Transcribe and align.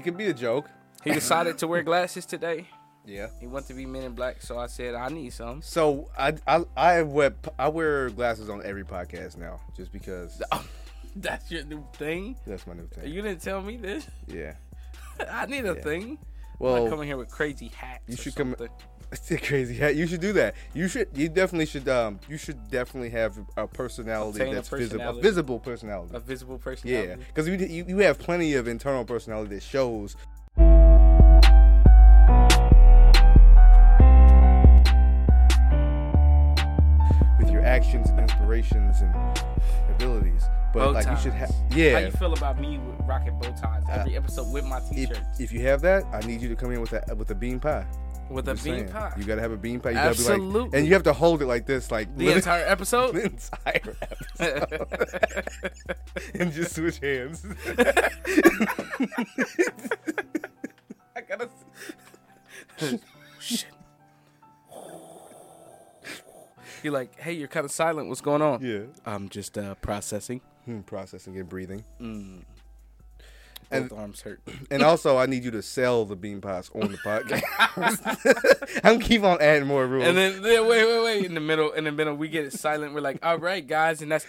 it 0.00 0.04
could 0.04 0.16
be 0.16 0.26
a 0.26 0.34
joke. 0.34 0.68
he 1.04 1.12
decided 1.12 1.58
to 1.58 1.66
wear 1.66 1.82
glasses 1.82 2.26
today. 2.26 2.66
Yeah. 3.04 3.28
He 3.40 3.46
wanted 3.46 3.68
to 3.68 3.74
be 3.74 3.86
Men 3.86 4.02
in 4.04 4.12
Black, 4.12 4.42
so 4.42 4.58
I 4.58 4.66
said 4.66 4.94
I 4.94 5.08
need 5.08 5.32
some. 5.32 5.62
So 5.62 6.10
I 6.18 6.34
I 6.46 6.64
I 6.76 7.02
wear 7.02 7.34
I 7.58 7.68
wear 7.68 8.10
glasses 8.10 8.48
on 8.50 8.62
every 8.64 8.84
podcast 8.84 9.36
now, 9.36 9.60
just 9.76 9.92
because 9.92 10.42
That's 11.16 11.50
your 11.50 11.64
new 11.64 11.84
thing. 11.94 12.36
that's 12.46 12.66
my 12.66 12.74
new 12.74 12.86
thing. 12.86 13.12
You 13.12 13.20
didn't 13.22 13.42
tell 13.42 13.60
me 13.62 13.76
this. 13.76 14.06
Yeah. 14.28 14.54
I 15.30 15.46
need 15.46 15.64
a 15.66 15.74
Yeah. 15.74 15.82
thing. 15.82 16.18
Well, 16.58 16.84
I'm 16.84 16.90
coming 16.90 17.06
here 17.08 17.16
with 17.16 17.30
crazy 17.30 17.68
hats. 17.68 18.02
you 18.06 18.16
should 18.16 18.34
come-. 18.36 18.54
It's 19.12 19.28
a 19.32 19.38
crazy 19.38 19.74
hat. 19.74 19.96
You 19.96 20.06
should 20.06 20.20
do 20.20 20.32
that. 20.34 20.54
You 20.72 20.86
should. 20.86 21.08
You 21.14 21.28
definitely 21.28 21.66
should. 21.66 21.88
Um. 21.88 22.20
You 22.28 22.36
should 22.36 22.70
definitely 22.70 23.10
have 23.10 23.36
a 23.56 23.66
personality 23.66 24.38
Obtain 24.38 24.54
that's 24.54 24.68
visible. 24.68 25.08
A 25.08 25.20
visible 25.20 25.58
personality. 25.58 26.14
A 26.14 26.20
visible 26.20 26.58
personality. 26.58 27.08
yeah, 27.08 27.16
because 27.16 27.48
you, 27.48 27.54
you 27.54 27.84
you 27.88 27.98
have 27.98 28.20
plenty 28.20 28.54
of 28.54 28.68
internal 28.68 29.04
personality 29.04 29.56
that 29.56 29.64
shows. 29.64 30.14
With 37.38 37.50
your 37.50 37.64
actions 37.64 38.10
and 38.10 38.20
inspirations 38.20 39.00
and 39.00 39.14
abilities, 39.88 40.44
but 40.72 40.80
Bow 40.84 40.90
like 40.90 41.06
you 41.08 41.16
should 41.16 41.32
have. 41.32 41.50
Yeah. 41.70 41.92
How 41.92 41.98
you 42.06 42.10
feel 42.12 42.32
about 42.34 42.60
me 42.60 42.78
with 42.78 43.00
rocking 43.08 43.38
bow 43.40 43.50
ties 43.52 43.82
every 43.90 44.16
episode 44.16 44.52
with 44.52 44.64
my 44.64 44.78
if, 44.78 44.90
t-shirts 44.90 45.40
if 45.40 45.52
you 45.52 45.60
have 45.66 45.80
that, 45.80 46.04
I 46.12 46.20
need 46.20 46.42
you 46.42 46.48
to 46.48 46.56
come 46.56 46.70
in 46.70 46.80
with 46.80 46.92
a 46.92 47.14
with 47.14 47.30
a 47.30 47.34
bean 47.34 47.58
pie. 47.58 47.86
With 48.30 48.48
a 48.48 48.54
bean 48.54 48.88
pie? 48.88 49.12
You 49.18 49.24
gotta 49.24 49.40
have 49.40 49.52
a 49.52 49.56
bean 49.56 49.80
pie. 49.80 49.90
You 49.90 49.96
gotta 49.96 50.16
be 50.16 50.22
like, 50.24 50.32
Absolutely. 50.32 50.78
and 50.78 50.86
you 50.86 50.94
have 50.94 51.02
to 51.04 51.12
hold 51.12 51.42
it 51.42 51.46
like 51.46 51.66
this, 51.66 51.90
like 51.90 52.16
the 52.16 52.32
entire 52.32 52.64
episode. 52.66 53.14
the 53.16 53.24
entire 53.24 53.96
episode, 54.38 55.48
and 56.34 56.52
just 56.52 56.74
switch 56.76 56.98
hands. 56.98 57.44
I 61.16 61.20
gotta. 61.28 61.48
Shit. 63.40 63.66
You're 66.82 66.94
like, 66.94 67.18
hey, 67.20 67.32
you're 67.34 67.48
kind 67.48 67.64
of 67.66 67.70
silent. 67.70 68.08
What's 68.08 68.22
going 68.22 68.40
on? 68.40 68.62
yeah, 68.62 68.84
I'm 69.04 69.28
just 69.28 69.58
uh, 69.58 69.74
processing. 69.76 70.40
Hmm, 70.64 70.80
processing 70.80 71.38
and 71.38 71.48
breathing, 71.48 71.84
Mm. 72.00 72.42
And- 73.70 73.88
Both 73.88 73.98
arms 73.98 74.20
hurt. 74.22 74.40
and 74.70 74.82
also 74.82 75.16
I 75.16 75.26
need 75.26 75.44
you 75.44 75.50
to 75.52 75.62
sell 75.62 76.04
the 76.04 76.16
bean 76.16 76.40
pies 76.40 76.70
on 76.74 76.90
the 76.92 76.98
podcast. 76.98 78.80
I'm 78.84 78.98
keep 79.00 79.22
on 79.22 79.40
adding 79.40 79.68
more 79.68 79.86
rules. 79.86 80.06
And 80.08 80.16
then, 80.16 80.42
then 80.42 80.66
wait, 80.66 80.84
wait, 80.86 81.04
wait. 81.04 81.24
In 81.24 81.34
the 81.34 81.40
middle, 81.40 81.70
in 81.72 81.84
the 81.84 81.92
middle, 81.92 82.14
we 82.14 82.28
get 82.28 82.44
it 82.44 82.52
silent. 82.52 82.94
We're 82.94 83.00
like, 83.00 83.24
all 83.24 83.38
right, 83.38 83.64
guys, 83.66 84.02
and 84.02 84.10
that's 84.10 84.26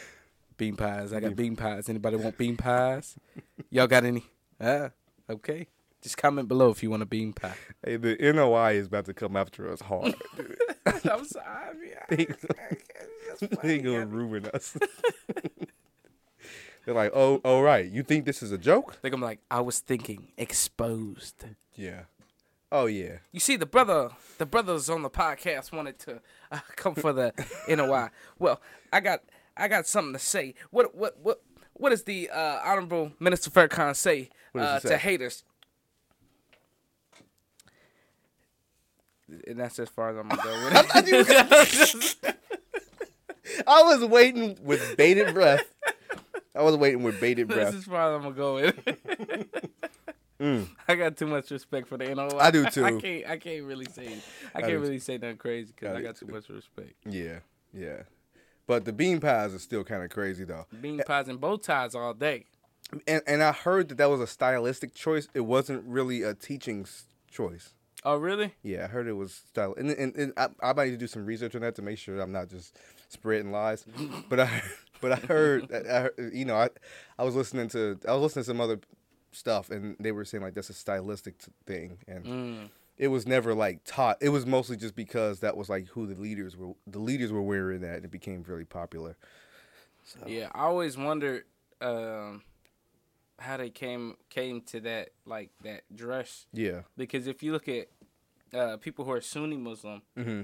bean 0.58 0.76
pies. 0.76 1.12
I 1.12 1.20
got 1.22 1.36
bean 1.36 1.56
pies. 1.56 1.90
Anybody 1.90 2.18
want 2.18 2.38
bean 2.38 2.56
pies? 2.58 3.16
Y'all 3.72 3.88
got 3.88 4.04
any? 4.06 4.24
Ah, 4.60 4.92
okay. 5.30 5.68
Just 6.04 6.18
comment 6.18 6.48
below 6.48 6.70
if 6.70 6.82
you 6.84 6.90
want 6.92 7.02
a 7.04 7.06
bean 7.08 7.32
pie. 7.34 7.56
hey, 7.84 7.96
the 7.98 8.16
NOI 8.34 8.74
is 8.74 8.88
about 8.88 9.06
to 9.06 9.14
come 9.14 9.36
after 9.38 9.72
us 9.72 9.82
hard. 9.82 10.14
dude. 10.38 10.58
I'm 11.12 11.26
sorry. 11.26 11.46
I 11.46 11.74
mean, 11.74 11.94
I- 12.10 12.16
They- 12.16 13.48
they 13.64 13.78
gonna 13.80 14.06
ruin 14.06 14.46
us. 14.54 14.78
They're 16.86 16.96
like, 16.96 17.12
oh, 17.14 17.42
oh, 17.46 17.62
right. 17.62 17.86
You 17.86 18.04
think 18.04 18.26
this 18.26 18.42
is 18.42 18.52
a 18.52 18.58
joke? 18.58 18.98
They're 19.02 19.12
gonna 19.12 19.22
be 19.22 19.26
like, 19.26 19.40
I 19.52 19.62
was 19.62 19.80
thinking 19.80 20.30
exposed. 20.38 21.46
Yeah. 21.76 22.02
Oh 22.72 22.86
yeah. 22.86 23.18
You 23.32 23.40
see, 23.40 23.56
the 23.56 23.66
brother, 23.66 24.10
the 24.38 24.46
brothers 24.46 24.90
on 24.90 25.02
the 25.02 25.10
podcast 25.10 25.72
wanted 25.72 26.00
to 26.00 26.22
uh, 26.52 26.60
come 26.76 26.96
for 26.96 27.14
the 27.14 27.34
NOI. 27.68 28.10
Well, 28.40 28.62
I 28.92 29.00
got, 29.02 29.22
I 29.56 29.68
got 29.68 29.86
something 29.88 30.14
to 30.14 30.20
say. 30.20 30.56
What, 30.72 30.96
what, 30.96 31.18
what, 31.22 31.42
what 31.74 31.90
does 31.90 32.04
the 32.04 32.30
uh, 32.30 32.60
honorable 32.64 33.12
Minister 33.20 33.50
Farrakhan 33.50 33.96
say, 33.96 34.30
uh, 34.56 34.80
he 34.80 34.88
to 34.88 34.98
haters? 34.98 35.44
And 39.48 39.60
that's 39.60 39.80
as 39.80 39.90
far 39.90 40.10
as 40.10 40.18
I'm 40.18 40.28
gonna 40.28 40.42
go 40.42 40.66
with 40.66 40.74
it. 42.24 42.38
I 43.68 43.82
was 43.84 44.06
waiting 44.06 44.58
with 44.62 44.96
bated 44.98 45.34
breath. 45.34 45.64
I 46.56 46.62
was 46.64 46.76
waiting 46.76 47.04
with 47.04 47.20
bated 47.20 47.48
breath. 47.50 47.74
This 47.74 47.82
is 47.84 47.88
as 47.88 47.94
I'm 47.94 48.22
gonna 48.22 48.32
go 48.32 48.56
with 48.56 48.88
it. 48.88 49.68
I 50.88 50.96
got 50.96 51.18
too 51.18 51.28
much 51.28 51.52
respect 51.52 51.88
for 51.88 51.98
the 51.98 52.16
NOI. 52.16 52.30
Mm. 52.30 52.42
I 52.42 52.52
do 52.52 52.66
too. 52.66 52.86
I 52.86 53.00
can't, 53.00 53.30
I 53.30 53.38
can't 53.38 53.64
really 53.64 53.86
say, 53.86 54.08
I 54.56 54.60
I 54.60 54.62
can't 54.62 54.80
really 54.80 55.00
say 55.00 55.18
nothing 55.18 55.38
crazy 55.38 55.72
because 55.76 55.96
I 55.96 56.00
I 56.00 56.02
got 56.02 56.16
too 56.16 56.26
too. 56.26 56.34
much 56.34 56.50
respect. 56.50 56.94
Yeah, 57.06 57.40
yeah. 57.74 58.04
But 58.66 58.86
the 58.86 58.94
bean 58.94 59.20
pies 59.20 59.54
are 59.54 59.60
still 59.60 59.84
kind 59.84 60.04
of 60.04 60.10
crazy 60.10 60.44
though. 60.44 60.66
Bean 60.82 61.02
pies 61.06 61.28
and 61.28 61.40
bow 61.40 61.58
ties 61.58 61.94
all 61.94 62.14
day. 62.14 62.46
And 63.08 63.22
and 63.28 63.44
I 63.44 63.52
heard 63.52 63.90
that 63.90 63.98
that 64.00 64.10
was 64.10 64.20
a 64.20 64.28
stylistic 64.28 64.96
choice. 64.96 65.28
It 65.34 65.42
wasn't 65.42 65.84
really 65.86 66.24
a 66.24 66.34
teaching 66.34 66.88
choice. 67.30 67.74
Oh, 68.04 68.18
really? 68.18 68.56
Yeah, 68.64 68.86
I 68.86 68.88
heard 68.88 69.08
it 69.08 69.14
was 69.14 69.32
style. 69.32 69.76
And, 69.78 69.92
and, 69.92 70.16
and 70.16 70.34
I, 70.36 70.48
I 70.64 70.74
might 70.74 70.86
need 70.86 70.92
to 70.92 70.98
do 70.98 71.06
some 71.06 71.24
research 71.24 71.54
on 71.54 71.62
that 71.62 71.76
to 71.76 71.84
make 71.84 72.00
sure 72.00 72.20
I'm 72.20 72.32
not 72.32 72.50
just 72.50 72.76
spreading 73.10 73.52
lies. 73.52 73.86
but 74.28 74.40
I 74.40 74.64
but 75.02 75.12
I 75.12 75.16
heard, 75.28 75.72
I 75.74 76.00
heard 76.02 76.32
you 76.34 76.46
know 76.46 76.56
I 76.56 76.70
I 77.18 77.24
was 77.24 77.36
listening 77.36 77.68
to 77.70 78.00
I 78.08 78.14
was 78.14 78.22
listening 78.22 78.44
to 78.44 78.48
some 78.48 78.62
other 78.62 78.80
stuff 79.32 79.70
and 79.70 79.96
they 80.00 80.12
were 80.12 80.26
saying 80.26 80.44
like 80.44 80.54
that's 80.54 80.70
a 80.70 80.74
stylistic 80.74 81.38
t- 81.40 81.52
thing 81.66 81.98
and 82.08 82.26
Mm. 82.26 82.70
it 82.98 83.08
was 83.08 83.26
never 83.26 83.54
like 83.56 83.82
taught. 83.86 84.18
It 84.22 84.30
was 84.30 84.46
mostly 84.46 84.78
just 84.78 84.96
because 84.96 85.40
that 85.40 85.56
was 85.58 85.70
like 85.70 85.88
who 85.88 86.06
the 86.06 86.16
leaders 86.20 86.56
were. 86.58 86.74
The 86.86 87.00
leaders 87.00 87.32
were 87.32 87.42
wearing 87.42 87.82
that 87.82 87.96
and 87.98 88.06
it 88.06 88.12
became 88.12 88.44
really 88.48 88.66
popular. 88.66 89.16
So 90.04 90.20
Yeah, 90.28 90.50
I 90.54 90.64
always 90.66 90.98
wondered 90.98 91.46
um, 91.80 92.44
how 93.40 93.58
they 93.58 93.70
came 93.70 94.16
came 94.30 94.62
to 94.62 94.80
that 94.82 95.10
like 95.26 95.50
that 95.64 95.84
dress 95.96 96.46
yeah. 96.54 96.82
because 96.98 97.26
if 97.28 97.42
you 97.42 97.52
look 97.54 97.68
at 97.68 97.88
uh, 98.54 98.78
people 98.78 99.06
who 99.06 99.12
are 99.12 99.22
Sunni 99.22 99.58
Muslim, 99.58 100.02
hmm 100.18 100.42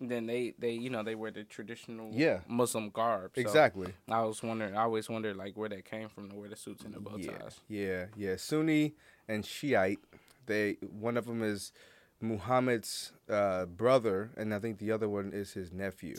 then 0.00 0.26
they 0.26 0.54
they 0.58 0.72
you 0.72 0.90
know 0.90 1.02
they 1.02 1.14
wear 1.14 1.30
the 1.30 1.44
traditional 1.44 2.10
Yeah. 2.12 2.40
Muslim 2.48 2.90
garb. 2.90 3.32
So 3.34 3.40
Exactly. 3.40 3.92
I 4.08 4.22
was 4.22 4.42
wondering. 4.42 4.76
I 4.76 4.82
always 4.82 5.08
wondered 5.08 5.36
like 5.36 5.56
where 5.56 5.68
that 5.68 5.84
came 5.84 6.08
from 6.08 6.30
to 6.30 6.36
wear 6.36 6.48
the 6.48 6.56
suits 6.56 6.84
and 6.84 6.94
the 6.94 7.00
bow 7.00 7.16
Yeah, 7.16 7.38
ties. 7.38 7.60
yeah, 7.68 8.04
yeah. 8.16 8.36
Sunni 8.36 8.94
and 9.26 9.44
Shiite. 9.44 9.98
They 10.46 10.76
one 10.90 11.16
of 11.16 11.26
them 11.26 11.42
is 11.42 11.72
Muhammad's 12.20 13.12
uh, 13.28 13.66
brother, 13.66 14.30
and 14.36 14.54
I 14.54 14.58
think 14.58 14.78
the 14.78 14.90
other 14.92 15.08
one 15.08 15.32
is 15.32 15.52
his 15.52 15.72
nephew, 15.72 16.16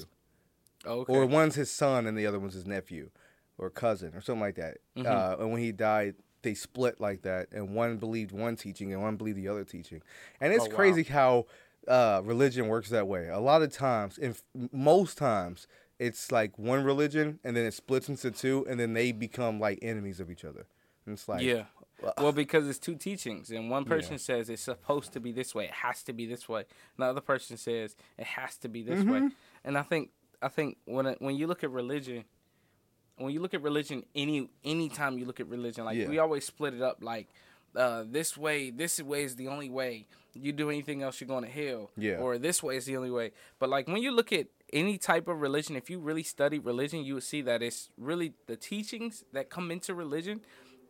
Okay. 0.86 1.14
or 1.14 1.26
one's 1.26 1.56
his 1.56 1.70
son 1.72 2.06
and 2.08 2.18
the 2.18 2.26
other 2.26 2.40
one's 2.40 2.54
his 2.54 2.66
nephew, 2.66 3.10
or 3.58 3.70
cousin, 3.70 4.14
or 4.16 4.22
something 4.22 4.42
like 4.42 4.56
that. 4.56 4.78
Mhm. 4.96 5.06
Uh, 5.06 5.38
and 5.42 5.52
when 5.52 5.62
he 5.62 5.72
died, 5.72 6.16
they 6.42 6.54
split 6.54 7.02
like 7.02 7.24
that, 7.24 7.52
and 7.52 7.76
one 7.76 7.98
believed 7.98 8.32
one 8.32 8.56
teaching 8.56 8.94
and 8.94 9.02
one 9.02 9.18
believed 9.18 9.38
the 9.38 9.48
other 9.48 9.66
teaching. 9.66 10.02
And 10.40 10.54
it's 10.54 10.66
Oh, 10.66 10.70
wow. 10.70 10.76
crazy 10.76 11.04
how 11.04 11.48
uh, 11.88 12.22
religion 12.24 12.68
works 12.68 12.90
that 12.90 13.08
way. 13.08 13.28
A 13.30 13.40
lot 13.40 13.62
of 13.62 13.72
times, 13.72 14.18
and 14.18 14.36
most 14.72 15.18
times, 15.18 15.68
it's 15.98 16.32
like 16.32 16.58
one 16.58 16.84
religion, 16.84 17.40
and 17.44 17.56
then 17.56 17.66
it 17.66 17.74
splits 17.74 18.10
into 18.10 18.32
two, 18.32 18.66
and 18.70 18.80
then 18.80 18.94
they 18.94 19.12
become 19.12 19.60
like 19.60 19.80
enemies 19.82 20.20
of 20.20 20.30
each 20.32 20.46
other. 20.46 20.66
And 21.06 21.14
it's 21.14 21.28
like, 21.28 21.44
yeah. 21.44 21.64
uh, 22.04 22.12
Well, 22.18 22.32
because 22.32 22.68
it's 22.68 22.80
two 22.80 22.96
teachings, 22.96 23.50
and 23.50 23.70
one 23.70 23.84
Yeah. 23.84 23.90
person 23.90 24.18
says 24.20 24.50
it's 24.50 24.62
supposed 24.62 25.12
to 25.14 25.20
be 25.20 25.32
this 25.32 25.54
way, 25.56 25.66
it 25.66 25.72
has 25.72 26.04
to 26.04 26.14
be 26.14 26.26
this 26.26 26.48
way. 26.48 26.60
And 26.62 26.68
the 26.98 27.06
other 27.06 27.22
person 27.22 27.58
says 27.58 27.96
it 28.18 28.26
has 28.28 28.58
to 28.58 28.70
be 28.70 28.84
this 28.84 29.00
Mm-hmm. 29.00 29.12
way. 29.12 29.22
And 29.64 29.78
I 29.78 29.84
think 29.84 30.12
I 30.42 30.48
think 30.48 30.78
when 30.86 31.06
it, 31.06 31.22
when 31.22 31.36
you 31.36 31.48
look 31.48 31.64
at 31.64 31.72
religion, 31.72 32.24
when 33.18 33.34
you 33.34 33.42
look 33.42 33.54
at 33.54 33.62
religion, 33.62 34.06
any 34.16 34.50
anytime 34.64 35.18
you 35.18 35.26
look 35.26 35.40
at 35.40 35.48
religion, 35.48 35.84
like 35.86 35.98
Yeah. 35.98 36.08
we 36.08 36.20
always 36.20 36.46
split 36.46 36.74
it 36.74 36.82
up, 36.82 37.00
like 37.04 37.28
uh, 37.76 38.04
this 38.08 38.38
way, 38.38 38.70
this 38.70 39.02
way 39.02 39.24
is 39.24 39.36
the 39.36 39.48
only 39.48 39.70
way. 39.70 40.08
You 40.42 40.52
do 40.54 40.70
anything 40.70 41.04
else, 41.04 41.20
you're 41.20 41.28
going 41.28 41.44
to 41.44 41.50
hell. 41.50 41.92
Yeah. 41.98 42.18
Or 42.18 42.38
this 42.38 42.62
way 42.64 42.78
is 42.78 42.86
the 42.86 42.98
only 42.98 43.12
way. 43.12 43.32
But 43.60 43.70
like 43.70 43.88
when 43.88 44.02
you 44.02 44.12
look 44.12 44.32
at 44.34 44.48
any 44.72 44.98
type 44.98 45.28
of 45.28 45.42
religion, 45.42 45.76
if 45.76 45.90
you 45.90 46.00
really 46.00 46.24
study 46.24 46.60
religion, 46.60 47.04
you 47.04 47.16
would 47.16 47.24
see 47.24 47.42
that 47.42 47.62
it's 47.62 47.90
really 47.98 48.34
the 48.48 48.56
teachings 48.56 49.24
that 49.34 49.50
come 49.50 49.72
into 49.72 49.94
religion 49.94 50.42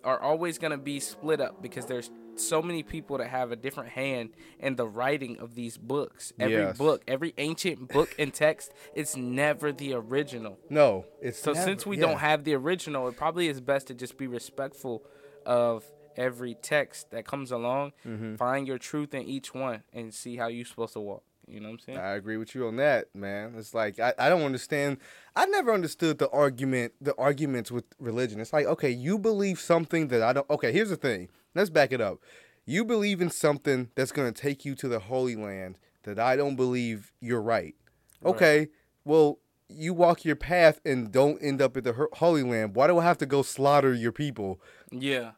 are 0.04 0.19
always 0.22 0.57
going 0.57 0.72
to 0.72 0.78
be 0.78 1.00
split 1.00 1.42
up 1.42 1.62
because 1.62 1.86
there's 1.88 2.10
so 2.38 2.62
many 2.62 2.84
people 2.84 3.18
that 3.18 3.28
have 3.28 3.51
a 3.51 3.56
different 3.57 3.90
hand 3.90 4.30
in 4.60 4.78
the 4.78 4.88
writing 4.88 5.38
of 5.40 5.56
these 5.56 5.78
books. 5.78 6.31
Every 6.40 6.56
Yes. 6.56 6.78
book, 6.78 7.04
every 7.06 7.34
ancient 7.38 7.90
book 7.90 8.16
and 8.18 8.34
text, 8.34 8.72
it's 8.96 9.18
never 9.18 9.74
the 9.74 9.94
original. 9.94 10.57
no, 10.69 11.04
it's 11.22 11.38
So 11.40 11.51
never- 11.51 11.66
since 11.66 11.86
we 11.86 11.98
yeah. 11.98 12.06
don't 12.06 12.19
have 12.19 12.46
the 12.46 12.54
original, 12.54 13.10
it 13.10 13.18
probably 13.18 13.50
is 13.50 13.60
best 13.60 13.88
to 13.88 13.94
just 13.94 14.18
be 14.18 14.25
respectful 14.25 15.04
of 15.46 15.84
every 16.15 16.56
text 16.56 17.11
that 17.11 17.25
comes 17.25 17.51
along. 17.51 17.94
Mm-hmm. 18.06 18.35
Find 18.35 18.67
your 18.67 18.77
truth 18.77 19.13
in 19.13 19.23
each 19.23 19.53
one 19.53 19.83
and 19.94 20.13
see 20.13 20.38
how 20.38 20.47
you're 20.47 20.65
supposed 20.65 20.94
to 20.94 21.00
walk. 21.00 21.23
You 21.47 21.59
know 21.59 21.69
what 21.69 21.73
I'm 21.73 21.79
saying? 21.79 21.97
I 21.97 22.11
agree 22.11 22.38
with 22.38 22.53
you 22.53 22.67
on 22.67 22.75
that, 22.75 23.07
man. 23.15 23.56
It's 23.57 23.73
like 23.73 24.00
I, 24.00 24.13
I 24.19 24.29
don't 24.29 24.44
understand. 24.44 24.97
I 25.35 25.45
never 25.47 25.73
understood 25.73 26.19
the 26.19 26.29
argument, 26.29 26.94
the 27.01 27.15
arguments 27.15 27.71
with 27.71 27.85
religion. 28.00 28.39
It's 28.39 28.53
like, 28.53 28.67
okay, 28.67 28.91
you 28.91 29.17
believe 29.17 29.59
something 29.59 30.09
that 30.09 30.21
I 30.21 30.33
don't. 30.33 30.50
Okay, 30.50 30.71
here's 30.71 30.89
the 30.89 30.95
thing. 30.95 31.29
Let's 31.56 31.71
back 31.71 31.91
it 31.91 32.01
up. 32.01 32.19
You 32.65 32.85
believe 32.85 33.19
in 33.19 33.31
something 33.31 33.89
that's 33.95 34.12
going 34.12 34.31
to 34.31 34.41
take 34.41 34.63
you 34.63 34.75
to 34.75 34.88
the 34.88 35.00
Holy 35.00 35.35
Land 35.35 35.79
that 36.03 36.19
I 36.19 36.35
don't 36.35 36.55
believe 36.55 37.12
you're 37.19 37.41
right. 37.41 37.73
Right. 38.21 38.31
Okay, 38.31 38.67
well, 39.03 39.39
you 39.69 39.94
walk 39.94 40.25
your 40.25 40.35
path 40.35 40.79
and 40.85 41.12
don't 41.12 41.38
end 41.41 41.62
up 41.62 41.77
at 41.77 41.83
the 41.83 42.07
Holy 42.13 42.44
Land, 42.44 42.75
why 42.75 42.88
do 42.88 42.97
I 42.97 43.03
have 43.03 43.17
to 43.19 43.25
go 43.25 43.41
slaughter 43.41 43.94
your 43.94 44.12
people? 44.12 44.59
Yeah. 44.91 45.31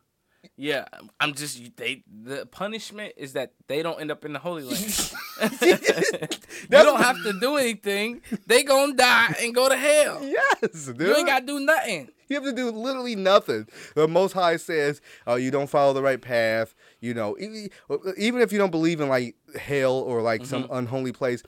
Yeah, 0.57 0.85
I'm 1.19 1.33
just 1.33 1.75
they. 1.77 2.03
The 2.23 2.45
punishment 2.45 3.13
is 3.17 3.33
that 3.33 3.53
they 3.67 3.83
don't 3.83 3.99
end 4.01 4.11
up 4.11 4.25
in 4.25 4.33
the 4.33 4.39
Holy 4.39 4.63
Land. 4.63 5.11
you 5.61 6.67
don't 6.69 7.01
have 7.01 7.21
to 7.23 7.33
do 7.39 7.57
anything. 7.57 8.21
They 8.47 8.63
gonna 8.63 8.93
die 8.95 9.35
and 9.41 9.53
go 9.53 9.69
to 9.69 9.75
hell. 9.75 10.19
Yes, 10.23 10.85
dude. 10.85 10.99
You 10.99 11.15
ain't 11.15 11.27
gotta 11.27 11.45
do 11.45 11.59
nothing. 11.59 12.09
You 12.27 12.35
have 12.35 12.43
to 12.45 12.53
do 12.53 12.71
literally 12.71 13.15
nothing. 13.15 13.67
The 13.95 14.07
Most 14.07 14.33
High 14.33 14.57
says, 14.57 15.01
"Oh, 15.27 15.35
you 15.35 15.51
don't 15.51 15.69
follow 15.69 15.93
the 15.93 16.01
right 16.01 16.21
path." 16.21 16.73
You 17.01 17.13
know, 17.13 17.35
even 17.39 18.41
if 18.41 18.51
you 18.51 18.57
don't 18.57 18.71
believe 18.71 19.01
in 19.01 19.09
like 19.09 19.35
hell 19.59 19.93
or 19.95 20.21
like 20.21 20.45
some 20.45 20.63
Mm-hmm. 20.63 20.73
unholy 20.73 21.11
place, 21.11 21.43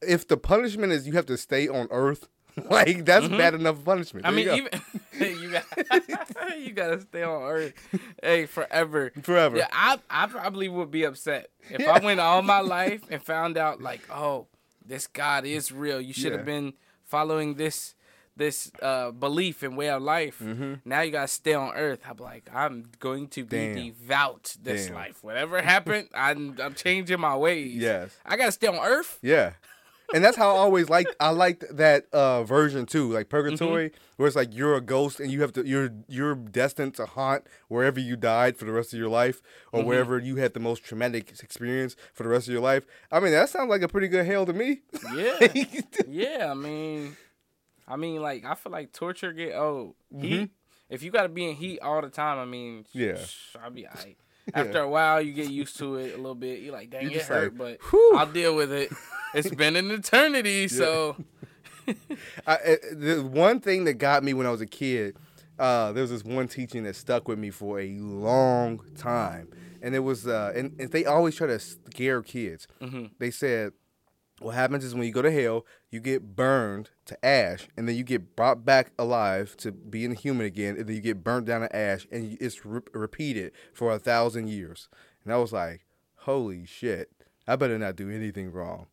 if 0.00 0.26
the 0.28 0.36
punishment 0.36 0.92
is 0.92 1.06
you 1.06 1.12
have 1.14 1.26
to 1.26 1.36
stay 1.36 1.68
on 1.68 1.88
Earth, 1.90 2.28
like 2.70 3.04
that's 3.04 3.28
bad 3.28 3.54
enough 3.54 3.84
punishment. 3.84 4.26
Mm-hmm. 4.26 4.32
I 4.32 4.36
mean, 4.36 4.46
you 4.46 4.68
even 5.20 5.40
you 5.42 5.50
got 5.50 6.58
you 6.58 6.72
gotta 6.72 7.00
stay 7.00 7.22
on 7.22 7.42
Earth, 7.42 7.72
hey, 8.22 8.46
forever. 8.46 9.12
Forever. 9.22 9.56
Yeah, 9.58 9.68
I 9.72 9.98
I 10.10 10.26
probably 10.26 10.68
would 10.68 10.90
be 10.90 11.04
upset 11.04 11.50
if 11.70 11.80
Yeah. 11.80 11.92
I 11.92 11.98
went 12.04 12.20
all 12.20 12.42
my 12.42 12.60
life 12.60 13.02
and 13.10 13.22
found 13.22 13.56
out 13.56 13.80
like, 13.80 14.00
oh, 14.10 14.46
this 14.84 15.06
God 15.06 15.44
is 15.46 15.72
real. 15.72 16.00
You 16.00 16.12
should 16.12 16.32
have 16.32 16.40
Yeah. 16.42 16.44
been 16.60 16.72
following 17.04 17.54
this 17.54 17.94
this 18.34 18.72
uh, 18.80 19.10
belief 19.10 19.62
and 19.62 19.76
way 19.76 19.90
of 19.90 20.02
life. 20.02 20.38
Mm-hmm. 20.42 20.74
Now 20.86 21.02
you 21.02 21.12
gotta 21.12 21.28
stay 21.28 21.52
on 21.52 21.74
Earth. 21.74 22.00
I'm 22.08 22.16
like, 22.16 22.48
I'm 22.52 22.86
going 22.98 23.28
to 23.28 23.44
be 23.44 23.56
Damn. 23.58 23.74
devout 23.76 24.56
this 24.62 24.86
Damn. 24.86 24.94
life. 24.94 25.22
Whatever 25.22 25.60
happened, 25.60 26.08
I'm 26.14 26.56
I'm 26.62 26.74
changing 26.74 27.20
my 27.20 27.36
ways. 27.36 27.76
Yes. 27.76 28.16
I 28.24 28.36
gotta 28.36 28.52
stay 28.52 28.68
on 28.68 28.76
Earth. 28.76 29.18
Yeah. 29.22 29.52
And 30.14 30.22
that's 30.24 30.36
how 30.36 30.48
I 30.54 30.58
always 30.58 30.88
liked 30.90 31.14
I 31.20 31.30
liked 31.30 31.64
that 31.76 32.06
uh 32.12 32.44
version 32.44 32.86
too, 32.86 33.10
like 33.12 33.28
purgatory, 33.28 33.90
Mm-hmm. 33.90 33.96
where 34.16 34.26
it's 34.26 34.36
like 34.36 34.54
you're 34.54 34.74
a 34.74 34.80
ghost 34.80 35.20
and 35.20 35.30
you 35.30 35.40
have 35.40 35.52
to 35.54 35.66
you're 35.66 35.90
you're 36.08 36.34
destined 36.34 36.94
to 36.96 37.06
haunt 37.06 37.46
wherever 37.68 37.98
you 37.98 38.16
died 38.16 38.56
for 38.56 38.64
the 38.66 38.72
rest 38.72 38.92
of 38.92 38.98
your 38.98 39.08
life 39.08 39.40
or 39.72 39.80
Mm-hmm. 39.80 39.88
wherever 39.88 40.18
you 40.18 40.36
had 40.36 40.52
the 40.54 40.60
most 40.60 40.84
traumatic 40.84 41.30
experience 41.42 41.96
for 42.12 42.22
the 42.24 42.28
rest 42.28 42.46
of 42.48 42.52
your 42.52 42.62
life. 42.62 42.84
I 43.10 43.20
mean, 43.20 43.32
that 43.32 43.48
sounds 43.48 43.70
like 43.70 43.82
a 43.82 43.88
pretty 43.88 44.08
good 44.08 44.26
hell 44.26 44.44
to 44.46 44.52
me. 44.52 44.80
Yeah. 45.14 45.38
yeah, 46.06 46.48
I 46.50 46.54
mean, 46.54 47.16
I 47.88 47.96
mean, 47.96 48.20
like 48.22 48.44
I 48.44 48.54
feel 48.54 48.72
like 48.72 48.92
torture 48.92 49.32
get 49.32 49.54
old. 49.54 49.94
Heat. 50.18 50.50
If 50.90 51.02
you 51.02 51.10
got 51.10 51.22
to 51.22 51.30
be 51.30 51.48
in 51.48 51.56
heat 51.56 51.78
all 51.80 52.02
the 52.02 52.10
time, 52.10 52.38
I 52.38 52.44
mean, 52.44 52.84
Mm-hmm. 52.84 52.98
Yeah. 53.00 53.24
sh- 53.24 53.56
I'll 53.62 53.70
be 53.70 53.86
alright. 53.86 54.18
After 54.54 54.80
a 54.80 54.88
while, 54.88 55.20
you 55.22 55.32
get 55.32 55.50
used 55.50 55.76
to 55.78 55.96
it 55.96 56.14
a 56.14 56.16
little 56.16 56.34
bit. 56.34 56.60
You're 56.60 56.72
like, 56.72 56.90
dang, 56.90 57.10
You're 57.10 57.20
it 57.20 57.26
hurt, 57.26 57.58
like, 57.58 57.78
but 57.80 57.90
whew. 57.90 58.16
I'll 58.16 58.26
deal 58.30 58.54
with 58.56 58.72
it. 58.72 58.90
It's 59.34 59.48
been 59.48 59.76
an 59.76 59.90
eternity, 59.90 60.68
so 60.68 61.16
I, 61.88 61.94
I- 62.54 62.78
the 62.92 63.22
one 63.26 63.60
thing 63.60 63.84
that 63.84 63.94
got 63.94 64.22
me 64.22 64.34
when 64.34 64.46
I 64.46 64.50
was 64.50 64.60
a 64.60 64.66
kid, 64.66 65.16
uh, 65.58 65.92
there 65.92 66.02
was 66.02 66.10
this 66.10 66.22
one 66.22 66.48
teaching 66.48 66.84
that 66.84 66.96
stuck 66.96 67.28
with 67.28 67.38
me 67.38 67.48
for 67.50 67.80
a 67.80 67.96
long 67.98 68.80
time, 68.96 69.48
and 69.80 69.94
it 69.94 70.00
was, 70.00 70.26
uh, 70.26 70.52
and, 70.54 70.78
and 70.78 70.90
they 70.92 71.06
always 71.06 71.34
try 71.34 71.46
to 71.46 71.58
scare 71.58 72.20
kids. 72.22 72.66
They 73.18 73.30
said, 73.30 73.72
what 74.44 74.54
happens 74.54 74.84
is 74.84 74.94
when 74.94 75.04
you 75.04 75.12
go 75.12 75.22
to 75.22 75.30
hell, 75.30 75.66
you 75.90 76.00
get 76.00 76.34
burned 76.36 76.90
to 77.06 77.24
ash, 77.24 77.68
and 77.76 77.88
then 77.88 77.96
you 77.96 78.04
get 78.04 78.36
brought 78.36 78.64
back 78.64 78.92
alive 78.98 79.56
to 79.58 79.72
being 79.72 80.12
a 80.12 80.14
human 80.14 80.46
again, 80.46 80.76
and 80.76 80.86
then 80.86 80.96
you 80.96 81.02
get 81.02 81.24
burnt 81.24 81.46
down 81.46 81.62
to 81.62 81.74
ash, 81.76 82.06
and 82.10 82.36
it's 82.40 82.64
re- 82.64 82.80
repeated 82.92 83.52
for 83.72 83.92
a 83.92 83.98
thousand 83.98 84.48
years. 84.48 84.88
And 85.24 85.32
I 85.32 85.36
was 85.36 85.52
like, 85.52 85.84
holy 86.16 86.64
shit, 86.66 87.10
I 87.46 87.56
better 87.56 87.78
not 87.78 87.96
do 87.96 88.10
anything 88.10 88.52
wrong. 88.52 88.86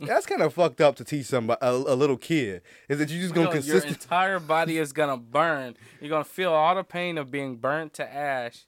That's 0.00 0.26
kind 0.26 0.42
of 0.42 0.54
fucked 0.54 0.80
up 0.80 0.94
to 0.96 1.04
teach 1.04 1.26
somebody 1.26 1.58
a, 1.60 1.70
a 1.70 1.96
little 1.96 2.16
kid. 2.16 2.62
Is 2.88 2.98
that 2.98 3.10
you're 3.10 3.20
just 3.20 3.34
gonna 3.34 3.52
know, 3.52 3.60
your 3.60 3.84
entire 3.84 4.38
body 4.38 4.78
is 4.78 4.92
gonna 4.92 5.16
burn. 5.16 5.76
You're 6.00 6.10
gonna 6.10 6.24
feel 6.24 6.52
all 6.52 6.76
the 6.76 6.84
pain 6.84 7.18
of 7.18 7.32
being 7.32 7.56
burnt 7.56 7.94
to 7.94 8.14
ash. 8.14 8.66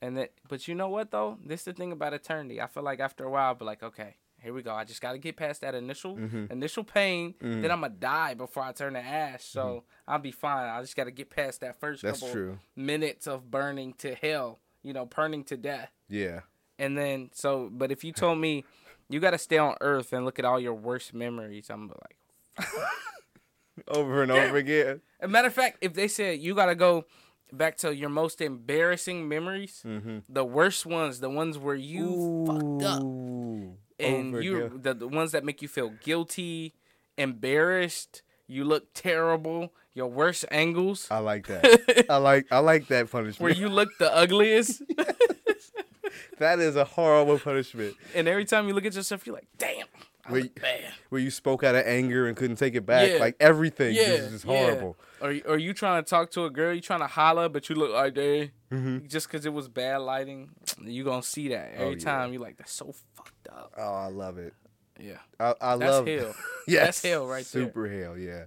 And 0.00 0.16
that, 0.16 0.32
but 0.48 0.66
you 0.66 0.74
know 0.74 0.88
what 0.88 1.10
though? 1.10 1.38
This 1.44 1.60
is 1.60 1.64
the 1.64 1.72
thing 1.74 1.92
about 1.92 2.14
eternity. 2.14 2.60
I 2.60 2.68
feel 2.68 2.82
like 2.82 3.00
after 3.00 3.24
a 3.24 3.30
while, 3.30 3.48
I'll 3.48 3.54
be 3.54 3.66
like, 3.66 3.82
okay, 3.82 4.16
here 4.44 4.52
we 4.54 4.62
go. 4.62 4.72
I 4.72 4.84
just 4.84 5.00
got 5.00 5.12
to 5.12 5.18
get 5.18 5.36
past 5.36 5.62
that 5.62 5.74
initial 5.74 6.16
Mm-hmm. 6.16 6.52
initial 6.52 6.84
pain. 6.84 7.34
Then 7.40 7.64
I'm 7.70 7.80
gonna 7.80 7.88
die 7.90 8.34
before 8.34 8.62
I 8.62 8.70
turn 8.72 8.92
to 8.92 9.00
ash. 9.00 9.44
So 9.44 9.82
I'll 10.06 10.18
be 10.20 10.30
fine. 10.30 10.68
I 10.68 10.80
just 10.82 10.94
got 10.96 11.04
to 11.04 11.10
get 11.10 11.30
past 11.30 11.60
that 11.62 11.80
first 11.80 11.98
Mm-hmm. 12.04 12.06
That's 12.08 12.20
couple 12.20 12.32
true. 12.34 12.58
minutes 12.76 13.26
of 13.26 13.50
burning 13.50 13.94
to 13.98 14.14
hell. 14.14 14.60
You 14.82 14.92
know, 14.92 15.06
burning 15.06 15.42
to 15.44 15.56
death. 15.56 15.90
Yeah, 16.08 16.40
And 16.78 16.96
then 16.98 17.30
so, 17.32 17.70
but 17.72 17.90
if 17.90 18.04
you 18.04 18.12
told 18.12 18.38
me 18.38 18.64
you 19.08 19.18
got 19.18 19.30
to 19.30 19.38
stay 19.38 19.56
on 19.58 19.74
Earth 19.80 20.12
and 20.12 20.24
look 20.26 20.38
at 20.38 20.44
all 20.44 20.60
your 20.60 20.74
worst 20.74 21.14
memories, 21.14 21.70
I'm 21.70 21.88
like. 21.88 22.68
over 23.88 24.22
and 24.22 24.30
over 24.30 24.56
again. 24.56 25.00
A 25.20 25.28
matter 25.28 25.48
of 25.48 25.54
fact, 25.54 25.78
if 25.80 25.94
they 25.94 26.08
said 26.08 26.38
you 26.40 26.54
gotta 26.54 26.74
go 26.74 27.06
back 27.52 27.76
to 27.78 27.94
your 27.94 28.08
most 28.10 28.40
embarrassing 28.40 29.28
memories, 29.28 29.82
Mm-hmm. 29.86 30.18
the 30.28 30.44
worst 30.44 30.86
ones, 30.86 31.20
the 31.20 31.30
ones 31.30 31.56
where 31.58 31.74
you 31.74 32.44
fucked 32.46 32.82
up, 32.82 33.02
Ooh, 33.02 33.76
and 33.98 34.42
you 34.42 34.78
the, 34.82 34.94
the 34.94 35.08
ones 35.08 35.32
that 35.32 35.44
make 35.44 35.62
you 35.62 35.68
feel 35.68 35.90
guilty, 36.02 36.74
embarrassed, 37.16 38.22
you 38.46 38.64
look 38.64 38.92
terrible, 38.94 39.72
your 39.94 40.08
worst 40.08 40.44
angles, 40.50 41.06
I 41.10 41.18
like 41.18 41.46
that. 41.46 42.06
I 42.10 42.16
like 42.16 42.46
I 42.50 42.58
like 42.58 42.88
that 42.88 43.10
punishment. 43.10 43.40
where 43.40 43.52
you 43.52 43.68
look 43.68 43.88
the 43.98 44.14
ugliest, 44.14 44.82
that 46.38 46.58
is 46.58 46.76
a 46.76 46.84
horrible 46.84 47.38
punishment. 47.38 47.94
and 48.14 48.28
every 48.28 48.44
time 48.44 48.68
you 48.68 48.74
look 48.74 48.84
at 48.84 48.94
yourself, 48.94 49.26
you're 49.26 49.34
like, 49.36 49.48
damn, 49.58 49.86
I 50.26 50.32
Where 50.32 50.42
look 50.42 50.60
bad. 50.60 50.84
Where 51.10 51.20
you 51.20 51.30
spoke 51.30 51.62
out 51.64 51.74
of 51.74 51.86
anger 51.86 52.26
and 52.26 52.36
couldn't 52.36 52.56
take 52.56 52.74
it 52.74 52.86
back. 52.86 53.10
Yeah. 53.10 53.18
Like 53.18 53.36
everything 53.40 53.94
Yeah, 53.94 54.02
is 54.02 54.30
just 54.32 54.44
yeah. 54.44 54.92
Or 55.24 55.34
or 55.46 55.56
you 55.56 55.72
trying 55.72 56.04
to 56.04 56.08
talk 56.08 56.30
to 56.32 56.44
a 56.44 56.50
girl, 56.50 56.74
you 56.74 56.82
trying 56.82 57.00
to 57.00 57.06
holler, 57.06 57.48
but 57.48 57.70
you 57.70 57.76
look 57.76 57.92
like 57.94 58.14
that. 58.14 58.50
Mm-hmm. 58.70 59.06
Just 59.06 59.26
because 59.26 59.46
it 59.46 59.52
was 59.54 59.68
bad 59.68 60.02
lighting, 60.02 60.50
you 60.84 61.02
gonna 61.02 61.22
see 61.22 61.48
that 61.48 61.72
every 61.72 61.86
Oh, 61.86 61.90
yeah. 61.92 62.04
time. 62.04 62.32
You 62.34 62.40
like 62.40 62.58
that's 62.58 62.72
so 62.72 62.94
fucked 63.14 63.48
up. 63.48 63.72
Oh, 63.78 63.94
I 63.94 64.08
love 64.08 64.36
it. 64.36 64.52
Yeah, 65.00 65.18
I, 65.40 65.54
I 65.60 65.76
that's 65.76 65.90
love 65.90 66.06
hell. 66.06 66.34
yes, 66.68 66.84
That's 66.84 67.02
hell 67.02 67.26
right 67.26 67.44
there. 67.44 67.64
Super 67.64 67.88
hell, 67.88 68.18
yeah. 68.18 68.44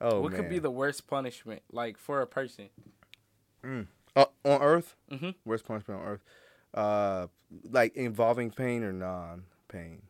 Oh 0.00 0.20
what 0.20 0.30
man. 0.32 0.40
could 0.42 0.50
be 0.50 0.60
the 0.60 0.70
worst 0.70 1.08
punishment 1.08 1.62
like 1.72 1.98
for 1.98 2.22
a 2.22 2.26
person? 2.28 2.68
Uh, 3.64 4.24
on 4.44 4.62
Earth? 4.62 4.94
mm-hmm. 5.10 5.30
Worst 5.44 5.64
punishment 5.64 6.00
on 6.00 6.06
Earth? 6.06 6.20
Uh, 6.72 7.26
like 7.70 7.96
involving 7.96 8.50
pain 8.50 8.82
or 8.84 8.92
non-pain? 8.92 10.02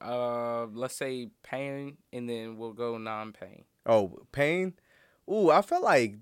Uh, 0.00 0.66
let's 0.66 0.94
say 0.94 1.28
pain, 1.42 1.96
and 2.12 2.28
then 2.28 2.56
we'll 2.58 2.72
go 2.74 2.98
non-pain. 2.98 3.64
Oh, 3.86 4.18
pain. 4.30 4.74
Ooh, 5.32 5.50
I 5.50 5.62
felt 5.62 5.82
like 5.82 6.16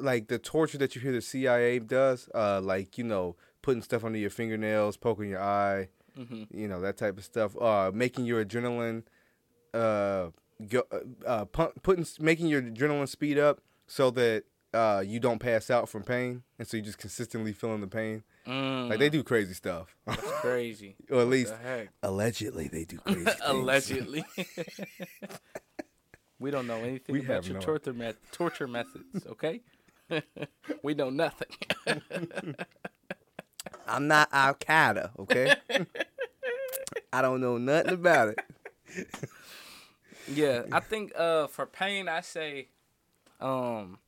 like 0.00 0.28
the 0.28 0.38
torture 0.38 0.78
that 0.78 0.94
you 0.94 1.00
hear 1.00 1.12
the 1.12 1.20
CIA 1.22 1.78
does. 1.78 2.28
Uh, 2.34 2.60
like 2.60 2.98
you 2.98 3.04
know, 3.04 3.36
putting 3.62 3.82
stuff 3.82 4.04
under 4.04 4.18
your 4.18 4.30
fingernails, 4.30 4.96
poking 4.96 5.30
your 5.30 5.42
eye, 5.42 5.88
Mhm. 6.18 6.46
you 6.50 6.68
know 6.68 6.80
that 6.80 6.96
type 6.96 7.16
of 7.18 7.24
stuff. 7.24 7.56
Uh, 7.60 7.90
making 7.94 8.24
your 8.26 8.44
adrenaline, 8.44 9.04
uh, 9.74 10.30
go, 10.68 10.82
uh, 10.92 10.98
uh 11.26 11.44
pump, 11.46 11.82
putting 11.82 12.06
making 12.20 12.46
your 12.48 12.62
adrenaline 12.62 13.08
speed 13.08 13.38
up 13.38 13.60
so 13.86 14.10
that 14.10 14.44
uh 14.74 15.02
you 15.06 15.18
don't 15.20 15.38
pass 15.38 15.70
out 15.70 15.88
from 15.88 16.02
pain, 16.02 16.42
and 16.58 16.68
so 16.68 16.76
you're 16.76 16.84
just 16.84 16.98
consistently 16.98 17.52
feeling 17.52 17.80
the 17.80 17.86
pain. 17.86 18.22
Mm, 18.46 18.90
Like 18.90 18.98
they 18.98 19.08
do 19.08 19.22
crazy 19.22 19.54
stuff, 19.54 19.96
that's 20.06 20.30
crazy. 20.40 20.96
or 21.10 21.20
at 21.22 21.28
least 21.28 21.54
allegedly 22.02 22.68
they 22.68 22.84
do 22.84 22.98
crazy. 23.06 23.30
Allegedly. 23.42 24.24
we 26.38 26.50
don't 26.50 26.66
know 26.66 26.80
anything 26.82 27.12
We 27.14 27.20
about 27.24 27.46
your 27.46 27.54
no- 27.54 27.60
torture 27.60 27.92
met- 27.92 28.16
torture 28.32 28.66
methods. 28.68 29.26
Okay, 29.26 29.60
we 30.82 30.94
know 30.94 31.10
nothing. 31.10 31.48
I'm 33.88 34.08
not 34.08 34.28
Al 34.32 34.54
Qaeda, 34.54 35.10
okay? 35.20 35.54
I 37.12 37.22
don't 37.22 37.40
know 37.40 37.58
nothing 37.58 37.94
about 37.94 38.28
it. 38.30 38.38
Yeah, 40.28 40.62
I 40.72 40.80
think 40.80 41.12
uh 41.16 41.46
for 41.46 41.66
pain 41.66 42.08
I 42.08 42.20
say 42.20 42.66
um 43.40 43.98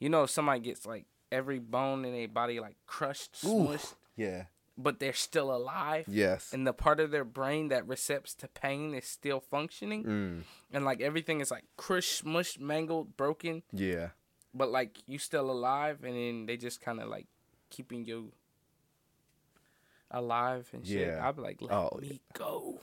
you 0.00 0.08
know 0.08 0.24
if 0.24 0.30
somebody 0.30 0.58
gets 0.58 0.84
like 0.84 1.04
every 1.30 1.60
bone 1.60 2.04
in 2.04 2.12
their 2.12 2.26
body 2.26 2.58
like 2.58 2.74
crushed, 2.86 3.34
smushed, 3.44 3.94
Yeah. 4.16 4.46
But 4.78 4.98
they're 5.00 5.12
still 5.12 5.54
alive. 5.54 6.06
Yes. 6.08 6.52
And 6.52 6.66
the 6.66 6.72
part 6.72 6.98
of 7.00 7.10
their 7.10 7.24
brain 7.24 7.68
that 7.68 7.86
recepts 7.86 8.34
to 8.36 8.48
pain 8.48 8.94
is 8.94 9.04
still 9.06 9.40
functioning. 9.40 10.04
Mm, 10.04 10.42
And 10.72 10.84
like 10.84 11.00
everything 11.00 11.40
is 11.40 11.50
like 11.50 11.64
crushed, 11.76 12.24
smushed, 12.24 12.58
mangled, 12.58 13.16
broken, 13.16 13.62
yeah. 13.72 14.08
but 14.54 14.70
like 14.70 14.98
you 15.06 15.18
still 15.18 15.50
alive 15.50 16.02
and 16.04 16.14
then 16.16 16.46
they 16.46 16.56
just 16.56 16.80
kinda 16.82 17.04
like 17.06 17.26
keeping 17.70 18.04
you 18.04 18.32
alive 20.10 20.68
and 20.72 20.86
shit. 20.86 21.06
Yeah. 21.08 21.26
I'd 21.26 21.36
be 21.36 21.42
like, 21.42 21.60
let 21.62 21.72
Oh, 21.72 21.98
me 22.00 22.20
go. 22.34 22.80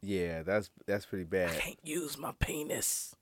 Yeah, 0.00 0.42
that's 0.42 0.70
that's 0.86 1.06
pretty 1.06 1.24
I 1.24 1.28
bad. 1.28 1.58
can't 1.60 1.78
use 1.84 2.18
my 2.18 2.32
penis. 2.38 3.14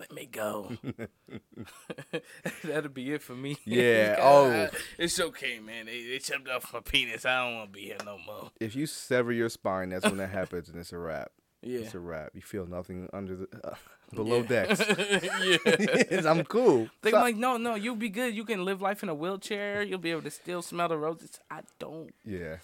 Let 0.00 0.12
me 0.12 0.24
go. 0.26 0.72
That'll 2.64 2.90
be 2.90 3.12
it 3.12 3.22
for 3.22 3.34
me. 3.34 3.56
Yeah, 3.66 4.16
God, 4.16 4.70
oh. 4.72 4.78
it's 4.98 5.20
okay, 5.20 5.58
man. 5.60 5.86
They, 5.86 6.04
they 6.08 6.18
chopped 6.18 6.48
off 6.48 6.72
my 6.72 6.80
penis. 6.80 7.24
I 7.24 7.44
don't 7.44 7.56
want 7.56 7.72
to 7.72 7.78
be 7.78 7.84
here 7.86 7.98
no 8.04 8.16
more. 8.26 8.50
If 8.58 8.74
you 8.74 8.86
sever 8.86 9.30
your 9.32 9.48
spine, 9.48 9.90
that's 9.90 10.04
when 10.04 10.16
that 10.16 10.30
happens 10.30 10.68
and 10.68 10.78
it's 10.78 10.92
a 10.92 10.98
wrap. 10.98 11.30
Yeah. 11.62 11.80
It's 11.80 11.94
a 11.94 12.00
wrap. 12.00 12.30
You 12.34 12.40
feel 12.40 12.66
nothing 12.66 13.08
under 13.12 13.36
the 13.36 13.46
uh, 13.62 13.74
below 14.14 14.38
Yeah. 14.38 14.64
decks. 14.66 16.10
yeah. 16.10 16.30
I'm 16.30 16.44
cool. 16.44 16.88
They're 17.02 17.12
So- 17.12 17.20
like, 17.20 17.36
no, 17.36 17.58
no, 17.58 17.74
you'll 17.74 17.94
be 17.96 18.08
good. 18.08 18.34
You 18.34 18.44
can 18.44 18.64
live 18.64 18.80
life 18.80 19.02
in 19.02 19.08
a 19.10 19.14
wheelchair. 19.14 19.82
You'll 19.82 19.98
be 19.98 20.10
able 20.10 20.22
to 20.22 20.30
still 20.30 20.62
smell 20.62 20.88
the 20.88 20.96
roses. 20.96 21.38
I 21.50 21.60
don't. 21.78 22.14
Yeah. 22.24 22.56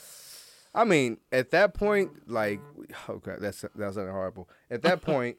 I 0.75 0.85
mean, 0.85 1.19
at 1.33 1.51
that 1.53 1.75
point, 1.75 2.29
like, 2.31 2.61
oh 3.09 3.19
crap, 3.19 3.41
that's 3.41 3.61
that 3.63 3.95
sounded 3.95 4.11
horrible. 4.13 4.49
At 4.71 4.83
that 4.83 5.03
point, 5.03 5.37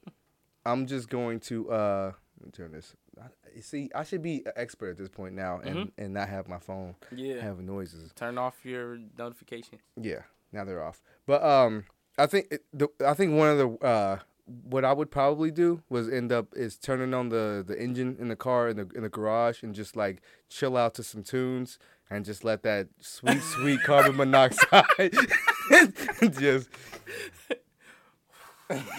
I'm 0.67 0.85
just 0.85 1.09
going 1.09 1.39
to 1.41 1.71
uh 1.71 2.11
turn 2.53 2.71
this. 2.71 2.95
I, 3.19 3.59
see, 3.61 3.89
I 3.95 4.03
should 4.03 4.21
be 4.21 4.43
an 4.45 4.51
expert 4.55 4.91
at 4.91 4.97
this 4.97 5.09
point 5.09 5.33
now, 5.33 5.59
and 5.63 5.91
and 5.97 6.13
not 6.13 6.29
have 6.29 6.47
my 6.47 6.59
phone 6.59 6.95
Yeah. 7.11 7.41
have 7.41 7.59
noises. 7.59 8.11
Turn 8.13 8.37
off 8.37 8.63
your 8.63 8.99
notifications. 9.17 9.81
Yeah, 9.99 10.21
now 10.51 10.63
they're 10.65 10.83
off. 10.83 11.01
But 11.25 11.43
um, 11.43 11.85
I 12.17 12.27
think 12.27 12.47
it, 12.51 12.63
the, 12.73 12.89
I 13.05 13.13
think 13.15 13.33
one 13.35 13.49
of 13.49 13.57
the 13.57 13.85
uh, 13.85 14.19
what 14.69 14.85
I 14.85 14.93
would 14.93 15.09
probably 15.09 15.49
do 15.51 15.81
was 15.89 16.07
end 16.07 16.31
up 16.31 16.47
is 16.55 16.77
turning 16.77 17.13
on 17.15 17.29
the 17.29 17.63
the 17.67 17.79
engine 17.81 18.17
in 18.19 18.27
the 18.27 18.35
car 18.35 18.69
in 18.69 18.77
the 18.77 18.87
in 18.95 19.01
the 19.03 19.09
garage 19.09 19.63
and 19.63 19.73
just 19.73 19.95
like 19.95 20.21
chill 20.49 20.77
out 20.77 20.93
to 20.95 21.03
some 21.03 21.23
tunes 21.23 21.79
and 22.09 22.23
just 22.23 22.43
let 22.43 22.61
that 22.63 22.87
sweet 22.99 23.41
sweet 23.41 23.81
carbon 23.85 24.15
monoxide 24.15 24.85
just 26.39 26.69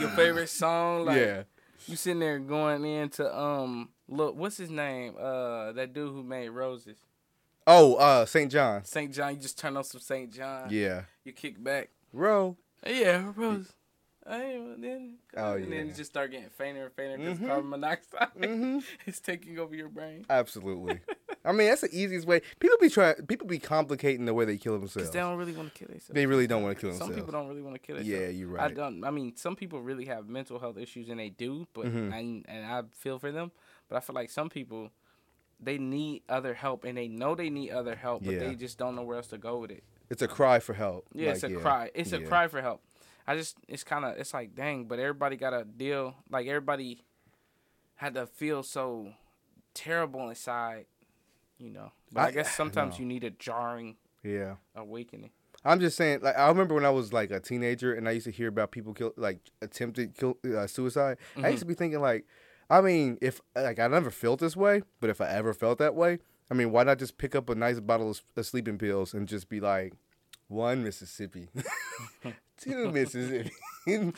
Your 0.01 0.09
favorite 0.17 0.49
song? 0.49 1.05
Like, 1.07 1.17
yeah. 1.17 1.43
You 1.89 1.97
sitting 1.97 2.21
there 2.21 2.39
going 2.39 2.85
into 2.85 3.37
um, 3.37 3.89
look, 4.09 4.37
what's 4.37 4.57
his 4.59 4.71
name? 4.71 5.15
Uh, 5.19 5.73
that 5.73 5.93
dude 5.95 6.13
who 6.13 6.23
made 6.23 6.51
Roses, 6.51 6.99
Oh, 7.67 7.95
uh, 7.97 8.25
St. 8.25 8.51
John. 8.51 8.85
Saint 8.85 9.13
John. 9.13 9.35
You 9.35 9.41
just 9.41 9.59
turn 9.59 9.77
on 9.77 9.85
some 9.85 10.01
Saint 10.01 10.33
John. 10.33 10.69
Yeah. 10.71 11.03
You 11.25 11.33
kick 11.33 11.63
back. 11.63 11.91
Bro. 12.15 12.57
Yeah, 12.87 13.33
Rose. 13.37 13.73
Well, 14.29 14.75
then, 14.79 15.15
Oh, 15.37 15.55
and 15.55 15.65
then 15.65 15.73
yeah. 15.73 15.83
you 15.85 15.93
just 15.93 16.11
start 16.11 16.31
getting 16.31 16.51
fainter 16.51 16.85
and 16.85 16.93
fainter 16.93 17.17
because 17.19 17.39
Mhm. 17.39 17.47
carbon 17.47 17.71
monoxide 17.71 18.29
Mhm. 18.37 18.83
is 19.07 19.21
taking 19.21 19.59
over 19.59 19.75
your 19.75 19.89
brain. 19.89 20.27
Absolutely. 20.29 21.01
I 21.45 21.53
mean, 21.53 21.69
that's 21.69 21.81
the 21.81 21.89
easiest 21.93 22.27
way. 22.27 22.43
People 22.61 22.77
be 22.79 22.91
trying. 22.91 23.15
People 23.27 23.47
be 23.47 23.59
complicating 23.59 24.27
the 24.27 24.35
way 24.35 24.45
they 24.45 24.59
kill 24.59 24.79
themselves. 24.79 25.11
they 25.11 25.19
don't 25.19 25.39
really 25.39 25.53
want 25.55 25.73
to 25.73 25.79
kill 25.79 25.89
themselves. 25.89 26.15
They 26.15 26.27
really 26.27 26.47
don't 26.47 26.63
want 26.63 26.77
to 26.77 26.81
kill 26.81 26.91
themselves. 26.91 27.15
Some 27.15 27.19
people 27.19 27.33
don't 27.33 27.49
really 27.49 27.63
want 27.63 27.75
to 27.77 27.79
kill 27.81 27.97
themselves. 27.97 28.21
Yeah, 28.23 28.29
you're 28.29 28.49
right. 28.49 28.71
I 28.71 28.75
don't. 28.75 29.03
I 29.05 29.11
mean, 29.11 29.35
some 29.37 29.57
people 29.57 29.81
really 29.81 30.05
have 30.07 30.29
mental 30.29 30.59
health 30.59 30.77
issues 30.77 31.09
and 31.09 31.19
they 31.19 31.31
do, 31.31 31.67
but 31.73 31.87
Mhm. 31.87 32.13
and 32.13 32.45
and 32.49 32.67
I 32.67 32.83
feel 32.93 33.19
for 33.19 33.33
them. 33.33 33.51
But 33.89 33.97
I 33.97 34.01
feel 34.01 34.15
like 34.15 34.31
some 34.31 34.51
people, 34.51 34.91
they 35.59 35.79
need 35.79 36.23
other 36.29 36.53
help 36.55 36.85
and 36.85 36.99
they 36.99 37.09
know 37.09 37.35
they 37.35 37.49
need 37.51 37.71
other 37.71 37.95
help, 37.97 38.25
but 38.25 38.35
Yeah. 38.35 38.41
they 38.41 38.55
just 38.55 38.77
don't 38.77 38.95
know 38.95 39.03
where 39.05 39.17
else 39.17 39.29
to 39.29 39.39
go 39.39 39.59
with 39.59 39.71
it. 39.71 39.85
It's 40.11 40.23
a 40.23 40.29
cry 40.29 40.59
for 40.59 40.75
help. 40.75 41.07
Yeah, 41.15 41.31
it's 41.33 41.45
a 41.45 41.51
yeah. 41.51 41.59
cry. 41.61 41.91
It's 41.95 42.13
a 42.13 42.21
cry 42.21 42.49
for 42.49 42.61
help. 42.63 42.83
I 43.29 43.37
just 43.37 43.57
it's 43.69 43.85
kind 43.85 44.05
of 44.05 44.17
it's 44.17 44.33
like 44.33 44.55
dang, 44.55 44.85
but 44.87 44.99
everybody 44.99 45.37
got 45.37 45.51
to 45.51 45.65
deal. 45.65 46.15
Like 46.31 46.47
everybody 46.47 47.05
had 47.97 48.15
to 48.15 48.27
feel 48.27 48.63
so 48.63 49.13
terrible 49.75 50.29
inside, 50.29 50.87
you 51.59 51.71
know. 51.71 51.93
But 52.13 52.21
I, 52.21 52.27
I- 52.29 52.31
guess 52.33 52.55
sometimes 52.55 52.95
no. 52.95 53.01
you 53.01 53.07
need 53.07 53.25
a 53.25 53.31
jarring 53.31 53.97
Yeah. 54.23 54.55
awakening. 54.75 55.31
I'm 55.65 55.81
just 55.81 55.97
saying, 55.97 56.21
like 56.23 56.39
I 56.39 56.49
remember 56.49 56.75
when 56.75 56.85
I 56.85 56.91
was 56.91 57.13
like 57.13 57.31
a 57.33 57.41
teenager 57.41 57.93
and 57.93 58.09
I 58.09 58.13
used 58.13 58.27
to 58.27 58.31
hear 58.33 58.49
about 58.49 58.71
people 58.71 58.95
kill, 58.95 59.13
like 59.17 59.41
attempted 59.61 60.15
kill, 60.17 60.39
uh, 60.57 60.67
suicide. 60.67 61.19
I 61.37 61.41
Mm-hmm. 61.41 61.51
used 61.51 61.61
to 61.61 61.67
be 61.67 61.75
thinking 61.75 62.01
like, 62.01 62.25
I 62.71 62.81
mean, 62.81 63.19
if 63.21 63.41
like 63.57 63.79
I 63.79 63.89
never 63.89 64.11
felt 64.11 64.41
this 64.41 64.57
way, 64.57 64.83
but 65.01 65.11
if 65.11 65.21
I 65.21 65.29
ever 65.31 65.53
felt 65.53 65.79
that 65.79 65.95
way, 65.97 66.21
I 66.51 66.55
mean, 66.55 66.71
why 66.71 66.85
not 66.85 66.99
just 66.99 67.19
pick 67.19 67.35
up 67.35 67.51
a 67.51 67.55
nice 67.55 67.81
bottle 67.81 68.11
of, 68.11 68.23
of 68.37 68.47
sleeping 68.47 68.79
pills 68.79 69.13
and 69.15 69.27
just 69.29 69.49
be 69.49 69.59
like, 69.61 69.93
one 70.49 70.83
Mississippi, 70.83 71.49
two 72.61 72.91
Mississippi, 72.91 73.51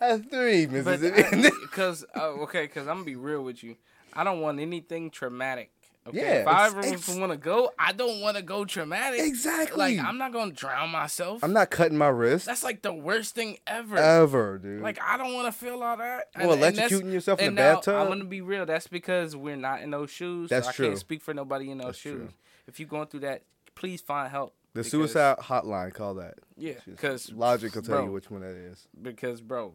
uh, 0.00 0.18
three 0.30 0.66
Mississippi. 0.66 1.48
because 1.62 2.04
uh, 2.14 2.28
okay, 2.42 2.62
because 2.62 2.86
I'm 2.88 2.96
gonna 2.96 3.04
be 3.04 3.16
real 3.16 3.42
with 3.42 3.62
you. 3.64 3.76
I 4.12 4.24
don't 4.24 4.40
want 4.40 4.60
anything 4.60 5.10
traumatic. 5.10 5.70
Okay, 6.06 6.18
Yeah, 6.18 6.32
if 6.40 6.46
I 6.48 6.66
ever 6.66 7.20
want 7.20 7.30
to 7.30 7.38
go, 7.38 7.70
I 7.78 7.92
don't 7.92 8.20
want 8.20 8.36
to 8.36 8.42
go 8.42 8.64
traumatic. 8.64 9.20
exactly. 9.20 9.96
Like 9.96 10.04
I'm 10.04 10.18
not 10.18 10.32
gonna 10.32 10.50
drown 10.52 10.90
myself. 10.90 11.44
I'm 11.44 11.52
not 11.52 11.70
cutting 11.70 11.96
my 11.96 12.08
wrist 12.08 12.46
That's 12.46 12.64
like 12.64 12.82
the 12.82 12.92
worst 12.92 13.34
thing 13.36 13.58
ever. 13.68 13.96
ever, 13.96 14.58
dude. 14.58 14.82
like 14.82 14.98
I 15.00 15.16
don't 15.16 15.32
want 15.32 15.46
to 15.46 15.52
feel 15.52 15.80
all 15.82 15.96
that. 15.96 16.24
well, 16.36 16.52
And- 16.54 16.64
and 16.64 16.76
electrocuting 16.76 17.12
yourself 17.12 17.38
in 17.40 17.54
the 17.54 17.62
now, 17.62 17.74
bathtub. 17.76 17.94
I'm 17.94 18.08
gonna 18.08 18.24
be 18.24 18.40
real. 18.40 18.66
That's 18.66 18.88
because 18.88 19.36
we're 19.36 19.54
not 19.56 19.80
in 19.80 19.90
those 19.92 20.10
shoes. 20.10 20.50
That's 20.50 20.66
so 20.66 20.70
I 20.70 20.72
true. 20.74 20.86
can't 20.88 20.98
speak 20.98 21.22
for 21.22 21.34
nobody 21.34 21.70
in 21.70 21.78
those 21.78 21.86
That's 21.86 21.98
shoes. 21.98 22.16
true. 22.18 22.28
If 22.66 22.80
you're 22.80 22.88
going 22.88 23.06
through 23.06 23.20
that, 23.20 23.42
please 23.76 24.00
find 24.00 24.28
help. 24.30 24.54
The 24.74 24.84
suicide 24.84 25.38
hotline, 25.38 25.92
call 25.92 26.14
that. 26.14 26.34
Yeah, 26.56 26.74
because 26.86 27.32
logic 27.32 27.74
will 27.74 27.82
tell 27.82 27.96
bro, 27.96 28.04
you 28.06 28.12
which 28.12 28.30
one 28.30 28.40
that 28.42 28.54
is. 28.56 28.86
Because 29.00 29.40
bro, 29.40 29.74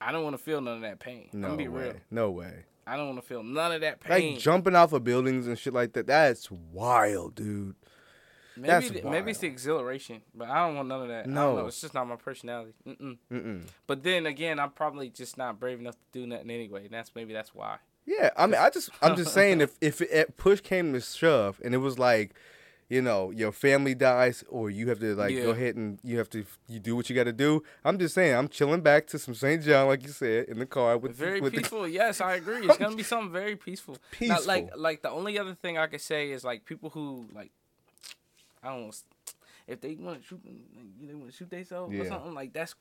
I 0.00 0.12
don't 0.12 0.24
want 0.24 0.36
to 0.36 0.42
feel 0.42 0.60
none 0.60 0.76
of 0.76 0.82
that 0.82 1.00
pain. 1.00 1.28
No 1.32 1.48
I'm 1.48 1.56
be 1.56 1.68
way. 1.68 1.82
real. 1.82 1.94
No 2.10 2.30
way. 2.30 2.64
I 2.86 2.96
don't 2.96 3.06
want 3.06 3.20
to 3.22 3.26
feel 3.26 3.42
none 3.42 3.72
of 3.72 3.80
that 3.80 4.00
pain. 4.00 4.34
Like 4.34 4.42
jumping 4.42 4.76
off 4.76 4.92
of 4.92 5.04
buildings 5.04 5.46
and 5.46 5.58
shit 5.58 5.72
like 5.72 5.94
that. 5.94 6.06
That's 6.06 6.50
wild, 6.50 7.34
dude. 7.34 7.74
Maybe 8.56 8.68
That's 8.68 8.90
th- 8.90 9.04
maybe 9.04 9.32
it's 9.32 9.40
the 9.40 9.48
exhilaration, 9.48 10.22
but 10.32 10.48
I 10.48 10.64
don't 10.66 10.76
want 10.76 10.88
none 10.88 11.02
of 11.02 11.08
that. 11.08 11.26
No, 11.28 11.66
it's 11.66 11.80
just 11.80 11.92
not 11.94 12.06
my 12.06 12.14
personality. 12.16 12.74
Mm-mm. 12.86 13.18
Mm-mm. 13.32 13.62
But 13.88 14.04
then 14.04 14.26
again, 14.26 14.60
I'm 14.60 14.70
probably 14.70 15.10
just 15.10 15.36
not 15.36 15.58
brave 15.58 15.80
enough 15.80 15.96
to 15.96 16.20
do 16.20 16.26
nothing 16.26 16.50
anyway, 16.50 16.84
and 16.84 16.94
that's 16.94 17.10
maybe 17.16 17.32
that's 17.32 17.52
why. 17.52 17.78
Yeah, 18.06 18.30
I 18.36 18.46
mean, 18.46 18.60
I 18.60 18.70
just, 18.70 18.90
I'm 19.02 19.16
just 19.16 19.32
saying, 19.34 19.60
if 19.60 19.76
if 19.80 20.00
it, 20.00 20.36
push 20.36 20.60
came 20.60 20.92
to 20.92 21.00
shove, 21.00 21.60
and 21.64 21.74
it 21.74 21.78
was 21.78 21.98
like, 21.98 22.34
you 22.94 23.02
know, 23.02 23.30
your 23.32 23.50
family 23.50 23.94
dies, 23.94 24.44
or 24.48 24.70
you 24.70 24.88
have 24.88 25.00
to 25.00 25.16
like 25.16 25.34
Yeah. 25.34 25.42
go 25.42 25.50
ahead 25.50 25.74
and 25.74 25.98
you 26.04 26.16
have 26.18 26.30
to 26.30 26.44
you 26.68 26.78
do 26.78 26.94
what 26.94 27.10
you 27.10 27.16
got 27.16 27.24
to 27.24 27.32
do. 27.32 27.62
I'm 27.84 27.98
just 27.98 28.14
saying, 28.14 28.34
I'm 28.36 28.48
chilling 28.48 28.82
back 28.82 29.08
to 29.08 29.18
some 29.18 29.34
St. 29.34 29.62
John, 29.64 29.88
like 29.88 30.02
you 30.04 30.10
said, 30.10 30.48
in 30.48 30.60
the 30.60 30.66
car 30.66 30.96
with 30.96 31.16
Very 31.16 31.40
with 31.40 31.54
peaceful. 31.54 31.88
yes, 32.00 32.20
I 32.20 32.34
agree. 32.36 32.64
It's 32.66 32.76
gonna 32.78 32.94
be 32.94 33.02
something 33.02 33.32
very 33.32 33.56
peaceful. 33.56 33.96
Now, 34.20 34.38
like 34.46 34.70
like 34.76 35.02
the 35.02 35.10
only 35.10 35.38
other 35.38 35.54
thing 35.54 35.76
I 35.76 35.88
could 35.88 36.00
say 36.00 36.30
is 36.30 36.44
like 36.44 36.64
people 36.64 36.90
who 36.90 37.26
like 37.34 37.50
I 38.62 38.68
don't 38.68 38.82
know 38.86 38.92
if 39.66 39.80
they 39.80 39.96
want 39.96 40.22
to 40.22 40.26
shoot 40.28 40.40
they 40.44 41.14
want 41.14 41.30
to 41.30 41.36
shoot 41.36 41.50
themselves 41.50 41.98
or 41.98 42.06
something 42.06 42.32
like 42.34 42.52
that's 42.52 42.74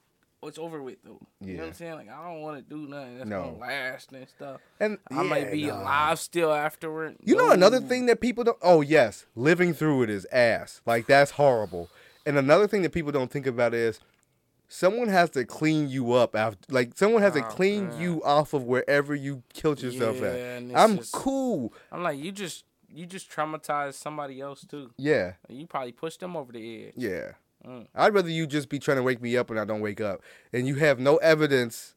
it's 0.47 0.57
over 0.57 0.81
with 0.81 0.97
though. 1.03 1.19
You 1.41 1.53
know 1.55 1.59
what 1.61 1.67
I'm 1.67 1.73
saying? 1.73 1.93
Like 1.95 2.09
I 2.09 2.23
don't 2.23 2.41
want 2.41 2.57
to 2.57 2.61
do 2.75 2.87
nothing 2.87 3.17
that's 3.17 3.29
No. 3.29 3.43
gonna 3.43 3.57
last 3.57 4.11
and 4.11 4.27
stuff. 4.27 4.61
And 4.79 4.97
I 5.11 5.23
might 5.23 5.51
be 5.51 5.65
nah. 5.67 5.81
alive 5.81 6.19
still 6.19 6.53
afterward. 6.53 7.17
You 7.23 7.35
know 7.35 7.51
another 7.51 7.79
No. 7.79 7.87
thing 7.87 8.05
that 8.07 8.21
people 8.21 8.43
don't. 8.43 8.57
Oh 8.61 8.81
yes, 8.81 9.25
living 9.35 9.73
through 9.73 10.03
it 10.03 10.09
is 10.09 10.25
ass. 10.31 10.81
Like 10.85 11.07
that's 11.07 11.31
horrible. 11.31 11.89
And 12.25 12.37
another 12.37 12.67
thing 12.67 12.81
that 12.83 12.91
people 12.91 13.11
don't 13.11 13.29
think 13.31 13.45
about 13.47 13.73
is 13.73 13.99
someone 14.67 15.07
has 15.09 15.29
to 15.31 15.45
clean 15.45 15.89
you 15.89 16.13
up 16.13 16.35
after. 16.35 16.59
Like 16.73 16.93
someone 16.95 17.21
has 17.21 17.33
to 17.33 17.45
Oh, 17.45 17.49
clean 17.49 17.89
man. 17.89 18.01
you 18.01 18.23
off 18.23 18.53
of 18.53 18.63
wherever 18.63 19.13
you 19.13 19.43
killed 19.53 19.81
yourself 19.81 20.17
Yeah, 20.21 20.27
at. 20.27 20.63
I'm 20.75 20.97
just- 20.97 21.11
cool. 21.13 21.73
I'm 21.91 22.03
like 22.03 22.17
you 22.19 22.31
just 22.31 22.65
you 22.95 23.07
just 23.07 23.29
traumatized 23.31 23.95
somebody 23.95 24.39
else 24.39 24.63
too. 24.69 24.91
Yeah, 24.97 25.33
You 25.49 25.65
probably 25.65 25.93
pushed 25.93 26.19
them 26.19 26.35
over 26.37 26.51
the 26.51 26.87
edge. 26.87 26.93
yeah. 26.95 27.31
Mm. 27.65 27.87
I'd 27.95 28.13
rather 28.13 28.29
you 28.29 28.45
just 28.47 28.69
be 28.69 28.79
trying 28.79 28.97
to 28.97 29.03
wake 29.03 29.21
me 29.21 29.37
up 29.37 29.49
and 29.49 29.59
I 29.59 29.65
don't 29.65 29.81
wake 29.81 30.01
up, 30.01 30.21
and 30.51 30.67
you 30.67 30.75
have 30.75 30.99
no 30.99 31.17
evidence 31.17 31.95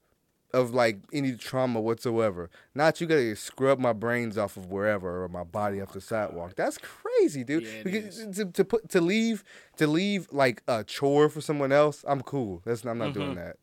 of 0.55 0.73
like 0.73 0.99
any 1.13 1.35
trauma 1.35 1.81
whatsoever. 1.81 2.49
Not 2.75 3.01
you 3.01 3.07
gotta 3.07 3.35
scrub 3.35 3.79
my 3.81 3.93
brains 3.93 4.39
off 4.39 4.57
of 4.57 4.67
wherever 4.67 5.25
or 5.25 5.29
my 5.29 5.43
body 5.45 5.81
off 5.81 5.93
the 5.93 6.01
sidewalk. 6.01 6.55
That's 6.57 6.79
crazy, 6.79 7.43
dude. 7.45 7.65
Yeah, 7.65 7.83
because 7.83 8.19
is. 8.19 8.37
to, 8.37 8.45
to 8.47 8.65
put 8.65 8.89
to 8.91 9.01
leave 9.01 9.43
to 9.77 9.87
leave 9.89 10.29
like 10.31 10.63
a 10.69 10.85
chore 10.85 11.29
for 11.29 11.41
someone 11.41 11.73
else, 11.73 12.05
I'm 12.07 12.23
cool. 12.23 12.63
That's 12.65 12.85
I'm 12.85 12.99
not 12.99 13.13
doing 13.13 13.33
Mhm. 13.33 13.35
that. 13.35 13.57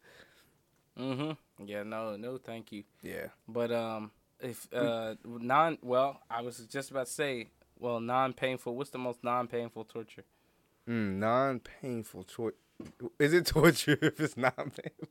Mm-hmm. 1.00 1.66
Yeah. 1.66 1.84
No. 1.84 2.16
No. 2.18 2.38
Thank 2.38 2.72
you. 2.72 2.84
Yeah. 3.02 3.28
But 3.48 3.72
um, 3.72 4.12
if 4.42 4.68
uh 4.74 5.16
non 5.26 5.78
well, 5.82 6.20
I 6.30 6.42
was 6.42 6.58
just 6.60 6.92
about 6.92 7.08
to 7.08 7.12
say 7.12 7.48
well 7.80 8.00
non 8.00 8.34
painful. 8.34 8.76
What's 8.76 8.90
the 8.92 8.98
most 9.00 9.24
non 9.24 9.48
painful 9.48 9.86
torture? 9.86 10.26
Mm, 10.90 11.16
non-painful 11.18 12.24
torture. 12.26 12.58
Is 13.20 13.34
it 13.34 13.46
torture 13.48 13.98
if 14.02 14.20
it's 14.20 14.36
not 14.38 14.56
painful? 14.58 15.08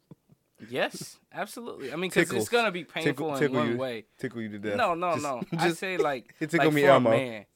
Yes, 0.71 1.19
absolutely. 1.33 1.93
I 1.93 1.97
mean, 1.97 2.11
because 2.11 2.31
it's 2.33 2.49
gonna 2.49 2.71
be 2.71 2.85
painful 2.85 3.13
Tickle- 3.13 3.35
in 3.35 3.41
tickle 3.41 3.57
one 3.57 3.71
you. 3.73 3.77
way. 3.79 4.05
Tickle 4.19 4.43
you 4.43 4.49
to 4.51 4.59
death. 4.61 4.77
No, 4.77 4.95
no, 4.95 5.13
Just- 5.13 5.23
no. 5.23 5.43
I 5.59 5.67
just- 5.69 5.81
say 5.81 5.97
like, 5.97 6.35
it 6.41 6.53
like 6.55 6.73
me, 6.73 6.83
for 6.83 6.89
a 6.89 6.93
Elmo. 6.93 7.11
man, 7.11 7.47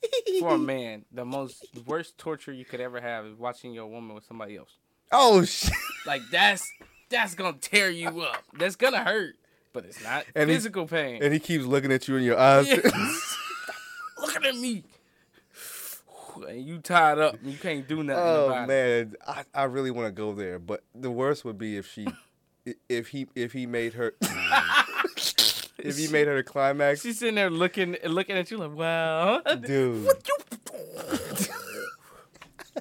for 0.40 0.54
a 0.54 0.58
man, 0.58 1.04
the 1.12 1.25
most 1.25 1.66
the 1.73 1.82
worst 1.82 2.18
torture 2.18 2.52
you 2.52 2.64
could 2.64 2.80
ever 2.80 3.00
have 3.00 3.25
is 3.26 3.37
watching 3.37 3.73
your 3.73 3.87
woman 3.87 4.14
with 4.14 4.25
somebody 4.25 4.56
else. 4.56 4.70
oh 5.12 5.44
shit. 5.44 5.73
Like 6.04 6.23
that's 6.32 6.68
that's 7.08 7.35
gonna 7.37 7.58
tear 7.61 7.90
you 7.90 8.23
up. 8.23 8.42
That's 8.58 8.75
gonna 8.75 9.04
hurt, 9.04 9.35
but 9.73 9.85
it's 9.85 10.02
not 10.02 10.25
And 10.35 10.50
he- 10.50 10.56
physical 10.56 10.87
pain. 10.88 11.23
And 11.23 11.32
he 11.32 11.38
keeps 11.38 11.64
looking 11.64 11.92
at 11.92 12.08
you 12.08 12.16
in 12.16 12.25
your 12.25 12.38
eyes. 12.38 12.66
Yeah. 12.66 12.80
Looking 14.18 14.46
at 14.46 14.56
me. 14.56 14.82
And 16.45 16.64
you 16.64 16.78
tied 16.78 17.19
up. 17.19 17.35
and 17.43 17.50
You 17.50 17.59
can't 17.59 17.87
do 17.88 18.02
nothing 18.02 18.23
Oh 18.23 18.47
about 18.49 18.64
it. 18.64 18.66
man, 18.69 19.14
I, 19.26 19.45
I 19.55 19.64
really 19.64 19.90
want 19.90 20.09
to 20.09 20.12
go 20.12 20.33
there, 20.35 20.59
but 20.59 20.83
the 20.95 21.11
worst 21.11 21.45
would 21.45 21.59
be 21.59 21.76
if 21.76 21.87
she, 21.90 22.07
if 22.88 23.09
he 23.09 23.26
if 23.35 23.52
he 23.52 23.66
made 23.66 23.95
her, 23.95 24.14
if 25.78 25.97
he 25.97 26.09
made 26.09 26.26
her 26.26 26.37
the 26.37 26.43
climax, 26.43 27.02
She's 27.02 27.19
sitting 27.19 27.35
there 27.37 27.50
looking 27.50 27.97
looking 28.05 28.37
at 28.37 28.50
you 28.50 28.59
like, 28.59 28.75
wow. 28.75 29.40
dude. 29.61 30.09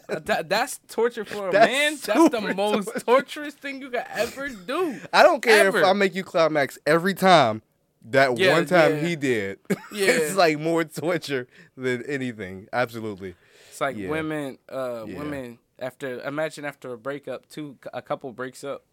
That, 0.08 0.50
that's 0.50 0.80
torture 0.90 1.24
for 1.26 1.50
a 1.50 1.52
That's 1.52 1.72
man. 1.72 1.98
That's 2.04 2.30
the 2.30 2.54
most 2.54 2.86
torture. 2.88 3.00
torturous 3.06 3.54
thing 3.56 3.82
you 3.82 3.90
could 3.90 4.04
ever 4.14 4.50
do. 4.50 5.00
I 5.14 5.24
don't 5.24 5.42
care 5.42 5.68
Ever. 5.68 5.80
if 5.80 5.86
I 5.86 5.94
make 5.94 6.14
you 6.14 6.24
climax 6.24 6.78
every 6.86 7.14
time. 7.14 7.62
That 8.10 8.38
Yeah, 8.38 8.54
one 8.54 8.66
time 8.68 8.96
yeah. 8.98 9.08
he 9.08 9.16
did, 9.16 9.60
Yeah. 9.92 10.08
it's 10.12 10.36
like 10.36 10.60
more 10.60 10.84
torture 10.84 11.48
than 11.76 12.04
anything. 12.06 12.68
Absolutely. 12.72 13.36
It's 13.76 13.82
like 13.82 13.98
Yeah. 13.98 14.08
women, 14.10 14.58
uh, 14.70 15.04
Yeah. 15.06 15.18
women 15.20 15.60
after 15.80 16.22
imagine 16.22 16.64
after 16.64 16.94
a 16.94 16.98
breakup, 16.98 17.46
two 17.50 17.78
a 17.94 18.02
couple 18.02 18.32
breaks 18.32 18.64
up, 18.64 18.86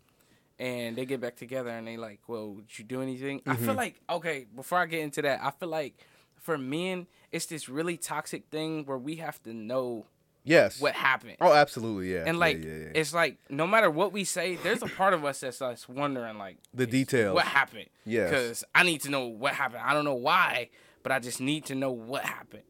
and 0.59 0.97
they 0.97 1.07
get 1.07 1.21
back 1.21 1.37
together 1.37 1.71
and 1.71 1.87
they 1.87 1.97
like, 1.97 2.19
well, 2.27 2.55
did 2.57 2.79
you 2.81 2.85
do 2.85 3.01
anything? 3.01 3.43
I 3.47 3.55
Mm-hmm. 3.55 3.65
feel 3.65 3.75
like 3.75 4.01
okay, 4.11 4.47
before 4.57 4.79
I 4.79 4.87
get 4.87 4.99
into 5.01 5.23
that, 5.23 5.41
I 5.41 5.53
feel 5.53 5.69
like 5.69 5.95
for 6.35 6.59
men, 6.59 7.07
it's 7.31 7.47
this 7.47 7.69
really 7.69 7.97
toxic 7.97 8.47
thing 8.51 8.85
where 8.85 8.99
we 8.99 9.17
have 9.17 9.41
to 9.45 9.55
know 9.55 10.07
Yes. 10.43 10.81
what 10.81 10.95
happened. 10.97 11.37
Oh, 11.41 11.53
absolutely. 11.53 12.13
Yeah. 12.13 12.25
And 12.27 12.41
like 12.41 12.65
yeah, 12.65 12.71
yeah. 12.71 12.89
it's 12.97 13.15
like 13.15 13.39
no 13.49 13.69
matter 13.69 13.89
what 13.89 14.13
we 14.13 14.25
say, 14.25 14.57
there's 14.57 14.83
a 14.83 14.89
part 14.89 15.15
of 15.15 15.25
us 15.25 15.39
that's 15.39 15.61
like 15.61 15.79
wondering 15.89 16.39
like 16.39 16.57
The 16.75 16.89
details. 16.89 17.37
What 17.37 17.45
happened? 17.45 17.87
Yeah. 18.05 18.25
Because 18.25 18.65
I 18.75 18.83
need 18.83 19.03
to 19.03 19.11
know 19.11 19.27
what 19.29 19.55
happened. 19.55 19.83
I 19.85 19.95
don't 19.95 20.05
know 20.05 20.15
why, 20.17 20.71
but 21.05 21.13
I 21.13 21.21
just 21.21 21.41
need 21.41 21.67
to 21.67 21.77
know 21.77 21.93
what 21.93 22.25
happened. 22.25 22.65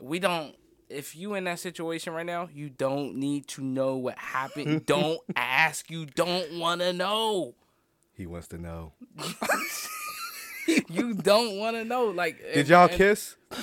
We 0.00 0.18
don't. 0.18 0.56
If 0.90 1.14
you 1.16 1.34
in 1.34 1.44
that 1.44 1.58
situation 1.58 2.12
right 2.14 2.24
now, 2.26 2.48
you 2.52 2.70
don't 2.70 3.16
need 3.16 3.46
to 3.48 3.62
know 3.62 3.96
what 3.96 4.16
happened. 4.18 4.86
don't 4.86 5.20
ask. 5.36 5.90
You 5.90 6.06
don't 6.06 6.58
want 6.58 6.80
to 6.80 6.92
know. 6.92 7.54
he 8.14 8.26
wants 8.26 8.48
to 8.48 8.58
know. 8.58 8.92
You 10.90 11.14
don't 11.14 11.56
want 11.58 11.76
to 11.76 11.84
know. 11.84 12.06
Like, 12.06 12.36
Did 12.52 12.68
y'all 12.68 12.88
kiss? 12.88 13.36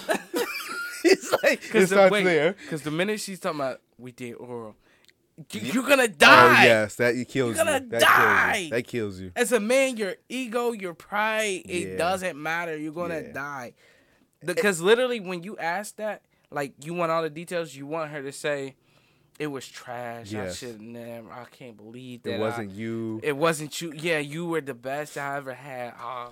He's 1.03 1.32
like, 1.44 1.53
it 1.53 1.62
Because 1.62 1.89
starts 1.89 2.15
the, 2.15 2.24
there. 2.24 2.53
Because 2.53 2.82
the 2.82 2.89
minute 2.89 3.20
she's 3.20 3.39
talking 3.39 3.60
about 3.60 3.79
we 4.00 4.12
did 4.12 4.34
oral, 4.34 4.75
you, 5.51 5.62
oh, 5.63 5.65
you're 5.74 5.84
gonna 5.88 6.08
die. 6.08 6.62
Oh 6.62 6.63
yes, 6.65 6.96
that 6.96 7.13
kills 7.29 7.55
You're 7.58 7.65
you. 7.65 7.72
gonna 7.79 7.86
That 7.89 8.01
die. 8.01 8.51
kills 8.53 8.63
you. 8.63 8.70
That 8.72 8.88
kills 8.88 9.20
you. 9.20 9.32
As 9.36 9.51
a 9.51 9.60
man, 9.60 9.98
your 9.98 10.15
ego, 10.29 10.72
your 10.72 10.96
pride, 10.96 11.62
it 11.65 11.89
Yeah. 11.91 11.98
doesn't 11.98 12.41
matter. 12.41 12.75
You're 12.75 12.91
gonna 12.94 13.22
Yeah. 13.22 13.32
die. 13.34 13.74
Eh. 14.41 14.46
Because 14.48 14.82
literally, 14.82 15.20
when 15.20 15.44
you 15.44 15.58
ask 15.58 15.98
that, 15.98 16.24
like 16.55 16.74
you 16.83 16.93
want 16.93 17.12
all 17.12 17.21
the 17.21 17.29
details, 17.29 17.75
you 17.75 17.85
want 17.85 18.12
her 18.12 18.21
to 18.24 18.31
say, 18.31 18.75
"It 19.38 19.47
was 19.47 19.67
trash. 19.67 20.33
I 20.33 20.45
Yes. 20.45 20.57
should 20.57 20.81
never. 20.81 21.29
I 21.29 21.43
can't 21.51 21.75
believe 21.75 22.24
that. 22.24 22.35
It 22.35 22.39
wasn't 22.39 22.71
you. 22.71 23.19
it 23.21 23.35
wasn't 23.35 23.81
you. 23.81 23.91
Yeah, 23.93 24.19
you 24.19 24.45
were 24.47 24.62
the 24.62 24.74
best 24.74 25.17
I 25.17 25.35
ever 25.38 25.53
had. 25.53 25.93
Ah, 26.00 26.31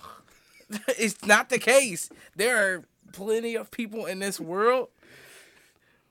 it's 0.98 1.26
not 1.26 1.50
the 1.50 1.60
case. 1.60 2.10
There 2.38 2.56
are 2.58 2.86
plenty 3.12 3.56
of 3.56 3.70
people 3.70 4.06
in 4.06 4.20
this 4.20 4.40
world. 4.40 4.88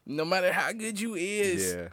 No 0.05 0.25
matter 0.25 0.53
how 0.53 0.73
good 0.73 1.01
you 1.01 1.15
is, 1.15 1.73
yeah. 1.75 1.89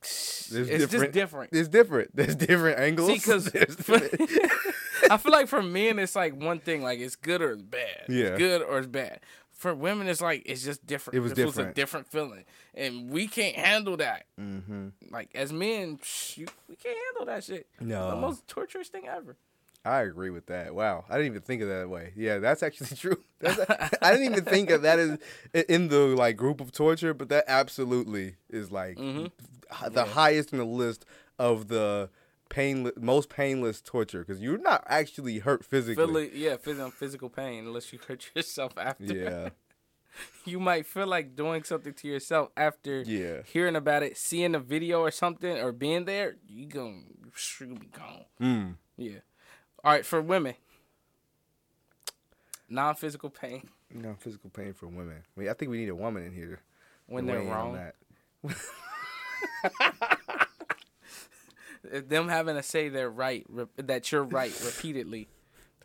it's 0.00 0.48
There's 0.48 0.68
just 0.90 1.12
different. 1.12 1.50
It's 1.52 1.68
different. 1.68 2.10
There's 2.14 2.34
different 2.36 2.78
angles. 2.78 3.08
See, 3.08 3.14
because 3.14 3.48
I 5.10 5.16
feel 5.16 5.32
like 5.32 5.48
for 5.48 5.62
men, 5.62 5.98
it's 5.98 6.16
like 6.16 6.34
one 6.40 6.58
thing, 6.58 6.82
like 6.82 6.98
it's 6.98 7.16
good 7.16 7.40
or 7.40 7.52
it's 7.52 7.62
bad. 7.62 8.04
Yeah. 8.08 8.26
It's 8.26 8.38
good 8.38 8.62
or 8.62 8.78
it's 8.78 8.86
bad. 8.88 9.20
For 9.62 9.72
women, 9.76 10.08
it's 10.08 10.20
like 10.20 10.42
it's 10.44 10.64
just 10.64 10.84
different. 10.84 11.16
It 11.16 11.20
was 11.20 11.30
a 11.32 11.34
different. 11.36 11.74
different 11.76 12.06
feeling, 12.08 12.44
and 12.74 13.10
we 13.10 13.28
can't 13.28 13.54
handle 13.54 13.96
that. 13.98 14.24
mm-hmm. 14.40 14.88
Like 15.08 15.30
as 15.36 15.52
men, 15.52 16.00
we 16.36 16.74
can't 16.74 16.98
handle 17.06 17.26
that 17.26 17.44
shit. 17.44 17.68
No. 17.80 18.10
the 18.10 18.16
most 18.16 18.48
torturous 18.48 18.88
thing 18.88 19.06
ever. 19.06 19.36
I 19.84 20.00
agree 20.00 20.30
with 20.30 20.46
that. 20.46 20.74
Wow, 20.74 21.04
I 21.08 21.12
didn't 21.16 21.26
even 21.32 21.42
think 21.42 21.62
of 21.62 21.68
that 21.68 21.88
way. 21.88 22.12
Yeah, 22.16 22.38
that's 22.38 22.64
actually 22.64 22.96
true. 22.96 23.22
That's, 23.38 23.60
I 24.02 24.10
didn't 24.10 24.32
even 24.32 24.44
think 24.44 24.70
of 24.70 24.82
that 24.82 24.98
as 24.98 25.18
in 25.68 25.86
the 25.88 25.98
like 26.16 26.36
group 26.36 26.60
of 26.60 26.72
torture, 26.72 27.14
but 27.14 27.28
that 27.28 27.44
absolutely 27.46 28.34
is 28.50 28.72
like 28.72 28.96
Mhm. 28.98 29.26
h- 29.70 29.92
the 29.92 30.04
highest 30.06 30.52
in 30.52 30.58
the 30.58 30.64
list 30.64 31.04
of 31.38 31.68
the 31.68 32.10
painless, 32.52 32.92
most 33.00 33.30
painless 33.30 33.80
torture 33.80 34.20
because 34.20 34.42
you're 34.42 34.58
not 34.58 34.84
actually 34.86 35.38
hurt 35.38 35.64
physically. 35.64 36.30
Yeah, 36.34 36.56
physical 36.58 36.90
physical 36.90 37.28
pain 37.30 37.66
unless 37.66 37.92
you 37.92 37.98
hurt 38.08 38.30
yourself 38.36 38.74
after. 38.76 39.04
Yeah, 39.14 39.48
you 40.44 40.60
might 40.60 40.86
feel 40.86 41.06
like 41.06 41.34
doing 41.34 41.64
something 41.64 41.94
to 41.94 42.08
yourself 42.08 42.50
after 42.56 43.02
yeah. 43.02 43.38
hearing 43.46 43.74
about 43.74 44.02
it, 44.02 44.18
seeing 44.18 44.54
a 44.54 44.60
video 44.60 45.00
or 45.00 45.10
something, 45.10 45.58
or 45.58 45.72
being 45.72 46.04
there. 46.04 46.36
You 46.46 46.66
gonna 46.66 47.00
you 47.60 47.66
be 47.74 47.86
gone. 47.86 48.24
Mm. 48.40 48.74
Yeah. 48.98 49.20
All 49.82 49.92
right, 49.92 50.06
for 50.06 50.20
women, 50.20 50.54
non-physical 52.68 53.30
pain 53.30 53.68
Non 53.94 54.16
physical 54.16 54.50
pain 54.50 54.72
for 54.72 54.86
women. 54.86 55.22
I, 55.36 55.40
mean, 55.40 55.48
I 55.48 55.54
think 55.54 55.70
we 55.70 55.78
need 55.78 55.88
a 55.88 55.94
woman 55.94 56.22
in 56.24 56.32
here. 56.32 56.60
when 57.06 57.26
they're 57.26 57.40
weigh 57.40 57.46
in 57.46 57.52
on 57.52 57.92
wrong. 58.44 58.52
that. 61.82 61.92
If 61.96 62.08
Them 62.08 62.28
having 62.28 62.56
to 62.56 62.62
say 62.62 62.88
they're 62.88 63.10
right, 63.10 63.44
re- 63.48 63.66
that 63.76 64.10
you're 64.12 64.24
right 64.24 64.52
repeatedly. 64.64 65.28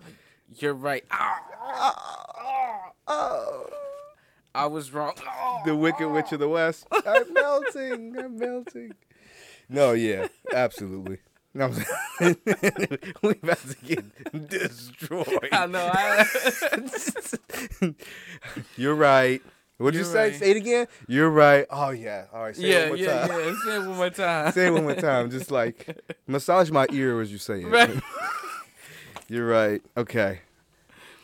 Like, 0.03 0.13
you're 0.61 0.73
right. 0.73 1.03
Oh, 3.07 3.65
I 4.53 4.65
was 4.65 4.91
wrong. 4.93 5.13
the 5.65 5.75
Wicked 5.75 6.09
Witch 6.09 6.31
of 6.31 6.39
the 6.39 6.49
West. 6.49 6.87
I'm 7.05 7.33
melting. 7.33 8.17
I'm 8.17 8.37
melting. 8.37 8.93
No, 9.69 9.91
yeah, 9.93 10.27
absolutely. 10.53 11.19
No, 11.53 11.65
I'm 11.65 11.75
we 13.21 13.31
about 13.31 13.57
to 13.59 13.75
get 13.83 14.49
destroyed. 14.49 15.49
I 15.51 15.65
know. 15.65 15.89
I, 15.91 16.25
You're 18.77 18.95
right. 18.95 19.41
What 19.77 19.91
did 19.93 19.99
you 19.99 20.05
say? 20.05 20.31
right. 20.31 20.35
Say 20.35 20.51
it 20.51 20.57
again. 20.57 20.87
You're 21.07 21.29
right. 21.29 21.65
Oh 21.69 21.89
yeah. 21.91 22.25
All 22.33 22.43
right. 22.43 22.55
Say 22.55 22.63
it 22.63 22.69
yeah, 22.69 22.79
one 22.79 22.87
more 22.89 22.97
yeah, 22.97 23.27
time. 23.27 23.29
yeah. 23.29 23.55
Say 23.63 23.75
it 23.75 23.79
one 23.87 23.95
more 23.97 24.09
time. 24.09 24.51
Say 24.51 24.67
it 24.67 24.71
one 24.71 24.83
more 24.83 24.95
time. 24.95 25.29
Just 25.29 25.51
like 25.51 25.99
massage 26.27 26.71
my 26.71 26.87
ear 26.91 27.21
as 27.21 27.31
you 27.31 27.37
say 27.37 27.61
it. 27.61 27.67
Right. 27.67 27.91
You're 29.29 29.47
right. 29.47 29.81
Okay. 29.95 30.39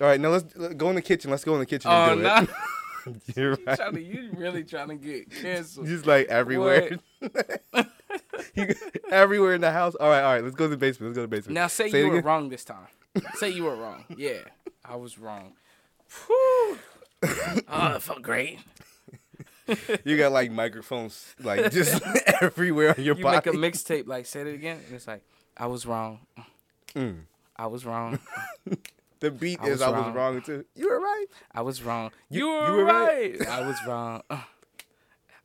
All 0.02 0.08
right. 0.08 0.20
Now 0.20 0.30
let's, 0.30 0.46
let's 0.56 0.76
go 0.76 0.90
in 0.90 0.96
the 0.96 1.02
kitchen. 1.02 1.32
Let's 1.32 1.44
go 1.44 1.54
in 1.54 1.60
the 1.60 1.66
kitchen 1.66 1.90
Oh 1.92 2.12
and 2.14 2.18
do 2.22 2.24
no! 2.24 2.36
it. 3.28 3.36
You're 3.38 3.58
right. 3.66 3.76
Trying 3.78 3.94
to, 3.96 4.02
you 4.02 4.30
really 4.36 4.64
trying 4.64 4.90
to 4.90 4.96
get 4.96 5.30
canceled? 5.32 5.88
Just 5.88 6.06
like 6.06 6.28
everywhere. 6.28 7.00
You- 8.56 8.76
everywhere 9.10 9.56
in 9.56 9.62
the 9.62 9.72
house. 9.72 9.96
All 9.96 10.10
right, 10.10 10.22
all 10.22 10.34
right. 10.34 10.44
Let's 10.44 10.56
go 10.56 10.66
to 10.66 10.70
the 10.70 10.78
basement. 10.78 11.10
Let's 11.10 11.18
go 11.18 11.24
to 11.24 11.28
the 11.28 11.36
basement. 11.36 11.56
Now 11.56 11.68
say, 11.68 11.90
Say 11.90 12.00
you 12.02 12.08
were 12.10 12.14
again. 12.18 12.26
wrong 12.26 12.50
this 12.50 12.64
time. 12.66 12.88
say 13.36 13.50
you 13.50 13.64
were 13.64 13.76
wrong. 13.76 14.06
Yeah, 14.16 14.40
I 14.86 14.96
was 14.96 15.18
wrong. 15.18 15.54
Whew. 16.28 16.78
Oh, 17.68 17.96
it 17.96 18.02
felt 18.02 18.22
great. 18.22 18.60
You 20.04 20.18
got 20.18 20.34
like 20.34 20.52
microphones, 20.52 21.34
like 21.40 21.72
just 21.72 22.02
everywhere 22.42 22.96
on 22.98 23.02
your 23.04 23.16
You 23.16 23.24
body. 23.24 23.50
make 23.50 23.56
a 23.56 23.58
mixtape, 23.58 24.08
like 24.08 24.26
say 24.26 24.42
it 24.42 24.48
again, 24.54 24.78
and 24.86 24.96
it's 24.96 25.08
like, 25.08 25.24
I 25.56 25.68
was 25.68 25.86
wrong. 25.86 26.20
Mm. 26.94 27.20
I 27.56 27.68
was 27.68 27.86
wrong. 27.86 28.20
The 29.22 29.32
beat 29.32 29.60
I 29.62 29.68
is 29.70 29.82
I 29.82 29.90
was 29.90 30.14
wrong. 30.14 30.42
too. 30.42 30.66
You 30.76 30.90
were 30.90 31.00
right. 31.00 31.26
I 31.54 31.62
was 31.62 31.82
wrong. 31.82 32.12
You- 32.30 32.46
You, 32.46 32.48
were, 32.52 32.68
you 32.68 32.74
were 32.74 32.84
right. 32.86 33.40
right. 33.40 33.48
I 33.48 33.66
was 33.66 33.78
wrong. 33.88 34.22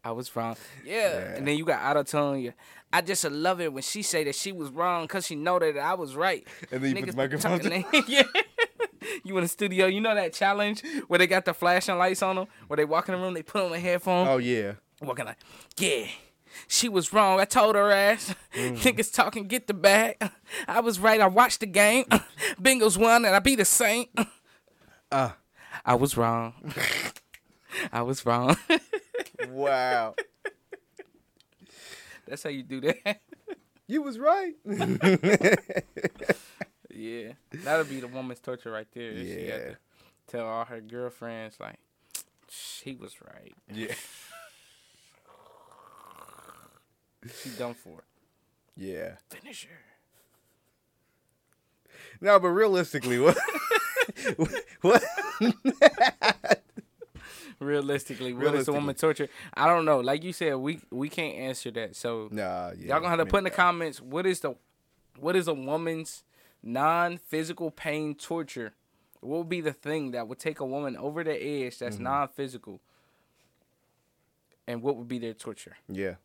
I 0.05 0.11
was 0.11 0.35
wrong. 0.35 0.57
Yeah. 0.85 0.95
Yeah. 0.95 1.35
And 1.37 1.47
then 1.47 1.57
you 1.57 1.65
got 1.65 1.81
auto 1.89 2.03
tone. 2.03 2.41
You, 2.41 2.55
I 2.93 3.03
just 3.03 3.23
love 3.31 3.61
it 3.61 3.73
when 3.73 3.83
she 3.85 4.03
say 4.03 4.25
that 4.25 4.35
she 4.35 4.51
was 4.51 4.71
wrong 4.71 5.05
because 5.05 5.27
she 5.27 5.37
know 5.37 5.61
that 5.61 5.77
I 5.79 5.95
was 5.95 6.17
right. 6.17 6.45
And 6.73 6.83
then 6.83 6.97
you 6.97 7.05
put 7.05 7.15
the 7.15 7.69
that- 7.69 8.05
yeah. 8.09 8.23
You 9.25 9.37
in 9.37 9.43
the 9.43 9.49
studio, 9.49 9.87
you 9.87 10.01
know 10.01 10.15
that 10.15 10.33
challenge 10.33 10.83
where 11.09 11.19
they 11.19 11.27
got 11.27 11.45
the 11.45 11.55
flashing 11.55 11.97
lights 11.99 12.23
on 12.23 12.37
them, 12.37 12.47
where 12.67 12.77
they 12.77 12.85
walk 12.85 13.09
in 13.09 13.15
the 13.15 13.21
room, 13.21 13.35
they 13.35 13.43
put 13.43 13.63
on 13.65 13.71
the 13.73 13.79
headphone, 13.81 14.27
Oh 14.29 14.39
yeah. 14.39 14.73
walking 15.03 15.25
like, 15.27 15.37
yeah, 15.79 16.07
she 16.67 16.89
was 16.89 17.13
wrong. 17.13 17.41
I 17.41 17.45
told 17.45 17.75
her 17.77 17.91
ass. 17.91 18.35
Mm. 18.55 18.79
Niggas 18.83 19.13
talking, 19.15 19.47
get 19.49 19.67
the 19.67 19.75
bag. 19.75 20.17
I 20.69 20.81
was 20.81 20.99
right. 20.99 21.21
I 21.21 21.27
watched 21.29 21.61
the 21.61 21.67
game. 21.67 22.05
Bengals 22.61 22.97
won, 22.97 23.25
and 23.25 23.35
I 23.35 23.39
beat 23.39 23.57
the 23.57 23.65
Saint. 23.65 24.09
Ah. 25.13 25.37
I 25.85 25.95
was 25.95 26.17
wrong. 26.17 26.53
I 27.93 28.03
was 28.03 28.27
wrong. 28.27 28.57
Wow. 29.49 30.15
That's 32.27 32.43
how 32.43 32.51
you 32.51 32.63
do 32.63 32.81
that. 32.83 33.21
you 33.87 34.03
was 34.03 34.19
right. 34.19 34.55
Yeah, 36.99 37.33
that'll 37.53 37.85
be 37.85 38.01
the 38.01 38.09
woman's 38.09 38.41
torture 38.41 38.71
right 38.71 38.87
there. 38.93 39.13
She 39.17 39.31
had 39.31 39.39
Yeah. 39.49 39.57
to 39.59 39.77
tell 40.27 40.47
all 40.47 40.65
her 40.65 40.81
girlfriends 40.81 41.59
like, 41.61 41.79
she 42.49 42.95
was 42.95 43.15
right. 43.23 43.55
yeah. 43.73 43.95
She 47.43 47.51
done 47.51 47.75
for. 47.75 48.05
Yeah. 48.77 49.17
Finish 49.29 49.65
her. 49.67 49.81
No, 52.21 52.39
but 52.39 52.49
realistically, 52.49 53.19
what? 53.19 53.37
what? 54.83 55.03
Realistically, 57.61 58.33
what 58.35 58.55
is 58.55 58.67
the 58.67 58.73
woman 58.73 58.95
torture? 58.95 59.29
I 59.53 59.67
don't 59.67 59.85
know. 59.85 59.99
Like 59.99 60.23
you 60.23 60.33
said, 60.33 60.55
we 60.57 60.81
we 60.91 61.09
can't 61.09 61.37
answer 61.37 61.73
that. 61.73 61.97
So 61.97 62.29
Nah, 62.31 62.71
yeah. 62.79 62.89
y'all 62.95 63.01
gonna 63.01 63.09
have 63.09 63.19
to 63.19 63.27
put 63.27 63.39
in 63.39 63.45
the 63.45 63.51
comments 63.51 64.01
what 64.01 64.27
is 64.27 64.39
the 64.41 64.55
what 65.19 65.35
is 65.35 65.49
a 65.49 65.55
woman's 65.55 66.23
non-physical 66.63 67.71
pain 67.71 68.15
torture? 68.15 68.75
What 69.21 69.39
would 69.39 69.49
be 69.49 69.61
the 69.61 69.73
thing 69.73 70.13
that 70.13 70.29
would 70.29 70.39
take 70.39 70.61
a 70.61 70.67
woman 70.67 70.97
over 70.97 71.25
the 71.25 71.33
edge 71.35 71.79
that's 71.79 71.97
Mm-hmm. 71.97 72.05
non-physical? 72.05 72.81
and 74.67 74.83
what 74.83 74.97
would 74.97 75.09
be 75.09 75.19
their 75.19 75.33
torture? 75.33 75.77
Yeah. 75.89 76.17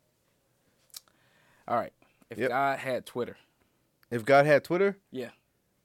All 1.68 1.78
right. 1.78 1.94
If 2.30 2.38
Yep. 2.38 2.50
God 2.50 2.80
had 2.80 3.06
Twitter, 3.06 3.38
If 4.12 4.26
God 4.26 4.46
had 4.46 4.64
Twitter. 4.66 4.98
yeah, 5.12 5.30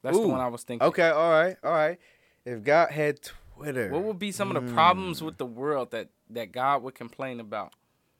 that's 0.01 0.19
the 0.19 0.27
one 0.27 0.41
I 0.41 0.47
was 0.49 0.63
thinking. 0.63 0.85
Okay. 0.89 1.07
All 1.09 1.31
right. 1.31 1.55
All 1.63 1.71
right. 1.71 1.97
If 2.45 2.63
God 2.63 2.91
had 2.91 3.21
Twitter. 3.21 3.89
What 3.89 4.03
would 4.03 4.19
be 4.19 4.31
some 4.33 4.53
of 4.53 4.61
the 4.61 4.67
Hmm. 4.69 4.73
problems 4.75 5.21
with 5.23 5.37
the 5.37 5.45
world 5.45 5.91
that 5.91 6.09
that 6.29 6.51
God 6.51 6.83
would 6.83 6.95
complain 6.95 7.39
about? 7.39 7.73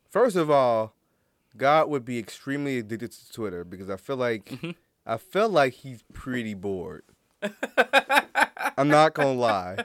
First 0.10 0.36
of 0.36 0.50
all, 0.50 0.96
God 1.58 1.90
would 1.90 2.06
be 2.06 2.18
extremely 2.18 2.78
addicted 2.80 3.12
to 3.12 3.32
Twitter 3.32 3.64
because 3.64 3.90
I 3.90 3.98
feel 3.98 4.18
like 4.18 4.46
Mm-hmm. 4.46 4.72
I 5.06 5.18
feel 5.18 5.50
like 5.50 5.74
he's 5.74 6.04
pretty 6.14 6.54
bored. 6.54 7.04
I'm 8.78 8.90
not 8.90 9.14
gonna 9.14 9.34
lie. 9.34 9.78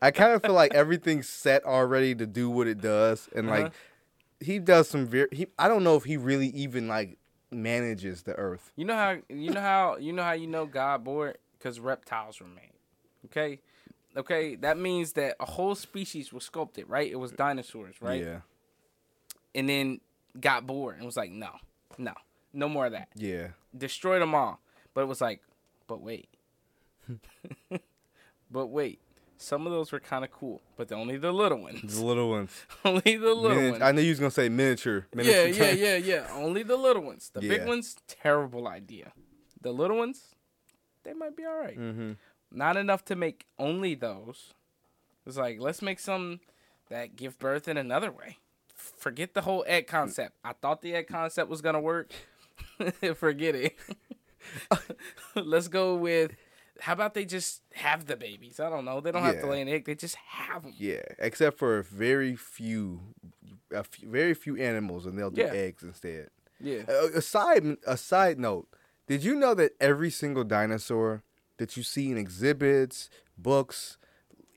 I 0.00 0.10
kind 0.10 0.32
of 0.32 0.42
feel 0.42 0.52
like 0.54 0.74
everything's 0.74 1.28
set 1.28 1.64
already 1.64 2.14
to 2.14 2.26
do 2.26 2.50
what 2.50 2.66
it 2.66 2.80
does, 2.80 3.28
and 3.34 3.48
like 3.48 3.66
Uh-huh. 3.66 3.74
he 4.40 4.58
does 4.58 4.88
some 4.88 5.06
very. 5.06 5.28
He, 5.32 5.46
I 5.58 5.68
don't 5.68 5.84
know 5.84 5.96
if 5.96 6.04
he 6.04 6.16
really 6.16 6.48
even 6.48 6.88
like 6.88 7.18
manages 7.50 8.22
the 8.22 8.34
Earth. 8.34 8.72
You 8.76 8.84
know 8.84 8.94
how 8.96 9.16
you 9.28 9.50
know 9.50 9.60
how 9.60 9.96
you 9.96 10.12
know 10.12 10.22
how 10.22 10.32
you 10.32 10.46
know 10.46 10.66
God 10.66 11.04
bored 11.04 11.38
because 11.58 11.80
reptiles 11.80 12.40
were 12.40 12.46
made. 12.46 12.72
Okay, 13.26 13.60
okay, 14.16 14.54
that 14.56 14.78
means 14.78 15.12
that 15.14 15.36
a 15.40 15.44
whole 15.46 15.74
species 15.74 16.32
was 16.32 16.44
sculpted, 16.44 16.88
right? 16.88 17.10
It 17.10 17.16
was 17.16 17.32
dinosaurs, 17.32 17.96
right? 18.00 18.22
Yeah. 18.22 18.40
And 19.54 19.68
then 19.68 20.00
got 20.38 20.66
bored 20.66 20.96
and 20.96 21.04
was 21.06 21.16
like, 21.16 21.30
no, 21.32 21.50
no, 21.96 22.12
no 22.52 22.68
more 22.68 22.86
of 22.86 22.92
that. 22.92 23.08
Yeah. 23.14 23.48
Destroy 23.76 24.18
them 24.18 24.34
all. 24.34 24.60
But 24.94 25.02
it 25.02 25.06
was 25.06 25.20
like, 25.20 25.42
but 25.86 26.00
wait, 26.00 26.28
but 28.50 28.66
wait. 28.66 29.00
Some 29.40 29.66
of 29.68 29.72
those 29.72 29.92
were 29.92 30.00
kind 30.00 30.24
of 30.24 30.32
cool, 30.32 30.60
but 30.76 30.90
only 30.90 31.16
the 31.16 31.30
little 31.30 31.58
ones. 31.58 31.96
The 31.96 32.04
little 32.04 32.28
ones. 32.28 32.50
only 32.84 33.16
the 33.16 33.32
little 33.34 33.56
Mini- 33.56 33.70
ones. 33.70 33.82
I 33.82 33.92
knew 33.92 34.00
you 34.00 34.10
was 34.10 34.18
gonna 34.18 34.32
say 34.32 34.48
miniature. 34.48 35.06
Yeah, 35.12 35.16
miniature 35.16 35.46
yeah, 35.46 35.54
tank. 35.54 35.80
yeah, 35.80 35.96
yeah. 35.96 36.26
Only 36.32 36.64
the 36.64 36.76
little 36.76 37.02
ones. 37.04 37.30
The 37.32 37.40
big 37.40 37.64
ones, 37.64 37.94
terrible 38.08 38.66
idea. 38.66 39.12
The 39.60 39.70
little 39.70 39.96
ones, 39.96 40.34
they 41.04 41.12
might 41.12 41.36
be 41.36 41.44
all 41.44 41.56
right. 41.56 41.78
Mm-hmm. 41.78 42.12
Not 42.50 42.76
enough 42.76 43.04
to 43.04 43.14
make 43.14 43.46
only 43.60 43.94
those. 43.94 44.54
It's 45.24 45.36
like 45.36 45.60
let's 45.60 45.82
make 45.82 46.00
some 46.00 46.40
that 46.90 47.14
give 47.14 47.38
birth 47.38 47.68
in 47.68 47.76
another 47.76 48.10
way. 48.10 48.38
Forget 48.74 49.34
the 49.34 49.42
whole 49.42 49.64
egg 49.68 49.86
concept. 49.86 50.34
I 50.42 50.52
thought 50.52 50.82
the 50.82 50.94
egg 50.96 51.06
concept 51.06 51.48
was 51.48 51.60
gonna 51.60 51.80
work. 51.80 52.12
Forget 53.16 53.54
it. 53.54 53.76
let's 55.34 55.68
go 55.68 55.94
with. 55.96 56.32
How 56.80 56.92
about 56.92 57.14
they 57.14 57.24
just 57.24 57.62
have 57.74 58.06
the 58.06 58.16
babies? 58.16 58.60
I 58.60 58.70
don't 58.70 58.84
know. 58.84 59.00
They 59.00 59.10
don't 59.10 59.24
have 59.24 59.40
to 59.40 59.46
lay 59.48 59.60
an 59.60 59.68
egg. 59.68 59.84
They 59.84 59.96
just 59.96 60.14
have 60.14 60.62
them. 60.62 60.72
Yeah, 60.78 61.00
except 61.18 61.58
for 61.58 61.82
very 61.82 62.36
few, 62.36 63.00
a 63.72 63.82
few, 63.82 64.08
very 64.08 64.32
few 64.34 64.56
animals, 64.56 65.04
and 65.04 65.18
they'll 65.18 65.30
do 65.30 65.42
Yeah. 65.42 65.48
eggs 65.52 65.82
instead. 65.82 66.28
Yeah. 66.60 66.82
Uh, 66.88 67.08
a 67.16 67.20
side 67.20 67.64
a 67.86 67.96
side 67.96 68.38
note: 68.38 68.68
Did 69.08 69.24
you 69.24 69.34
know 69.34 69.54
that 69.54 69.72
every 69.80 70.10
single 70.10 70.44
dinosaur 70.44 71.24
that 71.56 71.76
you 71.76 71.82
see 71.82 72.12
in 72.12 72.16
exhibits, 72.16 73.10
books, 73.36 73.98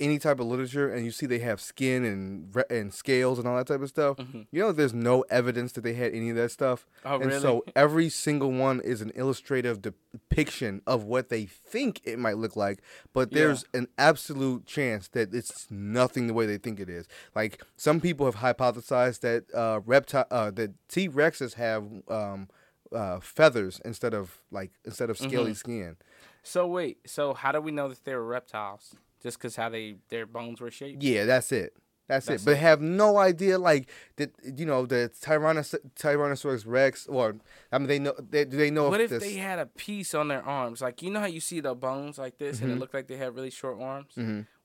any 0.01 0.19
type 0.19 0.39
of 0.41 0.47
literature, 0.47 0.91
and 0.91 1.05
you 1.05 1.11
see 1.11 1.25
they 1.25 1.39
have 1.39 1.61
skin 1.61 2.03
and 2.03 2.53
re- 2.53 2.65
and 2.69 2.93
scales 2.93 3.39
and 3.39 3.47
all 3.47 3.55
that 3.55 3.67
type 3.67 3.81
of 3.81 3.87
stuff? 3.87 4.17
You 4.51 4.61
know, 4.61 4.71
there's 4.73 4.93
no 4.93 5.21
evidence 5.29 5.71
that 5.73 5.81
they 5.81 5.93
had 5.93 6.13
any 6.13 6.29
of 6.31 6.35
that 6.35 6.51
stuff. 6.51 6.85
Mm-hmm. 7.05 7.07
Oh, 7.13 7.15
and 7.21 7.25
really? 7.27 7.39
so 7.41 7.63
every 7.75 8.09
single 8.09 8.51
one 8.51 8.81
is 8.81 9.01
an 9.01 9.11
illustrative 9.15 9.81
depiction 9.81 10.81
of 10.85 11.03
what 11.05 11.29
they 11.29 11.45
think 11.45 12.01
it 12.03 12.19
might 12.19 12.37
look 12.37 12.55
like, 12.55 12.81
but 13.13 13.31
Yeah. 13.31 13.39
there's 13.45 13.63
an 13.73 13.87
absolute 13.97 14.65
chance 14.65 15.07
that 15.09 15.33
it's 15.33 15.67
nothing 15.69 16.27
the 16.27 16.33
way 16.33 16.45
they 16.45 16.57
think 16.57 16.79
it 16.79 16.89
is. 16.89 17.07
Like 17.35 17.61
some 17.77 18.01
people 18.01 18.25
have 18.25 18.35
hypothesized 18.37 19.21
that 19.21 19.45
uh, 19.53 19.79
reptile, 19.85 20.25
uh, 20.31 20.51
that 20.51 20.71
T 20.89 21.07
Rexes 21.07 21.53
have 21.53 21.83
um, 22.09 22.49
uh, 22.91 23.19
feathers 23.19 23.79
instead 23.85 24.13
of 24.13 24.41
like 24.51 24.71
instead 24.85 25.09
of 25.09 25.17
scaly 25.17 25.51
Mm-hmm. 25.51 25.53
skin. 25.53 25.97
So 26.43 26.65
wait. 26.67 26.97
So 27.09 27.33
how 27.33 27.51
do 27.51 27.61
we 27.61 27.71
know 27.71 27.87
that 27.87 28.03
they 28.03 28.15
were 28.15 28.25
reptiles? 28.25 28.95
Just 29.21 29.37
because 29.37 29.55
how 29.55 29.69
they 29.69 29.95
their 30.09 30.25
bones 30.25 30.59
were 30.61 30.71
shaped? 30.71 31.01
Yeah, 31.03 31.25
that's 31.25 31.51
it. 31.51 31.73
That's, 32.07 32.25
That's 32.25 32.43
it. 32.43 32.45
But 32.45 32.57
have 32.57 32.81
no 32.81 33.17
idea 33.19 33.57
like 33.57 33.89
that. 34.17 34.31
You 34.43 34.65
know 34.65 34.85
the 34.85 35.09
Tyrannos- 35.21 35.75
Tyrannosaurus 35.95 36.65
Rex, 36.67 37.07
or 37.07 37.35
I 37.71 37.77
mean, 37.77 37.87
they 37.87 37.99
know. 37.99 38.13
They, 38.19 38.43
do 38.43 38.57
they 38.57 38.69
know 38.69 38.89
What 38.89 38.99
if 38.99 39.11
this, 39.11 39.23
they 39.23 39.35
had 39.35 39.59
a 39.59 39.65
piece 39.65 40.13
on 40.13 40.27
their 40.27 40.43
arms? 40.43 40.81
Like 40.81 41.01
you 41.01 41.09
know 41.09 41.21
how 41.21 41.27
you 41.27 41.39
see 41.39 41.61
the 41.61 41.73
bones 41.73 42.17
like 42.17 42.37
this, 42.37 42.57
Mm-hmm. 42.57 42.65
and 42.65 42.73
it 42.73 42.79
looked 42.79 42.93
like 42.93 43.07
they 43.07 43.15
had 43.15 43.33
really 43.33 43.49
short 43.51 43.79
arms. 43.79 44.13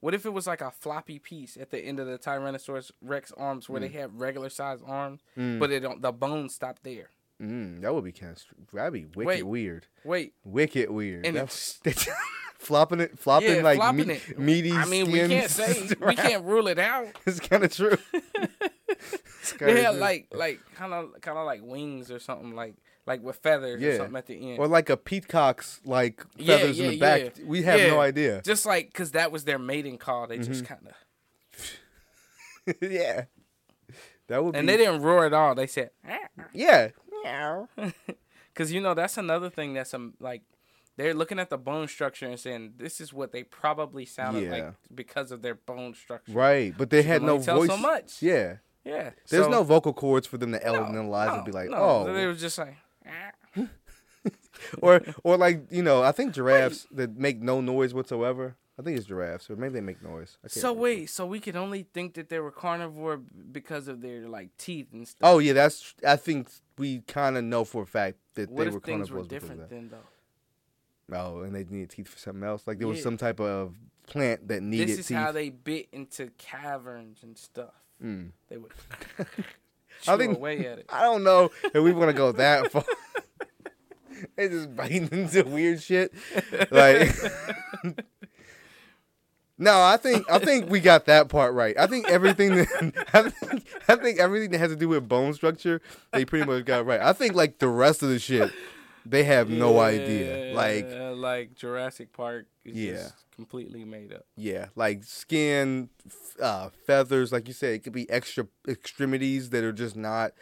What 0.01 0.13
if 0.15 0.27
it 0.27 0.31
was 0.31 0.47
like 0.49 0.61
a 0.61 0.71
floppy 0.73 1.19
piece 1.21 1.57
at 1.57 1.71
the 1.71 1.79
end 1.79 2.01
of 2.01 2.07
the 2.09 2.19
Tyrannosaurus 2.19 2.91
Rex 3.01 3.33
arms, 3.37 3.69
where 3.69 3.81
they 3.81 3.89
had 3.89 4.19
regular 4.19 4.49
sized 4.49 4.83
arms, 4.87 5.21
but 5.37 5.71
it 5.71 5.81
don't, 5.81 6.03
the 6.03 6.13
bones 6.13 6.55
stopped 6.55 6.83
there? 6.83 7.11
Mm, 7.41 7.81
that 7.83 7.95
would 7.95 8.03
be 8.05 8.13
kind 8.13 8.33
of 8.33 8.43
that'd 8.73 8.93
be 8.93 9.05
wicked 9.05 9.27
Wait. 9.27 9.43
weird. 9.47 9.87
Wait, 10.05 10.33
Wicked 10.43 10.91
weird. 10.91 11.27
And 11.27 11.37
That's, 11.37 11.79
flopping 12.67 13.01
it, 13.01 13.19
flopping 13.19 13.57
yeah, 13.57 13.63
like 13.63 13.77
flopping 13.79 14.09
meat, 14.09 14.23
it. 14.29 14.39
meaty. 14.39 14.73
I 14.73 14.85
mean, 14.87 15.11
we 15.11 15.21
can't 15.21 15.51
say 15.61 15.89
we 16.01 16.15
can't 16.17 16.45
rule 16.45 16.67
it 16.69 16.79
out. 16.79 17.07
It's 17.27 17.41
kind 17.41 17.65
of 17.65 17.73
true. 17.73 17.97
They 19.61 19.83
had 19.83 19.97
like 19.97 20.27
like 20.33 20.59
kind 20.75 20.93
of 20.93 21.21
kind 21.21 21.39
of 21.39 21.47
like 21.47 21.61
wings 21.63 22.11
or 22.11 22.19
something 22.19 22.55
like 22.57 22.75
like 23.07 23.23
with 23.23 23.37
feathers 23.37 23.81
or 23.81 23.97
something 23.97 24.17
at 24.17 24.27
the 24.27 24.51
end. 24.51 24.59
or 24.59 24.67
like 24.67 24.91
a 24.91 24.97
peacock's 24.97 25.81
like 25.85 26.25
Yeah, 26.37 26.57
feathers 26.59 26.81
in 26.81 26.91
the 26.91 26.99
back. 26.99 27.21
yeah. 27.39 27.45
We 27.47 27.63
have 27.63 27.79
Yeah. 27.79 27.89
no 27.91 28.01
idea. 28.01 28.43
just 28.43 28.67
like 28.67 28.89
because 28.89 29.13
that 29.13 29.31
was 29.31 29.45
their 29.45 29.59
mating 29.61 29.99
call, 29.99 30.27
they 30.27 30.39
just 30.39 30.65
Mm-hmm. 30.65 30.75
kind 30.75 30.89
of 30.89 32.75
yeah, 32.83 33.25
that 34.27 34.43
would 34.45 34.57
and 34.57 34.67
be. 34.67 34.73
they 34.73 34.77
didn't 34.85 35.03
roar 35.03 35.25
at 35.25 35.33
all. 35.33 35.55
They 35.55 35.69
said. 35.69 35.91
yeah, 36.53 36.89
Cause 38.55 38.73
you 38.73 38.81
know 38.81 38.95
that's 38.95 39.17
another 39.17 39.51
thing 39.51 39.75
that's 39.75 39.95
um 39.95 40.15
like 40.19 40.43
they're 40.97 41.15
looking 41.15 41.39
at 41.39 41.51
the 41.51 41.59
bone 41.59 41.89
structure 41.89 42.27
and 42.27 42.39
saying 42.41 42.75
this 42.79 43.01
is 43.01 43.13
what 43.13 43.33
they 43.33 43.43
probably 43.43 44.05
sounded 44.07 44.51
like 44.51 44.75
because 44.95 45.31
of 45.31 45.43
their 45.43 45.55
bone 45.55 45.95
structure. 45.95 46.33
right. 46.33 46.75
But 46.77 46.91
they 46.91 47.03
had 47.03 47.23
no 47.23 47.39
voice. 47.39 47.69
so 47.69 47.77
much. 47.77 48.23
Yeah, 48.23 48.57
Yeah. 48.85 49.11
there's 49.29 49.45
so- 49.45 49.51
no 49.51 49.63
vocal 49.63 49.93
cords 49.93 50.27
for 50.27 50.39
them 50.39 50.53
to 50.53 50.59
no, 50.65 50.85
analyze 50.85 51.29
and 51.29 51.39
no, 51.39 51.45
be 51.45 51.53
like, 51.53 51.71
no. 51.71 51.77
oh, 51.77 52.05
So 52.07 52.13
they 52.13 52.27
were 52.27 52.35
just 52.35 52.59
like. 52.59 52.77
"Ah." 53.07 53.33
or 54.83 55.03
or 55.23 55.37
like 55.37 55.67
you 55.71 55.83
know, 55.83 56.03
I 56.03 56.13
think 56.13 56.35
giraffes 56.35 56.87
that 56.93 57.17
make 57.17 57.41
no 57.41 57.61
noise 57.61 57.95
whatsoever. 57.95 58.57
I 58.79 58.83
think 58.83 58.99
it's 58.99 59.07
giraffes, 59.07 59.49
or 59.49 59.57
maybe 59.57 59.75
they 59.75 59.81
make 59.81 60.03
noise. 60.03 60.37
So 60.49 60.69
remember. 60.69 60.83
wait, 60.83 61.07
so 61.11 61.25
we 61.25 61.41
could 61.41 61.57
only 61.57 61.87
think 61.95 62.13
that 62.15 62.29
they 62.29 62.41
were 62.41 62.51
carnivore 62.51 63.17
because 63.53 63.89
of 63.89 64.03
their 64.03 64.29
like 64.29 64.55
teeth 64.59 64.89
and 64.93 65.07
stuff. 65.09 65.29
Oh 65.31 65.39
yeah, 65.39 65.53
that's. 65.55 65.95
I 66.07 66.17
think 66.17 66.49
we 66.77 67.01
kind 67.01 67.37
of 67.39 67.45
know 67.45 67.65
for 67.65 67.83
a 67.83 67.87
fact 67.87 68.19
that 68.35 68.51
what 68.51 68.63
they 68.65 68.69
if 68.69 68.75
were 68.75 68.81
things 68.81 69.09
carnivores 69.09 69.11
were 69.11 69.23
because 69.23 69.35
of 69.35 69.41
different 69.41 69.61
that. 69.61 69.71
then 69.71 69.89
though? 69.91 70.07
Oh, 71.13 71.43
and 71.43 71.55
they 71.55 71.65
needed 71.65 71.91
teeth 71.91 72.09
for 72.09 72.19
something 72.19 72.43
else. 72.43 72.63
Like 72.67 72.79
there 72.79 72.89
was 72.89 72.99
Yeah. 72.99 73.05
some 73.05 73.17
type 73.17 73.39
of 73.41 73.75
plant 74.07 74.49
that 74.49 74.63
needed 74.63 74.89
This 74.89 74.99
is 75.01 75.07
teeth. 75.09 75.17
how 75.17 75.33
they 75.33 75.51
bit 75.51 75.89
into 75.93 76.31
caverns 76.39 77.23
and 77.23 77.37
stuff. 77.39 77.75
Mm. 78.03 78.31
They 78.49 78.57
would 78.57 78.73
I 80.09 80.17
think- 80.17 80.37
away 80.37 80.67
at 80.67 80.79
it. 80.81 80.87
I 80.89 81.03
don't 81.03 81.25
know 81.25 81.51
if 81.65 81.75
we 81.83 81.93
want 81.93 82.11
to 82.11 82.17
go 82.17 82.33
that 82.33 82.71
far. 82.73 82.85
they 84.37 84.49
just 84.49 84.75
biting 84.77 85.09
into 85.13 85.45
weird 85.45 85.81
shit. 85.83 86.13
Like 86.71 87.15
No, 89.59 89.81
I 89.81 89.97
think 89.97 90.31
I 90.31 90.39
think 90.39 90.69
we 90.69 90.81
got 90.81 91.07
that 91.07 91.31
part 91.31 91.55
right. 91.55 91.75
I 91.79 91.87
think 91.87 92.07
everything 92.09 92.57
that 92.57 92.93
I 93.15 93.23
think, 93.31 93.67
I 93.89 93.97
think 93.97 94.19
everything 94.19 94.51
that 94.51 94.59
has 94.59 94.69
to 94.71 94.77
do 94.77 94.89
with 94.91 95.09
bone 95.09 95.33
structure, 95.33 95.81
they 96.13 96.27
pretty 96.27 96.45
much 96.45 96.67
got 96.67 96.85
right. 96.85 97.01
I 97.01 97.15
think 97.15 97.35
like 97.35 97.59
the 97.59 97.69
rest 97.69 98.03
of 98.03 98.11
the 98.11 98.19
shit, 98.19 98.51
they 99.11 99.25
have 99.25 99.49
no 99.49 99.79
idea. 99.81 100.53
Like 100.55 100.91
Yeah, 100.91 101.11
like 101.11 101.55
Jurassic 101.55 102.13
Park 102.13 102.47
is 102.65 102.75
Yeah. 102.77 102.93
just 102.93 103.31
completely 103.35 103.85
made 103.85 104.13
up. 104.13 104.25
Yeah, 104.37 104.67
like 104.75 105.05
skin, 105.05 105.91
uh, 106.41 106.71
feathers, 106.87 107.33
like 107.33 107.49
you 107.49 107.55
said, 107.55 107.75
it 107.75 107.79
could 107.85 107.93
be 107.93 108.09
extra 108.11 108.47
extremities 108.67 109.51
that 109.51 109.63
are 109.65 109.73
just 109.73 109.97
not, 109.97 110.33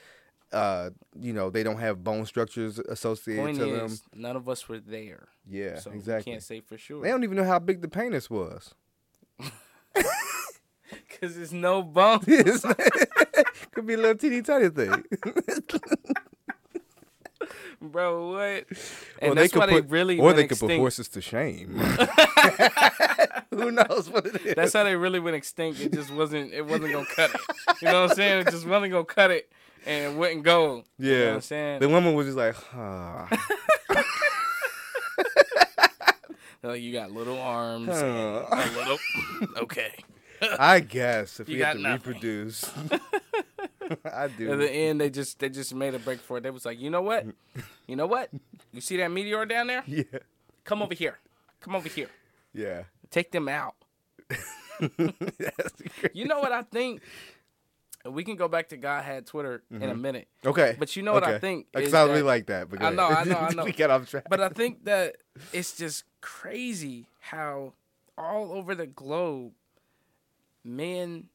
uh, 0.53 0.91
you 1.21 1.33
know, 1.33 1.51
they 1.51 1.63
don't 1.63 1.79
have 1.79 2.03
bone 2.05 2.27
structures 2.27 2.79
associated 2.79 3.45
Point 3.45 3.57
to 3.59 3.67
them. 3.67 3.99
none 4.15 4.37
of 4.37 4.49
us 4.49 4.69
were 4.69 4.79
there, 4.79 5.29
Yeah, 5.49 5.79
so 5.79 5.91
exactly. 5.91 6.31
we 6.31 6.35
can't 6.35 6.43
say 6.43 6.61
for 6.61 6.79
sure 6.79 7.03
They 7.03 7.09
don't 7.11 7.25
even 7.25 7.37
know 7.37 7.45
how 7.45 7.59
big 7.59 7.81
the 7.83 7.89
penis 7.89 8.31
was. 8.31 8.75
because 9.95 11.35
there's 11.37 11.53
no 11.53 11.83
bone. 11.83 12.21
could 13.73 13.87
be 13.87 13.95
a 13.95 13.97
little 13.97 14.15
teeny 14.17 14.43
tiny 14.43 14.69
thing. 14.69 15.05
Bro, 17.91 18.31
what? 18.33 18.39
or 18.41 18.65
And 19.21 19.39
they 19.39 19.49
could 19.49 19.61
put, 19.61 19.71
they 19.71 19.81
really 19.81 20.19
or 20.19 20.33
they 20.33 20.47
could 20.47 20.59
put 20.59 20.77
horses 20.77 21.09
to 21.09 21.21
shame. 21.21 21.77
Who 23.51 23.71
knows 23.71 24.11
what 24.11 24.27
it 24.27 24.37
is? 24.45 24.55
That's 24.55 24.73
how 24.73 24.85
they 24.85 24.97
really 24.97 25.21
went 25.21 25.37
extinct. 25.37 25.81
It 25.81 25.93
just 25.93 26.11
wasn't. 26.13 26.53
It 26.53 26.63
wasn't 26.67 26.93
gonna 26.93 27.07
cut 27.15 27.31
it. 27.35 27.41
You 27.83 27.89
know 27.89 28.03
what 28.03 28.11
I'm 28.11 28.17
saying? 28.17 28.39
It 28.47 28.51
just 28.51 28.67
wasn't 28.67 28.93
gonna 28.93 29.05
cut 29.05 29.31
it, 29.31 29.51
and 29.87 30.13
it 30.13 30.19
wouldn't 30.19 30.43
go. 30.43 30.85
yeah. 30.99 31.11
You 31.11 31.19
know 31.19 31.27
what 31.29 31.35
I'm 31.37 31.41
saying? 31.43 31.81
The 31.81 31.89
woman 31.89 32.15
was 32.15 32.27
just 32.27 32.37
like, 32.39 32.57
ah. 32.75 33.29
like 36.63 36.81
you 36.83 36.93
got 36.93 37.11
little 37.13 37.39
arms, 37.39 37.89
and 37.89 38.45
huh. 38.47 38.47
a 38.51 38.77
little. 38.77 38.99
Okay. 39.65 39.93
I 40.59 40.81
guess 40.81 41.41
if 41.41 41.49
You 41.49 41.57
we 41.57 41.63
have 41.63 41.77
to 41.77 41.83
nothing. 41.83 42.13
reproduce. 42.13 42.71
I 44.13 44.29
do. 44.29 44.53
At 44.53 44.59
the 44.59 44.71
end, 44.71 45.01
they 45.01 45.11
just 45.11 45.39
they 45.39 45.49
just 45.49 45.75
made 45.75 45.95
a 45.95 45.99
break 45.99 46.21
for 46.21 46.39
it. 46.39 46.43
They 46.43 46.51
was 46.51 46.65
like, 46.65 46.81
you 46.81 46.91
know 46.91 47.03
what? 47.03 47.27
You 47.87 47.97
know 47.97 48.07
what? 48.07 48.31
You 48.73 48.81
see 48.81 48.97
that 48.97 49.11
meteor 49.11 49.45
down 49.45 49.67
there? 49.67 49.85
Yeah. 49.87 50.05
Come 50.65 50.81
over 50.81 50.95
here. 50.95 51.19
Come 51.61 51.77
over 51.77 51.87
here. 51.87 52.09
Yeah. 52.55 52.85
Take 53.11 53.31
them 53.31 53.47
out. 53.49 53.75
You 56.13 56.25
know 56.25 56.41
what 56.41 56.51
I 56.51 56.63
think? 56.63 57.01
We 58.05 58.25
can 58.25 58.37
go 58.37 58.49
back 58.49 58.71
to 58.71 58.77
God 58.77 59.05
had 59.05 59.27
Twitter 59.27 59.63
in 59.71 59.83
a 59.83 59.87
mm-hmm. 59.87 60.01
minute. 60.01 60.29
okay. 60.45 60.77
But 60.79 60.97
you 60.97 61.03
know 61.03 61.13
what 61.13 61.25
I 61.25 61.39
think 61.39 61.67
Because 61.73 61.89
is 61.89 61.95
I 61.95 62.05
really 62.05 62.23
like 62.23 62.47
that. 62.47 62.69
But 62.69 62.83
I 62.83 62.91
know. 62.91 63.07
I 63.07 63.25
know, 63.25 63.37
I 63.37 63.55
know. 63.55 63.65
we 63.65 63.73
got 63.73 63.91
off 63.91 64.09
track. 64.11 64.25
But 64.29 64.41
I 64.41 64.49
think 64.49 64.85
that 64.87 65.17
it's 65.53 65.77
just 65.77 66.05
crazy 66.21 67.07
how 67.21 67.75
all 68.19 68.53
over 68.53 68.75
the 68.75 68.87
globe, 68.87 69.53
men, 70.65 71.29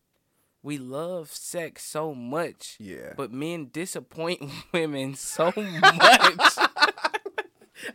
we 0.69 0.77
love 0.77 1.31
sex 1.31 1.83
so 1.83 2.13
much. 2.13 2.77
Yeah. 2.79 3.13
But 3.17 3.31
men 3.33 3.69
disappoint 3.73 4.43
women 4.71 5.15
so 5.15 5.45
much. 5.55 5.57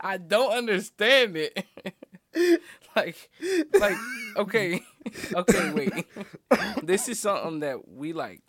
I 0.01 0.17
don't 0.17 0.51
understand 0.51 1.37
it. 1.37 1.65
like, 2.97 3.29
like, 3.79 3.95
okay, 4.35 4.81
okay, 5.33 5.71
wait. 5.71 6.05
this 6.83 7.07
is 7.07 7.17
something 7.17 7.61
that 7.61 7.87
we 7.87 8.11
like. 8.11 8.41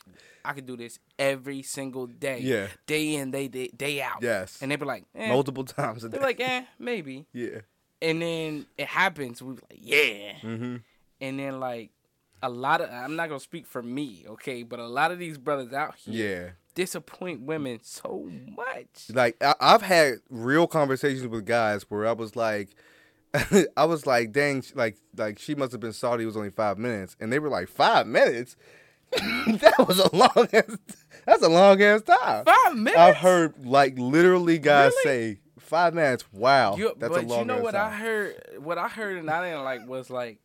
I 0.45 0.55
could 0.55 0.67
do 0.67 0.77
this 0.77 0.99
every 1.17 1.63
single 1.63 2.09
day. 2.09 2.41
Yeah. 2.41 2.67
Day 2.85 3.15
in, 3.15 3.31
day 3.31 3.47
day, 3.47 3.69
day 3.69 4.03
out. 4.03 4.23
yes. 4.23 4.59
And 4.61 4.73
they 4.73 4.77
be 4.77 4.87
like, 4.87 5.05
eh. 5.15 5.29
multiple 5.29 5.63
times 5.63 6.03
a 6.03 6.09
day. 6.09 6.19
They're 6.19 6.27
like, 6.27 6.41
eh, 6.41 6.65
maybe. 6.81 7.27
yeah. 7.33 7.61
And 8.03 8.21
then 8.21 8.67
it 8.77 8.89
happens. 8.89 9.41
We 9.41 9.55
be 9.55 9.63
like, 9.71 9.81
yeah. 9.81 10.33
Mm-hmm. 10.43 10.77
And 11.21 11.39
then 11.39 11.61
like 11.61 11.93
a 12.43 12.49
lot 12.51 12.81
of 12.81 12.91
I'm 12.91 13.17
not 13.17 13.29
gonna 13.29 13.41
speak 13.41 13.67
for 13.67 13.83
me, 13.83 14.25
okay, 14.29 14.63
but 14.63 14.79
a 14.79 14.87
lot 14.87 15.11
of 15.11 15.19
these 15.19 15.39
brothers 15.39 15.73
out 15.73 15.97
here 15.97 16.15
Yeah. 16.15 16.51
disappoint 16.75 17.41
women 17.43 17.81
so 17.83 18.29
much. 18.57 19.11
Like 19.13 19.37
I, 19.43 19.55
I've 19.61 19.83
had 19.83 20.17
real 20.31 20.67
conversations 20.67 21.27
with 21.27 21.45
guys 21.47 21.85
where 21.89 22.07
I 22.07 22.13
was 22.13 22.37
like, 22.37 22.71
I 23.77 23.85
was 23.85 24.07
like, 24.07 24.33
dang, 24.33 24.63
like 24.75 24.97
like 25.17 25.39
she 25.39 25.55
must 25.55 25.73
have 25.73 25.81
been 25.81 25.93
salty. 25.93 26.23
It 26.25 26.27
was 26.27 26.37
only 26.37 26.51
five 26.51 26.79
minutes, 26.79 27.17
and 27.21 27.33
they 27.33 27.39
were 27.39 27.49
like, 27.51 27.69
five 27.69 28.07
minutes. 28.07 28.57
that 29.13 29.75
was 29.87 29.99
a 29.99 30.15
long 30.15 30.49
ass. 30.53 30.77
That's 31.27 31.43
a 31.43 31.49
long 31.49 31.81
ass 31.83 32.03
time. 32.03 32.45
Five 32.45 32.75
minutes. 32.77 32.97
I've 32.99 33.17
heard 33.17 33.65
like 33.65 33.99
literally 33.99 34.59
guys 34.59 34.93
Really? 35.05 35.37
say 35.37 35.41
five 35.59 35.95
minutes. 35.95 36.25
Wow, 36.33 36.77
You, 36.77 36.93
that's 36.99 37.15
but 37.15 37.25
a 37.25 37.27
long 37.27 37.39
you 37.41 37.45
know 37.47 37.59
what 37.61 37.75
I 37.75 37.91
heard? 37.91 38.35
What 38.59 38.79
I 38.79 38.89
heard 38.89 39.17
and 39.19 39.31
I 39.31 39.49
didn't 39.49 39.65
like 39.65 39.87
was 39.89 40.11
like, 40.11 40.39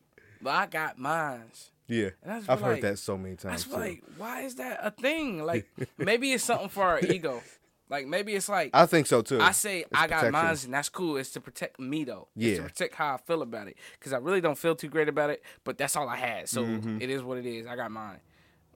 I 0.46 0.66
got 0.66 0.98
mines. 0.98 1.70
Yeah, 1.94 2.10
I 2.26 2.36
I've 2.48 2.60
heard 2.60 2.72
like- 2.74 2.80
that 2.82 2.98
so 2.98 3.16
many 3.18 3.34
I 3.34 3.36
times 3.36 3.66
was 3.68 3.76
like, 3.76 4.02
why 4.16 4.42
is 4.42 4.54
that 4.56 4.78
a 4.82 4.90
thing? 4.90 5.44
Like 5.44 5.66
maybe 5.98 6.32
it's 6.32 6.44
something 6.44 6.68
for 6.68 6.84
our 6.84 7.00
ego. 7.00 7.42
Like 7.90 8.06
maybe 8.06 8.34
it's 8.34 8.48
like 8.48 8.70
I 8.72 8.86
think 8.86 9.06
so 9.06 9.20
too. 9.20 9.38
I 9.40 9.52
say 9.52 9.84
I 9.92 10.06
got 10.06 10.20
protection. 10.20 10.32
mines 10.32 10.64
and 10.64 10.72
that's 10.72 10.88
cool. 10.88 11.18
It's 11.18 11.30
to 11.32 11.40
protect 11.42 11.78
me 11.78 12.04
though. 12.04 12.28
It's 12.34 12.44
Yeah. 12.44 12.56
to 12.56 12.62
protect 12.62 12.94
how 12.94 13.14
I 13.14 13.16
feel 13.18 13.42
about 13.42 13.68
it. 13.68 13.76
Cause 14.00 14.14
I 14.14 14.18
really 14.18 14.40
don't 14.40 14.56
feel 14.56 14.74
too 14.74 14.88
great 14.88 15.08
about 15.10 15.28
it. 15.30 15.42
But 15.64 15.76
that's 15.76 15.94
all 15.96 16.08
I 16.08 16.16
had. 16.16 16.48
So 16.48 16.62
Mm-hmm. 16.64 17.02
it 17.02 17.10
is 17.10 17.22
what 17.22 17.36
it 17.38 17.44
is. 17.46 17.66
I 17.66 17.76
got 17.76 17.90
mine. 17.90 18.20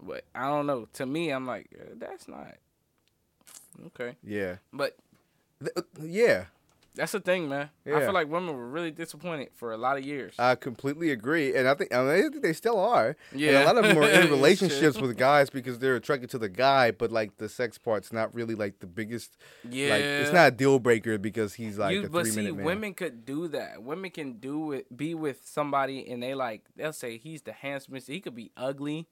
But 0.03 0.25
I 0.35 0.49
don't 0.49 0.67
know. 0.67 0.87
To 0.95 1.07
me, 1.07 1.31
I'm 1.31 1.47
like, 1.47 1.69
uh, 1.81 1.95
that's 1.97 2.29
not 2.29 2.49
okay. 3.87 4.17
yeah, 4.23 4.57
But 4.73 4.97
Th- 5.61 5.73
uh, 5.77 5.83
yeah. 6.03 6.45
That's 6.97 7.13
the 7.13 7.21
thing, 7.21 7.49
man. 7.49 7.71
I 7.87 8.01
feel 8.01 8.13
like 8.13 8.29
women 8.29 8.57
were 8.57 8.69
really 8.69 8.91
disappointed 8.91 9.51
for 9.55 9.73
a 9.73 9.77
lot 9.77 9.99
of 9.99 10.05
years. 10.05 10.35
I 10.39 10.55
completely 10.55 11.11
agree, 11.11 11.55
and 11.55 11.69
I 11.69 11.75
think 11.75 11.95
I, 11.95 11.99
mean, 12.03 12.09
I 12.09 12.21
think 12.23 12.43
they 12.43 12.53
still 12.53 12.79
are. 12.81 13.17
Yeah. 13.35 13.51
and 13.51 13.57
a 13.59 13.65
lot 13.67 13.77
of 13.77 13.85
them 13.85 13.99
are 13.99 14.09
in 14.09 14.31
relationships 14.31 14.99
with 14.99 15.17
guys 15.17 15.51
because 15.51 15.79
they're 15.79 15.97
attracted 15.97 16.31
to 16.31 16.39
the 16.39 16.49
guy, 16.49 16.91
but 16.91 17.13
like 17.13 17.37
the 17.37 17.49
sex 17.49 17.79
part's 17.79 18.13
not 18.13 18.35
really 18.35 18.55
like 18.55 18.81
the 18.81 18.87
biggest. 18.87 19.37
yeah, 19.69 19.91
Like 19.91 20.03
it's 20.03 20.33
not 20.33 20.49
a 20.49 20.51
deal 20.51 20.79
breaker 20.79 21.19
because 21.19 21.55
he's 21.55 21.79
like 21.79 21.93
you, 21.93 22.05
a 22.05 22.09
but 22.09 22.23
three 22.23 22.31
see, 22.31 22.41
minute 22.41 22.57
man. 22.57 22.65
women 22.65 22.95
could 22.95 23.25
do 23.25 23.49
that. 23.49 23.83
Women 23.83 24.11
can 24.11 24.39
do 24.39 24.73
it. 24.73 24.95
Be 24.97 25.15
with 25.15 25.47
somebody, 25.47 26.11
and 26.11 26.23
they 26.23 26.35
like 26.35 26.63
they'll 26.75 26.93
say 26.93 27.19
he's 27.19 27.43
the 27.43 27.53
handsomest. 27.53 28.09
He 28.09 28.21
could 28.21 28.35
be 28.35 28.51
ugly. 28.57 29.07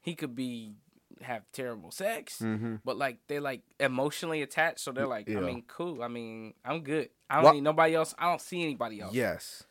He 0.00 0.14
could 0.14 0.34
be 0.34 0.74
have 1.22 1.42
terrible 1.52 1.90
sex. 1.90 2.38
Mhm. 2.40 2.80
But 2.84 2.96
like 2.96 3.18
they're 3.28 3.40
like 3.40 3.62
emotionally 3.78 4.42
attached, 4.42 4.80
so 4.80 4.92
they're 4.92 5.06
like, 5.06 5.28
Yeah. 5.28 5.38
I 5.38 5.40
mean, 5.42 5.62
cool. 5.68 6.02
I 6.02 6.08
mean, 6.08 6.54
I'm 6.64 6.82
good. 6.82 7.10
I 7.30 7.36
don't 7.36 7.44
Wha- 7.44 7.52
need 7.52 7.62
nobody 7.62 7.94
else. 7.94 8.14
I 8.18 8.28
don't 8.30 8.40
see 8.40 8.62
anybody 8.62 9.00
else. 9.00 9.14
Yes, 9.14 9.64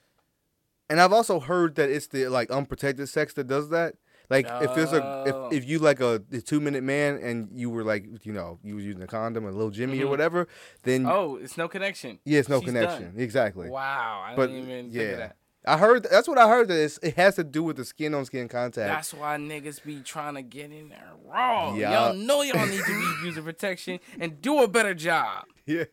and 0.89 0.99
I've 1.01 1.13
also 1.13 1.39
heard 1.39 1.75
that 1.75 1.89
it's 1.89 2.07
the 2.07 2.27
like 2.29 2.49
unprotected 2.51 3.07
sex 3.09 3.33
that 3.33 3.47
does 3.47 3.69
that. 3.69 3.95
Like 4.29 4.47
if 4.49 4.73
there's 4.73 4.93
a 4.93 5.03
Oh. 5.03 5.47
if, 5.51 5.63
if 5.63 5.69
you 5.69 5.79
like 5.79 5.99
a, 5.99 6.19
two 6.45 6.59
minute 6.61 6.81
man 6.83 7.19
and 7.21 7.49
you 7.53 7.69
were 7.69 7.83
like 7.83 8.05
you 8.25 8.31
know 8.31 8.57
you 8.63 8.75
were 8.75 8.81
using 8.81 9.01
a 9.03 9.07
condom 9.07 9.45
or 9.45 9.49
a 9.49 9.51
little 9.51 9.69
Jimmy 9.69 10.01
or 10.01 10.05
Mhm. 10.05 10.09
whatever, 10.09 10.47
then 10.83 11.05
Oh, 11.05 11.35
it's 11.35 11.57
no 11.57 11.67
connection. 11.67 12.19
yeah, 12.23 12.39
it's 12.39 12.47
no 12.49 12.59
she's 12.59 12.67
connection 12.69 13.03
done. 13.11 13.19
exactly. 13.19 13.69
Wow, 13.69 14.23
I 14.25 14.33
But 14.35 14.47
didn't 14.47 14.63
even 14.69 14.85
yeah, 14.91 14.99
think 15.01 15.11
of 15.11 15.17
that. 15.19 15.35
I 15.65 15.77
heard 15.77 16.03
that's 16.09 16.27
what 16.27 16.37
I 16.37 16.49
heard 16.49 16.67
that 16.67 16.77
it's, 16.83 16.99
it 17.01 17.15
has 17.15 17.35
to 17.35 17.43
do 17.43 17.63
with 17.63 17.77
the 17.77 17.85
skin 17.85 18.13
on 18.13 18.25
skin 18.25 18.47
contact. 18.47 18.89
That's 18.89 19.13
why 19.13 19.37
niggas 19.37 19.83
be 19.83 20.01
trying 20.01 20.35
to 20.35 20.41
get 20.41 20.71
in 20.71 20.89
there 20.89 21.11
raw. 21.25 21.73
Yeah. 21.75 21.91
Y'all 22.07 22.13
know 22.15 22.41
y'all 22.41 22.65
need 22.67 22.79
to 22.83 22.85
be 23.21 23.27
using 23.27 23.43
protection 23.43 23.99
and 24.19 24.41
do 24.41 24.61
a 24.63 24.67
better 24.67 24.93
job. 24.93 25.45
yeah. 25.65 25.85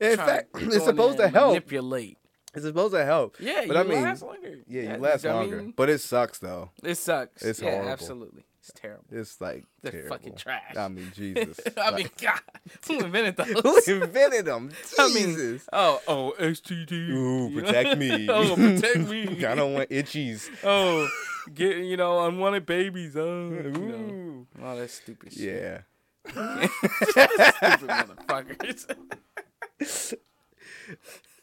In 0.00 0.16
fact, 0.16 0.48
it's 0.56 0.84
supposed 0.84 1.18
to 1.18 1.28
help. 1.28 1.50
Manipulate. 1.50 2.18
It's 2.54 2.64
supposed 2.64 2.94
to 2.94 3.04
help. 3.04 3.36
Yeah, 3.40 3.64
But 3.66 3.74
you 3.74 3.80
I 3.80 3.82
mean, 3.84 4.02
last 4.02 4.22
longer. 4.22 4.58
Yeah, 4.68 4.82
you 4.82 4.88
That- 4.88 5.00
last 5.00 5.26
I 5.26 5.32
longer. 5.32 5.56
mean, 5.58 5.74
but 5.76 5.90
it 5.90 6.00
sucks 6.00 6.38
though. 6.38 6.70
it 6.82 6.94
sucks. 6.96 7.42
It's 7.42 7.60
yeah, 7.60 7.70
horrible. 7.70 7.90
absolutely. 7.90 8.44
It's 8.66 8.72
terrible. 8.80 9.04
It's 9.10 9.42
like 9.42 9.66
They're 9.82 9.92
terrible. 9.92 10.16
fucking 10.16 10.36
trash. 10.36 10.74
I 10.74 10.88
mean, 10.88 11.12
Jesus. 11.14 11.60
I 11.76 11.90
mean, 11.90 12.08
God, 12.18 12.40
who 12.86 13.00
invented 13.04 13.36
those? 13.36 13.84
who 13.84 14.00
invented 14.00 14.46
them? 14.46 14.70
I 14.98 15.08
mean, 15.08 15.26
Jesus. 15.34 15.68
oh, 15.70 16.00
oh, 16.08 16.32
STD. 16.40 17.10
Ooh, 17.10 17.50
protect 17.60 17.98
me. 17.98 18.26
oh, 18.30 18.54
protect 18.54 19.00
me. 19.00 19.44
I 19.44 19.54
don't 19.54 19.74
want 19.74 19.90
itchies. 19.90 20.48
Oh, 20.64 21.06
get 21.52 21.76
you 21.76 21.98
know 21.98 22.24
unwanted 22.24 22.64
babies. 22.64 23.14
Oh, 23.18 23.50
you 23.50 23.70
know. 23.70 24.46
All 24.66 24.76
that 24.76 24.90
stupid 24.90 25.34
shit. 25.34 25.62
Yeah. 25.62 25.80
stupid 26.26 27.90
motherfuckers. 27.90 28.86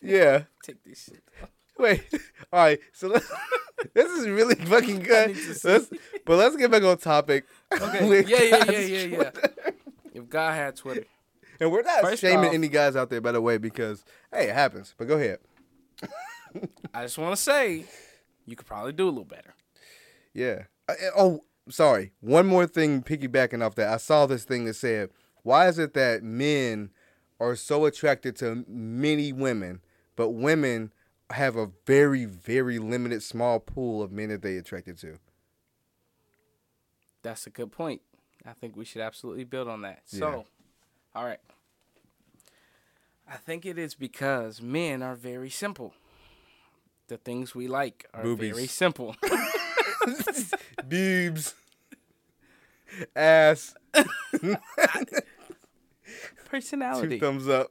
Yeah. 0.02 0.44
Take 0.64 0.84
this 0.84 1.04
shit. 1.04 1.22
Wait. 1.82 2.04
All 2.54 2.60
right. 2.60 2.80
So 2.94 3.08
let's, 3.08 3.30
this 3.94 4.10
is 4.12 4.28
really 4.28 4.56
fucking 4.56 5.00
good. 5.00 5.30
need 5.30 5.36
to 5.36 5.54
see. 5.56 5.68
Let's, 5.68 5.90
but 6.26 6.38
let's 6.38 6.56
get 6.56 6.70
back 6.72 6.84
on 6.84 6.98
topic. 6.98 7.46
Okay. 7.74 8.24
yeah, 8.28 8.42
yeah, 8.44 8.72
yeah, 8.72 8.80
yeah, 8.80 9.18
yeah. 9.18 9.32
If 10.14 10.30
God 10.30 10.54
had 10.54 10.76
Twitter, 10.76 11.06
And 11.60 11.72
we're 11.72 11.82
not 11.82 12.02
First 12.02 12.22
shaming 12.22 12.50
off- 12.50 12.54
any 12.54 12.68
guys 12.68 12.96
out 12.96 13.10
there, 13.10 13.22
by 13.22 13.32
the 13.32 13.42
way, 13.42 13.58
because 13.58 14.04
hey, 14.32 14.50
it 14.50 14.54
happens. 14.54 14.94
But 14.98 15.08
go 15.08 15.16
ahead. 15.16 15.40
I 16.94 17.04
just 17.04 17.18
want 17.18 17.36
to 17.36 17.42
say, 17.42 17.86
you 18.46 18.56
could 18.56 18.68
probably 18.68 18.94
do 18.94 19.06
a 19.06 19.10
little 19.10 19.24
better. 19.24 19.56
Yeah. 20.34 20.64
Uh, 20.88 20.94
uh, 20.94 21.10
oh, 21.18 21.44
sorry. 21.70 22.12
One 22.20 22.46
more 22.46 22.68
thing, 22.68 23.02
piggybacking 23.04 23.66
off 23.66 23.76
that. 23.76 23.92
I 23.92 23.98
saw 23.98 24.26
this 24.26 24.44
thing 24.44 24.66
that 24.66 24.76
said, 24.76 25.10
"Why 25.44 25.68
is 25.68 25.80
it 25.80 25.94
that 25.94 26.24
men 26.24 26.90
are 27.40 27.56
so 27.56 27.86
attracted 27.86 28.36
to 28.38 28.66
many 28.68 29.32
women, 29.34 29.82
but 30.16 30.30
women 30.32 30.92
have 31.32 31.56
a 31.56 31.72
very, 31.86 32.26
very 32.26 32.80
limited, 32.80 33.24
small 33.24 33.60
pool 33.60 34.02
of 34.02 34.12
men 34.12 34.30
that 34.30 34.42
they 34.42 34.58
attracted 34.58 34.98
to?" 35.00 35.18
That's 37.24 37.46
a 37.46 37.50
good 37.50 37.72
point. 37.72 38.02
I 38.46 38.54
think 38.54 38.76
we 38.76 38.86
should 38.86 39.02
absolutely 39.02 39.44
build 39.44 39.68
on 39.68 39.82
that. 39.84 40.02
Yeah. 40.10 40.20
So, 40.20 40.46
all 41.14 41.26
right. 41.26 41.40
I 43.30 43.36
think 43.38 43.66
it 43.66 43.78
is 43.78 43.94
because 43.96 44.62
men 44.62 45.02
are 45.04 45.16
very 45.16 45.50
simple. 45.50 45.94
The 47.08 47.18
things 47.18 47.54
we 47.54 47.68
like 47.68 48.06
are 48.14 48.24
Boobies. 48.24 48.54
very 48.56 48.68
simple. 48.68 49.16
Boobs, 50.86 51.54
ass, 53.16 53.76
Personality. 56.46 57.20
two 57.20 57.26
thumbs 57.26 57.48
up. 57.48 57.70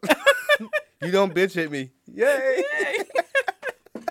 you 1.03 1.11
don't 1.11 1.35
bitch 1.35 1.63
at 1.63 1.71
me. 1.71 1.91
Yay. 2.07 2.63
Yay! 2.73 2.97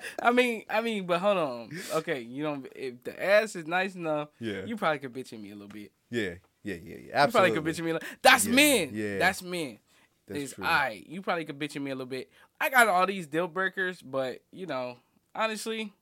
I 0.22 0.32
mean, 0.32 0.64
I 0.70 0.82
mean, 0.82 1.06
but 1.06 1.20
hold 1.20 1.38
on. 1.38 1.70
Okay, 1.96 2.22
you 2.22 2.44
don't. 2.44 2.68
If 2.76 3.04
the 3.04 3.24
ass 3.24 3.56
is 3.56 3.68
nice 3.68 3.96
enough, 3.96 4.30
Yeah. 4.40 4.66
you 4.66 4.76
probably 4.78 5.00
could 5.00 5.14
bitch 5.14 5.34
at 5.34 5.40
me 5.40 5.52
a 5.52 5.56
little 5.56 5.68
bit. 5.68 5.92
Yeah, 6.10 6.36
yeah, 6.64 6.76
yeah, 6.84 6.96
yeah. 7.08 7.26
You 7.26 7.32
probably 7.32 7.52
could 7.52 7.64
bitch 7.64 7.80
at 7.80 7.86
me. 7.86 7.92
A 7.92 7.94
little. 7.94 8.10
That's 8.22 8.46
Yeah, 8.46 8.56
men. 8.56 8.90
yeah. 8.94 9.18
That's 9.20 9.42
men. 9.42 9.80
That's 10.28 10.40
is 10.42 10.54
true. 10.54 10.66
I. 10.66 11.04
You 11.08 11.22
probably 11.22 11.46
could 11.46 11.58
bitch 11.60 11.76
at 11.76 11.82
me 11.82 11.92
a 11.92 11.96
little 11.96 12.06
bit. 12.06 12.30
I 12.62 12.70
got 12.70 12.88
all 12.88 13.06
these 13.06 13.28
deal 13.28 13.48
breakers, 13.48 14.02
but 14.02 14.40
you 14.52 14.66
know, 14.66 14.98
honestly, 15.34 15.94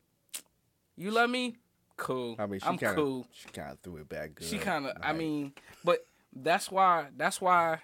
you 0.96 1.12
love 1.12 1.30
me, 1.30 1.56
cool. 1.96 2.36
I 2.40 2.46
mean, 2.48 2.60
she 2.60 2.66
I'm 2.68 2.78
kind 2.78 2.92
of, 2.92 2.96
cool. 2.98 3.28
she 3.32 3.50
kind 3.50 3.72
of 3.72 3.80
threw 3.80 3.98
it 3.98 4.10
back 4.10 4.36
good. 4.36 4.48
She 4.48 4.58
kind 4.58 4.86
of. 4.88 4.98
I 5.02 5.14
mean, 5.14 5.54
but 5.84 6.06
that's 6.36 6.72
why. 6.72 7.08
That's 7.16 7.40
why. 7.40 7.80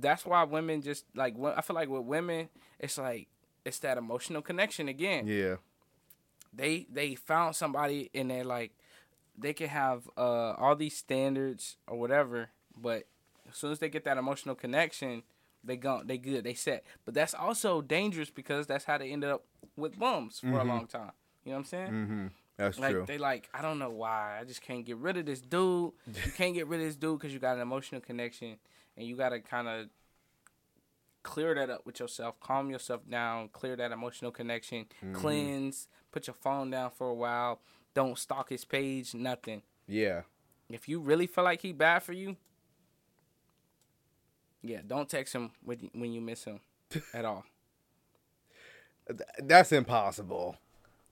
That's 0.00 0.24
why 0.24 0.44
women 0.44 0.80
just 0.82 1.04
like. 1.14 1.34
I 1.56 1.60
feel 1.60 1.74
like 1.74 1.88
with 1.88 2.02
women, 2.04 2.48
it's 2.78 2.96
like 2.96 3.28
it's 3.64 3.78
that 3.80 3.98
emotional 3.98 4.42
connection 4.42 4.88
again. 4.88 5.26
yeah, 5.26 5.56
They 6.52 6.86
they 6.90 7.14
found 7.14 7.54
somebody 7.56 8.10
and 8.14 8.30
they're 8.30 8.44
like, 8.44 8.72
they 9.38 9.52
can 9.52 9.68
have 9.68 10.08
uh 10.16 10.52
all 10.58 10.74
these 10.76 10.96
standards 10.96 11.76
or 11.86 11.98
whatever, 11.98 12.50
but 12.76 13.04
as 13.48 13.56
soon 13.56 13.72
as 13.72 13.78
they 13.78 13.88
get 13.88 14.04
that 14.04 14.18
emotional 14.18 14.54
connection, 14.54 15.22
they 15.62 15.76
go 15.76 16.02
they 16.04 16.18
good, 16.18 16.44
they 16.44 16.54
set. 16.54 16.84
But 17.04 17.14
that's 17.14 17.34
also 17.34 17.80
dangerous 17.82 18.30
because 18.30 18.66
that's 18.66 18.84
how 18.84 18.98
they 18.98 19.10
ended 19.12 19.30
up 19.30 19.44
with 19.76 19.98
bums 19.98 20.40
for 20.40 20.58
a 20.58 20.64
long 20.64 20.86
time. 20.86 21.12
You 21.44 21.52
know 21.52 21.56
what 21.56 21.58
I'm 21.60 21.64
saying? 21.64 21.90
Mm-hmm. 21.92 22.26
That's 22.56 22.78
Like 22.78 22.92
true. 22.92 23.04
they 23.06 23.18
like 23.18 23.48
I 23.54 23.62
don't 23.62 23.78
know 23.78 23.90
why 23.90 24.38
I 24.40 24.44
just 24.44 24.60
can't 24.62 24.84
get 24.84 24.96
rid 24.96 25.16
of 25.16 25.26
this 25.26 25.40
dude. 25.40 25.92
You 26.06 26.32
can't 26.36 26.54
get 26.54 26.66
rid 26.66 26.80
of 26.80 26.86
this 26.86 26.96
dude 26.96 27.18
because 27.18 27.32
you 27.32 27.38
got 27.38 27.56
an 27.56 27.62
emotional 27.62 28.00
connection, 28.00 28.56
and 28.96 29.06
you 29.06 29.16
gotta 29.16 29.40
kind 29.40 29.68
of 29.68 29.86
clear 31.22 31.54
that 31.54 31.70
up 31.70 31.84
with 31.86 32.00
yourself, 32.00 32.38
calm 32.40 32.70
yourself 32.70 33.02
down, 33.08 33.48
clear 33.48 33.76
that 33.76 33.92
emotional 33.92 34.30
connection, 34.30 34.86
Mm-hmm. 35.04 35.14
cleanse, 35.14 35.88
put 36.12 36.26
your 36.26 36.34
phone 36.34 36.70
down 36.70 36.90
for 36.90 37.08
a 37.08 37.14
while, 37.14 37.60
don't 37.94 38.18
stalk 38.18 38.48
his 38.50 38.64
page, 38.64 39.14
nothing. 39.14 39.62
yeah. 39.86 40.22
If 40.68 40.88
you 40.88 41.00
really 41.00 41.26
feel 41.26 41.42
like 41.42 41.62
he 41.62 41.72
bad 41.72 42.00
for 42.04 42.12
you, 42.12 42.36
yeah, 44.62 44.80
don't 44.86 45.08
text 45.08 45.34
him 45.34 45.50
when 45.64 45.80
you, 45.80 45.90
when 45.94 46.12
you 46.12 46.20
miss 46.20 46.44
him 46.44 46.60
at 47.14 47.24
all. 47.24 47.44
That's 49.38 49.72
impossible. 49.72 50.56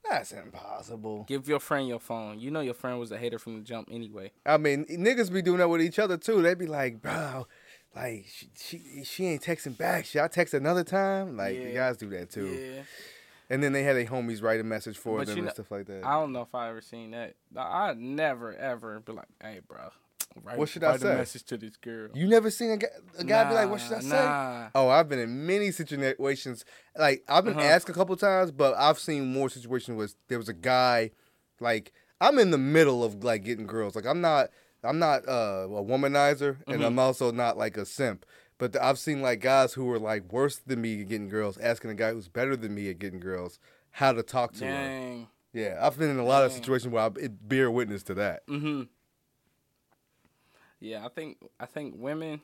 That's 0.09 0.33
impossible. 0.33 1.25
Give 1.27 1.49
your 1.49 1.59
friend 1.59 1.89
your 1.89 1.99
phone. 1.99 2.39
You 2.39 2.51
know 2.51 2.61
your 2.61 2.75
friend 2.75 2.99
was 3.01 3.11
a 3.11 3.19
hater 3.19 3.39
from 3.39 3.57
the 3.57 3.61
jump 3.63 3.89
anyway. 3.91 4.31
I 4.47 4.57
mean, 4.57 4.85
niggas 4.87 5.33
be 5.33 5.43
doing 5.43 5.59
that 5.59 5.69
with 5.69 5.83
each 5.83 5.99
other 5.99 6.17
too. 6.17 6.41
They 6.41 6.55
be 6.55 6.67
like, 6.67 7.03
bro, 7.03 7.47
like 7.97 8.27
she 8.29 8.49
she, 8.57 9.05
she 9.05 9.27
ain't 9.27 9.43
texting 9.43 9.77
back. 9.77 10.05
Should 10.07 10.21
I 10.23 10.29
text 10.29 10.55
another 10.55 10.85
time? 10.85 11.37
Like 11.37 11.57
the 11.57 11.69
Yeah. 11.71 11.75
guys 11.75 11.97
do 11.97 12.09
that 12.11 12.31
too. 12.31 12.47
Yeah. 12.49 12.83
And 13.51 13.63
then 13.63 13.73
they 13.73 13.83
had 13.83 13.97
their 13.97 14.05
homies 14.05 14.43
write 14.43 14.61
a 14.61 14.65
message 14.65 14.99
for 14.99 15.19
But 15.19 15.29
them 15.29 15.39
and 15.39 15.47
know- 15.47 15.53
stuff 15.53 15.71
like 15.71 15.87
that. 15.87 16.05
I 16.05 16.13
don't 16.21 16.33
know 16.33 16.43
if 16.43 16.55
I 16.55 16.69
ever 16.69 16.83
seen 16.83 17.13
that. 17.13 17.35
I 17.57 17.89
I'd 17.91 17.99
never 17.99 18.55
ever 18.55 19.01
be 19.01 19.13
like, 19.13 19.29
"Hey, 19.43 19.61
bro, 19.67 19.89
write, 20.43 20.59
What 20.59 20.69
should 20.69 20.85
I 20.85 20.99
say?" 20.99 21.15
a 21.15 21.17
message 21.17 21.45
to 21.45 21.57
this 21.57 21.77
girl." 21.79 22.11
you 22.15 22.29
never 22.29 22.51
seen 22.51 22.73
a 22.73 22.77
guy, 22.77 22.89
a 23.19 23.25
guy 23.25 23.49
be 23.49 23.55
like, 23.55 23.71
"What 23.71 23.81
should 23.81 23.95
I 23.95 24.01
Nah, 24.01 24.03
say?" 24.03 24.17
Nah. 24.25 24.69
Oh, 24.75 24.89
I've 24.91 25.09
been 25.09 25.19
in 25.19 25.47
many 25.47 25.71
situations. 25.73 26.67
Like 26.97 27.25
I've 27.27 27.45
been 27.47 27.55
Uh-huh. 27.59 27.67
asked 27.67 27.89
a 27.89 27.95
couple 27.95 28.15
times, 28.17 28.51
but 28.51 28.75
I've 28.77 28.99
seen 28.99 29.33
more 29.33 29.49
situations 29.49 29.97
where 29.97 30.09
there 30.29 30.39
was 30.39 30.51
a 30.51 30.55
guy, 30.55 31.11
like 31.59 31.93
I'm 32.21 32.39
in 32.39 32.51
the 32.51 32.59
middle 32.59 33.03
of 33.03 33.25
like 33.25 33.45
getting 33.45 33.67
girls. 33.67 33.97
Like 33.97 34.05
I'm 34.07 34.21
not, 34.21 34.51
I'm 34.85 34.99
not 34.99 35.27
uh, 35.29 35.67
a 35.67 35.83
womanizer, 35.83 36.59
and 36.67 36.81
Mhm. 36.83 36.87
I'm 36.87 36.99
also 36.99 37.31
not 37.33 37.57
like 37.59 37.77
a 37.77 37.85
simp. 37.85 38.25
But 38.59 38.73
th- 38.73 38.83
I've 38.83 38.99
seen 38.99 39.23
like 39.23 39.41
guys 39.41 39.75
who 39.75 39.85
were 39.85 39.99
like 39.99 40.33
worse 40.33 40.57
than 40.57 40.81
me 40.81 41.01
at 41.01 41.09
getting 41.09 41.29
girls, 41.29 41.59
asking 41.59 41.91
a 41.91 41.95
guy 41.95 42.13
who's 42.13 42.29
better 42.29 42.57
than 42.57 42.75
me 42.75 42.89
at 42.91 42.99
getting 42.99 43.21
girls 43.21 43.59
how 43.93 44.13
to 44.13 44.23
talk 44.23 44.53
to 44.55 44.65
her. 44.67 44.71
Yeah, 45.53 45.79
I've 45.81 45.99
been 45.99 46.11
in 46.11 46.19
a 46.19 46.25
lot 46.25 46.45
of 46.45 46.53
situations 46.53 46.93
where 46.93 47.05
I 47.05 47.09
bear 47.09 47.71
witness 47.71 48.03
to 48.05 48.15
that. 48.15 48.47
Mm-hmm. 48.47 48.83
Yeah, 50.81 51.05
I 51.05 51.09
think 51.09 51.39
I 51.59 51.67
think 51.67 51.95
women 51.97 52.41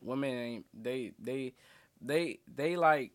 women 0.00 0.30
ain't 0.30 0.66
they 0.72 1.12
they 1.18 1.54
they 2.00 2.38
they 2.54 2.76
like 2.76 3.12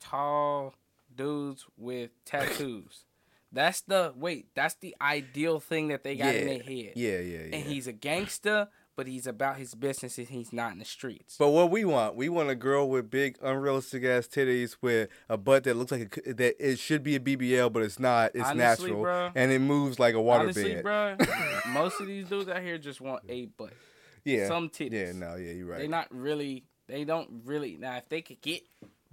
tall 0.00 0.74
dudes 1.14 1.66
with 1.76 2.10
tattoos. 2.24 3.04
That's 3.54 3.80
the 3.82 4.12
wait, 4.16 4.48
that's 4.54 4.74
the 4.74 4.94
ideal 5.00 5.60
thing 5.60 5.88
that 5.88 6.02
they 6.02 6.16
got 6.16 6.34
in 6.34 6.46
their 6.46 6.58
head. 6.62 6.92
Yeah, 6.96 7.18
yeah, 7.18 7.18
yeah. 7.20 7.56
And 7.56 7.64
he's 7.64 7.86
a 7.86 7.92
gangster, 7.92 8.68
but 8.96 9.06
he's 9.06 9.26
about 9.26 9.56
his 9.58 9.74
business 9.74 10.18
and 10.18 10.26
he's 10.28 10.52
not 10.52 10.72
in 10.72 10.78
the 10.80 10.84
streets. 10.84 11.36
But 11.38 11.50
what 11.50 11.70
we 11.70 11.84
want, 11.84 12.16
we 12.16 12.28
want 12.28 12.50
a 12.50 12.54
girl 12.54 12.88
with 12.88 13.10
big, 13.10 13.36
unrealistic 13.42 14.04
ass 14.04 14.26
titties, 14.26 14.76
with 14.80 15.08
a 15.28 15.36
butt 15.36 15.64
that 15.64 15.76
looks 15.76 15.92
like 15.92 16.20
a, 16.26 16.34
that 16.34 16.56
it 16.58 16.78
should 16.78 17.02
be 17.02 17.14
a 17.16 17.20
BBL, 17.20 17.72
but 17.72 17.82
it's 17.82 17.98
not. 18.00 18.32
It's 18.34 18.44
Honestly, 18.48 18.90
natural, 18.90 19.04
bruh. 19.04 19.32
and 19.34 19.52
it 19.52 19.60
moves 19.60 19.98
like 19.98 20.14
a 20.14 20.20
water 20.22 20.44
Honestly, 20.44 20.74
bed. 20.74 20.82
bro, 20.82 21.16
most 21.72 22.00
of 22.00 22.06
these 22.08 22.28
dudes 22.28 22.48
out 22.48 22.60
here 22.62 22.76
just 22.78 23.00
want 23.00 23.22
a 23.28 23.46
butt. 23.46 23.72
yeah, 24.24 24.48
some 24.48 24.68
titties. 24.68 24.92
Yeah, 24.92 25.12
no, 25.12 25.36
yeah, 25.36 25.52
you're 25.52 25.66
right. 25.66 25.78
They're 25.78 25.88
not 25.88 26.08
really. 26.10 26.64
They 26.86 27.04
don't 27.04 27.42
really. 27.44 27.76
Now, 27.78 27.96
if 27.96 28.08
they 28.08 28.20
could 28.20 28.40
get 28.42 28.62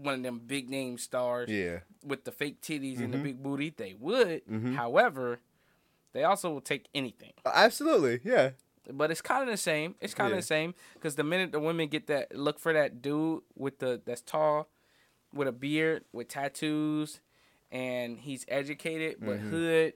one 0.01 0.15
of 0.15 0.23
them 0.23 0.39
big 0.45 0.69
name 0.69 0.97
stars 0.97 1.49
yeah, 1.49 1.79
with 2.03 2.23
the 2.25 2.31
fake 2.31 2.61
titties 2.61 2.99
and 2.99 3.13
the 3.13 3.17
Mhm. 3.17 3.23
big 3.23 3.43
booty, 3.43 3.69
they 3.75 3.93
would. 3.93 4.45
Mhm. 4.45 4.75
However, 4.75 5.39
they 6.13 6.23
also 6.23 6.51
will 6.51 6.61
take 6.61 6.87
anything. 6.93 7.33
absolutely, 7.45 8.19
yeah, 8.23 8.51
But 8.91 9.11
it's 9.11 9.21
kind 9.21 9.43
of 9.43 9.47
the 9.49 9.57
same. 9.57 9.95
It's 10.01 10.13
kind 10.15 10.27
of 10.31 10.37
Yeah. 10.37 10.41
the 10.41 10.47
same 10.47 10.73
because 10.95 11.15
the 11.15 11.23
minute 11.23 11.51
the 11.51 11.59
women 11.59 11.87
get 11.87 12.07
that 12.07 12.35
look 12.35 12.59
for 12.59 12.73
that 12.73 13.01
dude 13.01 13.43
with 13.55 13.77
the 13.79 14.01
that's 14.03 14.21
tall, 14.21 14.69
with 15.31 15.47
a 15.47 15.51
beard, 15.51 16.03
with 16.11 16.27
tattoos, 16.29 17.21
and 17.71 18.19
he's 18.19 18.43
educated 18.47 19.17
but 19.21 19.39
Mhm. 19.39 19.49
hood. 19.49 19.93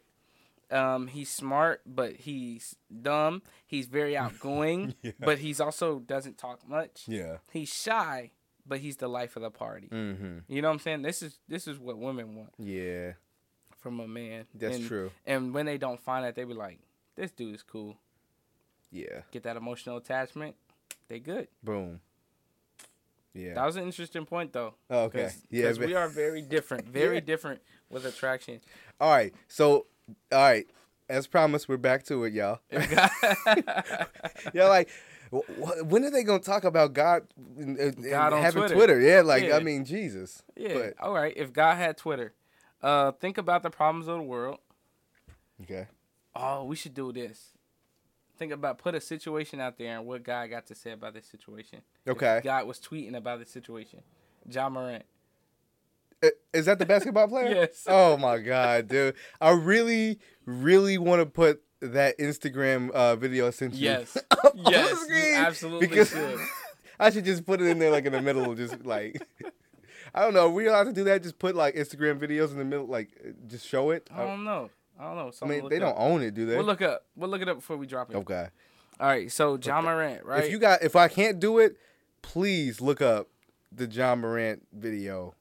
Um, 0.72 1.08
he's 1.08 1.30
smart, 1.30 1.82
but 1.86 2.16
he's 2.16 2.76
dumb. 3.02 3.42
He's 3.66 3.88
very 3.88 4.16
outgoing, 4.18 4.96
Yeah. 5.02 5.12
but 5.20 5.40
he's 5.40 5.60
also 5.60 6.00
doesn't 6.00 6.38
talk 6.38 6.68
much. 6.68 7.06
yeah. 7.08 7.38
He's 7.52 7.70
shy, 7.74 8.32
but 8.66 8.80
he's 8.80 8.98
the 8.98 9.08
life 9.08 9.36
of 9.36 9.42
the 9.44 9.52
party. 9.52 9.88
Mm-hmm. 9.92 10.40
You 10.48 10.62
know 10.62 10.68
what 10.70 10.74
I'm 10.76 10.80
saying? 10.80 11.02
This 11.04 11.22
is 11.22 11.40
this 11.48 11.68
is 11.68 11.78
what 11.80 11.98
women 11.98 12.36
want 12.36 12.50
Yeah, 12.58 13.14
from 13.78 14.00
a 14.00 14.08
man. 14.08 14.46
that's 14.54 14.78
and, 14.78 14.88
true. 14.88 15.12
And 15.26 15.54
when 15.54 15.66
they 15.66 15.78
don't 15.78 16.00
find 16.00 16.26
that, 16.26 16.36
they 16.36 16.44
be 16.44 16.54
like, 16.54 16.80
"This 17.16 17.32
dude 17.32 17.56
is 17.56 17.64
cool." 17.64 17.98
Yeah, 18.92 19.22
Get 19.32 19.44
that 19.44 19.58
emotional 19.58 19.98
attachment. 19.98 20.56
They 21.08 21.20
good. 21.20 21.48
boom. 21.64 22.00
Yeah. 23.34 23.56
That 23.56 23.66
was 23.66 23.76
an 23.76 23.84
interesting 23.84 24.26
point, 24.26 24.54
though. 24.54 24.76
Oh, 24.90 25.04
okay. 25.06 25.24
Cause, 25.24 25.44
Yeah, 25.50 25.66
'cause 25.68 25.78
but- 25.78 25.88
we 25.88 25.94
are 25.96 26.08
very 26.08 26.42
different. 26.42 26.88
Very 27.02 27.16
Yeah. 27.16 27.20
different 27.22 27.62
with 27.90 28.06
attraction. 28.06 28.62
All 29.02 29.12
right. 29.12 29.34
So, 29.50 29.88
all 30.32 30.40
right. 30.40 30.66
As 31.10 31.28
promised, 31.28 31.68
we're 31.68 31.76
back 31.78 32.04
to 32.06 32.24
it, 32.24 32.34
y'all. 32.34 32.60
Yeah, 34.54 34.68
like, 34.68 34.90
when 35.84 36.04
are 36.04 36.12
they 36.12 36.24
gonna 36.24 36.40
talk 36.40 36.64
about 36.64 36.94
God, 36.94 37.24
and, 37.58 37.78
and 37.78 38.04
God 38.10 38.34
on 38.34 38.42
having 38.42 38.62
Twitter. 38.62 38.76
Twitter? 38.76 39.00
Yeah, 39.02 39.22
like 39.22 39.44
Yeah. 39.44 39.58
I 39.58 39.60
mean, 39.60 39.86
Jesus. 39.86 40.44
yeah. 40.56 40.74
But, 40.74 40.94
All 41.00 41.14
right. 41.14 41.34
If 41.36 41.54
God 41.54 41.76
had 41.76 41.98
Twitter, 41.98 42.34
uh, 42.82 43.12
think 43.14 43.38
about 43.38 43.64
the 43.64 43.70
problems 43.70 44.08
of 44.08 44.18
the 44.18 44.24
world. 44.24 44.60
okay. 45.64 45.88
Oh, 46.36 46.66
we 46.66 46.76
should 46.76 46.94
do 46.94 47.12
this. 47.14 47.52
Think 48.38 48.52
about 48.52 48.78
put 48.78 48.94
a 48.96 49.00
situation 49.02 49.62
out 49.62 49.78
there 49.78 49.98
and 49.98 50.06
what 50.06 50.24
God 50.24 50.50
got 50.50 50.66
to 50.68 50.76
say 50.76 50.92
about 50.92 51.14
this 51.14 51.26
situation. 51.26 51.82
If 52.06 52.12
Okay. 52.18 52.42
God 52.44 52.68
was 52.68 52.80
tweeting 52.80 53.16
about 53.16 53.40
this 53.40 53.50
situation. 53.50 54.02
John 54.50 54.74
Morant. 54.74 55.06
Is 56.54 56.66
that 56.66 56.80
the 56.80 56.86
basketball 56.86 57.28
player? 57.28 57.46
Yes. 57.56 57.86
Oh 57.88 58.18
my 58.18 58.40
god, 58.40 58.88
dude! 58.88 59.16
I 59.40 59.52
really, 59.52 60.20
really 60.46 60.98
want 60.98 61.22
to 61.22 61.26
put 61.26 61.62
that 61.94 62.18
Instagram 62.18 62.92
uh, 62.92 63.16
video 63.16 63.48
I 63.48 63.52
sent 63.52 63.74
you. 63.74 63.86
Yes. 63.90 64.18
up 64.32 64.54
yes. 64.56 65.06
You 65.10 65.34
absolutely 65.36 65.88
because 65.88 66.10
should. 66.10 66.40
I 67.00 67.10
should 67.10 67.26
just 67.26 67.46
put 67.46 67.62
it 67.62 67.68
in 67.68 67.80
there 67.80 67.92
like 67.92 68.06
in 68.06 68.14
the 68.14 68.22
middle, 68.22 68.56
just 68.56 68.86
like 68.86 69.22
I 70.14 70.22
don't 70.22 70.34
know. 70.34 70.46
Are 70.46 70.50
we 70.50 70.68
allowed 70.68 70.86
to 70.86 70.94
do 70.94 71.04
that? 71.06 71.24
Just 71.24 71.40
put 71.40 71.56
like 71.56 71.76
Instagram 71.76 72.20
videos 72.20 72.52
in 72.52 72.58
the 72.58 72.66
middle, 72.66 72.86
like 72.86 73.10
just 73.48 73.68
show 73.68 73.92
it. 73.92 74.10
I 74.14 74.26
don't 74.26 74.44
know. 74.44 74.70
I 74.98 75.04
don't 75.04 75.18
know. 75.18 75.32
I 75.42 75.46
mean, 75.46 75.68
they 75.70 75.80
look 75.80 75.96
don't 75.96 75.98
own 75.98 76.22
it, 76.22 76.34
do 76.34 76.46
they? 76.46 76.56
We'll 76.56 76.66
look 76.66 76.82
up. 76.82 77.06
We'll 77.18 77.30
look 77.30 77.42
it 77.42 77.50
up 77.50 77.58
before 77.58 77.76
we 77.76 77.86
drop 77.86 78.12
it. 78.12 78.16
okay. 78.16 78.48
All 79.00 79.08
right. 79.08 79.30
So 79.32 79.58
John 79.58 79.84
Morant, 79.84 80.24
right? 80.24 80.46
If 80.46 80.52
you 80.52 80.58
got, 80.58 80.84
if 80.84 80.96
I 80.96 81.10
can't 81.10 81.40
do 81.40 81.60
it, 81.60 81.78
please 82.22 82.80
look 82.80 83.02
up 83.02 83.28
the 83.74 83.88
John 83.88 84.22
Morant 84.22 84.66
video 84.74 85.36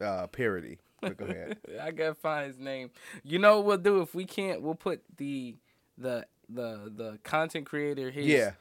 uh, 0.00 0.26
parody. 0.26 0.78
But 1.00 1.16
go 1.16 1.24
ahead. 1.24 1.56
I 1.80 1.92
gotta 1.92 2.14
find 2.14 2.46
his 2.46 2.58
name. 2.58 2.90
You 3.24 3.38
know 3.38 3.56
what 3.56 3.66
we'll 3.66 3.76
do 3.78 4.02
if 4.02 4.14
we 4.14 4.26
can't? 4.26 4.60
We'll 4.60 4.74
put 4.74 5.02
the 5.16 5.56
the 6.00 6.26
the 6.48 6.90
the 6.96 7.18
content 7.22 7.66
creator 7.66 8.10
his 8.10 8.26
yeah, 8.26 8.52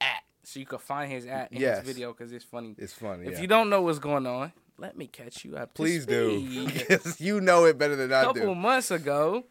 at 0.00 0.22
so 0.42 0.58
you 0.58 0.66
can 0.66 0.78
find 0.78 1.10
his 1.12 1.26
at 1.26 1.52
in 1.52 1.60
Yes. 1.60 1.78
his 1.78 1.86
video 1.94 2.12
because 2.12 2.32
it's 2.32 2.44
funny. 2.44 2.74
it's 2.78 2.92
funny. 2.94 3.26
If 3.26 3.34
yeah. 3.34 3.40
you 3.42 3.46
don't 3.46 3.70
know 3.70 3.82
what's 3.82 3.98
going 4.00 4.26
on, 4.26 4.52
let 4.78 4.96
me 4.96 5.06
catch 5.06 5.44
you 5.44 5.56
up. 5.56 5.74
please 5.74 6.06
do, 6.06 6.30
you 7.18 7.40
know 7.40 7.64
it 7.66 7.78
better 7.78 7.94
than 7.96 8.10
A 8.12 8.16
I 8.16 8.24
couple 8.24 8.42
do. 8.42 8.54
months 8.54 8.90
ago, 8.90 9.44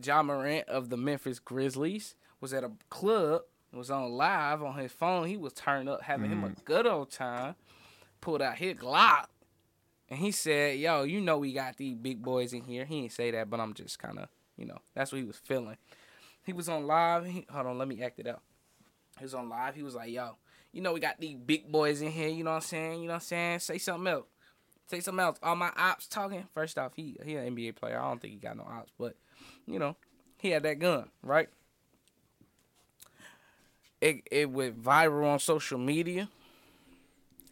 John 0.00 0.26
Morant 0.26 0.68
of 0.68 0.88
the 0.90 0.96
Memphis 0.96 1.38
Grizzlies 1.38 2.14
was 2.40 2.52
at 2.52 2.62
a 2.64 2.70
club. 2.90 3.42
Was 3.72 3.90
on 3.90 4.10
live 4.12 4.62
on 4.62 4.78
his 4.78 4.90
phone. 4.92 5.26
He 5.26 5.36
was 5.36 5.52
turned 5.52 5.86
up, 5.88 6.00
having 6.00 6.30
him 6.30 6.44
a 6.44 6.46
Mm-hmm. 6.48 6.60
good 6.64 6.86
old 6.86 7.10
time. 7.10 7.56
Pulled 8.22 8.40
out 8.40 8.56
his 8.56 8.74
Glock, 8.74 9.26
and 10.08 10.18
he 10.18 10.30
said, 10.30 10.78
"Yo, 10.78 11.02
you 11.02 11.20
know 11.20 11.36
we 11.36 11.52
got 11.52 11.76
these 11.76 11.94
big 11.94 12.22
boys 12.22 12.54
in 12.54 12.62
here." 12.64 12.86
He 12.86 13.02
didn't 13.02 13.12
say 13.12 13.30
that, 13.32 13.50
but 13.50 13.60
I'm 13.60 13.74
just 13.74 13.98
kind 13.98 14.18
of, 14.18 14.28
you 14.56 14.64
know, 14.64 14.78
that's 14.94 15.12
what 15.12 15.18
he 15.18 15.24
was 15.24 15.36
feeling. 15.36 15.76
He 16.46 16.52
was 16.52 16.68
on 16.68 16.86
live. 16.86 17.26
He, 17.26 17.44
hold 17.50 17.66
on, 17.66 17.76
let 17.76 17.88
me 17.88 18.00
act 18.00 18.20
it 18.20 18.28
out. 18.28 18.40
He 19.18 19.24
was 19.24 19.34
on 19.34 19.48
live. 19.48 19.74
He 19.74 19.82
was 19.82 19.96
like, 19.96 20.10
"Yo, 20.10 20.36
you 20.72 20.80
know 20.80 20.92
we 20.92 21.00
got 21.00 21.20
these 21.20 21.34
big 21.34 21.70
boys 21.72 22.00
in 22.00 22.12
here. 22.12 22.28
You 22.28 22.44
know 22.44 22.50
what 22.50 22.56
I'm 22.56 22.62
saying? 22.62 23.00
You 23.00 23.08
know 23.08 23.14
what 23.14 23.22
I'm 23.22 23.26
saying? 23.26 23.58
Say 23.58 23.78
something 23.78 24.06
else. 24.06 24.26
Say 24.86 25.00
something 25.00 25.24
else. 25.24 25.38
All 25.42 25.56
my 25.56 25.72
ops 25.76 26.06
talking. 26.06 26.46
First 26.54 26.78
off, 26.78 26.92
he 26.94 27.18
he 27.24 27.34
an 27.34 27.56
NBA 27.56 27.74
player. 27.74 27.98
I 27.98 28.08
don't 28.08 28.22
think 28.22 28.34
he 28.34 28.38
got 28.38 28.56
no 28.56 28.62
ops, 28.62 28.92
but 28.96 29.16
you 29.66 29.80
know, 29.80 29.96
he 30.38 30.50
had 30.50 30.62
that 30.62 30.78
gun, 30.78 31.10
right? 31.22 31.48
It 34.00 34.22
it 34.30 34.48
went 34.48 34.80
viral 34.80 35.26
on 35.26 35.40
social 35.40 35.78
media, 35.78 36.28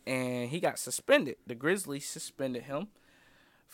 and 0.07 0.49
he 0.49 0.61
got 0.61 0.79
suspended. 0.79 1.37
The 1.49 1.57
Grizzlies 1.57 2.07
suspended 2.07 2.63
him 2.63 2.89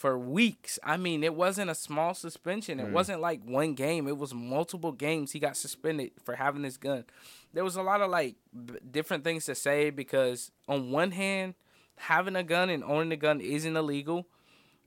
for 0.01 0.19
weeks. 0.19 0.79
I 0.83 0.97
mean, 0.97 1.23
it 1.23 1.35
wasn't 1.35 1.71
a 1.71 1.75
small 1.75 2.15
suspension. 2.15 2.81
It 2.81 2.87
Mm. 2.87 2.93
wasn't 2.93 3.21
like 3.21 3.43
one 3.45 3.75
game. 3.75 4.09
It 4.09 4.17
was 4.17 4.33
multiple 4.33 4.93
games. 4.93 5.33
He 5.33 5.39
got 5.39 5.59
suspended 5.59 6.13
for 6.25 6.37
having 6.37 6.63
this 6.63 6.79
gun. 6.79 7.05
There 7.53 7.65
was 7.65 7.77
a 7.77 7.83
lot 7.83 8.01
of 8.01 8.11
like 8.11 8.37
b- 8.65 8.79
different 8.91 9.25
things 9.25 9.45
to 9.45 9.55
say 9.55 9.91
because 9.91 10.53
on 10.67 10.91
one 10.91 11.11
hand, 11.11 11.55
having 11.97 12.35
a 12.35 12.43
gun 12.43 12.71
and 12.71 12.83
owning 12.83 13.13
a 13.13 13.17
gun 13.17 13.43
isn't 13.43 13.77
illegal, 13.77 14.27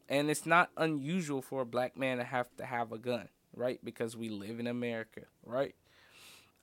and 0.09 0.31
it's 0.31 0.47
not 0.47 0.71
unusual 0.77 1.43
for 1.43 1.61
a 1.61 1.65
black 1.65 1.95
man 1.95 2.17
to 2.17 2.23
have 2.23 2.47
to 2.57 2.65
have 2.65 2.91
a 2.91 2.97
gun, 2.97 3.29
right? 3.55 3.79
Because 3.85 4.17
we 4.17 4.29
live 4.29 4.59
in 4.59 4.65
America, 4.65 5.21
right? 5.45 5.75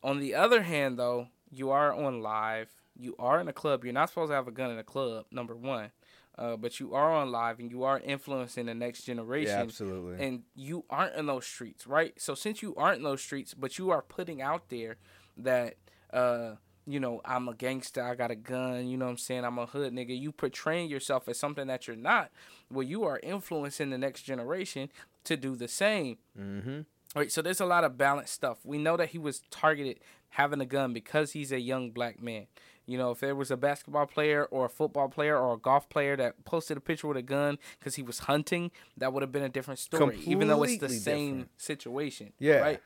On 0.03 0.19
the 0.19 0.35
other 0.35 0.63
hand, 0.63 0.99
though, 0.99 1.29
you 1.53 1.71
are 1.71 1.93
on 1.95 2.21
live. 2.21 2.69
You 2.99 3.15
are 3.17 3.41
in 3.41 3.47
a 3.47 3.53
club. 3.53 3.85
You're 3.85 3.93
not 3.93 4.09
supposed 4.09 4.31
to 4.31 4.35
have 4.35 4.49
a 4.49 4.51
gun 4.51 4.73
in 4.73 4.79
a 4.79 4.83
club. 4.85 5.27
Number 5.31 5.55
one, 5.55 5.93
uh, 6.41 6.57
but 6.57 6.81
you 6.81 6.95
are 6.95 7.13
on 7.13 7.31
live 7.31 7.59
and 7.61 7.71
you 7.71 7.85
are 7.85 8.01
influencing 8.01 8.65
the 8.65 8.75
next 8.75 9.03
generation. 9.03 9.53
Yeah, 9.53 9.63
absolutely. 9.63 10.25
And 10.27 10.43
you 10.57 10.85
aren't 10.89 11.15
in 11.15 11.27
those 11.27 11.45
streets, 11.45 11.87
right? 11.87 12.15
So 12.19 12.35
since 12.35 12.63
you 12.63 12.75
aren't 12.77 12.99
in 12.99 13.05
those 13.05 13.21
streets, 13.21 13.53
but 13.53 13.79
you 13.79 13.91
are 13.91 14.01
putting 14.01 14.41
out 14.41 14.71
there 14.71 14.97
that, 15.37 15.77
uh, 16.15 16.53
you 16.87 16.99
know, 16.99 17.21
I'm 17.27 17.47
a 17.47 17.55
gangster. 17.55 18.03
I 18.03 18.15
got 18.15 18.31
a 18.31 18.37
gun. 18.37 18.89
You 18.89 18.97
know 18.97 19.05
what 19.05 19.11
I'm 19.13 19.19
saying? 19.19 19.45
I'm 19.45 19.59
a 19.59 19.67
hood 19.67 19.93
nigga. 19.93 20.19
You 20.19 20.33
portraying 20.33 20.89
yourself 20.89 21.29
as 21.29 21.39
something 21.39 21.67
that 21.67 21.87
you're 21.87 21.95
not. 21.95 22.31
Well, 22.73 22.85
you 22.85 23.05
are 23.05 23.21
influencing 23.23 23.91
the 23.91 23.99
next 23.99 24.23
generation 24.23 24.89
to 25.25 25.37
do 25.37 25.55
the 25.57 25.69
same. 25.69 26.17
mm-hmm. 26.39 26.81
All 27.17 27.23
right, 27.23 27.33
so 27.33 27.43
there's 27.43 27.61
a 27.61 27.67
lot 27.67 27.83
of 27.83 27.99
balanced 27.99 28.33
stuff. 28.33 28.59
We 28.65 28.79
know 28.79 28.97
that 28.97 29.09
he 29.09 29.19
was 29.19 29.43
targeted 29.51 29.99
having 30.31 30.61
a 30.61 30.67
gun 30.67 30.93
because 30.93 31.33
he's 31.33 31.51
a 31.51 31.59
young 31.59 31.91
black 31.91 32.23
man. 32.23 32.47
You 32.91 32.99
know, 32.99 33.13
if 33.13 33.21
there 33.21 33.35
was 33.37 33.51
a 33.51 33.57
basketball 33.57 34.07
player 34.07 34.45
or 34.47 34.65
a 34.65 34.69
football 34.69 35.09
player 35.09 35.39
or 35.39 35.55
a 35.55 35.57
golf 35.59 35.89
player 35.89 36.17
that 36.17 36.45
posted 36.45 36.77
a 36.77 36.81
picture 36.81 37.07
with 37.07 37.17
a 37.17 37.23
gun 37.23 37.59
because 37.79 37.95
he 37.95 38.03
was 38.03 38.21
hunting, 38.21 38.73
that 38.97 39.13
would 39.13 39.23
have 39.23 39.31
been 39.31 39.45
a 39.45 39.49
different 39.49 39.79
story. 39.79 40.19
even 40.25 40.49
though 40.49 40.63
it's 40.65 40.73
the 40.75 40.79
Completely 40.81 40.99
same 40.99 41.31
different. 41.35 41.61
situation. 41.61 42.33
Yeah. 42.39 42.57
Right? 42.59 42.81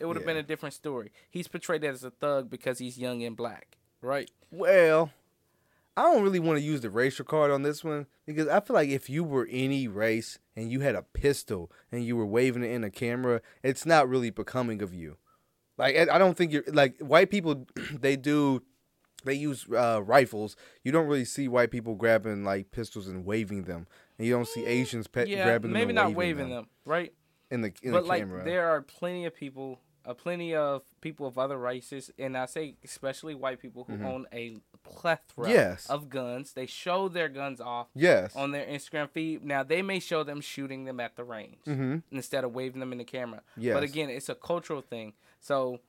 It 0.00 0.06
would 0.06 0.16
have 0.16 0.26
been 0.26 0.36
a 0.36 0.42
different 0.42 0.74
story. 0.74 1.12
He's 1.30 1.46
portrayed 1.46 1.84
as 1.84 2.02
a 2.02 2.10
thug 2.10 2.50
because 2.50 2.78
he's 2.80 2.98
young 2.98 3.22
and 3.22 3.36
black. 3.36 3.76
Right? 4.02 4.28
Well, 4.50 5.12
I 5.96 6.02
don't 6.02 6.24
really 6.24 6.40
want 6.40 6.58
to 6.58 6.64
use 6.64 6.80
the 6.80 6.90
racial 6.90 7.24
card 7.24 7.52
on 7.52 7.62
this 7.62 7.84
one 7.84 8.06
because 8.26 8.48
I 8.48 8.58
feel 8.58 8.74
like 8.74 8.88
if 8.88 9.08
you 9.08 9.22
were 9.22 9.46
any 9.48 9.86
race 9.86 10.40
and 10.56 10.72
you 10.72 10.80
had 10.80 10.96
a 10.96 11.02
pistol 11.02 11.70
and 11.92 12.04
you 12.04 12.16
were 12.16 12.26
waving 12.26 12.64
it 12.64 12.72
in 12.72 12.82
a 12.82 12.90
camera, 12.90 13.40
it's 13.62 13.86
not 13.86 14.08
really 14.08 14.30
becoming 14.30 14.82
of 14.82 14.92
you. 14.92 15.16
Like 15.78 15.96
I 15.96 16.18
don't 16.18 16.36
think 16.36 16.52
you're 16.52 16.64
like 16.72 16.98
white 16.98 17.30
people. 17.30 17.66
They 18.00 18.16
do. 18.16 18.62
They 19.24 19.34
use 19.34 19.66
uh, 19.74 20.02
rifles. 20.04 20.56
You 20.82 20.92
don't 20.92 21.06
really 21.06 21.24
see 21.24 21.48
white 21.48 21.70
people 21.70 21.94
grabbing 21.94 22.44
like 22.44 22.70
pistols 22.70 23.08
and 23.08 23.24
waving 23.24 23.64
them, 23.64 23.86
and 24.18 24.26
you 24.26 24.32
don't 24.34 24.48
see 24.48 24.64
Asians 24.66 25.06
pe- 25.06 25.26
yeah, 25.28 25.44
grabbing 25.44 25.70
them. 25.72 25.80
maybe 25.80 25.92
not 25.92 26.08
waving, 26.14 26.16
waving 26.16 26.48
them, 26.50 26.50
them. 26.50 26.66
Right? 26.84 27.12
in 27.50 27.60
the 27.60 27.72
in 27.82 27.92
but 27.92 28.02
the 28.02 28.08
like 28.08 28.20
camera. 28.22 28.42
there 28.44 28.68
are 28.68 28.80
plenty 28.80 29.26
of 29.26 29.34
people 29.34 29.78
uh, 30.06 30.14
plenty 30.14 30.54
of 30.54 30.82
people 31.02 31.26
of 31.26 31.36
other 31.38 31.58
races 31.58 32.10
and 32.18 32.38
i 32.38 32.46
say 32.46 32.74
especially 32.82 33.34
white 33.34 33.60
people 33.60 33.84
who 33.84 34.02
own 34.02 34.26
a 34.32 34.56
plethora 34.82 35.44
Mm-hmm. 35.46 35.52
Yes. 35.54 35.86
of 35.90 36.08
guns 36.08 36.52
they 36.54 36.64
show 36.66 37.08
their 37.08 37.28
guns 37.28 37.60
off 37.60 37.88
yes. 37.94 38.34
on 38.34 38.50
their 38.52 38.66
instagram 38.66 39.10
feed 39.10 39.44
now 39.44 39.62
they 39.62 39.82
may 39.82 39.98
show 40.00 40.24
them 40.24 40.40
shooting 40.40 40.84
them 40.84 41.00
at 41.00 41.16
the 41.16 41.22
range 41.22 41.58
mm-hmm. 41.66 41.98
instead 42.10 42.44
of 42.44 42.52
waving 42.54 42.80
them 42.80 42.92
in 42.92 42.98
the 42.98 43.04
camera 43.04 43.42
Yes. 43.58 43.74
but 43.74 43.82
again 43.82 44.08
it's 44.08 44.30
a 44.30 44.34
cultural 44.34 44.80
thing 44.80 45.12
so 45.38 45.80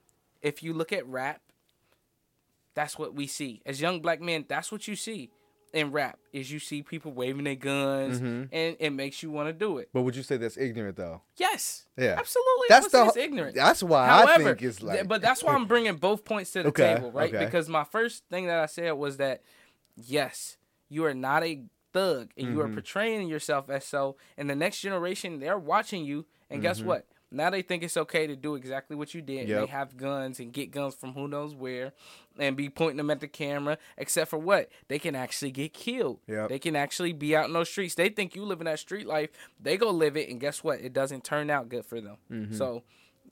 if 0.42 0.62
you 0.62 0.74
look 0.74 0.92
at 0.92 1.08
rap 1.08 1.42
that's 2.76 3.00
what 3.00 3.16
we 3.16 3.26
see 3.28 3.62
as 3.66 3.82
young 3.82 4.00
black 4.02 4.22
men 4.22 4.46
that's 4.48 4.72
what 4.72 4.88
you 4.88 4.96
see 4.96 5.30
in 5.74 5.92
rap 5.92 6.18
is 6.32 6.52
you 6.52 6.60
see 6.60 6.82
people 6.84 7.12
waving 7.12 7.44
their 7.44 7.56
guns 7.56 8.22
Mhm. 8.22 8.48
and 8.52 8.78
it 8.80 8.92
makes 8.92 9.22
you 9.24 9.32
want 9.32 9.50
to 9.50 9.54
do 9.54 9.78
it 9.80 9.90
But 9.92 10.04
would 10.04 10.16
you 10.16 10.24
say 10.24 10.38
that's 10.38 10.58
ignorant 10.58 10.96
though? 10.96 11.22
yes 11.38 11.88
Yeah. 11.98 12.16
absolutely 12.18 12.68
That's 12.70 12.90
the 12.90 13.14
ignorant 13.18 13.56
That's 13.56 13.82
why 13.84 14.06
However, 14.08 14.32
I 14.32 14.44
think 14.56 14.62
it's 14.62 14.82
like. 14.84 15.08
but 15.08 15.22
that's 15.22 15.44
why 15.44 15.54
I'm 15.54 15.66
bringing 15.66 15.96
both 15.96 16.24
points 16.24 16.52
to 16.52 16.64
the 16.64 16.70
Okay, 16.70 16.94
table, 16.94 17.12
right? 17.12 17.34
okay. 17.34 17.44
Because 17.46 17.68
my 17.68 17.84
first 17.84 18.24
thing 18.30 18.48
that 18.48 18.60
I 18.60 18.68
said 18.68 18.92
was 18.92 19.18
that 19.18 19.42
yes, 19.96 20.58
you 20.90 21.06
are 21.06 21.14
not 21.14 21.44
a 21.44 21.64
thug, 21.94 22.32
and 22.38 22.48
you 22.48 22.60
are 22.62 22.66
Mm-hmm. 22.66 22.74
portraying 22.74 23.28
yourself 23.28 23.70
as 23.70 23.86
so. 23.86 24.18
And 24.38 24.50
the 24.50 24.56
next 24.56 24.82
generation, 24.82 25.40
they're 25.40 25.58
watching 25.58 26.04
you, 26.06 26.26
and 26.50 26.62
guess 26.62 26.82
what? 26.84 27.06
Now 27.32 27.50
they 27.50 27.62
think 27.62 27.84
it's 27.84 27.98
okay 27.98 28.28
to 28.28 28.36
do 28.36 28.56
exactly 28.56 28.96
what 28.96 29.14
you 29.14 29.22
did. 29.22 29.40
and 29.42 29.50
They 29.50 29.54
Mm-hmm. 29.56 29.72
Have 29.72 29.98
guns 29.98 30.40
and 30.40 30.54
get 30.54 30.72
guns 30.72 30.96
from 30.96 31.14
who 31.14 31.28
knows 31.28 31.54
where, 31.56 31.92
and 32.38 32.56
be 32.56 32.70
pointing 32.70 32.98
them 32.98 33.10
at 33.10 33.20
the 33.20 33.28
camera. 33.28 33.78
Except 33.98 34.30
for 34.30 34.38
what? 34.40 34.70
They 34.88 35.00
can 35.00 35.16
actually 35.16 35.52
get 35.52 35.74
killed. 35.74 36.20
Yep. 36.28 36.50
They 36.50 36.60
can 36.60 36.76
actually 36.76 37.14
be 37.14 37.36
out 37.36 37.46
in 37.48 37.54
those 37.54 37.70
streets. 37.70 37.96
They 37.96 38.10
think 38.10 38.36
you 38.36 38.44
living 38.46 38.66
that 38.66 38.80
street 38.80 39.08
life. 39.08 39.30
They 39.60 39.76
go 39.78 39.90
live 39.90 40.16
it, 40.18 40.30
and 40.30 40.40
guess 40.40 40.64
what? 40.64 40.80
It 40.82 40.94
doesn't 40.94 41.24
turn 41.24 41.50
out 41.50 41.68
good 41.70 41.86
for 41.86 42.00
them. 42.00 42.18
Mm-hmm. 42.32 42.54
So 42.56 42.84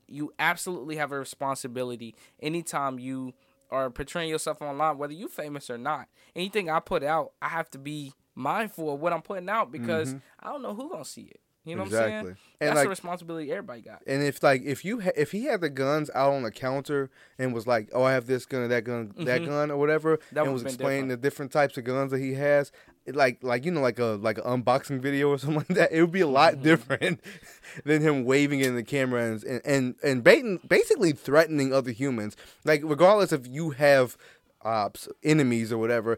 you 0.08 0.34
absolutely 0.40 0.98
have 0.98 1.12
a 1.12 1.20
responsibility 1.20 2.16
anytime 2.42 3.00
you 3.00 3.34
are 3.72 3.90
portraying 3.90 4.30
yourself 4.30 4.62
online, 4.62 4.98
whether 4.98 5.14
you're 5.14 5.30
famous 5.30 5.70
or 5.70 5.78
not. 5.78 6.08
Anything 6.36 6.70
I 6.70 6.80
put 6.80 7.04
out, 7.04 7.32
I 7.42 7.50
have 7.50 7.70
to 7.72 7.78
be 7.80 8.14
mindful 8.36 8.94
of 8.94 9.00
what 9.00 9.14
I'm 9.14 9.22
putting 9.22 9.50
out 9.50 9.72
because 9.72 10.16
I 10.40 10.50
don't 10.50 10.62
know 10.62 10.74
who 10.76 10.90
gonna 10.90 11.06
see 11.06 11.22
it. 11.24 11.40
You 11.66 11.76
know 11.76 11.84
what 11.84 11.94
I'm 11.94 12.00
Mm-hmm. 12.00 12.04
Exactly. 12.04 12.30
saying? 12.32 12.38
And 12.62 12.68
That's 12.70 12.76
like- 12.78 12.86
a 12.86 12.90
responsibility 12.90 13.52
everybody 13.52 13.82
got. 13.82 14.02
And 14.06 14.22
if 14.24 14.44
like 14.44 14.64
if 14.64 14.84
you 14.84 15.00
ha- 15.02 15.12
if 15.16 15.32
he 15.32 15.46
had 15.46 15.62
the 15.62 15.70
guns 15.70 16.10
out 16.14 16.34
on 16.34 16.44
the 16.44 16.52
counter 16.52 17.10
and 17.40 17.54
was 17.54 17.66
like, 17.68 17.90
oh, 17.94 18.04
I 18.04 18.12
have 18.14 18.28
this 18.28 18.46
gun, 18.46 18.68
that 18.68 18.84
gun, 18.84 19.14
that 19.20 19.46
gun, 19.46 19.72
or 19.72 19.78
whatever, 19.78 20.18
Mm-hmm. 20.18 20.36
That 20.36 20.44
and 20.46 20.54
was 20.54 20.64
explaining 20.64 21.08
the 21.08 21.18
different 21.18 21.52
types 21.52 21.78
of 21.78 21.84
guns 21.86 22.12
that 22.12 22.20
he 22.20 22.34
has, 22.34 22.72
it 23.06 23.16
like 23.16 23.44
like 23.44 23.64
you 23.66 23.72
know 23.72 23.82
like 23.82 24.00
a 24.00 24.18
like 24.22 24.38
an 24.40 24.44
unboxing 24.46 25.00
video 25.02 25.30
or 25.30 25.38
something 25.40 25.58
like 25.58 25.68
that, 25.80 25.92
it 25.92 26.02
would 26.02 26.12
be 26.12 26.22
a 26.22 26.28
lot 26.28 26.54
Mm-hmm. 26.56 26.64
different 26.64 27.22
than 27.86 28.02
him 28.02 28.26
waving 28.26 28.60
it 28.60 28.68
in 28.68 28.76
the 28.76 28.84
camera 28.84 29.24
and 29.24 29.44
and 29.44 29.62
and, 29.66 29.96
and 30.04 30.24
baiting, 30.24 30.60
basically 30.68 31.12
threatening 31.14 31.74
other 31.74 31.92
humans. 31.92 32.36
Like 32.66 32.82
regardless 32.84 33.32
if 33.32 33.48
you 33.48 33.72
have. 33.72 34.18
Ops, 34.64 35.08
enemies, 35.24 35.72
or 35.72 35.78
whatever, 35.78 36.18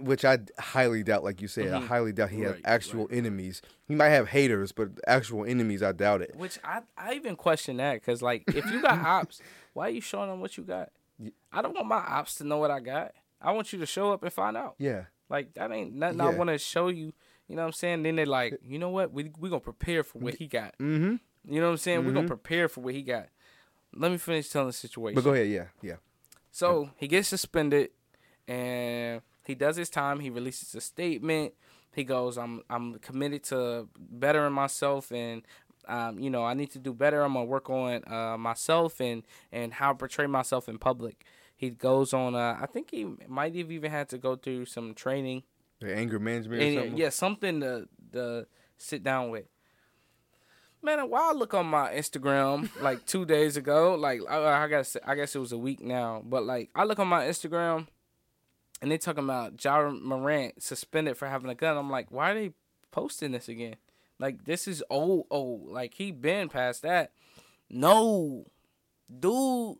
which 0.00 0.24
I 0.24 0.38
highly 0.58 1.02
doubt. 1.02 1.24
Like 1.24 1.40
you 1.40 1.48
said, 1.48 1.72
I 1.72 1.80
highly 1.80 2.12
doubt 2.12 2.30
he 2.30 2.40
has 2.40 2.50
Mm-hmm. 2.50 2.62
Right, 2.64 2.72
actual 2.72 3.08
enemies. 3.12 3.62
He 3.86 3.94
might 3.94 4.08
have 4.08 4.28
haters, 4.28 4.72
but 4.72 4.88
actual 5.06 5.44
enemies, 5.44 5.82
I 5.82 5.92
doubt 5.92 6.22
it. 6.22 6.34
Which 6.36 6.58
I, 6.64 6.82
I 6.96 7.14
even 7.14 7.36
question 7.36 7.76
that 7.76 7.94
because 7.94 8.22
like 8.22 8.44
if 8.48 8.70
you 8.70 8.82
got 8.82 8.98
ops, 9.06 9.40
why 9.72 9.86
are 9.86 9.90
you 9.90 10.00
showing 10.00 10.28
them 10.30 10.40
what 10.40 10.56
you 10.56 10.64
got? 10.64 10.90
I 11.52 11.62
don't 11.62 11.74
want 11.74 11.86
my 11.86 11.96
ops 11.96 12.36
to 12.36 12.44
know 12.44 12.58
what 12.58 12.70
I 12.70 12.80
got. 12.80 13.12
I 13.40 13.52
want 13.52 13.72
you 13.72 13.78
to 13.78 13.86
show 13.86 14.12
up 14.12 14.22
and 14.22 14.32
find 14.32 14.56
out. 14.56 14.74
Yeah. 14.78 15.04
Like 15.28 15.54
that 15.54 15.70
ain't 15.70 15.94
nothing 15.94 16.20
I 16.20 16.30
want 16.30 16.50
to 16.50 16.58
show 16.58 16.88
you. 16.88 17.12
You 17.48 17.56
know 17.56 17.62
what 17.62 17.66
I'm 17.66 17.72
saying? 17.72 18.02
Then 18.02 18.16
they're 18.16 18.26
like, 18.26 18.58
you 18.64 18.78
know 18.78 18.90
what? 18.90 19.12
We 19.12 19.30
we 19.38 19.48
gonna 19.48 19.60
prepare 19.60 20.02
for 20.02 20.18
what 20.18 20.34
he 20.34 20.46
got. 20.46 20.76
Mm-hmm. 20.78 21.16
You 21.52 21.60
know 21.60 21.66
what 21.66 21.72
I'm 21.72 21.78
saying? 21.78 22.04
We're 22.04 22.12
gonna 22.12 22.28
prepare 22.28 22.68
for 22.68 22.80
what 22.80 22.94
he 22.94 23.02
got. 23.02 23.28
Let 23.94 24.12
me 24.12 24.18
finish 24.18 24.48
telling 24.48 24.68
the 24.68 24.72
situation. 24.72 25.16
But 25.16 25.24
go 25.24 25.32
ahead, 25.34 25.48
yeah, 25.48 25.64
yeah. 25.82 25.96
So 26.50 26.90
he 26.96 27.06
gets 27.08 27.28
suspended, 27.28 27.90
and 28.48 29.22
he 29.44 29.54
does 29.54 29.76
his 29.76 29.90
time. 29.90 30.20
He 30.20 30.30
releases 30.30 30.74
a 30.74 30.80
statement. 30.80 31.54
He 31.94 32.04
goes, 32.04 32.36
"I'm 32.38 32.62
I'm 32.70 32.98
committed 32.98 33.44
to 33.44 33.88
bettering 33.98 34.52
myself, 34.52 35.10
and 35.12 35.42
um, 35.88 36.18
you 36.18 36.30
know 36.30 36.44
I 36.44 36.54
need 36.54 36.70
to 36.72 36.78
do 36.78 36.92
better. 36.92 37.22
I'm 37.22 37.32
gonna 37.34 37.44
work 37.46 37.68
on 37.70 38.02
uh, 38.06 38.36
myself 38.38 39.00
and 39.00 39.22
and 39.52 39.72
how 39.74 39.90
I 39.90 39.94
portray 39.94 40.26
myself 40.26 40.68
in 40.68 40.78
public." 40.78 41.24
He 41.56 41.70
goes 41.70 42.14
on. 42.14 42.34
Uh, 42.34 42.56
I 42.60 42.66
think 42.66 42.90
he 42.90 43.04
might 43.28 43.54
have 43.54 43.70
even 43.70 43.90
had 43.90 44.08
to 44.10 44.18
go 44.18 44.34
through 44.36 44.64
some 44.66 44.94
training. 44.94 45.42
The 45.80 45.94
anger 45.94 46.18
management 46.18 46.62
or 46.62 46.64
And, 46.64 46.74
something. 46.74 46.96
yeah, 46.96 47.08
something 47.10 47.60
to 47.60 47.88
to 48.12 48.46
sit 48.76 49.02
down 49.02 49.30
with. 49.30 49.46
Man, 50.82 51.10
why 51.10 51.30
I 51.30 51.32
look 51.34 51.52
on 51.52 51.66
my 51.66 51.92
Instagram 51.92 52.70
like 52.80 53.04
two 53.04 53.26
days 53.26 53.58
ago, 53.58 53.94
like 53.96 54.20
I, 54.28 54.64
I 54.64 54.68
guess 54.68 54.96
I 55.06 55.14
guess 55.14 55.34
it 55.34 55.38
was 55.38 55.52
a 55.52 55.58
week 55.58 55.80
now, 55.80 56.22
but 56.24 56.44
like 56.44 56.70
I 56.74 56.84
look 56.84 56.98
on 56.98 57.08
my 57.08 57.26
Instagram, 57.26 57.86
and 58.80 58.90
they 58.90 58.96
talking 58.96 59.24
about 59.24 59.62
Ja 59.62 59.90
Morant 59.90 60.62
suspended 60.62 61.18
for 61.18 61.28
having 61.28 61.50
a 61.50 61.54
gun. 61.54 61.76
I'm 61.76 61.90
like, 61.90 62.10
why 62.10 62.30
are 62.30 62.34
they 62.34 62.52
posting 62.92 63.32
this 63.32 63.48
again? 63.48 63.76
Like 64.18 64.46
this 64.46 64.66
is 64.66 64.82
old, 64.88 65.26
old. 65.30 65.68
Like 65.68 65.94
he 65.94 66.12
been 66.12 66.48
past 66.48 66.80
that. 66.82 67.12
No, 67.68 68.46
dude 69.18 69.76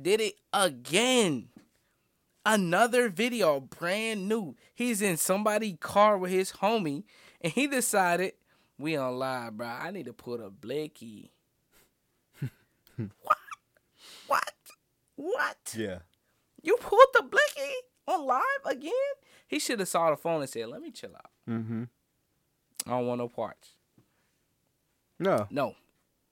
did 0.00 0.20
it 0.20 0.34
again. 0.52 1.48
Another 2.44 3.08
video, 3.08 3.60
brand 3.60 4.28
new. 4.28 4.56
He's 4.74 5.00
in 5.00 5.16
somebody' 5.16 5.74
car 5.74 6.18
with 6.18 6.32
his 6.32 6.52
homie, 6.52 7.04
and 7.40 7.52
he 7.52 7.68
decided 7.68 8.32
we 8.80 8.96
on 8.96 9.18
live, 9.18 9.56
bro. 9.56 9.66
I 9.66 9.90
need 9.90 10.06
to 10.06 10.12
put 10.12 10.40
a 10.40 10.50
Blicky. 10.50 11.30
what? 12.96 13.38
What? 14.26 14.54
What? 15.16 15.74
Yeah. 15.76 15.98
You 16.62 16.76
pulled 16.80 17.00
the 17.14 17.22
Blicky 17.22 17.72
on 18.06 18.26
live 18.26 18.42
again? 18.66 18.92
He 19.46 19.58
should 19.58 19.80
have 19.80 19.88
saw 19.88 20.10
the 20.10 20.16
phone 20.16 20.40
and 20.40 20.50
said, 20.50 20.68
"Let 20.68 20.80
me 20.80 20.90
chill 20.90 21.14
out. 21.14 21.30
Mm-hmm. 21.48 21.84
I 22.86 22.90
don't 22.90 23.06
want 23.06 23.18
no 23.18 23.28
parts." 23.28 23.70
No. 25.18 25.46
No. 25.50 25.74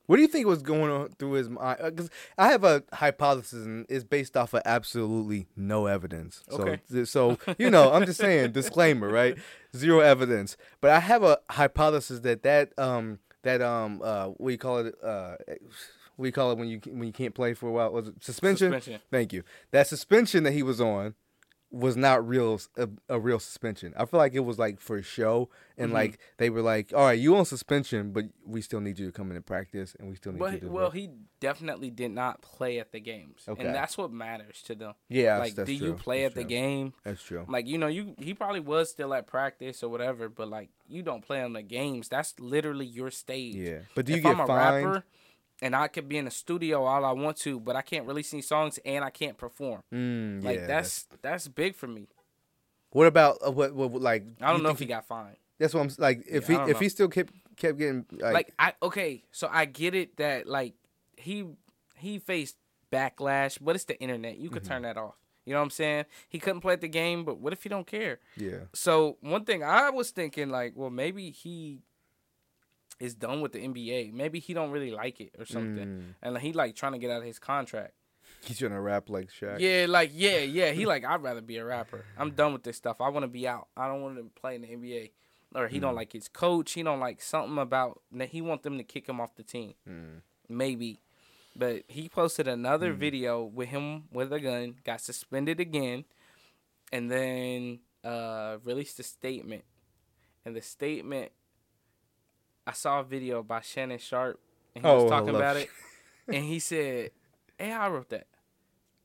What 0.08 0.16
do 0.16 0.22
you 0.22 0.28
think 0.28 0.46
was 0.46 0.62
going 0.62 0.90
on 0.90 1.10
through 1.18 1.32
his 1.32 1.50
mind? 1.50 1.78
Because 1.84 2.08
I 2.38 2.48
have 2.48 2.64
a 2.64 2.82
hypothesis, 2.94 3.64
and 3.66 3.84
it's 3.90 4.04
based 4.04 4.38
off 4.38 4.54
of 4.54 4.62
absolutely 4.64 5.48
no 5.54 5.84
evidence. 5.84 6.42
So, 6.48 6.62
Okay. 6.62 7.04
so 7.04 7.38
you 7.58 7.68
know, 7.70 7.92
I'm 7.92 8.06
just 8.06 8.18
saying, 8.18 8.52
disclaimer, 8.52 9.08
right? 9.10 9.36
Zero 9.76 10.00
evidence. 10.00 10.56
But 10.80 10.92
I 10.92 11.00
have 11.00 11.22
a 11.22 11.38
hypothesis 11.50 12.20
that 12.20 12.42
that 12.42 12.72
um 12.78 13.18
that 13.42 13.60
um 13.60 14.00
uh 14.02 14.28
what 14.28 14.48
do 14.48 14.52
you 14.52 14.58
call 14.58 14.78
it 14.78 14.94
uh 15.04 15.36
what 16.16 16.24
do 16.24 16.26
you 16.28 16.32
call 16.32 16.52
it 16.52 16.58
when 16.58 16.68
you 16.68 16.80
when 16.86 17.06
you 17.06 17.12
can't 17.12 17.34
play 17.34 17.52
for 17.52 17.68
a 17.68 17.72
while 17.72 17.92
was 17.92 18.08
it 18.08 18.14
suspension? 18.24 18.72
Suspension. 18.72 19.00
Thank 19.10 19.34
you. 19.34 19.42
That 19.72 19.86
suspension 19.88 20.42
that 20.44 20.52
he 20.52 20.62
was 20.62 20.80
on 20.80 21.14
was 21.70 21.96
not 21.98 22.26
real 22.26 22.58
a, 22.78 22.88
a 23.10 23.20
real 23.20 23.38
suspension. 23.38 23.92
I 23.96 24.06
feel 24.06 24.16
like 24.18 24.32
it 24.34 24.40
was 24.40 24.58
like 24.58 24.80
for 24.80 24.96
a 24.96 25.02
show 25.02 25.50
and 25.76 25.90
Mhm. 25.90 25.94
like 25.94 26.18
they 26.38 26.48
were 26.48 26.62
like, 26.62 26.94
"All 26.94 27.04
right, 27.04 27.18
you 27.18 27.36
on 27.36 27.44
suspension, 27.44 28.10
but 28.12 28.24
we 28.46 28.62
still 28.62 28.80
need 28.80 28.98
you 28.98 29.04
to 29.06 29.12
come 29.12 29.30
in 29.30 29.36
and 29.36 29.44
practice 29.44 29.94
and 29.98 30.08
we 30.08 30.16
still 30.16 30.32
need 30.32 30.38
you 30.38 30.44
But 30.46 30.60
to 30.62 30.68
well, 30.68 30.84
work." 30.86 30.94
he 30.94 31.10
definitely 31.40 31.90
did 31.90 32.10
not 32.10 32.40
play 32.40 32.78
at 32.78 32.92
the 32.92 33.00
games, 33.00 33.42
Okay. 33.46 33.62
and 33.66 33.74
that's 33.74 33.98
what 33.98 34.10
matters 34.10 34.62
to 34.62 34.74
them. 34.74 34.94
Yeah, 35.08 35.38
like, 35.38 35.54
do 35.62 35.70
you 35.72 35.92
play 35.92 36.22
That's 36.22 36.32
at 36.32 36.36
the 36.36 36.44
game? 36.48 36.94
That's 37.04 37.22
true. 37.22 37.44
Like, 37.48 37.66
you 37.66 37.76
know, 37.76 37.86
you 37.88 38.14
he 38.18 38.32
probably 38.32 38.60
was 38.60 38.90
still 38.90 39.12
at 39.12 39.26
practice 39.26 39.82
or 39.82 39.90
whatever, 39.90 40.30
but 40.30 40.48
like, 40.48 40.70
you 40.88 41.02
don't 41.02 41.22
play 41.24 41.42
on 41.42 41.52
the 41.52 41.62
games. 41.62 42.08
That's 42.08 42.38
literally 42.40 42.86
your 42.86 43.10
stage. 43.10 43.56
Yeah. 43.56 43.80
But 43.94 44.06
do 44.06 44.12
you 44.12 44.18
if 44.18 44.24
get 44.24 44.32
I'm 44.36 44.40
a 44.40 44.46
fined? 44.46 44.86
rapper 44.86 45.04
and 45.62 45.74
I 45.74 45.88
could 45.88 46.08
be 46.08 46.18
in 46.18 46.24
the 46.24 46.30
studio 46.30 46.84
all 46.84 47.04
I 47.04 47.12
want 47.12 47.36
to, 47.38 47.58
but 47.60 47.76
I 47.76 47.82
can't 47.82 48.06
release 48.06 48.32
any 48.32 48.42
songs 48.42 48.78
and 48.84 49.04
I 49.04 49.10
can't 49.10 49.36
perform. 49.36 49.82
Mm, 49.92 50.42
Like 50.44 50.60
yeah, 50.60 50.66
that's 50.66 51.06
that's 51.22 51.48
big 51.48 51.74
for 51.74 51.86
me. 51.86 52.08
What 52.90 53.06
about 53.06 53.38
uh, 53.46 53.50
what, 53.52 53.74
what 53.74 53.92
like 54.00 54.24
I 54.40 54.52
don't 54.52 54.62
know 54.62 54.70
if 54.70 54.78
he 54.78 54.86
got 54.86 55.06
fined. 55.06 55.36
That's 55.58 55.74
what 55.74 55.80
I'm 55.82 55.90
like 55.98 56.24
if 56.28 56.48
Yeah, 56.48 56.64
he 56.66 56.70
if 56.70 56.76
know. 56.76 56.80
he 56.80 56.88
still 56.88 57.08
kept 57.08 57.32
kept 57.56 57.78
getting 57.78 58.06
like, 58.12 58.32
like 58.34 58.54
I 58.58 58.74
okay, 58.82 59.24
so 59.32 59.48
I 59.50 59.64
get 59.64 59.94
it 59.94 60.16
that 60.18 60.46
like 60.46 60.74
he 61.16 61.46
he 61.96 62.18
faced 62.18 62.56
backlash, 62.92 63.58
but 63.60 63.74
it's 63.74 63.84
the 63.84 63.98
internet. 64.00 64.38
You 64.38 64.50
could 64.50 64.62
Mm-hmm. 64.62 64.72
turn 64.72 64.82
that 64.82 64.96
off. 64.96 65.14
You 65.44 65.54
know 65.54 65.60
what 65.60 65.64
I'm 65.64 65.70
saying? 65.70 66.04
He 66.28 66.38
couldn't 66.38 66.60
play 66.60 66.74
at 66.74 66.80
the 66.82 66.88
game, 66.88 67.24
but 67.24 67.38
what 67.38 67.52
if 67.54 67.62
he 67.62 67.68
don't 67.70 67.86
care? 67.86 68.20
yeah. 68.36 68.66
So 68.74 69.16
one 69.22 69.44
thing 69.46 69.62
I 69.64 69.88
was 69.90 70.10
thinking, 70.10 70.50
like, 70.50 70.74
well, 70.76 70.90
maybe 70.90 71.30
he 71.30 71.80
is 73.00 73.14
done 73.14 73.40
with 73.40 73.52
the 73.52 73.60
NBA. 73.60 74.12
Maybe 74.12 74.38
he 74.40 74.54
don't 74.54 74.70
really 74.70 74.90
like 74.90 75.20
it 75.20 75.32
or 75.38 75.44
something, 75.44 75.86
Mm. 75.86 76.14
and 76.22 76.34
like, 76.34 76.42
he 76.42 76.52
like 76.52 76.74
trying 76.76 76.92
to 76.92 76.98
get 76.98 77.10
out 77.10 77.18
of 77.18 77.24
his 77.24 77.38
contract. 77.38 77.94
He's 78.42 78.58
trying 78.58 78.70
to 78.72 78.80
rap 78.80 79.08
like 79.08 79.30
Shaq. 79.30 79.58
Yeah, 79.60 79.86
like 79.88 80.10
yeah, 80.14 80.38
yeah. 80.38 80.70
He 80.72 80.86
like 80.86 81.04
I'd 81.04 81.22
rather 81.22 81.40
be 81.40 81.56
a 81.56 81.64
rapper. 81.64 82.04
I'm 82.16 82.32
done 82.32 82.52
with 82.52 82.62
this 82.62 82.76
stuff. 82.76 83.00
I 83.00 83.08
want 83.08 83.24
to 83.24 83.28
be 83.28 83.48
out. 83.48 83.68
I 83.76 83.88
don't 83.88 84.02
want 84.02 84.16
to 84.16 84.24
play 84.40 84.54
in 84.54 84.62
the 84.62 84.68
NBA. 84.68 85.10
Or 85.54 85.66
he 85.66 85.78
Mm. 85.78 85.82
don't 85.82 85.94
like 85.94 86.12
his 86.12 86.28
coach. 86.28 86.72
He 86.72 86.82
don't 86.82 87.00
like 87.00 87.22
something 87.22 87.56
about 87.58 88.02
that. 88.12 88.28
He 88.28 88.42
want 88.42 88.62
them 88.62 88.76
to 88.78 88.84
kick 88.84 89.08
him 89.08 89.18
off 89.20 89.34
the 89.34 89.42
team. 89.42 89.74
Mm. 89.88 90.20
Maybe, 90.48 91.00
but 91.56 91.84
he 91.88 92.08
posted 92.08 92.46
another 92.46 92.92
video 92.92 93.42
with 93.44 93.68
him 93.70 94.04
with 94.12 94.32
a 94.32 94.40
gun. 94.40 94.76
Got 94.84 95.00
suspended 95.00 95.58
again, 95.58 96.04
and 96.92 97.10
then 97.10 97.80
uh 98.04 98.58
released 98.64 98.98
a 99.00 99.02
statement. 99.02 99.64
And 100.44 100.54
the 100.54 100.62
statement, 100.62 101.32
I 102.68 102.72
saw 102.72 103.00
a 103.00 103.04
video 103.04 103.42
by 103.42 103.62
Shannon 103.62 103.98
Sharpe, 103.98 104.38
and 104.74 104.84
he 104.84 104.90
Oh, 104.90 105.02
was 105.04 105.10
talking 105.10 105.34
about 105.34 105.56
it, 105.56 105.70
and 106.28 106.44
he 106.44 106.58
said, 106.58 107.12
"Hey, 107.58 107.72
I 107.72 107.88
wrote 107.88 108.10
that." 108.10 108.26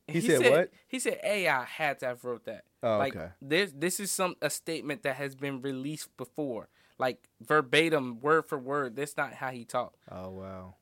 He 0.07 0.19
said 0.19 0.51
what? 0.51 0.69
He 0.87 0.99
said 0.99 1.21
AI 1.23 1.63
had 1.63 1.99
to 1.99 2.07
have 2.07 2.25
wrote 2.25 2.43
that. 2.43 2.65
Oh, 2.83 2.97
like 2.97 3.15
okay. 3.15 3.29
this 3.41 3.71
this 3.73 4.01
is 4.01 4.11
some 4.11 4.35
a 4.41 4.49
statement 4.49 5.03
that 5.03 5.15
has 5.15 5.33
been 5.33 5.61
released 5.61 6.15
before. 6.17 6.67
Like 6.99 7.29
verbatim, 7.41 8.19
word 8.19 8.45
for 8.45 8.57
word. 8.59 8.97
That's 8.97 9.15
not 9.15 9.33
how 9.35 9.51
he 9.51 9.63
talked. 9.63 9.95
Oh 10.11 10.29
wow. 10.31 10.75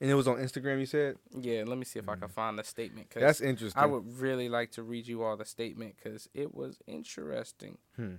And 0.00 0.10
it 0.10 0.14
was 0.14 0.28
on 0.28 0.36
Instagram. 0.36 0.78
You 0.80 0.84
said 0.86 1.16
Yeah, 1.40 1.64
let 1.66 1.78
me 1.78 1.86
see 1.86 1.98
if 1.98 2.08
I 2.08 2.16
can 2.16 2.28
find 2.28 2.58
the 2.58 2.64
statement. 2.64 3.08
'cause 3.08 3.22
Mm. 3.22 3.26
that's 3.26 3.40
interesting. 3.40 3.82
I 3.82 3.86
would 3.86 4.18
really 4.20 4.50
like 4.50 4.70
to 4.72 4.82
read 4.82 5.06
you 5.06 5.22
all 5.22 5.38
the 5.38 5.46
statement 5.46 5.96
because 5.96 6.28
it 6.34 6.54
was 6.54 6.82
interesting. 6.86 7.78
Hmm. 7.96 8.16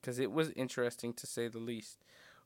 Because 0.00 0.18
it 0.18 0.32
was 0.32 0.50
interesting 0.50 1.14
to 1.14 1.26
say 1.26 1.46
the 1.46 1.58
least. 1.60 1.98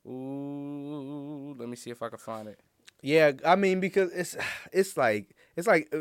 Ooh, 0.09 1.55
let 1.59 1.69
me 1.69 1.77
see 1.77 1.91
if 1.91 2.03
I 2.03 2.09
can 2.09 2.19
find 2.19 2.49
it. 2.49 2.61
Yeah, 3.03 3.33
I 3.45 3.55
mean 3.57 3.81
because 3.81 4.11
it's 4.13 4.37
it's 4.73 4.97
like 4.97 5.35
it's 5.57 5.67
like 5.69 5.89
uh, 5.93 6.01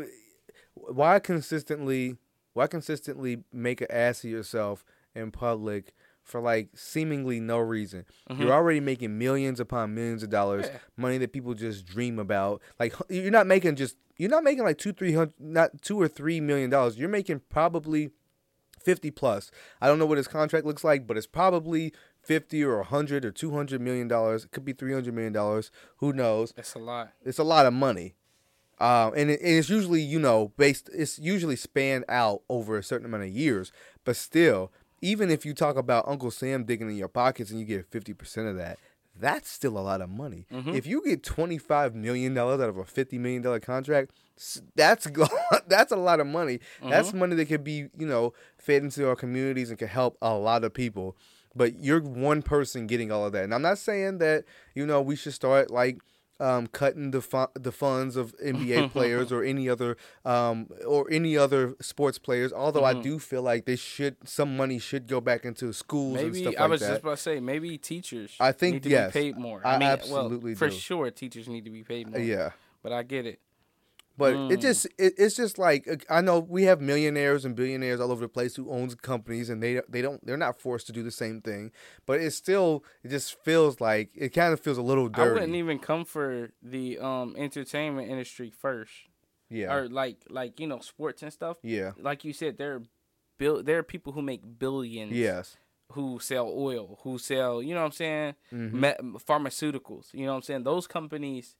why 0.74 1.18
consistently 1.20 2.16
why 2.54 2.66
consistently 2.66 3.44
make 3.52 3.80
an 3.80 3.86
ass 3.90 4.24
of 4.24 4.30
yourself 4.30 4.84
in 5.14 5.30
public 5.30 5.94
for 6.22 6.40
like 6.40 6.70
seemingly 6.74 7.40
no 7.40 7.58
reason. 7.58 8.04
You're 8.36 8.52
already 8.52 8.80
making 8.80 9.16
millions 9.16 9.60
upon 9.60 9.94
millions 9.94 10.22
of 10.22 10.30
dollars, 10.30 10.66
Mm-hmm. 10.66 10.74
Yeah. 10.74 10.80
money 10.96 11.18
that 11.18 11.32
people 11.32 11.54
just 11.54 11.86
dream 11.86 12.18
about. 12.18 12.60
Like 12.78 12.94
you're 13.08 13.30
not 13.30 13.46
making 13.46 13.76
just 13.76 13.96
you're 14.16 14.28
not 14.30 14.42
making 14.44 14.64
like 14.64 14.78
two 14.78 14.92
three 14.92 15.12
hundred 15.14 15.34
not 15.38 15.80
two 15.82 16.00
or 16.00 16.08
three 16.08 16.40
million 16.40 16.68
dollars. 16.70 16.98
You're 16.98 17.08
making 17.08 17.42
probably 17.48 18.10
50 18.82 19.10
plus. 19.10 19.50
I 19.80 19.86
don't 19.86 19.98
know 19.98 20.06
what 20.06 20.18
his 20.18 20.28
contract 20.28 20.64
looks 20.64 20.82
like, 20.84 21.06
but 21.06 21.16
it's 21.16 21.26
probably 21.26 21.92
50 22.28 22.62
or 22.62 22.76
100 22.76 23.24
or 23.24 23.30
200 23.30 23.80
million 23.80 24.06
dollars. 24.06 24.44
It 24.44 24.50
could 24.50 24.64
be 24.64 24.74
300 24.74 25.14
million 25.14 25.32
dollars. 25.32 25.70
Who 25.96 26.12
knows? 26.12 26.52
it's 26.56 26.74
a 26.74 26.78
lot. 26.78 27.12
It's 27.24 27.38
a 27.38 27.42
lot 27.42 27.64
of 27.64 27.72
money. 27.72 28.14
Um, 28.78 29.14
and, 29.16 29.30
it, 29.30 29.40
and 29.40 29.58
it's 29.58 29.70
usually, 29.70 30.02
you 30.02 30.20
know, 30.20 30.52
based, 30.56 30.88
it's 30.94 31.18
usually 31.18 31.56
spanned 31.56 32.04
out 32.08 32.42
over 32.48 32.76
a 32.76 32.82
certain 32.82 33.06
amount 33.06 33.24
of 33.24 33.30
years. 33.30 33.72
But 34.04 34.14
still, 34.16 34.70
even 35.00 35.30
if 35.30 35.46
you 35.46 35.54
talk 35.54 35.76
about 35.76 36.06
Uncle 36.06 36.30
Sam 36.30 36.64
digging 36.64 36.88
in 36.90 36.96
your 36.96 37.08
pockets 37.08 37.50
and 37.50 37.58
you 37.58 37.64
get 37.66 37.90
50% 37.90 38.50
of 38.50 38.56
that, 38.58 38.78
that's 39.18 39.50
still 39.50 39.76
a 39.78 39.80
lot 39.80 40.00
of 40.02 40.10
money. 40.10 40.46
If 40.76 40.86
you 40.86 41.02
get 41.04 41.22
$25 41.24 41.94
million 41.94 42.36
out 42.38 42.60
of 42.60 42.76
a 42.76 42.84
$50 42.84 43.18
million 43.18 43.60
contract, 43.60 44.12
that's 44.76 45.08
that's 45.66 45.90
a 45.90 45.96
lot 45.96 46.20
of 46.20 46.26
money. 46.28 46.60
That's 46.80 47.12
money 47.12 47.34
that 47.34 47.46
could 47.46 47.64
be, 47.64 47.88
you 47.98 48.06
know, 48.06 48.32
fed 48.58 48.84
into 48.84 49.08
our 49.08 49.16
communities 49.16 49.70
and 49.70 49.78
could 49.78 49.88
help 49.88 50.18
a 50.22 50.34
lot 50.34 50.62
of 50.62 50.72
people. 50.72 51.16
But 51.58 51.78
you're 51.80 52.00
one 52.00 52.40
person 52.42 52.86
getting 52.86 53.12
all 53.12 53.26
of 53.26 53.32
that. 53.32 53.44
And 53.44 53.54
I'm 53.54 53.62
not 53.62 53.78
saying 53.78 54.18
that, 54.18 54.44
you 54.74 54.86
know, 54.86 55.02
we 55.02 55.16
should 55.16 55.34
start 55.34 55.70
like 55.70 55.98
um, 56.40 56.68
cutting 56.68 57.10
the 57.10 57.20
fu- 57.20 57.50
the 57.54 57.72
funds 57.72 58.16
of 58.16 58.34
NBA 58.38 58.90
players 58.92 59.32
or 59.32 59.42
any 59.42 59.68
other 59.68 59.96
um, 60.24 60.68
or 60.86 61.10
any 61.10 61.36
other 61.36 61.74
sports 61.80 62.18
players. 62.18 62.52
Although 62.52 62.84
I 62.84 62.94
do 62.94 63.18
feel 63.18 63.42
like 63.42 63.64
they 63.64 63.76
should 63.76 64.16
some 64.24 64.56
money 64.56 64.78
should 64.78 65.06
go 65.08 65.20
back 65.20 65.44
into 65.44 65.72
schools 65.72 66.18
and 66.18 66.28
Maybe 66.28 66.42
stuff 66.42 66.54
like 66.54 66.62
I 66.62 66.66
was 66.66 66.80
that. 66.80 66.88
just 66.90 67.00
about 67.02 67.16
to 67.16 67.22
say 67.22 67.40
maybe 67.40 67.76
teachers. 67.76 68.36
I 68.38 68.52
think, 68.52 68.74
need 68.74 68.82
to 68.84 68.88
yes. 68.90 69.12
be 69.12 69.20
paid 69.20 69.36
more. 69.36 69.60
I 69.66 69.78
mean, 69.78 69.88
absolutely 69.88 70.52
well, 70.52 70.58
for 70.58 70.70
sure 70.70 71.10
teachers 71.10 71.48
need 71.48 71.64
to 71.64 71.70
be 71.70 71.82
paid 71.82 72.08
more. 72.08 72.20
yeah. 72.20 72.50
but 72.82 72.92
I 72.92 73.02
get 73.02 73.26
it. 73.26 73.40
But 74.18 74.34
Mm. 74.34 74.50
it 74.52 74.60
just 74.60 74.84
it, 74.98 75.14
it's 75.16 75.36
just 75.36 75.58
like 75.58 75.86
uh, 75.88 75.96
I 76.10 76.20
know 76.20 76.40
we 76.40 76.64
have 76.64 76.80
millionaires 76.80 77.44
and 77.44 77.54
billionaires 77.54 78.00
all 78.00 78.10
over 78.12 78.20
the 78.22 78.28
place 78.28 78.56
who 78.56 78.68
owns 78.70 78.94
companies 78.96 79.48
and 79.48 79.62
they 79.62 79.80
they 79.88 80.02
don't 80.02 80.20
they're 80.26 80.36
not 80.36 80.60
forced 80.60 80.86
to 80.88 80.92
do 80.92 81.02
the 81.04 81.12
same 81.12 81.40
thing. 81.40 81.70
But 82.04 82.20
it 82.20 82.32
still 82.32 82.84
it 83.04 83.08
just 83.08 83.38
feels 83.44 83.80
like 83.80 84.10
it 84.14 84.30
kind 84.30 84.52
of 84.52 84.58
feels 84.60 84.76
a 84.76 84.82
little 84.82 85.08
dirty. 85.08 85.30
I 85.30 85.32
wouldn't 85.34 85.54
even 85.54 85.78
come 85.78 86.04
for 86.04 86.50
the 86.60 86.98
um 86.98 87.34
entertainment 87.38 88.10
industry 88.10 88.50
first, 88.50 88.92
Yeah. 89.50 89.72
or 89.72 89.88
like 89.88 90.16
like 90.28 90.58
you 90.60 90.66
know 90.66 90.80
sports 90.80 91.22
and 91.22 91.32
stuff. 91.32 91.56
Yeah. 91.62 91.92
Like 91.96 92.24
you 92.24 92.32
said, 92.32 92.58
there 92.58 92.74
are 92.74 92.82
bill 93.38 93.62
there 93.62 93.78
are 93.78 93.84
people 93.94 94.12
who 94.14 94.22
make 94.22 94.42
billions. 94.58 95.12
Yes. 95.12 95.56
Who 95.92 96.18
sell 96.20 96.52
oil? 96.54 96.98
Who 97.04 97.18
sell? 97.18 97.62
You 97.62 97.72
know 97.74 97.80
what 97.80 97.86
I'm 97.86 97.92
saying? 97.92 98.34
Mm-hmm. 98.52 98.80
Me- 98.80 99.18
pharmaceuticals. 99.26 100.12
You 100.12 100.26
know 100.26 100.32
what 100.32 100.36
I'm 100.38 100.42
saying? 100.42 100.64
Those 100.64 100.86
companies, 100.86 101.56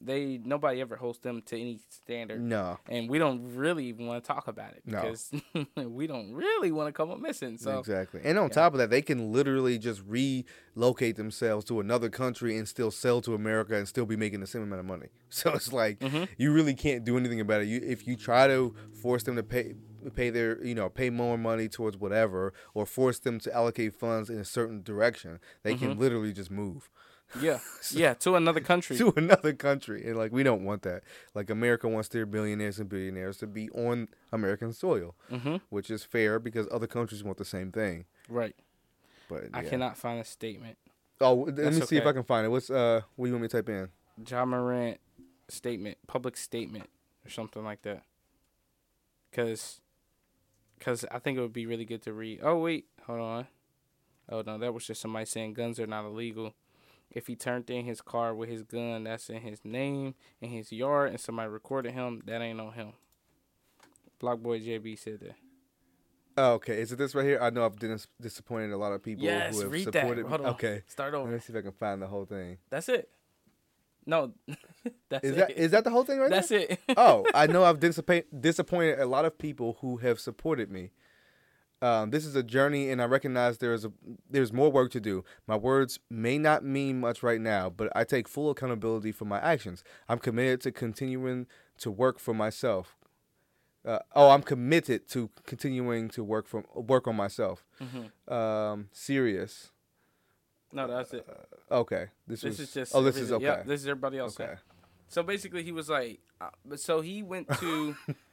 they 0.00 0.40
nobody 0.42 0.80
ever 0.80 0.96
holds 0.96 1.18
them 1.18 1.42
to 1.46 1.58
any 1.60 1.78
standard. 1.90 2.40
No. 2.40 2.78
and 2.88 3.08
we 3.10 3.18
don't 3.18 3.54
really 3.54 3.84
even 3.86 4.06
want 4.06 4.22
to 4.24 4.26
talk 4.26 4.48
about 4.48 4.72
it 4.72 4.82
No. 4.86 5.00
because 5.02 5.30
we 5.76 6.06
don't 6.06 6.32
really 6.32 6.72
want 6.72 6.88
to 6.88 6.92
come 6.92 7.10
up 7.10 7.18
missing. 7.20 7.58
So 7.58 7.78
exactly. 7.78 8.20
And 8.24 8.38
on 8.38 8.48
top 8.50 8.72
of 8.72 8.78
that, 8.78 8.90
they 8.90 9.02
can 9.02 9.32
literally 9.32 9.78
just 9.78 10.02
relocate 10.76 11.16
themselves 11.16 11.64
to 11.66 11.80
another 11.80 12.08
country 12.08 12.56
and 12.56 12.66
still 12.68 12.90
sell 12.90 13.20
to 13.22 13.34
America 13.34 13.74
and 13.76 13.86
still 13.86 14.06
be 14.06 14.16
making 14.16 14.40
the 14.40 14.46
same 14.46 14.62
amount 14.62 14.80
of 14.80 14.86
money. 14.86 15.08
So 15.32 15.52
it's 15.52 15.72
like 15.72 16.00
Mm-hmm. 16.00 16.24
you 16.38 16.52
really 16.52 16.74
can't 16.74 17.04
do 17.04 17.16
anything 17.16 17.40
about 17.40 17.60
it. 17.62 17.68
You 17.68 17.80
if 17.84 18.06
you 18.06 18.16
try 18.16 18.48
to 18.48 18.74
force 18.92 19.22
them 19.22 19.36
to 19.36 19.42
pay 19.44 19.74
pay 20.16 20.30
their 20.30 20.64
you 20.64 20.74
know 20.74 20.88
pay 20.88 21.08
more 21.10 21.36
money 21.38 21.68
towards 21.68 21.96
whatever 21.98 22.52
or 22.74 22.84
force 22.86 23.18
them 23.20 23.38
to 23.40 23.54
allocate 23.54 23.94
funds 23.94 24.28
in 24.30 24.38
a 24.38 24.44
certain 24.44 24.82
direction, 24.82 25.38
they 25.62 25.74
can 25.74 25.90
Mm-hmm. 25.90 26.00
literally 26.00 26.32
just 26.32 26.50
move 26.50 26.90
yeah, 27.40 27.58
yeah, 27.90 28.14
to 28.14 28.34
another 28.36 28.60
country. 28.60 28.96
to 28.96 29.12
another 29.16 29.52
country. 29.52 30.06
And 30.06 30.16
like 30.16 30.32
we 30.32 30.42
don't 30.42 30.64
want 30.64 30.82
that. 30.82 31.02
Like 31.34 31.50
America 31.50 31.88
wants 31.88 32.08
their 32.08 32.26
billionaires 32.26 32.78
and 32.78 32.88
billionaires 32.88 33.36
to 33.38 33.46
be 33.46 33.68
on 33.70 34.08
American 34.32 34.72
soil, 34.72 35.14
hmm 35.28 35.56
which 35.68 35.90
is 35.90 36.02
fair 36.04 36.38
because 36.38 36.66
other 36.70 36.86
countries 36.86 37.22
want 37.22 37.38
the 37.38 37.44
same 37.44 37.70
thing. 37.70 38.06
Right. 38.28 38.56
But 39.28 39.44
I 39.52 39.62
cannot 39.62 39.96
find 39.96 40.20
a 40.20 40.24
statement. 40.24 40.76
Oh, 41.20 41.34
let 41.34 41.56
That's 41.56 41.78
me 41.78 41.86
see 41.86 41.96
if. 41.98 42.06
I 42.06 42.12
can 42.12 42.24
find 42.24 42.46
it. 42.46 42.48
What's 42.48 42.70
uh? 42.70 43.02
What 43.14 43.26
do 43.26 43.28
you 43.28 43.34
want 43.34 43.42
me 43.42 43.48
to 43.48 43.56
type 43.58 43.68
in? 43.68 43.88
John 44.24 44.48
Morant 44.48 44.98
statement, 45.48 45.98
public 46.06 46.36
statement, 46.36 46.88
or 47.24 47.30
something 47.30 47.62
like 47.64 47.82
that. 47.82 48.02
Cause, 49.32 49.80
cause 50.80 51.04
I 51.10 51.20
think 51.20 51.38
it 51.38 51.40
would 51.40 51.52
be 51.52 51.66
really 51.66 51.84
good 51.84 52.02
to 52.02 52.12
read. 52.12 52.40
Oh 52.42 52.58
wait, 52.58 52.86
hold 53.06 53.20
on. 53.20 53.46
Oh 54.28 54.42
no, 54.44 54.58
that 54.58 54.74
was 54.74 54.86
just 54.86 55.00
somebody 55.00 55.26
saying 55.26 55.54
guns 55.54 55.78
are 55.78 55.86
not 55.86 56.04
illegal. 56.04 56.54
If 57.10 57.26
he 57.26 57.34
turned 57.34 57.68
in 57.70 57.84
his 57.86 58.00
car 58.00 58.34
with 58.34 58.48
his 58.48 58.62
gun, 58.62 59.04
that's 59.04 59.28
in 59.30 59.40
his 59.40 59.64
name 59.64 60.14
in 60.40 60.50
his 60.50 60.70
yard, 60.70 61.10
and 61.10 61.20
somebody 61.20 61.48
recorded 61.50 61.92
him, 61.92 62.22
that 62.26 62.40
ain't 62.40 62.60
on 62.60 62.72
him. 62.72 62.92
BlocBoy 64.20 64.64
JB 64.64 64.98
said 64.98 65.20
that. 65.20 65.34
Oh, 66.36 66.52
okay, 66.54 66.80
is 66.80 66.92
it 66.92 66.96
this 66.96 67.14
right 67.14 67.24
here? 67.24 67.38
I 67.42 67.50
know 67.50 67.64
I've 67.66 67.78
dis- 67.78 68.06
disappointed 68.20 68.70
a 68.72 68.76
lot 68.76 68.92
of 68.92 69.02
people 69.02 69.24
Yes, 69.24 69.54
who 69.56 69.62
have 69.62 69.72
read 69.72 69.86
that. 69.88 69.94
supported. 69.94 70.26
Hold 70.26 70.40
on. 70.42 70.46
Okay, 70.54 70.82
Start 70.86 71.14
over. 71.14 71.24
let 71.28 71.34
me 71.34 71.40
see 71.40 71.52
if 71.52 71.58
I 71.58 71.62
can 71.62 71.72
find 71.72 72.00
the 72.00 72.06
whole 72.06 72.24
thing. 72.24 72.58
That's 72.70 72.88
it. 72.88 73.08
No, 74.06 74.32
that's 75.10 75.24
Is 75.24 75.32
it. 75.32 75.36
that 75.36 75.50
is 75.50 75.70
that 75.72 75.84
the 75.84 75.90
whole 75.90 76.04
thing 76.04 76.18
right 76.20 76.30
that's 76.30 76.48
there? 76.48 76.60
it. 76.70 76.80
oh, 76.96 77.26
I 77.34 77.46
know 77.46 77.64
I've 77.64 77.80
disappoint, 77.80 78.40
disappointed 78.40 78.98
a 79.00 79.06
lot 79.06 79.24
of 79.24 79.36
people 79.36 79.78
who 79.80 79.98
have 79.98 80.18
supported 80.20 80.70
me. 80.70 80.90
Um, 81.82 82.10
this 82.10 82.26
is 82.26 82.36
a 82.36 82.42
journey, 82.42 82.90
and 82.90 83.00
I 83.00 83.06
recognize 83.06 83.58
there's 83.58 83.84
a 83.86 83.92
there's 84.28 84.52
more 84.52 84.70
work 84.70 84.90
to 84.92 85.00
do. 85.00 85.24
My 85.46 85.56
words 85.56 85.98
may 86.10 86.36
not 86.36 86.62
mean 86.64 87.00
much 87.00 87.22
right 87.22 87.40
now, 87.40 87.70
but 87.70 87.90
I 87.96 88.04
take 88.04 88.28
full 88.28 88.50
accountability 88.50 89.12
for 89.12 89.24
my 89.24 89.38
actions. 89.40 89.82
I'm 90.08 90.18
committed 90.18 90.60
to 90.62 90.72
continuing 90.72 91.46
to 91.78 91.90
work 91.90 92.18
for 92.18 92.34
myself. 92.34 92.96
Uh, 93.82 93.98
oh, 94.14 94.28
I'm 94.28 94.42
committed 94.42 95.08
to 95.08 95.30
continuing 95.46 96.10
to 96.10 96.22
work 96.22 96.46
from 96.46 96.64
work 96.74 97.08
on 97.08 97.16
myself. 97.16 97.64
Mhm. 97.80 98.30
Um, 98.30 98.88
serious. 98.92 99.70
No, 100.72 100.86
that's 100.86 101.12
it. 101.14 101.26
Okay, 101.70 102.08
this, 102.26 102.42
This 102.42 102.58
was. 102.58 102.60
is 102.60 102.74
just. 102.74 102.94
oh, 102.94 103.02
this 103.02 103.16
is 103.16 103.32
okay. 103.32 103.44
Yep, 103.44 103.66
this 103.66 103.80
is 103.80 103.86
everybody 103.88 104.18
else. 104.18 104.38
okay. 104.38 104.54
So 105.08 105.22
basically, 105.22 105.62
he 105.64 105.72
was 105.72 105.88
like, 105.88 106.20
uh, 106.40 106.50
so 106.76 107.00
he 107.00 107.22
went 107.22 107.48
to, 107.58 107.96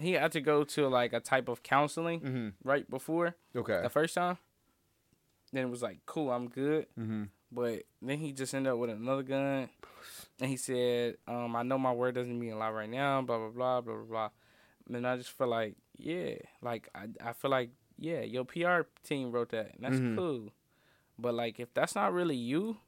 he 0.00 0.12
had 0.12 0.32
to 0.32 0.40
go 0.40 0.64
to 0.64 0.88
like 0.88 1.12
a 1.12 1.20
type 1.20 1.48
of 1.48 1.62
counseling 1.62 2.20
hmm 2.20 2.48
right 2.64 2.88
before 2.88 3.34
Okay. 3.54 3.80
the 3.82 3.88
first 3.90 4.14
time. 4.14 4.38
Then 5.52 5.64
it 5.64 5.70
was 5.70 5.82
like, 5.82 5.98
cool, 6.06 6.30
I'm 6.30 6.48
good. 6.48 6.86
hmm 6.96 7.24
But 7.52 7.82
then 8.00 8.18
he 8.18 8.32
just 8.32 8.54
ended 8.54 8.72
up 8.72 8.78
with 8.78 8.90
another 8.90 9.22
gun, 9.24 9.68
and 10.40 10.48
he 10.50 10.56
said, 10.56 11.16
um, 11.26 11.56
I 11.56 11.62
know 11.64 11.78
my 11.78 11.92
word 11.92 12.14
doesn't 12.14 12.38
mean 12.38 12.52
a 12.52 12.58
lot 12.58 12.72
right 12.74 12.88
now. 12.88 13.20
Blah 13.22 13.38
blah 13.38 13.48
blah 13.50 13.80
blah 13.80 13.94
blah 13.94 14.04
blah. 14.04 14.30
And 14.96 15.06
I 15.06 15.16
just 15.16 15.30
feel 15.30 15.48
like, 15.48 15.74
yeah, 15.96 16.34
like 16.62 16.88
I 16.94 17.08
I 17.22 17.32
feel 17.32 17.50
like 17.50 17.70
yeah, 17.98 18.20
your 18.22 18.44
PR 18.44 18.86
team 19.04 19.30
wrote 19.32 19.50
that, 19.50 19.74
and 19.74 19.84
that's 19.84 19.98
Mhm. 19.98 20.16
cool. 20.16 20.50
But 21.18 21.34
like, 21.34 21.60
if 21.60 21.74
that's 21.74 21.94
not 21.94 22.12
really 22.14 22.36
you, 22.36 22.78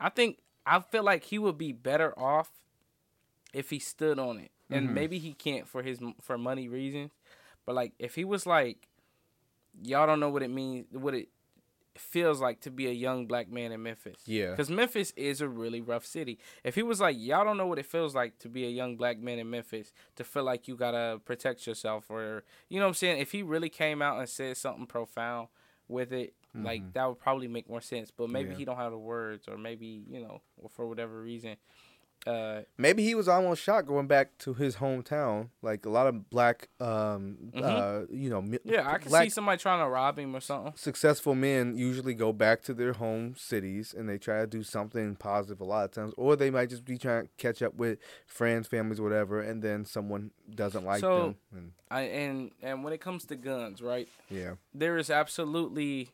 I 0.00 0.08
think 0.08 0.38
I 0.64 0.80
feel 0.80 1.02
like 1.02 1.24
he 1.24 1.38
would 1.38 1.58
be 1.58 1.72
better 1.72 2.16
off 2.18 2.50
if 3.52 3.70
he 3.70 3.78
stood 3.78 4.18
on 4.18 4.38
it. 4.38 4.50
And 4.70 4.90
Mhm. 4.90 4.92
maybe 4.92 5.18
he 5.18 5.32
can't 5.34 5.66
for 5.66 5.82
his 5.82 5.98
for 6.20 6.36
money 6.38 6.68
reasons, 6.68 7.12
but 7.64 7.74
like 7.74 7.92
if 7.98 8.14
he 8.14 8.24
was 8.24 8.44
like, 8.46 8.88
y'all 9.82 10.06
don't 10.06 10.20
know 10.20 10.28
what 10.30 10.42
it 10.42 10.50
means, 10.50 10.86
what 10.90 11.14
it 11.14 11.28
feels 11.96 12.40
like 12.40 12.60
to 12.60 12.70
be 12.70 12.86
a 12.86 12.92
young 12.92 13.26
black 13.26 13.50
man 13.50 13.72
in 13.72 13.82
Memphis. 13.82 14.20
Yeah. 14.24 14.50
Because 14.50 14.70
Memphis 14.70 15.12
is 15.16 15.40
a 15.40 15.48
really 15.48 15.80
rough 15.80 16.06
city. 16.06 16.38
If 16.62 16.76
he 16.76 16.82
was 16.84 17.00
like, 17.00 17.16
y'all 17.18 17.44
don't 17.44 17.56
know 17.56 17.66
what 17.66 17.78
it 17.80 17.86
feels 17.86 18.14
like 18.14 18.38
to 18.40 18.48
be 18.48 18.64
a 18.64 18.68
young 18.70 18.96
black 18.96 19.18
man 19.18 19.38
in 19.40 19.50
Memphis, 19.50 19.92
to 20.14 20.22
feel 20.22 20.44
like 20.44 20.68
you 20.68 20.76
gotta 20.76 21.20
protect 21.24 21.66
yourself, 21.66 22.08
or 22.10 22.44
you 22.68 22.78
know 22.78 22.84
what 22.86 22.90
I'm 22.90 22.94
saying. 22.94 23.18
If 23.20 23.32
he 23.32 23.42
really 23.42 23.68
came 23.68 24.00
out 24.00 24.18
and 24.20 24.28
said 24.28 24.56
something 24.56 24.86
profound 24.86 25.48
with 25.88 26.12
it, 26.12 26.34
like 26.54 26.92
that 26.94 27.06
would 27.06 27.18
probably 27.20 27.46
make 27.48 27.68
more 27.68 27.80
sense. 27.80 28.10
But 28.10 28.30
maybe 28.30 28.44
Mm-hmm. 28.44 28.52
Yeah. 28.52 28.58
he 28.58 28.64
don't 28.64 28.76
have 28.76 28.92
the 28.92 28.98
words, 28.98 29.48
or 29.48 29.56
maybe 29.58 30.04
you 30.08 30.20
know, 30.20 30.40
or 30.56 30.68
for 30.68 30.86
whatever 30.88 31.20
reason. 31.22 31.56
Uh, 32.28 32.62
Maybe 32.76 33.02
he 33.02 33.14
was 33.14 33.26
almost 33.28 33.62
shot 33.62 33.86
going 33.86 34.06
back 34.06 34.36
to 34.38 34.52
his 34.54 34.76
hometown. 34.76 35.48
Like 35.62 35.86
a 35.86 35.90
lot 35.90 36.06
of 36.06 36.28
black, 36.30 36.68
um, 36.80 37.38
uh, 37.56 38.02
you 38.10 38.28
know, 38.30 38.42
mi- 38.42 38.58
Mm-hmm. 38.58 38.70
yeah, 38.74 38.90
I 38.90 38.98
can 38.98 39.10
see 39.10 39.30
somebody 39.30 39.58
trying 39.58 39.82
to 39.84 39.88
rob 39.88 40.18
him 40.18 40.36
or 40.36 40.40
something. 40.40 40.72
successful 40.76 41.34
men 41.34 41.76
usually 41.76 42.14
go 42.14 42.32
back 42.32 42.60
to 42.62 42.74
their 42.74 42.92
home 42.92 43.34
cities 43.36 43.94
and 43.96 44.08
they 44.08 44.18
try 44.18 44.40
to 44.40 44.46
do 44.46 44.62
something 44.62 45.16
positive 45.16 45.60
a 45.60 45.64
lot 45.64 45.84
of 45.86 45.92
times, 45.92 46.12
or 46.16 46.36
they 46.36 46.50
might 46.50 46.68
just 46.70 46.84
be 46.84 46.98
trying 46.98 47.24
to 47.24 47.28
catch 47.38 47.62
up 47.62 47.74
with 47.74 47.98
friends, 48.26 48.68
families, 48.68 49.00
whatever, 49.00 49.40
and 49.40 49.62
then 49.62 49.84
someone 49.84 50.30
doesn't 50.54 50.84
like 50.84 51.00
So- 51.00 51.18
them. 51.18 51.36
And, 51.54 51.72
I 51.90 52.00
and 52.02 52.50
and 52.62 52.84
when 52.84 52.92
it 52.92 53.00
comes 53.00 53.24
to 53.26 53.36
guns, 53.36 53.80
right? 53.80 54.08
yeah, 54.28 54.54
there 54.74 54.98
is 54.98 55.08
absolutely 55.10 56.10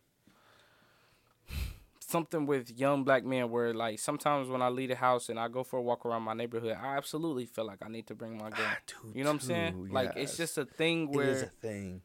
something 2.10 2.46
with 2.46 2.70
young 2.78 3.04
black 3.04 3.24
men 3.24 3.50
where 3.50 3.72
like 3.72 3.98
sometimes 3.98 4.48
when 4.48 4.62
I 4.62 4.68
leave 4.68 4.90
the 4.90 4.96
house 4.96 5.28
and 5.28 5.38
I 5.38 5.48
go 5.48 5.64
for 5.64 5.78
a 5.78 5.82
walk 5.82 6.04
around 6.06 6.22
my 6.22 6.34
neighborhood, 6.34 6.76
I 6.80 6.96
absolutely 6.96 7.46
feel 7.46 7.66
like 7.66 7.78
I 7.84 7.88
need 7.88 8.06
to 8.08 8.14
bring 8.14 8.36
my 8.38 8.50
gun. 8.50 8.60
You 9.14 9.24
know 9.24 9.30
what 9.30 9.34
I'm 9.34 9.40
saying? 9.40 9.88
Like 9.90 10.12
it's 10.16 10.36
just 10.36 10.58
a 10.58 10.64
thing 10.64 11.10
where 11.10 11.26
it 11.26 11.30
is 11.30 11.42
a 11.42 11.46
thing. 11.46 12.02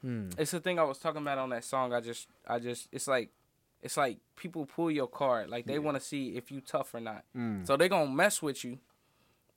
Hmm. 0.00 0.28
it's 0.38 0.54
a 0.54 0.60
thing 0.60 0.78
I 0.78 0.84
was 0.84 0.98
talking 0.98 1.22
about 1.22 1.38
on 1.38 1.50
that 1.50 1.64
song. 1.64 1.92
I 1.92 2.00
just 2.00 2.28
I 2.46 2.58
just 2.58 2.88
it's 2.92 3.08
like 3.08 3.30
it's 3.82 3.96
like 3.96 4.18
people 4.36 4.66
pull 4.66 4.90
your 4.90 5.08
card. 5.08 5.48
Like 5.48 5.66
they 5.66 5.78
want 5.78 5.96
to 5.96 6.02
see 6.02 6.36
if 6.36 6.50
you 6.50 6.60
tough 6.60 6.94
or 6.94 7.00
not. 7.00 7.24
Mm. 7.36 7.66
So 7.66 7.76
they 7.76 7.88
gonna 7.88 8.10
mess 8.10 8.42
with 8.42 8.64
you 8.64 8.78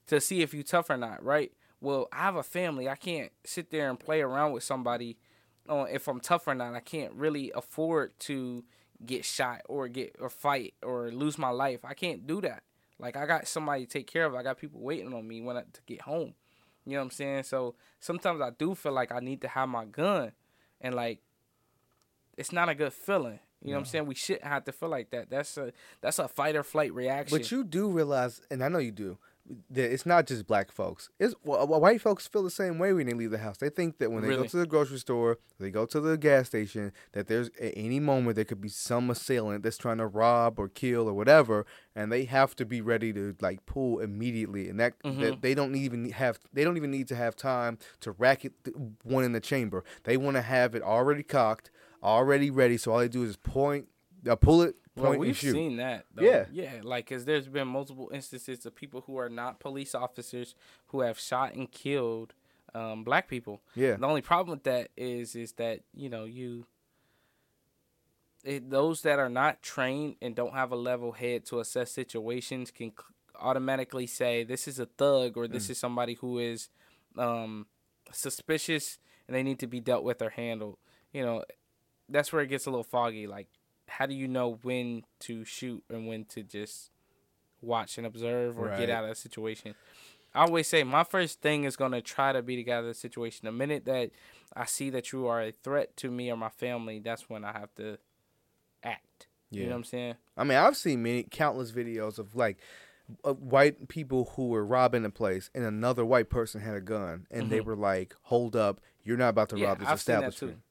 to 0.07 0.19
see 0.19 0.41
if 0.41 0.53
you 0.53 0.63
tough 0.63 0.89
or 0.89 0.97
not, 0.97 1.23
right? 1.23 1.51
Well, 1.79 2.07
I 2.11 2.19
have 2.19 2.35
a 2.35 2.43
family. 2.43 2.87
I 2.87 2.95
can't 2.95 3.31
sit 3.43 3.71
there 3.71 3.89
and 3.89 3.99
play 3.99 4.21
around 4.21 4.51
with 4.51 4.63
somebody 4.63 5.17
on 5.67 5.87
if 5.89 6.07
I'm 6.07 6.19
tough 6.19 6.47
or 6.47 6.55
not. 6.55 6.75
I 6.75 6.79
can't 6.79 7.13
really 7.13 7.51
afford 7.55 8.19
to 8.21 8.63
get 9.05 9.25
shot 9.25 9.61
or 9.67 9.87
get 9.87 10.15
or 10.19 10.29
fight 10.29 10.73
or 10.83 11.11
lose 11.11 11.37
my 11.37 11.49
life. 11.49 11.79
I 11.83 11.93
can't 11.93 12.27
do 12.27 12.41
that. 12.41 12.63
Like 12.99 13.17
I 13.17 13.25
got 13.25 13.47
somebody 13.47 13.85
to 13.85 13.91
take 13.91 14.07
care 14.07 14.25
of. 14.25 14.35
I 14.35 14.43
got 14.43 14.59
people 14.59 14.79
waiting 14.81 15.13
on 15.13 15.27
me 15.27 15.41
when 15.41 15.57
I, 15.57 15.61
to 15.61 15.81
get 15.85 16.01
home. 16.01 16.33
You 16.85 16.93
know 16.93 16.99
what 16.99 17.05
I'm 17.05 17.11
saying? 17.11 17.43
So 17.43 17.75
sometimes 17.99 18.41
I 18.41 18.49
do 18.51 18.75
feel 18.75 18.91
like 18.91 19.11
I 19.11 19.19
need 19.19 19.41
to 19.41 19.47
have 19.47 19.69
my 19.69 19.85
gun, 19.85 20.31
and 20.79 20.95
like 20.95 21.19
it's 22.37 22.51
not 22.51 22.69
a 22.69 22.75
good 22.75 22.93
feeling. 22.93 23.39
You 23.63 23.71
know 23.71 23.73
what 23.75 23.79
I'm 23.81 23.85
saying? 23.85 24.05
We 24.07 24.15
shouldn't 24.15 24.45
have 24.45 24.65
to 24.65 24.71
feel 24.71 24.89
like 24.89 25.11
that. 25.11 25.29
That's 25.29 25.55
a 25.57 25.71
that's 26.01 26.17
a 26.17 26.27
fight 26.27 26.55
or 26.55 26.63
flight 26.63 26.93
reaction. 26.93 27.37
But 27.37 27.51
you 27.51 27.63
do 27.63 27.89
realize, 27.89 28.41
and 28.49 28.63
I 28.63 28.69
know 28.69 28.79
you 28.79 28.91
do, 28.91 29.19
it's 29.73 30.05
not 30.05 30.27
just 30.27 30.47
black 30.47 30.71
folks. 30.71 31.09
It's 31.19 31.33
wh- 31.45 31.63
wh- 31.65 31.81
white 31.81 32.01
folks 32.01 32.27
feel 32.27 32.43
the 32.43 32.49
same 32.51 32.77
way 32.79 32.93
when 32.93 33.07
they 33.07 33.13
leave 33.13 33.31
the 33.31 33.37
house. 33.39 33.57
They 33.57 33.69
think 33.69 33.97
that 33.99 34.11
when 34.11 34.21
they 34.23 34.29
go 34.37 34.43
to 34.51 34.57
the 34.57 34.65
grocery 34.65 34.97
store, 34.99 35.37
they 35.59 35.69
go 35.71 35.85
to 35.85 35.99
the 35.99 36.17
gas 36.17 36.47
station, 36.47 36.91
that 37.13 37.27
there's 37.27 37.49
at 37.59 37.73
any 37.75 37.99
moment 37.99 38.35
there 38.35 38.45
could 38.45 38.61
be 38.61 38.69
some 38.69 39.09
assailant 39.09 39.63
that's 39.63 39.77
trying 39.77 39.97
to 39.99 40.07
rob 40.07 40.59
or 40.59 40.67
kill 40.67 41.07
or 41.07 41.13
whatever, 41.13 41.65
and 41.95 42.11
they 42.11 42.25
have 42.25 42.55
to 42.57 42.65
be 42.65 42.81
ready 42.81 43.11
to 43.13 43.35
like 43.41 43.65
pull 43.65 43.99
immediately. 43.99 44.69
And 44.69 44.79
that, 44.79 44.93
Mhm. 45.03 45.19
that 45.21 45.41
they 45.41 45.53
don't 45.53 45.75
even 45.75 46.11
have 46.11 46.39
they 46.53 46.63
don't 46.63 46.77
even 46.77 46.91
need 46.91 47.07
to 47.09 47.15
have 47.15 47.35
time 47.35 47.77
to 48.01 48.11
rack 48.11 48.45
it 48.45 48.53
one 49.03 49.23
in 49.23 49.31
the 49.31 49.39
chamber. 49.39 49.83
They 50.03 50.17
want 50.17 50.35
to 50.35 50.41
have 50.41 50.75
it 50.75 50.81
already 50.83 51.23
cocked, 51.23 51.71
already 52.03 52.49
ready. 52.49 52.77
So 52.77 52.91
all 52.93 52.99
they 52.99 53.07
do 53.07 53.23
is 53.23 53.37
point, 53.37 53.87
uh, 54.29 54.35
pull 54.35 54.61
it, 54.61 54.75
Well, 54.95 55.17
we've 55.17 55.37
seen 55.37 55.77
that. 55.77 56.05
Though. 56.13 56.23
Yeah. 56.23 56.45
yeah. 56.51 56.71
Like, 56.83 57.07
cause 57.07 57.25
there's 57.25 57.47
been 57.47 57.67
multiple 57.67 58.09
instances 58.13 58.65
of 58.65 58.75
people 58.75 59.01
who 59.07 59.17
are 59.17 59.29
not 59.29 59.59
police 59.59 59.95
officers 59.95 60.53
who 60.87 61.01
have 61.01 61.17
shot 61.17 61.53
and 61.53 61.71
killed 61.71 62.33
um, 62.73 63.03
black 63.03 63.27
people. 63.27 63.61
yeah. 63.75 63.95
The 63.95 64.05
only 64.05 64.21
problem 64.21 64.57
with 64.57 64.63
that 64.63 64.89
is, 64.97 65.35
is 65.35 65.53
that 65.53 65.81
you 65.93 66.09
know 66.09 66.25
you. 66.25 66.65
It, 68.43 68.69
those 68.71 69.01
that 69.03 69.19
are 69.19 69.29
not 69.29 69.61
trained 69.61 70.15
and 70.21 70.35
don't 70.35 70.53
have 70.53 70.71
a 70.71 70.75
level 70.75 71.11
head 71.11 71.45
to 71.45 71.59
assess 71.59 71.91
situations 71.91 72.71
can 72.71 72.89
c- 72.89 72.95
automatically 73.39 74.07
say 74.07 74.43
this 74.43 74.67
is 74.67 74.79
a 74.79 74.87
thug 74.87 75.37
or 75.37 75.47
this 75.47 75.69
is 75.69 75.77
somebody 75.77 76.15
who 76.15 76.39
is 76.39 76.69
um, 77.19 77.67
suspicious 78.11 78.97
and 79.27 79.35
they 79.35 79.43
need 79.43 79.59
to 79.59 79.67
be 79.67 79.79
dealt 79.79 80.03
with 80.03 80.23
or 80.23 80.31
handled. 80.31 80.77
You 81.13 81.23
know, 81.23 81.43
that's 82.09 82.33
where 82.33 82.41
it 82.41 82.47
gets 82.47 82.65
a 82.65 82.71
little 82.71 82.83
foggy. 82.83 83.27
Like, 83.27 83.47
how 83.97 84.05
do 84.05 84.13
you 84.13 84.27
know 84.27 84.59
when 84.63 85.03
to 85.19 85.43
shoot 85.45 85.83
and 85.89 86.07
when 86.07 86.25
to 86.25 86.43
just 86.43 86.91
watch 87.61 87.97
and 87.97 88.07
observe 88.07 88.57
or 88.57 88.67
Right. 88.67 88.77
get 88.77 88.89
out 88.89 89.03
of 89.03 89.11
a 89.11 89.15
situation? 89.15 89.75
I 90.33 90.43
always 90.43 90.67
say 90.67 90.83
my 90.83 91.03
first 91.03 91.41
thing 91.41 91.65
is 91.65 91.75
gonna 91.75 92.01
try 92.01 92.31
to 92.31 92.41
be 92.41 92.55
to 92.55 92.63
get 92.63 92.77
out 92.77 92.79
of 92.81 92.85
the 92.87 92.93
situation. 92.93 93.45
The 93.45 93.51
minute 93.51 93.85
that 93.85 94.11
I 94.55 94.65
see 94.65 94.89
that 94.91 95.11
you 95.11 95.27
are 95.27 95.41
a 95.41 95.51
threat 95.51 95.95
to 95.97 96.09
me 96.09 96.31
or 96.31 96.37
my 96.37 96.49
family, 96.49 96.99
that's 96.99 97.29
when 97.29 97.43
I 97.43 97.51
have 97.51 97.73
to 97.75 97.97
act. 98.83 99.27
You 99.49 99.63
know 99.63 99.71
what 99.71 99.75
I'm 99.75 99.83
saying? 99.83 100.15
I 100.37 100.45
mean, 100.45 100.57
I've 100.57 100.77
seen 100.77 101.03
many 101.03 101.23
countless 101.23 101.71
videos 101.73 102.17
of 102.17 102.35
like 102.35 102.57
white 103.23 103.89
people 103.89 104.31
who 104.35 104.47
were 104.47 104.63
robbing 104.65 105.03
a 105.03 105.09
place, 105.09 105.49
and 105.53 105.65
another 105.65 106.05
white 106.05 106.29
person 106.29 106.61
had 106.61 106.75
a 106.75 106.81
gun, 106.81 107.27
and 107.29 107.49
they 107.51 107.59
Mhm. 107.59 107.65
were 107.65 107.75
like, 107.75 108.15
"Hold 108.23 108.55
up, 108.55 108.79
you're 109.03 109.17
not 109.17 109.29
about 109.29 109.49
to 109.49 109.57
Yeah, 109.57 109.67
rob 109.67 109.79
this 109.79 109.89
I've 109.89 109.97
establishment." 109.97 110.61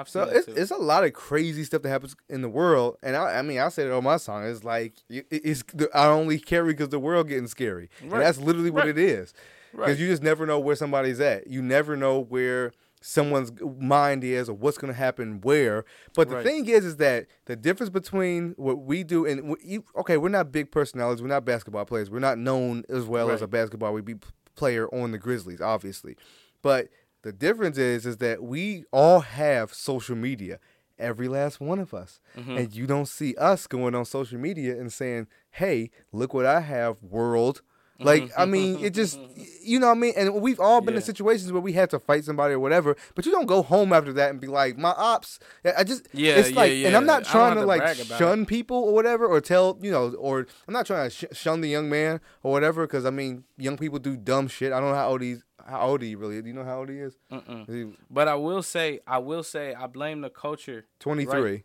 I've 0.00 0.08
So 0.08 0.22
it's, 0.24 0.46
too. 0.46 0.54
it's 0.56 0.70
a 0.70 0.76
lot 0.76 1.04
of 1.04 1.12
crazy 1.12 1.64
stuff 1.64 1.82
that 1.82 1.88
happens 1.90 2.16
in 2.28 2.42
the 2.42 2.48
world, 2.48 2.96
and 3.02 3.14
I, 3.16 3.38
I 3.38 3.42
mean, 3.42 3.58
I 3.58 3.68
said 3.68 3.86
it 3.86 3.92
on 3.92 4.02
my 4.04 4.16
song. 4.16 4.44
It's 4.46 4.64
like 4.64 4.94
it- 5.08 5.26
it's 5.30 5.62
I 5.94 6.06
only 6.06 6.38
carry 6.38 6.72
because 6.72 6.88
the 6.88 6.98
world 6.98 7.28
getting 7.28 7.46
scary, 7.48 7.90
and 8.00 8.10
Right. 8.12 8.20
that's 8.20 8.38
literally 8.38 8.70
what 8.70 8.80
Right. 8.84 8.90
it 8.90 8.98
is. 8.98 9.32
Because 9.72 9.88
right. 9.88 9.98
you 9.98 10.08
just 10.08 10.22
never 10.22 10.46
know 10.46 10.58
where 10.58 10.74
somebody's 10.74 11.20
at. 11.20 11.46
You 11.46 11.62
never 11.62 11.96
know 11.96 12.18
where 12.20 12.72
someone's 13.02 13.52
mind 13.78 14.24
is 14.24 14.48
or 14.48 14.52
what's 14.54 14.76
going 14.76 14.92
to 14.92 14.98
happen 14.98 15.40
where. 15.42 15.84
But 16.14 16.28
the 16.28 16.36
Right. 16.36 16.44
thing 16.44 16.68
is, 16.68 16.84
is 16.84 16.96
that 16.96 17.26
the 17.46 17.56
difference 17.56 17.88
between 17.88 18.52
what 18.56 18.80
we 18.82 19.04
do 19.04 19.24
and 19.24 19.56
okay, 19.96 20.16
we're 20.16 20.28
not 20.28 20.50
big 20.52 20.70
personalities. 20.70 21.22
We're 21.22 21.28
not 21.28 21.44
basketball 21.44 21.84
players. 21.84 22.10
We're 22.10 22.18
not 22.18 22.36
known 22.38 22.84
as 22.88 23.04
well 23.06 23.30
as 23.30 23.42
a 23.42 23.46
basketball 23.46 23.92
we 23.94 24.02
be 24.02 24.16
player 24.56 24.86
on 24.92 25.12
the 25.12 25.18
Grizzlies, 25.18 25.60
obviously. 25.60 26.16
But 26.62 26.88
the 27.22 27.32
difference 27.32 27.78
is, 27.78 28.06
is 28.06 28.16
that 28.18 28.42
we 28.42 28.84
all 28.92 29.20
have 29.20 29.72
social 29.74 30.16
media. 30.16 30.58
every 30.98 31.28
last 31.28 31.60
one 31.62 31.78
of 31.78 31.94
us. 31.94 32.20
Mhm. 32.36 32.58
And 32.58 32.74
you 32.74 32.86
don't 32.86 33.08
see 33.08 33.34
us 33.36 33.66
going 33.66 33.94
on 33.94 34.04
social 34.04 34.38
media 34.38 34.78
and 34.78 34.92
saying, 34.92 35.28
"Hey, 35.52 35.90
look 36.12 36.34
what 36.34 36.44
I 36.44 36.60
have, 36.60 37.02
world." 37.02 37.62
Mm-hmm. 38.00 38.06
Like, 38.06 38.22
I 38.36 38.42
mm-hmm. 38.42 38.50
mean, 38.50 38.84
it 38.84 38.94
just, 38.94 39.20
mm-hmm. 39.20 39.42
you 39.62 39.78
know 39.78 39.88
what 39.88 39.96
I 39.96 40.00
mean? 40.00 40.14
And 40.16 40.40
we've 40.40 40.58
all 40.58 40.80
been 40.80 40.94
in 40.94 41.02
situations 41.02 41.52
where 41.52 41.60
we 41.60 41.74
had 41.74 41.90
to 41.90 41.98
fight 41.98 42.24
somebody 42.24 42.54
or 42.54 42.58
whatever, 42.58 42.96
but 43.14 43.26
you 43.26 43.32
don't 43.32 43.46
go 43.46 43.62
home 43.62 43.92
after 43.92 44.12
that 44.14 44.30
and 44.30 44.40
be 44.40 44.46
like, 44.46 44.78
my 44.78 44.94
ops. 44.96 45.38
I 45.64 45.84
just, 45.84 46.08
Yeah, 46.12 46.36
it's 46.36 46.50
yeah, 46.50 46.56
like, 46.56 46.72
and 46.72 46.96
I'm 46.96 47.06
not 47.06 47.24
trying 47.24 47.56
to 47.56 47.60
to 47.60 47.66
like 47.66 47.96
shun 48.18 48.46
people 48.46 48.78
or 48.78 48.94
whatever, 48.94 49.26
or 49.26 49.40
tell, 49.40 49.78
you 49.82 49.90
know, 49.90 50.14
or 50.14 50.46
I'm 50.66 50.72
not 50.72 50.86
trying 50.86 51.10
to 51.10 51.14
sh- 51.14 51.24
shun 51.32 51.60
the 51.60 51.68
young 51.68 51.90
man 51.90 52.20
or 52.42 52.52
whatever, 52.52 52.86
because 52.86 53.04
I 53.04 53.10
mean, 53.10 53.44
young 53.58 53.76
people 53.76 53.98
do 53.98 54.16
dumb 54.16 54.48
shit. 54.48 54.72
I 54.72 54.80
don't 54.80 54.90
know 54.90 54.96
how 54.96 55.10
old 55.10 55.20
he's, 55.20 55.42
how 55.66 55.82
old 55.82 56.00
he 56.00 56.14
really 56.14 56.36
is. 56.36 56.42
Do 56.42 56.48
you 56.48 56.54
know 56.54 56.64
how 56.64 56.78
old 56.78 56.88
he 56.88 56.96
is? 56.96 57.18
Is 57.30 57.74
he 57.74 57.92
But 58.08 58.28
I 58.28 58.34
will 58.36 58.62
say, 58.62 59.00
I 59.06 59.18
will 59.18 59.42
say, 59.42 59.74
I 59.74 59.86
blame 59.86 60.22
the 60.22 60.30
culture. 60.30 60.86
23. 61.00 61.64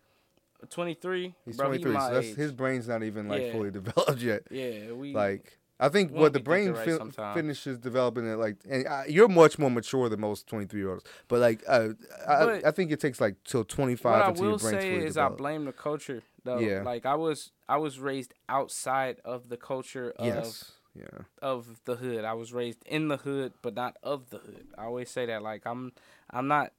23, 0.70 1.36
He's 1.46 1.58
bro, 1.58 1.68
23. 1.68 1.92
He 1.92 2.00
so 2.00 2.22
his 2.36 2.52
brain's 2.52 2.88
not 2.88 3.04
even 3.04 3.28
like 3.28 3.42
Yeah. 3.42 3.52
fully 3.52 3.72
developed 3.80 4.22
yet. 4.22 4.44
yeah, 4.50 4.92
we 4.92 5.14
Like 5.14 5.58
I 5.80 5.90
think 5.90 6.12
what 6.14 6.32
the 6.34 6.40
brain 6.40 6.72
right 6.72 7.14
fi- 7.14 7.34
finishes 7.34 7.78
developing 7.80 8.26
it 8.26 8.38
like, 8.38 8.58
and 8.70 8.88
uh, 8.88 9.02
you're 9.10 9.28
much 9.28 9.60
more 9.60 9.70
mature 9.70 10.08
than 10.08 10.22
most 10.22 10.48
23 10.48 10.80
year 10.80 10.92
olds. 10.92 11.04
But 11.28 11.40
like, 11.42 11.64
uh, 11.68 11.90
I, 12.28 12.46
But- 12.46 12.66
I 12.66 12.72
think 12.72 12.92
it 12.92 13.00
takes 13.02 13.20
like 13.20 13.36
till 13.44 13.64
25 13.66 14.10
what 14.12 14.22
I 14.22 14.28
until 14.30 14.44
your 14.44 14.52
will 14.54 14.58
brain's 14.60 14.84
say 14.84 14.92
fully 14.94 15.06
is 15.06 15.18
I 15.18 15.22
developed. 15.24 15.38
blame 15.38 15.66
the 15.66 15.74
culture 15.74 16.22
though. 16.46 16.60
Yeah. 16.60 16.82
Like 16.84 17.06
I 17.06 17.16
was 17.16 17.52
I 17.68 17.78
was 17.78 18.00
raised 18.00 18.34
outside 18.48 19.18
of 19.26 19.50
the 19.50 19.58
culture 19.58 20.14
of 20.18 20.26
yes, 20.26 20.72
yeah, 20.96 21.24
of 21.42 21.82
the 21.86 21.96
hood. 21.98 22.24
I 22.24 22.34
was 22.36 22.54
raised 22.54 22.80
in 22.86 23.10
the 23.10 23.18
hood, 23.18 23.52
but 23.62 23.76
not 23.76 23.98
of 24.02 24.30
the 24.30 24.38
hood. 24.38 24.68
I 24.78 24.86
always 24.86 25.10
say 25.10 25.26
that. 25.26 25.42
Like 25.42 25.64
I'm, 25.66 25.92
I'm 26.30 26.48
not. 26.48 26.72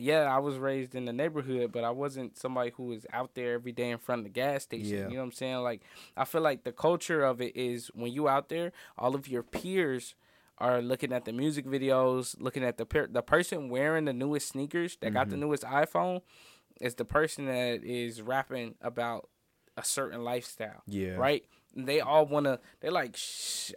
Yeah, 0.00 0.22
I 0.34 0.38
was 0.38 0.56
raised 0.58 0.94
in 0.94 1.04
the 1.04 1.12
neighborhood, 1.12 1.72
but 1.72 1.84
I 1.84 1.90
wasn't 1.90 2.36
somebody 2.38 2.72
who 2.76 2.84
was 2.86 3.06
out 3.12 3.34
there 3.34 3.54
every 3.54 3.72
day 3.72 3.90
in 3.90 3.98
front 3.98 4.20
of 4.20 4.24
the 4.24 4.30
gas 4.30 4.62
station. 4.64 4.96
Yeah. 4.96 5.08
You 5.08 5.14
know 5.14 5.20
what 5.20 5.22
I'm 5.24 5.32
saying? 5.32 5.56
Like 5.58 5.82
I 6.16 6.24
feel 6.24 6.40
like 6.40 6.64
the 6.64 6.72
culture 6.72 7.22
of 7.24 7.40
it 7.40 7.56
is 7.56 7.88
when 7.94 8.12
you 8.12 8.28
out 8.28 8.48
there, 8.48 8.72
all 8.98 9.14
of 9.14 9.28
your 9.28 9.42
peers 9.42 10.14
are 10.58 10.82
looking 10.82 11.12
at 11.12 11.24
the 11.24 11.32
music 11.32 11.64
videos, 11.66 12.36
looking 12.38 12.62
at 12.64 12.76
the 12.76 12.84
per- 12.86 13.06
the 13.06 13.22
person 13.22 13.68
wearing 13.70 14.04
the 14.04 14.12
newest 14.12 14.48
sneakers 14.48 14.96
that 15.00 15.12
got 15.14 15.28
the 15.30 15.36
Mm-hmm. 15.36 15.40
newest 15.46 15.62
iPhone 15.64 16.20
is 16.80 16.94
the 16.96 17.04
person 17.04 17.46
that 17.46 17.82
is 17.84 18.20
rapping 18.22 18.74
about 18.82 19.28
a 19.76 19.84
certain 19.84 20.22
lifestyle 20.24 20.82
yeah, 20.86 21.12
right? 21.12 21.44
They 21.74 22.00
all 22.00 22.26
want 22.26 22.46
to. 22.46 22.58
They're 22.80 22.90
like, 22.90 23.16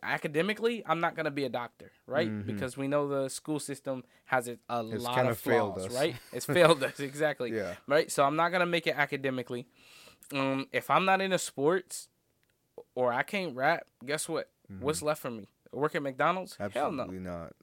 academically, 0.01 0.83
I'm 0.85 0.99
not 0.99 1.15
gonna 1.15 1.31
be 1.31 1.45
a 1.45 1.49
doctor, 1.49 1.91
right? 2.07 2.29
Mhm. 2.29 2.45
Because 2.45 2.75
we 2.75 2.87
know 2.87 3.07
the 3.07 3.29
school 3.29 3.59
system 3.59 4.03
has 4.25 4.47
a, 4.47 4.57
lot 4.83 5.25
of 5.27 5.37
flaws, 5.39 5.93
right? 5.93 6.15
It's 6.31 6.45
failed 6.57 6.83
us 6.83 6.99
exactly, 6.99 7.55
Yeah, 7.55 7.75
right? 7.87 8.11
So 8.11 8.23
I'm 8.23 8.35
not 8.35 8.51
gonna 8.51 8.65
make 8.65 8.87
it 8.87 8.95
academically. 8.97 9.67
Um, 10.33 10.67
if 10.71 10.89
I'm 10.89 11.05
not 11.05 11.21
into 11.21 11.37
sports 11.37 12.07
or 12.95 13.13
I 13.13 13.23
can't 13.23 13.55
rap, 13.55 13.85
guess 14.05 14.27
what? 14.27 14.49
What's 14.79 15.01
left 15.03 15.21
for 15.21 15.29
me? 15.29 15.49
Work 15.71 15.93
at 15.95 16.01
McDonald's? 16.01 16.55
Hell 16.55 16.91
no. 16.91 17.05
Mm-hmm. 17.05 17.23
not. 17.23 17.53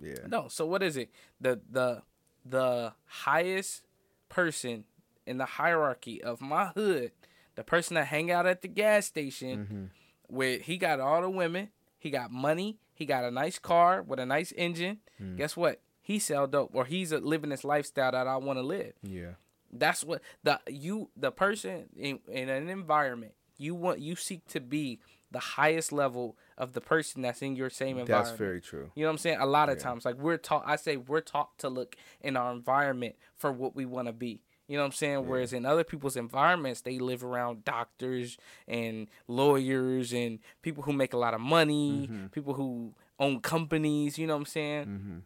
Yeah, 0.00 0.26
No. 0.28 0.48
So 0.48 0.66
what 0.66 0.82
is 0.82 0.96
it? 0.96 1.10
The 1.40 1.60
the 1.68 2.02
the 2.44 2.92
highest 3.06 3.82
person 4.28 4.84
in 5.26 5.38
the 5.38 5.44
hierarchy 5.44 6.22
of 6.22 6.40
my 6.40 6.66
hood, 6.68 7.12
the 7.60 7.64
person 7.64 7.94
that 7.96 8.06
hang 8.06 8.30
out 8.30 8.46
at 8.46 8.62
the 8.62 8.68
gas 8.68 9.04
station, 9.06 9.64
hmm 9.66 9.84
with 10.32 10.62
he 10.62 10.78
got 10.78 11.00
all 11.00 11.20
the 11.22 11.28
women, 11.28 11.70
he 11.98 12.08
got 12.08 12.30
money, 12.30 12.78
he 12.94 13.04
got 13.04 13.24
a 13.24 13.30
nice 13.32 13.58
car 13.58 14.00
with 14.00 14.20
a 14.20 14.24
nice 14.24 14.52
engine. 14.56 14.98
Mm. 15.20 15.36
Guess 15.36 15.56
what? 15.56 15.80
He 16.00 16.18
sell 16.20 16.46
dope, 16.46 16.70
or 16.72 16.84
he's 16.84 17.12
living 17.12 17.50
this 17.50 17.64
lifestyle 17.64 18.12
that 18.12 18.26
I 18.28 18.36
want 18.36 18.56
to 18.58 18.62
live. 18.62 18.92
yeah, 19.02 19.32
That's 19.72 20.04
what 20.04 20.22
the 20.44 20.60
you 20.68 21.10
the 21.16 21.32
person 21.32 21.88
in, 21.98 22.20
in 22.28 22.48
an 22.48 22.68
environment 22.70 23.32
you 23.58 23.74
want 23.74 23.98
you 24.00 24.14
seek 24.16 24.46
to 24.48 24.60
be 24.60 25.00
the 25.32 25.38
highest 25.40 25.92
level 25.92 26.36
of 26.56 26.72
the 26.72 26.80
person 26.80 27.22
that's 27.22 27.42
in 27.42 27.54
your 27.56 27.68
same 27.68 27.98
environment. 27.98 28.28
that's 28.28 28.38
very 28.38 28.60
true. 28.60 28.90
You 28.94 29.02
know 29.02 29.08
what 29.08 29.12
I'm 29.14 29.18
saying? 29.18 29.38
A 29.40 29.46
lot 29.46 29.68
of 29.68 29.76
Yeah. 29.78 29.82
times, 29.82 30.04
like 30.04 30.16
we're 30.16 30.38
taught, 30.38 30.62
I 30.64 30.76
say 30.76 30.96
we're 30.96 31.20
taught 31.20 31.58
to 31.58 31.68
look 31.68 31.96
in 32.20 32.36
our 32.36 32.52
environment 32.52 33.16
for 33.36 33.50
what 33.52 33.74
we 33.76 33.84
want 33.84 34.06
to 34.06 34.12
be. 34.12 34.42
You 34.70 34.76
know 34.76 34.82
what 34.82 34.86
I'm 34.86 34.92
saying? 34.92 35.26
Whereas 35.26 35.52
in 35.52 35.66
other 35.66 35.82
people's 35.82 36.16
environments, 36.16 36.82
they 36.82 37.00
live 37.00 37.24
around 37.24 37.64
doctors 37.64 38.38
and 38.68 39.08
lawyers 39.26 40.12
and 40.12 40.38
people 40.62 40.84
who 40.84 40.92
make 40.92 41.12
a 41.12 41.16
lot 41.18 41.34
of 41.34 41.40
money, 41.40 42.06
Mhm. 42.08 42.30
people 42.30 42.54
who 42.54 42.94
own 43.18 43.40
companies. 43.40 44.16
You 44.16 44.28
know 44.28 44.34
what 44.34 44.40
I'm 44.40 44.46
saying? 44.46 44.84
hmm 44.84 45.18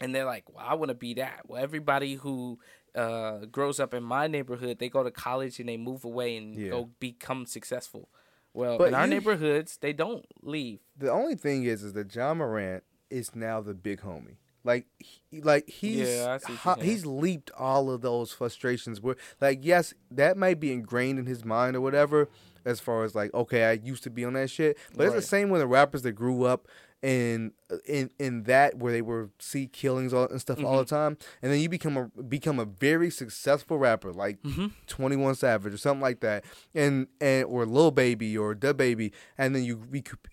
And 0.00 0.14
they're 0.14 0.24
like, 0.26 0.44
well, 0.52 0.64
I 0.64 0.74
want 0.74 0.90
to 0.90 0.94
be 0.94 1.14
that. 1.14 1.48
Well, 1.48 1.60
everybody 1.62 2.14
who 2.14 2.58
uh, 2.94 3.46
grows 3.46 3.78
up 3.80 3.92
in 3.92 4.02
my 4.02 4.26
neighborhood, 4.26 4.78
they 4.78 4.88
go 4.88 5.02
to 5.02 5.10
college 5.10 5.58
and 5.60 5.68
they 5.68 5.76
move 5.76 6.04
away 6.04 6.36
and 6.36 6.54
Yeah. 6.54 6.70
go 6.70 6.90
become 7.00 7.44
successful. 7.44 8.08
Well, 8.54 8.78
But 8.78 8.88
in 8.88 8.94
our 8.94 9.04
you- 9.04 9.10
neighborhoods, 9.14 9.76
they 9.78 9.92
don't 9.92 10.24
leave. 10.42 10.80
The 10.96 11.10
only 11.10 11.34
thing 11.34 11.64
is, 11.64 11.82
is 11.82 11.92
that 11.94 12.08
John 12.08 12.38
Morant 12.38 12.84
is 13.10 13.34
now 13.34 13.60
the 13.60 13.74
big 13.74 14.00
homie. 14.00 14.36
Like, 14.66 14.86
he, 14.98 15.40
like 15.40 15.68
he's 15.68 16.08
Yeah, 16.08 16.32
I 16.34 16.38
see 16.38 16.42
what 16.44 16.48
you're 16.48 16.56
ho- 16.58 16.74
saying. 16.80 16.90
he's 16.90 17.06
leaped 17.06 17.50
all 17.56 17.90
of 17.90 18.02
those 18.02 18.32
frustrations. 18.32 19.00
Where, 19.00 19.16
like, 19.40 19.60
yes, 19.62 19.94
that 20.10 20.36
might 20.36 20.60
be 20.60 20.72
ingrained 20.72 21.18
in 21.18 21.26
his 21.26 21.44
mind 21.44 21.76
or 21.76 21.80
whatever. 21.80 22.28
As 22.66 22.80
far 22.80 23.04
as 23.04 23.14
like, 23.14 23.32
okay, 23.32 23.64
I 23.64 23.72
used 23.72 24.02
to 24.02 24.10
be 24.10 24.24
on 24.24 24.32
that 24.32 24.50
shit, 24.50 24.76
but 24.96 25.06
it's 25.06 25.14
the 25.14 25.22
same 25.22 25.50
with 25.50 25.60
the 25.60 25.68
rappers 25.68 26.02
that 26.02 26.12
grew 26.12 26.42
up 26.42 26.66
in 27.00 27.52
in 27.86 28.10
in 28.18 28.42
that 28.44 28.78
where 28.78 28.92
they 28.92 29.02
were 29.02 29.30
see 29.38 29.68
killings 29.68 30.12
all, 30.12 30.26
and 30.28 30.40
stuff 30.40 30.58
all 30.64 30.78
the 30.78 30.84
Mm-hmm. 30.84 30.94
time, 30.94 31.18
and 31.42 31.52
then 31.52 31.60
you 31.60 31.68
become 31.68 31.96
a 31.96 32.22
become 32.24 32.58
a 32.58 32.64
very 32.64 33.08
successful 33.08 33.78
rapper 33.78 34.12
like 34.12 34.42
Mhm. 34.42 34.72
Twenty 34.88 35.14
One 35.14 35.36
Savage 35.36 35.72
or 35.74 35.76
something 35.76 36.00
like 36.00 36.18
that, 36.20 36.44
and 36.74 37.06
and 37.20 37.44
or 37.44 37.66
Lil 37.66 37.92
Baby 37.92 38.36
or 38.36 38.52
DaBaby, 38.52 39.12
and 39.38 39.54
then 39.54 39.62
you 39.62 39.80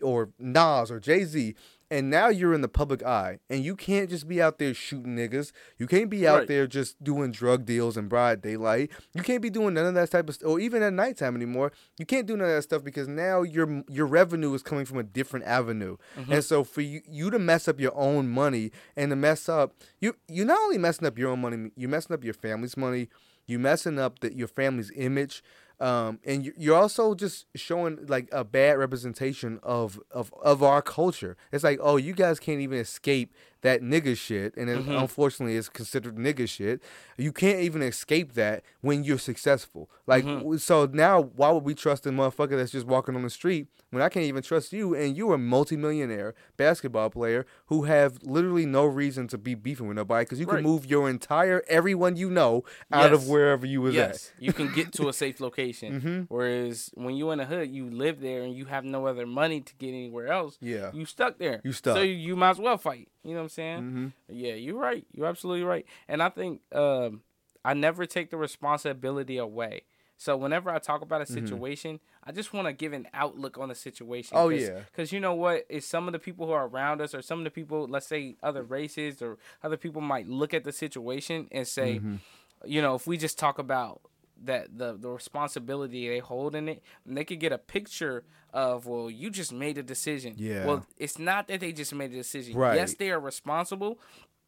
or 0.02 0.30
Nas 0.40 0.90
or 0.90 1.00
Jay 1.00 1.26
Z, 1.26 1.54
and 1.92 2.10
now 2.10 2.28
you're 2.30 2.54
in 2.54 2.62
the 2.62 2.68
public 2.68 3.04
eye, 3.04 3.40
and 3.50 3.64
you 3.64 3.76
can't 3.76 4.10
just 4.10 4.28
be 4.28 4.42
out 4.42 4.58
there 4.60 4.74
shooting 4.74 5.16
niggas. 5.16 5.52
You 5.78 5.88
can't 5.88 6.10
be 6.10 6.28
out 6.28 6.40
Right. 6.40 6.48
there 6.48 6.68
just 6.68 7.04
doing 7.04 7.32
drug 7.32 7.66
deals 7.66 7.98
in 7.98 8.08
broad 8.08 8.42
daylight. 8.42 8.92
You 9.14 9.22
can't 9.22 9.42
be 9.42 9.50
doing 9.50 9.74
none 9.74 9.86
of 9.86 9.94
that 9.94 10.12
type 10.12 10.28
of 10.30 10.36
stuff, 10.36 10.50
or 10.50 10.60
even 10.60 10.82
at 10.84 10.94
nighttime 10.94 11.36
anymore. 11.36 11.72
You 11.98 12.06
can't 12.06 12.26
do 12.26 12.36
none 12.36 12.48
of 12.48 12.56
that 12.56 12.62
stuff 12.64 12.84
because 12.84 13.08
now 13.08 13.42
your 13.44 13.84
your 13.90 14.06
revenue 14.08 14.54
is 14.54 14.64
coming 14.64 14.86
from 14.86 14.98
a 14.98 15.04
different 15.04 15.46
avenue, 15.46 15.98
mm-hmm. 16.18 16.32
and 16.32 16.44
so 16.44 16.64
for 16.64 16.82
you 16.82 17.02
you 17.08 17.30
to 17.30 17.40
mess 17.40 17.68
up 17.68 17.80
your 17.80 17.96
own 17.96 18.30
money 18.30 18.72
and 18.96 19.10
to 19.12 19.16
mess 19.16 19.48
up 19.48 19.74
you 20.00 20.16
you're 20.28 20.46
not 20.46 20.60
only 20.62 20.78
messing 20.78 21.08
up 21.08 21.18
your 21.18 21.30
own 21.30 21.42
money, 21.42 21.72
you're 21.76 21.90
messing 21.90 22.14
up 22.14 22.24
your 22.24 22.34
family's 22.34 22.76
money. 22.78 23.10
you're 23.46 23.60
messing 23.60 24.00
up 24.00 24.20
the, 24.20 24.34
your 24.34 24.48
family's 24.48 24.92
image, 24.96 25.44
um, 25.80 26.20
and 26.26 26.46
you- 26.46 26.54
you're 26.58 26.76
also 26.78 27.14
just 27.16 27.46
showing 27.56 28.06
like 28.08 28.30
a 28.32 28.44
bad 28.44 28.78
representation 28.78 29.60
of, 29.64 30.00
of 30.12 30.34
of 30.42 30.64
our 30.64 30.82
culture. 30.82 31.36
It's 31.52 31.64
like, 31.64 31.80
oh, 31.82 31.98
you 31.98 32.14
guys 32.14 32.40
can't 32.40 32.62
even 32.62 32.78
escape 32.78 33.34
that 33.64 33.82
nigga 33.82 34.16
shit, 34.16 34.56
and 34.56 34.70
it, 34.70 34.86
Mhm. 34.86 35.02
unfortunately, 35.02 35.56
it's 35.58 35.68
considered 35.70 36.16
nigga 36.16 36.48
shit. 36.48 36.82
You 37.18 37.32
can't 37.32 37.60
even 37.60 37.82
escape 37.82 38.34
that 38.34 38.64
when 38.82 39.04
you're 39.04 39.18
successful. 39.18 39.90
Like, 40.06 40.24
Mhm. 40.26 40.60
so 40.62 40.86
now, 40.92 41.22
why 41.36 41.50
would 41.52 41.64
we 41.64 41.74
trust 41.74 42.06
a 42.06 42.10
motherfucker 42.12 42.56
that's 42.58 42.72
just 42.72 42.86
walking 42.86 43.16
on 43.16 43.24
the 43.24 43.30
street 43.30 43.68
when 43.90 44.02
I 44.04 44.10
can't 44.10 44.26
even 44.26 44.44
trust 44.44 44.72
you, 44.74 44.94
and 44.96 45.18
you're 45.18 45.34
a 45.34 45.38
multimillionaire 45.38 46.36
basketball 46.58 47.10
player 47.10 47.46
who 47.68 47.84
have 47.84 48.22
literally 48.24 48.66
no 48.66 48.86
reason 48.86 49.28
to 49.30 49.38
be 49.38 49.56
beefing 49.56 49.88
with 49.88 49.96
nobody 49.98 50.26
because 50.26 50.40
you 50.40 50.46
can 50.46 50.62
move 50.62 50.86
your 50.86 51.10
entire 51.10 51.64
everyone 51.68 52.16
you 52.16 52.30
know 52.30 52.64
out 52.92 53.14
of 53.14 53.28
wherever 53.28 53.66
you 53.66 53.82
was 53.82 53.96
yes, 53.96 54.32
you 54.40 54.52
can 54.54 54.72
get 54.74 54.92
to 54.94 55.08
a 55.10 55.14
safe 55.24 55.36
at. 55.36 55.42
location. 55.42 56.02
hmm 56.02 56.22
Whereas 56.34 56.92
when 56.96 57.16
you 57.16 57.32
in 57.32 57.40
the 57.40 57.46
hood, 57.46 57.70
you 57.72 57.90
live 57.90 58.20
there 58.20 58.44
and 58.44 58.54
you 58.56 58.66
have 58.66 58.84
no 58.84 59.08
other 59.08 59.26
money 59.26 59.62
to 59.62 59.74
get 59.76 59.88
anywhere 59.90 60.28
else. 60.28 60.58
Yeah. 60.62 60.92
You 60.94 61.06
stuck 61.06 61.38
there. 61.38 61.62
You 61.64 61.72
stuck. 61.72 61.96
So 61.96 62.02
you, 62.02 62.14
you 62.14 62.36
might 62.36 62.52
as 62.52 62.60
well 62.60 62.78
fight. 62.78 63.08
You 63.24 63.32
know 63.32 63.38
what 63.38 63.44
I'm 63.44 63.50
saying? 63.50 63.53
Hmm 63.60 64.08
Yeah, 64.30 64.54
you're 64.54 64.80
right. 64.80 65.06
You're 65.12 65.28
absolutely 65.28 65.64
right. 65.64 65.86
And 66.08 66.22
I 66.22 66.30
think 66.30 66.62
um, 66.74 67.22
I 67.64 67.74
never 67.74 68.06
take 68.06 68.30
the 68.30 68.38
responsibility 68.38 69.38
away. 69.38 69.82
So 70.18 70.38
whenever 70.38 70.70
I 70.70 70.80
talk 70.80 71.02
about 71.02 71.22
a 71.22 71.26
Mhm. 71.26 71.34
situation, 71.34 72.00
I 72.24 72.32
just 72.32 72.54
want 72.54 72.68
to 72.68 72.74
give 72.74 72.94
an 72.94 73.08
outlook 73.14 73.58
on 73.58 73.70
the 73.70 73.76
situation. 73.76 74.38
Oh, 74.38 74.50
Cause, 74.50 74.62
yeah. 74.62 74.82
Because 74.92 75.12
you 75.12 75.20
know 75.20 75.34
what? 75.34 75.66
Is 75.70 75.86
some 75.86 76.08
of 76.08 76.14
the 76.14 76.20
people 76.20 76.46
who 76.46 76.54
are 76.54 76.68
around 76.68 77.02
us, 77.02 77.14
or 77.14 77.22
some 77.22 77.40
of 77.40 77.44
the 77.44 77.52
people, 77.52 77.88
let's 77.88 78.08
say 78.08 78.36
other 78.42 78.64
races, 78.64 79.22
or 79.22 79.38
other 79.64 79.76
people 79.78 80.02
might 80.02 80.28
look 80.28 80.54
at 80.54 80.64
the 80.64 80.72
situation 80.72 81.48
and 81.52 81.68
say, 81.68 82.00
Mhm. 82.00 82.20
you 82.66 82.82
know, 82.82 82.96
if 82.96 83.06
we 83.08 83.18
just 83.18 83.38
talk 83.38 83.60
about 83.60 84.02
that 84.44 84.78
the 84.78 84.94
the 84.94 85.10
responsibility 85.10 86.08
they 86.10 86.20
hold 86.20 86.56
in 86.56 86.68
it, 86.70 86.84
and 87.06 87.18
they 87.18 87.24
could 87.26 87.40
get 87.40 87.52
a 87.52 87.58
picture 87.58 88.24
of, 88.54 88.86
well, 88.86 89.10
you 89.10 89.30
just 89.30 89.52
made 89.52 89.78
a 89.78 89.84
decision. 89.84 90.36
Yeah. 90.38 90.66
Well, 90.66 90.86
it's 90.98 91.18
not 91.18 91.48
that 91.48 91.60
they 91.62 91.72
just 91.72 91.94
made 91.94 92.12
a 92.12 92.16
decision. 92.16 92.56
Right. 92.56 92.76
Yes, 92.76 92.94
they 92.94 93.10
are 93.12 93.20
responsible, 93.20 94.00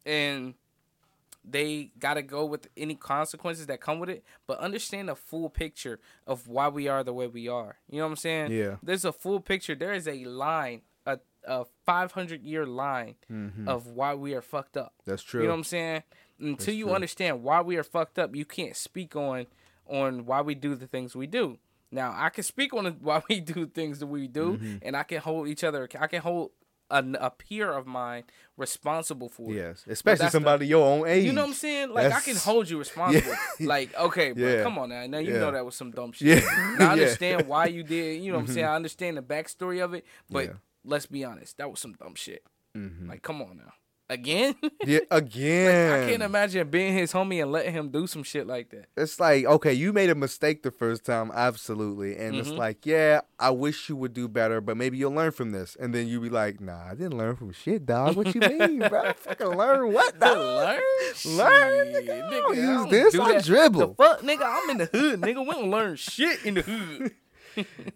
and 0.04 0.54
they 1.48 1.90
got 1.98 2.14
to 2.14 2.22
go 2.22 2.44
with 2.44 2.68
any 2.76 2.94
consequences 2.96 3.66
that 3.66 3.80
come 3.80 3.98
with 4.00 4.08
it. 4.10 4.24
But 4.46 4.58
understand 4.58 5.08
the 5.08 5.14
full 5.14 5.48
picture 5.48 6.00
of 6.26 6.48
why 6.48 6.68
we 6.68 6.88
are 6.88 7.04
the 7.04 7.12
way 7.12 7.26
we 7.28 7.48
are. 7.48 7.76
You 7.88 7.98
know 7.98 8.04
what 8.04 8.10
I'm 8.10 8.16
saying? 8.16 8.52
Yeah. 8.52 8.76
There's 8.82 9.04
a 9.04 9.12
full 9.12 9.40
picture. 9.40 9.74
There 9.74 9.92
is 9.92 10.08
a 10.08 10.24
line, 10.24 10.82
a 11.06 11.18
a 11.44 11.64
500 11.84 12.42
year 12.42 12.66
line 12.66 13.14
Mhm. 13.30 13.68
of 13.68 13.86
why 13.86 14.14
we 14.14 14.34
are 14.34 14.42
fucked 14.42 14.76
up. 14.76 14.92
That's 15.04 15.22
true. 15.22 15.42
You 15.42 15.46
know 15.46 15.52
what 15.52 15.58
I'm 15.58 15.64
saying? 15.64 16.02
Until 16.40 16.74
you 16.74 16.86
true. 16.86 16.94
understand 16.94 17.42
why 17.44 17.60
we 17.62 17.76
are 17.76 17.84
fucked 17.84 18.18
up, 18.18 18.34
you 18.34 18.44
can't 18.44 18.74
speak 18.76 19.14
on 19.14 19.46
on 19.88 20.26
why 20.26 20.40
we 20.42 20.54
do 20.54 20.74
the 20.74 20.86
things 20.86 21.14
we 21.16 21.26
do. 21.26 21.58
Now, 21.92 22.14
I 22.16 22.30
can 22.30 22.42
speak 22.44 22.74
on 22.74 22.86
why 23.00 23.22
we 23.28 23.40
do 23.40 23.66
things 23.66 23.98
that 24.00 24.06
we 24.06 24.26
do, 24.28 24.54
Mm-hmm. 24.58 24.76
and 24.82 24.96
I 24.96 25.02
can 25.04 25.20
hold 25.20 25.48
each 25.48 25.62
other. 25.64 25.88
I 26.00 26.06
can 26.08 26.20
hold 26.20 26.50
a, 26.90 27.04
a 27.20 27.30
peer 27.30 27.72
of 27.72 27.86
mine 27.86 28.24
responsible 28.56 29.28
for 29.28 29.50
it. 29.52 29.56
yes, 29.56 29.84
especially 29.88 30.18
that's 30.18 30.32
the- 30.32 30.36
somebody 30.36 30.66
your 30.68 30.84
own 30.86 31.06
age. 31.06 31.24
You 31.26 31.32
know 31.32 31.42
what 31.42 31.48
I'm 31.48 31.54
saying? 31.54 31.90
Like 31.92 32.12
I 32.12 32.20
can 32.20 32.36
hold 32.36 32.68
you 32.70 32.78
responsible. 32.86 33.32
Like 33.60 33.94
okay, 33.96 34.32
but 34.32 34.40
Yeah. 34.40 34.62
come 34.62 34.78
on 34.78 34.88
now. 34.90 35.06
Now 35.06 35.18
you 35.18 35.32
Yeah. 35.32 35.40
know 35.40 35.50
that 35.52 35.64
was 35.64 35.74
some 35.74 35.90
dumb 35.90 36.12
shit. 36.12 36.28
Yeah. 36.28 36.34
I 36.36 36.40
Yeah. 36.48 36.76
Mm-hmm. 36.78 36.82
understand 36.92 37.48
why 37.48 37.66
you 37.66 37.82
did. 37.82 38.22
You 38.22 38.30
know 38.32 38.38
what 38.38 38.48
I'm 38.48 38.54
saying? 38.54 38.66
I 38.66 38.74
understand 38.76 39.16
the 39.16 39.22
backstory 39.22 39.82
of 39.84 39.94
it, 39.94 40.04
but 40.30 40.44
Yeah. 40.46 40.52
let's 40.84 41.06
be 41.06 41.24
honest, 41.24 41.58
that 41.58 41.68
was 41.70 41.80
some 41.80 41.94
dumb 41.94 42.14
shit. 42.14 42.44
Mhm. 42.76 43.08
Like 43.08 43.22
come 43.22 43.42
on 43.42 43.56
now, 43.56 43.72
again. 44.08 44.54
Yeah, 44.86 45.00
again. 45.10 45.92
I 46.04 46.10
can't 46.10 46.22
imagine 46.22 46.68
being 46.70 46.94
his 46.94 47.12
homie 47.12 47.42
and 47.42 47.50
letting 47.50 47.72
him 47.72 47.88
do 47.88 48.06
some 48.06 48.22
shit 48.22 48.46
like 48.46 48.70
that. 48.70 48.86
it's 48.96 49.18
like 49.18 49.44
okay, 49.46 49.72
you 49.72 49.92
made 49.92 50.10
a 50.10 50.14
mistake 50.14 50.62
the 50.62 50.70
first 50.70 51.04
time, 51.04 51.32
absolutely, 51.34 52.16
and 52.16 52.36
it's 52.36 52.50
Mhm. 52.50 52.56
like, 52.58 52.86
yeah, 52.86 53.22
I 53.40 53.50
wish 53.50 53.88
you 53.88 53.96
would 53.96 54.14
do 54.14 54.28
better, 54.28 54.60
but 54.60 54.76
maybe 54.76 54.96
you'll 54.96 55.10
learn 55.12 55.32
from 55.32 55.50
this, 55.50 55.76
and 55.80 55.92
then 55.92 56.06
you 56.06 56.20
be 56.20 56.28
like, 56.28 56.60
nah, 56.60 56.86
I 56.90 56.94
didn't 56.94 57.18
learn 57.18 57.34
from 57.34 57.52
shit, 57.52 57.84
dog. 57.86 58.14
What 58.16 58.32
you 58.34 58.40
mean, 58.40 58.78
bro? 58.88 59.02
I 59.06 59.12
fucking 59.14 59.46
learn 59.48 59.92
what, 59.92 60.18
dog? 60.20 60.36
Learn, 60.36 60.80
Learn, 61.36 61.92
Shit, 61.92 62.06
nigga. 62.06 62.22
I 62.26 62.30
don't 62.30 62.52
I 62.52 62.60
use 62.60 62.66
don't 62.80 62.90
this. 62.90 63.12
do 63.14 63.22
I 63.22 63.32
that. 63.34 63.44
dribble. 63.44 63.80
The 63.80 63.94
fuck, 63.94 64.20
nigga, 64.20 64.42
I'm 64.44 64.70
in 64.70 64.78
the 64.78 64.86
hood, 64.86 65.20
nigga. 65.20 65.40
We 65.40 65.52
don't 65.52 65.70
learn 65.70 65.96
shit 65.96 66.44
in 66.44 66.54
the 66.54 66.62
hood. 66.62 67.12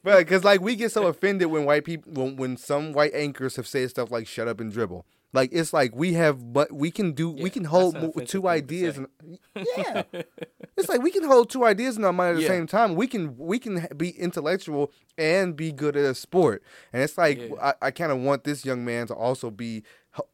But 0.03 0.19
because 0.21 0.43
like 0.43 0.61
we 0.63 0.75
get 0.75 0.91
so 0.91 1.07
offended 1.07 1.49
when 1.49 1.67
white 1.67 1.85
people 1.85 2.11
when, 2.15 2.37
when 2.37 2.57
some 2.57 2.93
white 2.95 3.13
anchors 3.15 3.57
have 3.57 3.67
said 3.67 3.91
stuff 3.91 4.11
like 4.11 4.27
"shut 4.27 4.49
up 4.49 4.59
and 4.59 4.73
dribble." 4.73 5.05
Like 5.33 5.51
it's 5.53 5.73
like 5.73 5.95
we 5.95 6.15
have, 6.15 6.53
but 6.53 6.73
we 6.73 6.91
can 6.91 7.13
do 7.13 7.33
Yeah, 7.37 7.45
we 7.45 7.51
can 7.51 7.65
hold 7.65 7.95
mo- 7.95 8.13
two 8.27 8.49
ideas. 8.49 8.99
And, 8.99 9.07
yeah, 9.55 10.03
it's 10.77 10.89
like 10.89 11.03
we 11.03 11.11
can 11.13 11.23
hold 11.25 11.51
two 11.51 11.65
ideas 11.65 11.97
in 11.97 12.05
our 12.05 12.13
mind 12.13 12.31
at 12.33 12.37
the 12.37 12.43
Yeah. 12.43 12.49
same 12.49 12.67
time. 12.67 12.97
We 12.97 13.07
can 13.07 13.37
we 13.39 13.59
can 13.61 13.87
be 13.97 14.11
intellectual 14.11 14.91
and 15.17 15.55
be 15.55 15.71
good 15.71 15.97
at 15.97 16.05
a 16.05 16.15
sport. 16.15 16.63
And 16.93 17.03
it's 17.03 17.17
like 17.17 17.39
Yeah. 17.39 17.55
I, 17.63 17.75
I 17.87 17.91
kind 17.93 18.11
of 18.11 18.19
want 18.19 18.43
this 18.45 18.65
young 18.65 18.85
man 18.85 19.07
to 19.07 19.15
also 19.15 19.51
be 19.51 19.85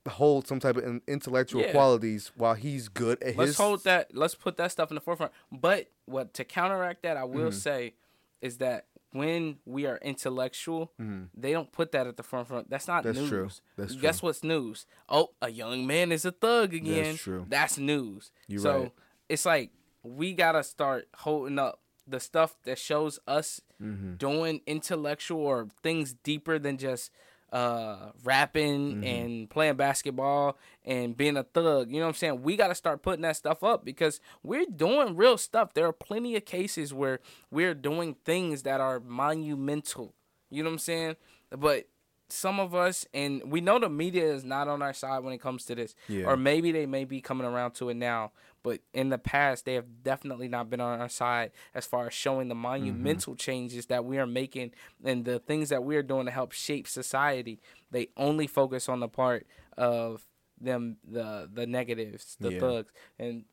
hold 0.08 0.46
some 0.48 0.58
type 0.60 0.78
of 0.78 1.00
intellectual 1.06 1.62
qualities 1.64 2.32
while 2.34 2.54
he's 2.54 2.88
good 2.88 3.20
at 3.22 3.28
his 3.28 3.36
let's 3.36 3.48
his. 3.50 3.56
hold 3.58 3.84
that. 3.84 4.16
Let's 4.16 4.34
put 4.34 4.56
that 4.56 4.72
stuff 4.72 4.90
in 4.90 4.94
the 4.94 5.02
forefront. 5.02 5.32
But 5.52 5.90
what 6.06 6.32
to 6.34 6.44
counteract 6.44 7.02
that, 7.02 7.18
I 7.18 7.24
will 7.24 7.50
Mhm. 7.50 7.54
say, 7.54 7.94
is 8.40 8.56
that 8.58 8.86
when 9.16 9.58
we 9.64 9.86
are 9.86 9.98
intellectual, 9.98 10.92
Mhm. 11.00 11.28
they 11.34 11.52
don't 11.52 11.72
put 11.72 11.92
that 11.92 12.06
at 12.06 12.16
the 12.16 12.22
forefront. 12.22 12.70
That's 12.70 12.86
not 12.88 13.04
That's 13.04 13.18
news. 13.18 13.28
true. 13.28 13.48
That's 13.76 13.94
Guess 13.96 14.22
what's 14.22 14.42
news? 14.44 14.86
Oh, 15.08 15.30
a 15.42 15.50
young 15.50 15.86
man 15.86 16.12
is 16.12 16.24
a 16.24 16.32
thug 16.32 16.74
again. 16.74 17.04
That's 17.12 17.22
true. 17.22 17.46
That's 17.48 17.78
news. 17.78 18.30
You're 18.48 18.60
so 18.60 18.80
right. 18.80 18.92
it's 19.28 19.46
like 19.46 19.70
we 20.02 20.32
gotta 20.34 20.62
start 20.62 21.08
holding 21.18 21.58
up 21.58 21.80
the 22.06 22.20
stuff 22.20 22.56
that 22.62 22.78
shows 22.78 23.18
us 23.26 23.60
Mhm. 23.82 24.16
doing 24.18 24.60
intellectual 24.66 25.40
or 25.40 25.68
things 25.82 26.14
deeper 26.14 26.58
than 26.58 26.78
just 26.78 27.10
uh 27.52 28.10
rapping 28.24 28.94
Mm-hmm. 28.96 29.04
and 29.04 29.50
playing 29.50 29.76
basketball 29.76 30.58
and 30.84 31.16
being 31.16 31.36
a 31.36 31.42
thug. 31.44 31.90
You 31.90 31.96
know 31.98 32.06
what 32.06 32.08
I'm 32.08 32.14
saying? 32.14 32.42
We 32.42 32.56
got 32.56 32.68
to 32.68 32.74
start 32.74 33.02
putting 33.02 33.22
that 33.22 33.36
stuff 33.36 33.62
up 33.62 33.84
because 33.84 34.20
we're 34.42 34.66
doing 34.66 35.16
real 35.16 35.38
stuff. 35.38 35.72
There 35.74 35.86
are 35.86 35.92
plenty 35.92 36.36
of 36.36 36.44
cases 36.44 36.92
where 36.92 37.20
we're 37.50 37.74
doing 37.74 38.16
things 38.24 38.62
that 38.64 38.80
are 38.80 39.00
monumental. 39.00 40.14
You 40.50 40.62
know 40.62 40.70
what 40.70 40.74
I'm 40.74 40.78
saying? 40.80 41.16
But 41.50 41.88
some 42.28 42.58
of 42.58 42.74
us 42.74 43.06
and 43.14 43.40
we 43.50 43.60
know 43.60 43.78
the 43.78 43.88
media 43.88 44.24
is 44.32 44.44
not 44.44 44.66
on 44.68 44.82
our 44.82 44.92
side 44.92 45.22
when 45.22 45.32
it 45.32 45.40
comes 45.40 45.64
to 45.66 45.74
this. 45.74 45.94
Yeah. 46.08 46.26
Or 46.26 46.36
maybe 46.36 46.72
they 46.72 46.86
may 46.86 47.04
be 47.04 47.20
coming 47.20 47.46
around 47.46 47.72
to 47.74 47.88
it 47.88 47.94
now, 47.94 48.32
but 48.62 48.80
in 48.92 49.10
the 49.10 49.18
past 49.18 49.64
they 49.64 49.74
have 49.74 50.02
definitely 50.02 50.48
not 50.48 50.68
been 50.68 50.80
on 50.80 51.00
our 51.00 51.08
side 51.08 51.52
as 51.74 51.86
far 51.86 52.06
as 52.08 52.14
showing 52.14 52.48
the 52.48 52.54
monumental 52.54 53.36
changes 53.36 53.86
that 53.86 54.04
we 54.04 54.18
are 54.18 54.26
making 54.26 54.72
and 55.04 55.24
the 55.24 55.38
things 55.38 55.68
that 55.68 55.84
we 55.84 55.96
are 55.96 56.02
doing 56.02 56.26
to 56.26 56.32
help 56.32 56.52
shape 56.52 56.88
society. 56.88 57.60
They 57.90 58.08
only 58.16 58.46
focus 58.48 58.88
on 58.88 59.00
the 59.00 59.08
part 59.08 59.46
of 59.76 60.26
them 60.60 60.96
the 61.06 61.48
the 61.52 61.66
negatives, 61.66 62.36
the 62.40 62.50
Yeah. 62.52 62.60
thugs. 62.60 62.92
And 63.18 63.44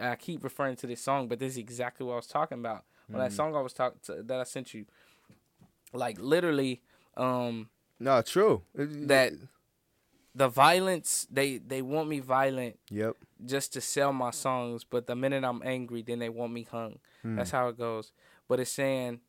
I 0.00 0.16
keep 0.16 0.42
referring 0.42 0.76
to 0.76 0.86
this 0.86 1.00
song, 1.02 1.28
but 1.28 1.38
this 1.38 1.52
is 1.52 1.58
exactly 1.58 2.04
what 2.06 2.14
I 2.14 2.16
was 2.16 2.26
talking 2.26 2.58
about. 2.58 2.84
When 3.06 3.18
Mm-hmm. 3.20 3.28
that 3.28 3.32
song 3.32 3.54
I 3.54 3.60
was 3.60 3.72
talking 3.72 4.00
that 4.26 4.40
I 4.40 4.44
sent 4.44 4.74
you 4.74 4.86
like 5.92 6.18
literally 6.18 6.82
um 7.16 7.68
No, 7.98 8.20
true. 8.22 8.62
That 8.74 9.32
the 10.34 10.48
violence 10.48 11.26
they 11.30 11.58
they 11.58 11.80
want 11.80 12.08
me 12.08 12.20
violent 12.20 12.78
Yep. 12.90 13.16
just 13.46 13.72
to 13.72 13.80
sell 13.80 14.12
my 14.12 14.30
songs 14.30 14.84
but 14.84 15.06
the 15.06 15.16
minute 15.16 15.42
i'm 15.44 15.62
angry 15.64 16.02
then 16.02 16.18
they 16.18 16.28
want 16.28 16.52
me 16.52 16.66
hung. 16.70 16.98
Hmm. 17.22 17.36
That's 17.36 17.50
how 17.50 17.68
it 17.68 17.78
goes. 17.78 18.12
But 18.46 18.60
it's 18.60 18.70
saying 18.70 19.20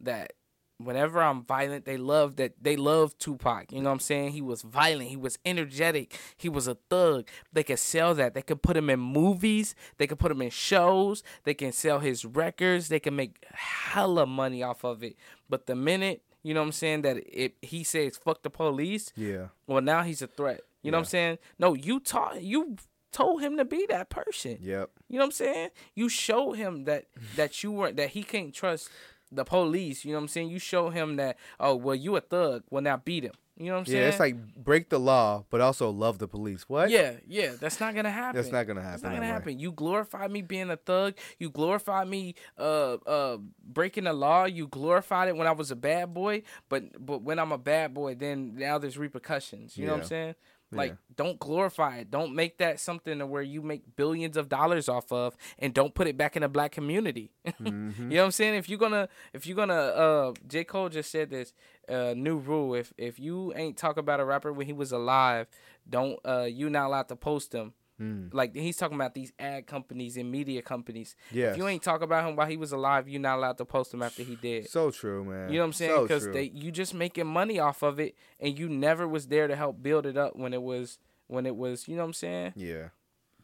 that 0.00 0.32
whenever 0.78 1.22
i'm 1.22 1.44
violent 1.44 1.84
they 1.84 1.98
love 1.98 2.36
that 2.36 2.54
they 2.62 2.76
love 2.76 3.16
tupac. 3.18 3.72
You 3.72 3.80
know 3.82 3.90
what 3.90 3.94
i'm 3.94 4.00
saying? 4.00 4.32
He 4.32 4.40
was 4.40 4.62
violent. 4.62 5.10
He 5.10 5.18
was 5.18 5.38
energetic. 5.44 6.18
He 6.34 6.48
was 6.48 6.66
a 6.66 6.76
thug. 6.88 7.28
They 7.52 7.62
could 7.62 7.78
sell 7.78 8.14
that. 8.14 8.32
They 8.32 8.40
could 8.42 8.62
put 8.62 8.74
him 8.78 8.88
in 8.88 9.00
movies. 9.00 9.74
They 9.98 10.06
could 10.06 10.18
put 10.18 10.32
him 10.32 10.40
in 10.40 10.48
shows. 10.48 11.22
They 11.44 11.52
can 11.52 11.72
sell 11.72 11.98
his 11.98 12.24
records. 12.24 12.88
They 12.88 13.00
can 13.00 13.14
make 13.16 13.44
hella 13.52 14.24
money 14.24 14.62
off 14.62 14.82
of 14.82 15.02
it. 15.02 15.16
But 15.50 15.66
the 15.66 15.74
minute 15.76 16.22
you 16.44 16.54
know 16.54 16.60
what 16.60 16.66
i'm 16.66 16.72
saying 16.72 17.02
that 17.02 17.16
it, 17.26 17.54
he 17.62 17.82
says 17.82 18.16
fuck 18.16 18.42
the 18.44 18.50
police 18.50 19.12
Yeah. 19.16 19.46
well, 19.66 19.80
now 19.82 20.02
he's 20.04 20.22
a 20.22 20.28
threat. 20.28 20.60
You 20.82 20.90
know 20.92 20.98
what 20.98 21.06
I'm 21.06 21.16
saying? 21.16 21.38
No, 21.58 21.72
you 21.74 21.98
taught 21.98 22.42
you 22.42 22.76
told 23.10 23.40
him 23.40 23.56
to 23.56 23.64
be 23.64 23.86
that 23.88 24.10
person. 24.10 24.58
Yep. 24.60 24.90
You 25.08 25.18
know 25.18 25.24
what 25.24 25.26
I'm 25.26 25.32
saying? 25.32 25.70
You 25.94 26.08
showed 26.10 26.52
him 26.52 26.84
that 26.84 27.06
that 27.36 27.62
you 27.62 27.72
weren't 27.72 27.96
that 27.96 28.10
he 28.10 28.22
can't 28.22 28.52
trust 28.54 28.90
the 29.32 29.44
police. 29.44 30.04
You 30.04 30.12
know 30.12 30.18
what 30.18 30.24
I'm 30.24 30.28
saying? 30.28 30.50
You 30.50 30.58
show 30.58 30.90
him 30.90 31.16
that 31.16 31.38
oh 31.58 31.74
well 31.74 31.94
you 31.94 32.14
a 32.16 32.20
thug. 32.20 32.64
Well 32.70 32.82
now 32.82 32.98
beat 32.98 33.24
him. 33.24 33.32
You 33.56 33.66
know 33.66 33.74
what 33.74 33.78
I'm 33.80 33.86
saying? 33.86 34.02
Yeah, 34.02 34.08
it's 34.08 34.18
like 34.18 34.36
break 34.56 34.88
the 34.88 34.98
law, 34.98 35.44
but 35.48 35.60
also 35.60 35.90
love 35.90 36.18
the 36.18 36.26
police. 36.26 36.68
What? 36.68 36.90
Yeah, 36.90 37.12
yeah, 37.26 37.52
that's 37.58 37.78
not 37.78 37.94
gonna 37.94 38.10
happen. 38.10 38.34
That's 38.34 38.50
not 38.50 38.66
gonna 38.66 38.82
happen. 38.82 38.94
It's 38.94 39.02
not 39.04 39.10
gonna 39.10 39.20
way. 39.20 39.26
happen. 39.26 39.58
You 39.60 39.70
glorify 39.70 40.26
me 40.26 40.42
being 40.42 40.70
a 40.70 40.76
thug. 40.76 41.14
You 41.38 41.50
glorify 41.50 42.04
me 42.04 42.34
uh 42.58 42.94
uh 42.94 43.38
breaking 43.62 44.04
the 44.04 44.12
law. 44.12 44.46
You 44.46 44.66
glorified 44.66 45.28
it 45.28 45.36
when 45.36 45.46
I 45.46 45.52
was 45.52 45.70
a 45.70 45.76
bad 45.76 46.12
boy. 46.12 46.42
But 46.68 47.04
but 47.04 47.22
when 47.22 47.38
I'm 47.38 47.52
a 47.52 47.58
bad 47.58 47.94
boy, 47.94 48.16
then 48.16 48.56
now 48.56 48.78
there's 48.78 48.98
repercussions. 48.98 49.78
You 49.78 49.86
know 49.86 49.92
what 49.92 50.02
I'm 50.02 50.08
saying? 50.08 50.34
Like 50.74 50.90
Yeah. 50.90 50.96
don't 51.16 51.38
glorify 51.38 51.98
it. 51.98 52.10
Don't 52.10 52.34
make 52.34 52.58
that 52.58 52.80
something 52.80 53.18
where 53.30 53.42
you 53.42 53.62
make 53.62 53.96
billions 53.96 54.36
of 54.36 54.48
dollars 54.48 54.88
off 54.88 55.12
of, 55.12 55.36
and 55.58 55.72
don't 55.72 55.94
put 55.94 56.06
it 56.06 56.16
back 56.16 56.36
in 56.36 56.42
the 56.42 56.48
black 56.48 56.72
community. 56.72 57.30
Mm-hmm. 57.60 58.10
You 58.10 58.16
know 58.16 58.22
what 58.22 58.26
I'm 58.26 58.30
saying? 58.32 58.54
If 58.56 58.68
you're 58.68 58.78
gonna, 58.78 59.08
if 59.32 59.46
you're 59.46 59.56
gonna, 59.56 59.74
uh, 59.74 60.32
J 60.46 60.64
Cole 60.64 60.88
just 60.88 61.10
said 61.10 61.30
this 61.30 61.52
uh, 61.88 62.12
new 62.16 62.36
rule. 62.36 62.74
If 62.74 62.92
if 62.98 63.18
you 63.18 63.52
ain't 63.56 63.76
talk 63.76 63.96
about 63.96 64.20
a 64.20 64.24
rapper 64.24 64.52
when 64.52 64.66
he 64.66 64.72
was 64.72 64.92
alive, 64.92 65.46
don't 65.88 66.18
uh, 66.24 66.42
you 66.50 66.68
not 66.68 66.86
allowed 66.86 67.08
to 67.08 67.16
post 67.16 67.52
him. 67.54 67.72
Mm. 68.00 68.34
Like 68.34 68.54
he's 68.56 68.76
talking 68.76 68.96
about 68.96 69.14
these 69.14 69.32
ad 69.38 69.66
companies 69.66 70.16
and 70.16 70.30
media 70.30 70.62
companies. 70.62 71.14
Yeah. 71.30 71.52
If 71.52 71.56
you 71.58 71.68
ain't 71.68 71.82
talk 71.82 72.02
about 72.02 72.28
him 72.28 72.34
while 72.34 72.46
he 72.48 72.56
was 72.56 72.72
alive, 72.72 73.08
you're 73.08 73.20
not 73.20 73.38
allowed 73.38 73.58
to 73.58 73.64
post 73.64 73.94
him 73.94 74.02
after 74.02 74.22
he 74.24 74.34
dead. 74.36 74.68
So 74.68 74.90
true, 74.90 75.24
man. 75.24 75.48
You 75.50 75.56
know 75.58 75.62
what 75.62 75.66
I'm 75.66 75.72
saying? 75.74 75.92
So 75.94 76.02
Because 76.02 76.22
true. 76.24 76.32
they 76.32 76.42
you 76.54 76.72
just 76.72 76.92
making 76.94 77.26
money 77.26 77.58
off 77.60 77.82
of 77.82 78.00
it, 78.00 78.16
and 78.40 78.58
you 78.58 78.68
never 78.68 79.06
was 79.06 79.28
there 79.28 79.46
to 79.46 79.54
help 79.56 79.82
build 79.82 80.06
it 80.06 80.16
up 80.16 80.34
when 80.36 80.52
it 80.52 80.62
was 80.62 80.98
when 81.28 81.46
it 81.46 81.54
was. 81.56 81.86
You 81.86 81.94
know 81.96 82.02
what 82.02 82.08
I'm 82.08 82.12
saying? 82.14 82.52
Yeah. 82.56 82.88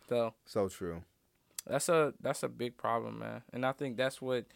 So 0.09 0.35
So 0.45 0.69
true. 0.69 1.03
that's 1.67 1.89
a 1.89 2.15
that's 2.21 2.43
a 2.43 2.49
big 2.49 2.77
problem, 2.77 3.21
man. 3.21 3.43
And 3.53 3.65
I 3.65 3.71
think 3.73 3.97
that's 3.97 4.21
what 4.21 4.47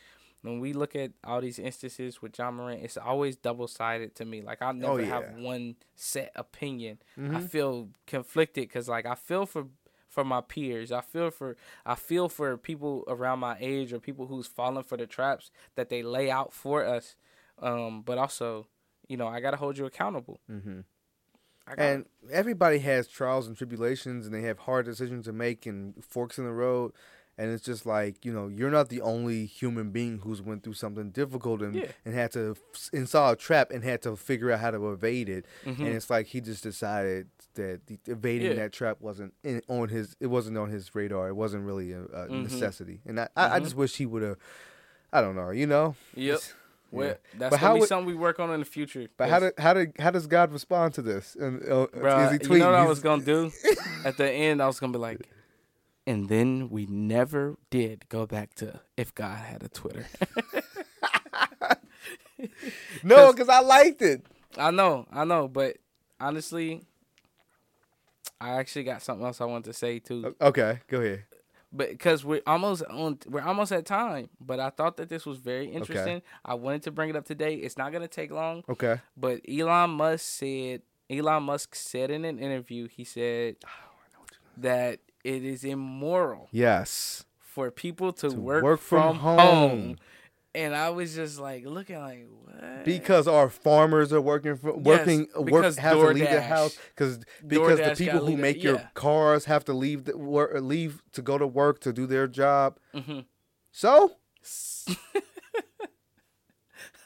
when 0.43 0.61
we 0.61 0.73
look 0.75 0.95
at 0.95 1.13
all 1.23 1.41
these 1.41 1.59
instances 1.59 2.21
with 2.21 2.33
John 2.33 2.57
Morant, 2.57 2.83
it's 2.83 2.99
always 2.99 3.35
double 3.37 3.67
sided 3.69 4.15
to 4.17 4.25
me. 4.27 4.43
Like 4.43 4.61
I 4.61 4.73
never 4.73 5.03
have 5.05 5.23
Oh, 5.23 5.39
yeah. 5.39 5.43
one 5.45 5.77
set 5.95 6.33
opinion. 6.35 6.99
I 7.17 7.21
Mhm. 7.21 7.49
feel 7.49 7.89
conflicted 8.07 8.69
because 8.69 8.87
like 8.89 9.07
I 9.07 9.15
feel 9.15 9.47
for 9.47 9.69
for 10.15 10.25
my 10.25 10.41
peers. 10.41 10.93
I 10.93 11.01
feel 11.01 11.31
for 11.31 11.57
I 11.85 11.95
feel 11.97 12.29
for 12.29 12.57
people 12.57 13.05
around 13.09 13.41
my 13.41 13.57
age 13.61 13.93
or 13.93 14.01
people 14.01 14.27
who's 14.27 14.47
falling 14.47 14.85
for 14.85 14.97
the 14.97 15.07
traps 15.07 15.51
that 15.75 15.89
they 15.89 16.03
lay 16.03 16.31
out 16.31 16.53
for 16.53 16.85
us. 16.85 17.17
Um, 17.61 18.03
but 18.03 18.19
also, 18.19 18.69
you 19.09 19.17
know, 19.17 19.29
I 19.29 19.41
gotta 19.41 19.57
hold 19.59 19.79
you 19.79 19.87
accountable. 19.87 20.41
hmm 20.49 20.81
And 21.77 22.07
everybody 22.31 22.79
has 22.81 23.09
trials 23.09 23.47
and 23.49 23.57
tribulations, 23.57 24.27
and 24.27 24.35
they 24.35 24.43
have 24.43 24.61
hard 24.61 24.87
decisions 24.87 25.25
to 25.27 25.33
make 25.33 25.67
and 25.67 26.03
forks 26.05 26.39
in 26.39 26.45
the 26.45 26.53
road. 26.53 26.93
And 27.37 27.51
it's 27.51 27.65
just 27.65 27.85
like 27.85 28.25
you 28.25 28.33
know, 28.33 28.47
you're 28.49 28.71
not 28.71 28.89
the 28.91 29.01
only 29.01 29.47
human 29.47 29.91
being 29.91 30.19
who's 30.21 30.41
went 30.41 30.63
through 30.63 30.75
something 30.75 31.11
difficult 31.11 31.63
and 31.63 31.75
Yeah. 31.75 31.87
and 32.05 32.15
had 32.15 32.31
to 32.33 32.57
and 32.93 33.09
saw 33.09 33.33
a 33.33 33.37
trap 33.37 33.71
and 33.73 33.83
had 33.83 34.03
to 34.03 34.15
figure 34.17 34.51
out 34.53 34.61
how 34.61 34.71
to 34.71 34.91
evade 34.93 35.29
it. 35.29 35.45
Mhm. 35.65 35.79
And 35.81 35.89
it's 35.89 36.11
like 36.11 36.27
he 36.29 36.41
just 36.41 36.63
decided 36.63 37.27
that 37.55 37.81
the, 37.87 37.99
evading 38.07 38.49
Yeah. 38.53 38.55
that 38.63 38.73
trap 38.73 38.99
wasn't 39.01 39.35
in, 39.43 39.63
on 39.69 39.89
his 39.89 40.15
it 40.21 40.29
wasn't 40.29 40.59
on 40.59 40.71
his 40.71 40.95
radar. 40.95 41.29
It 41.29 41.35
wasn't 41.37 41.65
really 41.65 41.93
a, 41.93 42.03
a 42.05 42.29
Mhm. 42.29 42.45
necessity. 42.45 43.01
And 43.07 43.19
I, 43.21 43.29
I, 43.37 43.57
I 43.57 43.61
Mhm. 43.61 43.65
just 43.65 43.75
wish 43.77 43.97
he 43.97 44.07
would 44.07 44.23
have. 44.23 44.37
I 45.13 45.21
don't 45.21 45.35
know. 45.37 45.51
You 45.51 45.67
know. 45.67 45.97
Yep. 46.15 46.41
Well, 46.91 47.07
Yeah. 47.09 47.15
that's 47.37 47.39
But 47.39 47.51
gonna 47.51 47.59
how 47.59 47.75
be 47.75 47.81
would- 47.81 47.89
something 47.89 48.07
we 48.07 48.15
work 48.15 48.39
on 48.39 48.51
in 48.53 48.61
the 48.61 48.67
future. 48.67 49.09
But 49.17 49.29
how 49.29 49.41
did 49.41 49.55
how 49.59 49.75
did 49.75 49.93
how 49.99 50.11
does 50.13 50.29
God 50.29 50.53
respond 50.53 50.95
to 50.95 51.03
this? 51.03 51.35
And 51.35 51.61
uh, 51.65 51.87
bruh, 51.93 52.27
is 52.41 52.47
he 52.47 52.53
you 52.55 52.59
know 52.61 52.67
what 52.67 52.75
I 52.77 52.87
was 52.87 53.01
gonna 53.01 53.25
do? 53.25 53.51
At 54.05 54.17
the 54.17 54.31
end, 54.31 54.63
I 54.63 54.67
was 54.69 54.79
gonna 54.79 54.93
be 54.93 54.99
like, 55.01 55.21
and 56.07 56.29
then 56.29 56.69
we 56.71 56.87
never 56.87 57.57
did 57.71 58.09
go 58.09 58.27
back 58.27 58.55
to 58.55 58.81
if 58.97 59.15
God 59.15 59.39
had 59.39 59.63
a 59.63 59.69
Twitter. 59.69 60.07
no, 63.03 63.33
because 63.33 63.49
I 63.49 63.61
liked 63.61 64.03
it. 64.03 64.25
I 64.57 64.71
know, 64.71 65.07
I 65.13 65.25
know, 65.25 65.49
but 65.49 65.77
honestly, 66.21 66.83
I 68.41 68.51
actually 68.59 68.85
got 68.85 69.03
something 69.03 69.25
else 69.27 69.41
I 69.41 69.45
want 69.47 69.65
to 69.67 69.73
say 69.73 69.99
too. 69.99 70.35
Okay, 70.41 70.81
go 70.89 71.01
ahead. 71.01 71.25
but 71.73 71.91
because 71.91 72.25
we're 72.25 72.43
almost 72.47 72.83
on 72.85 73.19
we're 73.29 73.43
almost 73.43 73.73
at 73.73 73.85
time 73.85 74.29
but 74.41 74.61
i 74.61 74.71
thought 74.71 74.97
that 74.97 75.09
this 75.09 75.27
was 75.27 75.39
very 75.39 75.67
interesting 75.67 76.23
i 76.45 76.55
wanted 76.55 76.85
to 76.85 76.93
bring 76.93 77.11
it 77.11 77.17
up 77.17 77.25
today 77.25 77.57
it's 77.57 77.77
not 77.77 77.91
going 77.91 78.01
to 78.01 78.07
take 78.07 78.31
long 78.31 78.63
Okay. 78.69 79.01
but 79.17 79.41
elon 79.49 79.91
musk 79.91 80.25
said 80.25 80.83
elon 81.11 81.43
musk 81.43 81.75
said 81.75 82.13
in 82.13 82.25
an 82.25 82.39
interview 82.39 82.87
he 82.87 83.03
said 83.03 83.57
oh, 83.67 84.23
that 84.59 85.01
it 85.25 85.45
is 85.45 85.65
immoral 85.65 86.49
Yes. 86.53 87.25
for 87.41 87.71
people 87.71 88.13
to, 88.15 88.31
To 88.31 88.37
work, 88.37 88.63
work 88.63 88.81
from 88.81 89.15
from, 89.15 89.19
home. 89.21 89.39
home. 89.39 89.97
and 90.55 90.75
i 90.77 90.91
was 90.91 91.15
just 91.15 91.39
like 91.41 91.65
looking 91.67 91.99
like 91.99 92.27
what 92.29 92.85
Because 92.85 93.27
our 93.27 93.49
farmers 93.51 94.13
are 94.13 94.21
working 94.21 94.57
for 94.57 94.77
working 94.77 95.27
work 95.35 95.65
have 95.77 95.97
to 95.97 96.07
leave 96.07 96.29
their 96.29 96.41
DoorDash- 96.41 96.57
house 96.57 96.79
because 96.95 97.19
because 97.47 97.79
the 97.81 97.95
people 97.97 98.27
who 98.27 98.37
make 98.37 98.63
your 98.63 98.77
yeah. 98.77 98.89
cars 98.95 99.47
have 99.47 99.65
to 99.65 99.73
leave 99.73 100.05
the 100.05 100.17
work 100.17 100.53
leave 100.61 101.03
to 101.13 101.23
go 101.23 101.39
to 101.39 101.47
work 101.47 101.81
to 101.81 101.93
do 101.93 102.07
their 102.07 102.29
job. 102.29 102.79
hmm 102.95 103.21
So 103.73 104.13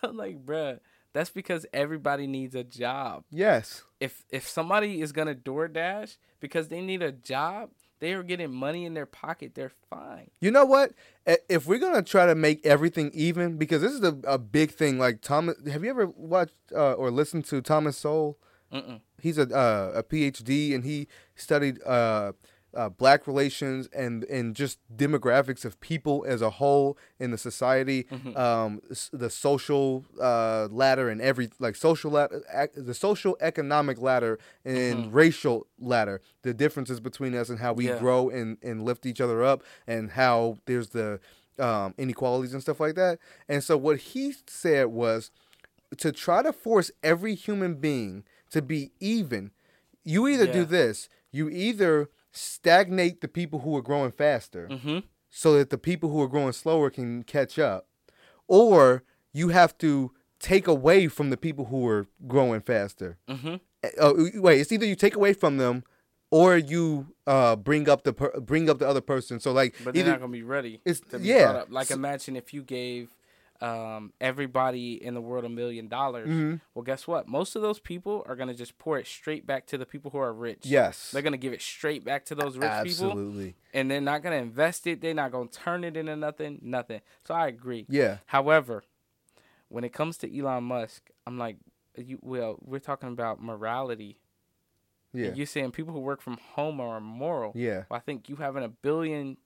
i'm 0.03 0.17
like 0.17 0.45
bruh 0.45 0.79
that's 1.13 1.31
because 1.31 1.67
everybody 1.73 2.27
needs 2.27 2.55
a 2.55 2.65
job 2.65 3.25
yes, 3.31 3.83
if 4.01 4.25
if 4.31 4.49
somebody 4.49 5.01
is 5.01 5.13
gonna 5.13 5.35
DoorDash 5.35 6.17
because 6.41 6.69
they 6.69 6.81
need 6.81 7.03
a 7.03 7.11
job, 7.13 7.71
they 8.01 8.13
are 8.13 8.23
getting 8.23 8.53
money 8.53 8.85
in 8.85 8.95
their 8.95 9.07
pocket. 9.07 9.55
They're 9.55 9.73
fine. 9.91 10.31
you 10.41 10.51
know 10.51 10.65
what? 10.65 10.93
If 11.49 11.67
we're 11.67 11.79
gonna 11.79 12.03
try 12.03 12.27
to 12.27 12.35
make 12.35 12.65
everything 12.65 13.11
even, 13.15 13.57
because 13.57 13.83
this 13.83 13.93
is 13.93 14.03
a, 14.03 14.17
a 14.25 14.39
big 14.39 14.71
thing. 14.73 14.99
Like 14.99 15.21
Thomas, 15.21 15.57
have 15.71 15.85
you 15.85 15.91
ever 15.91 16.07
watched 16.07 16.55
uh, 16.75 16.93
or 16.93 17.11
listened 17.11 17.45
to 17.47 17.61
Thomas 17.61 17.97
Sowell? 17.99 18.39
Mm-mm. 18.73 19.01
he's 19.23 19.39
a 19.39 19.45
uh, 19.45 19.93
a 19.95 20.03
PhD 20.03 20.75
and 20.75 20.85
he 20.85 21.09
studied 21.35 21.83
uh, 21.85 22.33
uh, 22.75 22.89
black 22.89 23.27
relations 23.27 23.89
and 23.95 24.25
and 24.25 24.55
just 24.55 24.79
demographics 24.95 25.65
of 25.65 25.81
people 25.81 26.25
as 26.29 26.43
a 26.43 26.51
whole 26.51 26.99
in 27.19 27.31
the 27.31 27.39
society, 27.39 28.07
um, 28.37 28.81
the 29.13 29.31
social 29.31 30.05
uh, 30.21 30.69
ladder 30.71 31.09
and 31.09 31.21
every 31.21 31.49
like 31.59 31.75
social 31.77 32.11
ladder, 32.11 32.43
ac- 32.53 32.73
the 32.77 32.95
social 32.95 33.37
economic 33.41 34.01
ladder 34.01 34.39
and 34.65 35.13
racial 35.15 35.67
ladder, 35.81 36.21
the 36.43 36.53
differences 36.53 37.01
between 37.01 37.35
us 37.35 37.49
and 37.49 37.59
how 37.59 37.73
we 37.73 37.87
Yeah. 37.87 37.99
grow 37.99 38.29
and 38.29 38.59
and 38.63 38.83
lift 38.85 39.07
each 39.07 39.21
other 39.21 39.43
up 39.43 39.63
and 39.87 40.11
how 40.13 40.59
there's 40.67 40.91
the 40.91 41.21
um, 41.59 41.95
inequalities 41.99 42.53
and 42.53 42.63
stuff 42.63 42.79
like 42.81 42.95
that. 42.97 43.19
And 43.49 43.65
so 43.65 43.77
what 43.77 43.99
he 43.99 44.35
said 44.47 44.89
was 44.89 45.31
to 45.97 46.13
try 46.13 46.43
to 46.43 46.53
force 46.53 46.91
every 47.03 47.35
human 47.35 47.75
being 47.77 48.25
to 48.51 48.61
be 48.63 48.91
even, 49.01 49.51
you 50.05 50.29
either 50.29 50.47
do 50.47 50.65
this, 50.65 51.09
you 51.33 51.49
either 51.49 52.09
stagnate 52.33 53.21
the 53.21 53.29
people 53.29 53.61
who 53.61 53.77
are 53.77 53.83
growing 53.83 54.13
faster 54.13 54.69
Mm-hmm. 54.71 54.99
so 55.31 55.55
that 55.59 55.71
the 55.71 55.79
people 55.79 56.11
who 56.11 56.21
are 56.23 56.29
growing 56.29 56.53
slower 56.53 56.91
can 56.91 57.23
catch 57.23 57.59
up, 57.59 57.87
or 58.47 59.03
you 59.33 59.49
have 59.49 59.77
to 59.79 60.13
take 60.41 60.67
away 60.67 61.09
from 61.09 61.31
the 61.31 61.37
people 61.37 61.67
who 61.67 61.87
are 61.87 62.07
growing 62.27 62.61
faster. 62.61 63.19
Mm-hmm. 63.29 63.57
Uh, 64.01 64.13
wait, 64.37 64.61
it's 64.61 64.73
either 64.73 64.87
you 64.87 64.95
take 64.97 65.17
away 65.17 65.33
from 65.33 65.57
them 65.59 65.85
or 66.31 66.57
you 66.57 67.09
uh, 67.27 67.57
bring 67.57 67.89
up 67.89 68.05
the 68.05 68.13
per- 68.13 68.39
bring 68.41 68.69
up 68.69 68.79
the 68.79 68.87
other 68.89 69.01
person. 69.01 69.41
So 69.41 69.53
like 69.53 69.75
But 69.85 69.95
they're 69.95 70.03
either 70.03 70.13
not 70.13 70.21
gonna 70.21 70.33
be 70.33 70.43
ready. 70.43 70.81
it's- 70.85 71.01
to 71.11 71.19
be 71.19 71.29
yeah. 71.29 71.51
up. 71.51 71.69
Like 71.71 71.89
So- 71.89 71.95
imagine 71.95 72.37
if 72.37 72.53
you 72.55 72.63
gave 72.63 73.09
um, 73.61 74.13
everybody 74.21 75.03
in 75.03 75.15
the 75.15 75.21
world 75.21 75.45
a 75.45 75.49
million 75.49 75.89
dollars. 75.89 76.29
Mhm. 76.29 76.61
Well, 76.75 76.85
guess 76.85 77.07
what? 77.09 77.27
Most 77.27 77.57
of 77.57 77.63
those 77.63 77.81
people 77.81 78.25
are 78.29 78.37
gonna 78.37 78.55
just 78.55 78.79
pour 78.79 78.99
it 78.99 79.07
straight 79.07 79.47
back 79.47 79.67
to 79.67 79.79
the 79.79 79.85
people 79.87 80.11
who 80.13 80.19
are 80.19 80.33
rich. 80.33 80.65
yes, 80.65 81.11
They're 81.11 81.23
gonna 81.23 81.37
give 81.37 81.53
it 81.53 81.61
straight 81.61 82.05
back 82.05 82.25
to 82.27 82.35
those 82.37 82.57
rich 82.57 82.71
people, 82.85 83.11
absolutely, 83.11 83.57
and 83.75 83.91
they're 83.91 84.01
not 84.01 84.23
gonna 84.23 84.37
invest 84.37 84.87
it. 84.87 85.01
They're 85.01 85.13
not 85.15 85.33
gonna 85.33 85.49
turn 85.49 85.83
it 85.85 85.97
into 85.97 86.15
nothing. 86.17 86.61
Nothing. 86.63 87.01
So 87.25 87.35
I 87.35 87.49
agree. 87.49 87.85
yeah, 87.89 88.19
However, 88.27 88.85
when 89.69 89.83
it 89.85 89.93
comes 89.93 90.17
to 90.19 90.39
Elon 90.39 90.65
Musk, 90.65 91.11
I'm 91.27 91.37
like, 91.37 91.57
you 91.97 92.19
well, 92.23 92.59
we're 92.63 92.79
talking 92.79 93.09
about 93.09 93.43
morality. 93.43 94.19
yeah, 95.13 95.33
You're 95.35 95.47
saying 95.47 95.73
people 95.73 95.93
who 95.93 96.01
work 96.01 96.21
from 96.21 96.37
home 96.55 96.81
are 96.81 96.99
immoral. 96.99 97.53
yeah. 97.57 97.85
Well, 97.91 97.97
I 97.97 98.01
think 98.01 98.29
you 98.29 98.37
having 98.37 98.63
a 98.63 98.69
billion, 98.69 99.37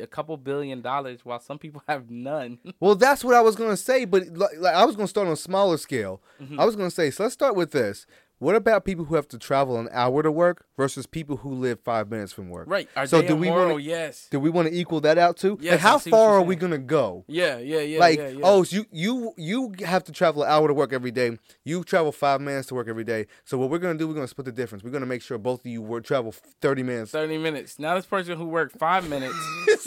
a 0.00 0.06
couple 0.06 0.36
billion 0.36 0.80
dollars, 0.80 1.24
while 1.24 1.40
some 1.40 1.58
people 1.58 1.82
have 1.88 2.10
none. 2.10 2.58
Well, 2.80 2.94
that's 2.94 3.24
what 3.24 3.34
I 3.34 3.40
was 3.40 3.56
gonna 3.56 3.76
say, 3.76 4.04
but 4.04 4.26
like, 4.28 4.56
like 4.58 4.74
I 4.74 4.84
was 4.84 4.96
gonna 4.96 5.08
start 5.08 5.26
on 5.26 5.32
a 5.32 5.36
smaller 5.36 5.76
scale. 5.78 6.20
Mhm. 6.42 6.58
I 6.58 6.64
was 6.64 6.76
gonna 6.76 6.90
say, 6.90 7.10
so 7.10 7.22
let's 7.22 7.32
start 7.34 7.54
with 7.56 7.70
this. 7.72 8.06
What 8.38 8.56
about 8.56 8.84
people 8.84 9.04
who 9.06 9.14
have 9.14 9.28
to 9.28 9.38
travel 9.38 9.78
an 9.78 9.88
hour 9.92 10.22
to 10.22 10.30
work 10.30 10.66
versus 10.76 11.06
people 11.06 11.36
who 11.38 11.54
live 11.54 11.78
five 11.80 12.10
minutes 12.10 12.32
from 12.32 12.50
work? 12.50 12.68
right? 12.68 12.88
Are 12.96 13.06
So 13.06 13.22
do 13.22 13.36
we 13.36 13.48
wanna- 13.50 13.78
yes. 13.78 14.26
Do 14.30 14.38
we 14.40 14.50
want 14.50 14.68
to 14.68 14.74
equal 14.74 15.00
that 15.02 15.16
out 15.18 15.36
too? 15.36 15.52
like 15.52 15.62
Yes, 15.62 15.74
I 15.74 15.76
how 15.78 15.98
far 15.98 16.30
are 16.32 16.42
we 16.42 16.56
gonna 16.56 16.76
go? 16.78 17.24
Yeah, 17.28 17.58
yeah, 17.58 17.78
yeah. 17.80 17.98
like, 18.00 18.18
yeah, 18.18 18.28
yeah. 18.28 18.40
oh, 18.42 18.64
so 18.64 18.76
you 18.76 18.86
you 18.90 19.32
you 19.36 19.72
have 19.86 20.04
to 20.04 20.12
travel 20.12 20.42
an 20.42 20.50
hour 20.50 20.66
to 20.68 20.74
work 20.74 20.92
every 20.92 21.10
day. 21.12 21.38
You 21.64 21.84
travel 21.84 22.10
five 22.12 22.40
minutes 22.40 22.68
to 22.68 22.74
work 22.74 22.88
every 22.88 23.04
day. 23.04 23.26
So 23.44 23.56
what 23.56 23.70
we're 23.70 23.78
gonna 23.78 23.98
do? 23.98 24.08
We're 24.08 24.14
gonna 24.14 24.26
split 24.28 24.46
the 24.46 24.52
difference. 24.52 24.82
We're 24.84 24.90
gonna 24.90 25.06
make 25.06 25.22
sure 25.22 25.38
both 25.38 25.60
of 25.60 25.66
you 25.66 25.80
work 25.80 26.04
travel 26.04 26.32
thirty 26.60 26.82
minutes. 26.82 27.12
thirty 27.12 27.38
minutes. 27.38 27.78
Now 27.78 27.94
this 27.94 28.06
person 28.06 28.36
who 28.36 28.46
worked 28.46 28.76
five 28.78 29.08
minutes 29.08 29.36
is 29.68 29.86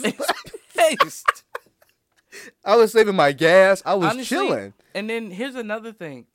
pissed. 0.74 1.44
I 2.64 2.76
was 2.76 2.92
saving 2.92 3.14
my 3.16 3.32
gas. 3.32 3.82
I 3.84 3.94
was 3.94 4.10
Honestly, 4.10 4.24
chilling. 4.36 4.72
And 4.94 5.08
then 5.08 5.30
here's 5.30 5.54
another 5.54 5.92
thing. 5.92 6.26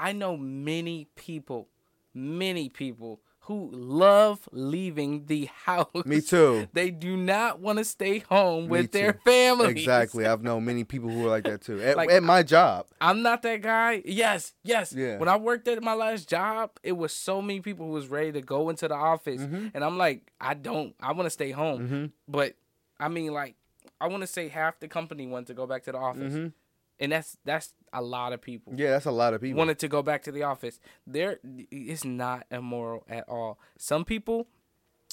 I 0.00 0.12
know 0.12 0.36
many 0.36 1.08
people, 1.14 1.68
many 2.14 2.68
people 2.68 3.20
who 3.44 3.68
love 3.72 4.48
leaving 4.52 5.26
the 5.26 5.46
house. 5.64 6.04
Me 6.04 6.20
too. 6.20 6.68
They 6.72 6.90
do 6.90 7.16
not 7.16 7.58
want 7.60 7.78
to 7.78 7.84
stay 7.84 8.18
home 8.20 8.64
Me 8.64 8.70
with 8.70 8.92
their 8.92 9.14
family. 9.24 9.70
Exactly. 9.70 10.24
I've 10.26 10.42
known 10.42 10.64
many 10.64 10.84
people 10.84 11.08
who 11.10 11.26
are 11.26 11.30
like 11.30 11.44
that 11.44 11.60
too. 11.62 11.80
At, 11.82 11.96
Like, 11.96 12.10
at 12.10 12.22
my 12.22 12.42
job. 12.42 12.86
I'm 13.00 13.22
not 13.22 13.42
that 13.42 13.60
guy. 13.62 14.02
Yes, 14.04 14.54
yes. 14.62 14.92
Yeah. 14.92 15.18
When 15.18 15.28
I 15.28 15.36
worked 15.36 15.66
at 15.68 15.82
my 15.82 15.94
last 15.94 16.28
job, 16.28 16.70
it 16.82 16.92
was 16.92 17.12
so 17.12 17.42
many 17.42 17.60
people 17.60 17.86
who 17.86 17.92
was 17.92 18.08
ready 18.08 18.32
to 18.32 18.40
go 18.42 18.68
into 18.70 18.88
the 18.88 18.94
office, 18.94 19.40
Mm-hmm. 19.40 19.68
and 19.74 19.84
I'm 19.84 19.98
like, 19.98 20.32
I 20.40 20.54
don't. 20.54 20.94
I 21.00 21.12
want 21.12 21.26
to 21.26 21.30
stay 21.30 21.50
home. 21.50 21.88
Mhm. 21.88 22.12
But 22.28 22.54
I 22.98 23.08
mean, 23.08 23.32
like, 23.32 23.56
I 24.00 24.06
want 24.08 24.22
to 24.22 24.26
say 24.26 24.48
half 24.48 24.78
the 24.80 24.88
company 24.88 25.26
wanted 25.26 25.48
to 25.48 25.54
go 25.54 25.66
back 25.66 25.82
to 25.84 25.92
the 25.92 25.98
office, 25.98 26.34
Mhm. 26.34 26.52
and 27.00 27.12
that's 27.12 27.36
that's 27.44 27.72
a 27.92 28.02
lot 28.02 28.32
of 28.32 28.40
people. 28.40 28.72
Yeah, 28.76 28.90
that's 28.90 29.06
a 29.06 29.10
lot 29.10 29.34
of 29.34 29.40
people. 29.40 29.58
wanted 29.58 29.78
to 29.80 29.88
go 29.88 30.02
back 30.02 30.22
to 30.24 30.32
the 30.32 30.42
office. 30.44 30.78
There, 31.06 31.38
it's 31.70 32.04
not 32.04 32.46
immoral 32.50 33.04
at 33.08 33.28
all. 33.28 33.58
Some 33.78 34.04
people, 34.04 34.46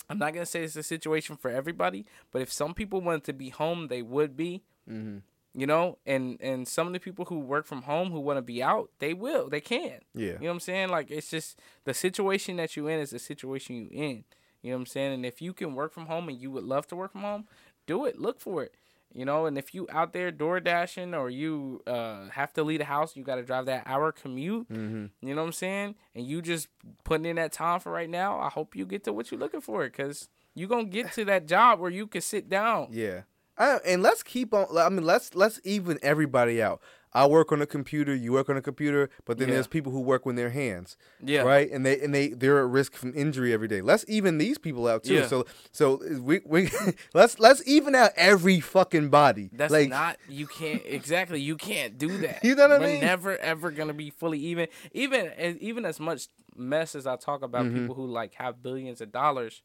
I'm 0.10 0.20
not 0.20 0.34
gonna 0.34 0.46
say 0.46 0.64
it's 0.64 0.76
a 0.76 0.84
situation 0.84 1.36
for 1.38 1.50
everybody, 1.50 2.06
but 2.32 2.42
if 2.42 2.52
some 2.52 2.74
people 2.74 3.02
wanted 3.02 3.24
to 3.26 3.34
be 3.34 3.50
home, 3.50 3.88
they 3.88 4.02
would 4.02 4.36
be. 4.38 4.64
Mhm. 4.90 5.22
You 5.54 5.66
know, 5.66 5.98
and 6.06 6.38
and 6.40 6.68
some 6.68 6.86
of 6.86 6.94
the 6.94 7.00
people 7.00 7.26
who 7.26 7.40
work 7.40 7.66
from 7.66 7.82
home 7.84 8.12
who 8.12 8.20
want 8.20 8.38
to 8.38 8.44
be 8.44 8.62
out, 8.62 8.92
they 9.00 9.16
will, 9.16 9.50
they 9.50 9.60
can. 9.62 10.02
Yeah. 10.14 10.34
You 10.34 10.34
know 10.34 10.46
what 10.48 10.52
I'm 10.52 10.60
saying? 10.60 10.90
Like 10.90 11.10
it's 11.10 11.32
just 11.32 11.60
the 11.84 11.96
situation 11.96 12.58
that 12.58 12.76
you 12.78 12.88
in 12.88 13.00
is 13.00 13.10
the 13.10 13.18
situation 13.20 13.76
you 13.76 13.88
in. 13.92 14.24
You 14.62 14.72
know 14.72 14.78
what 14.78 14.82
I'm 14.82 14.86
saying? 14.86 15.14
And 15.14 15.26
if 15.26 15.42
you 15.42 15.54
can 15.54 15.74
work 15.74 15.94
from 15.94 16.06
home 16.06 16.30
and 16.30 16.40
you 16.40 16.52
would 16.52 16.64
love 16.64 16.86
to 16.88 16.96
work 16.96 17.12
from 17.14 17.22
home, 17.22 17.48
do 17.88 18.06
it. 18.06 18.20
Look 18.20 18.40
for 18.40 18.62
it. 18.64 18.76
You 19.14 19.26
know, 19.26 19.46
and 19.46 19.58
if 19.58 19.74
you 19.74 19.88
out 19.92 20.14
there 20.14 20.32
door 20.32 20.60
dashing 20.60 21.14
or 21.14 21.30
you 21.30 21.82
uh, 21.88 22.30
have 22.30 22.54
to 22.54 22.64
leave 22.64 22.80
the 22.80 22.86
house, 22.86 23.16
you 23.16 23.24
got 23.24 23.36
to 23.36 23.44
drive 23.44 23.66
that 23.66 23.84
hour 23.86 24.12
commute. 24.12 24.70
Mm-hmm. 24.70 25.28
You 25.28 25.34
know 25.36 25.42
what 25.42 25.48
I'm 25.48 25.54
saying? 25.54 25.96
And 26.14 26.26
you 26.26 26.42
just 26.42 26.68
putting 27.04 27.26
in 27.26 27.38
that 27.38 27.52
time 27.52 27.80
for 27.80 27.92
right 27.92 28.10
now. 28.10 28.40
I 28.40 28.50
hope 28.50 28.76
you 28.76 28.86
get 28.86 29.04
to 29.06 29.14
what 29.14 29.32
you're 29.32 29.40
looking 29.40 29.62
for 29.62 29.86
because 29.86 30.30
you're 30.54 30.70
gonna 30.70 30.86
get 30.86 31.12
to 31.14 31.26
that 31.26 31.48
job 31.48 31.80
where 31.80 31.92
you 31.92 32.06
can 32.06 32.22
sit 32.22 32.50
down. 32.50 32.90
Yeah. 32.92 33.22
I, 33.58 33.80
and 33.86 34.04
let's 34.04 34.24
keep 34.24 34.54
on. 34.54 34.68
I 34.78 34.90
mean, 34.90 35.06
let's 35.06 35.34
let's 35.34 35.60
even 35.64 35.98
everybody 36.02 36.62
out. 36.62 36.82
I 37.24 37.26
work 37.26 37.52
on 37.52 37.62
a 37.62 37.66
computer. 37.66 38.14
You 38.16 38.34
work 38.34 38.50
on 38.50 38.58
a 38.58 38.62
computer. 38.62 39.10
But 39.26 39.38
then 39.38 39.48
Yeah. 39.48 39.56
there's 39.56 39.68
people 39.68 39.92
who 39.92 40.02
work 40.02 40.26
with 40.26 40.36
their 40.36 40.50
hands. 40.52 40.98
Yeah. 41.24 41.42
Right. 41.42 41.70
And 41.72 41.86
they 41.86 42.00
and 42.00 42.14
they 42.14 42.30
they're 42.30 42.60
at 42.60 42.68
risk 42.70 42.94
from 42.94 43.14
injury 43.16 43.54
every 43.54 43.68
day. 43.68 43.82
Let's 43.82 44.06
even 44.08 44.38
these 44.38 44.58
people 44.58 44.88
out 44.88 45.04
too. 45.04 45.16
Yeah. 45.16 45.28
So 45.28 45.46
so 45.72 46.02
we 46.22 46.42
we 46.46 46.70
let's 47.14 47.40
let's 47.40 47.62
even 47.68 47.96
out 47.96 48.12
every 48.16 48.60
fucking 48.60 49.10
body. 49.10 49.50
That's 49.54 49.72
like, 49.74 49.90
not 49.90 50.18
you 50.30 50.48
can't 50.48 50.82
exactly 51.00 51.40
you 51.42 51.56
can't 51.58 51.98
do 51.98 52.18
that. 52.20 52.44
You 52.44 52.56
know 52.56 52.64
what 52.70 52.74
I 52.74 52.80
We're 52.80 52.88
mean? 52.94 53.02
never 53.02 53.38
ever 53.38 53.72
gonna 53.72 53.94
be 53.94 54.10
fully 54.10 54.40
even. 54.40 54.68
Even 54.94 55.28
as 55.38 55.58
even 55.58 55.86
as 55.86 56.00
much 56.00 56.28
mess 56.56 56.96
as 56.96 57.06
I 57.08 57.16
talk 57.18 57.42
about 57.44 57.66
Mm-hmm. 57.66 57.80
people 57.82 57.96
who 57.96 58.06
like 58.08 58.34
have 58.36 58.62
billions 58.64 59.02
of 59.02 59.12
dollars, 59.12 59.62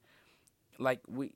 like 0.78 1.00
we 1.08 1.32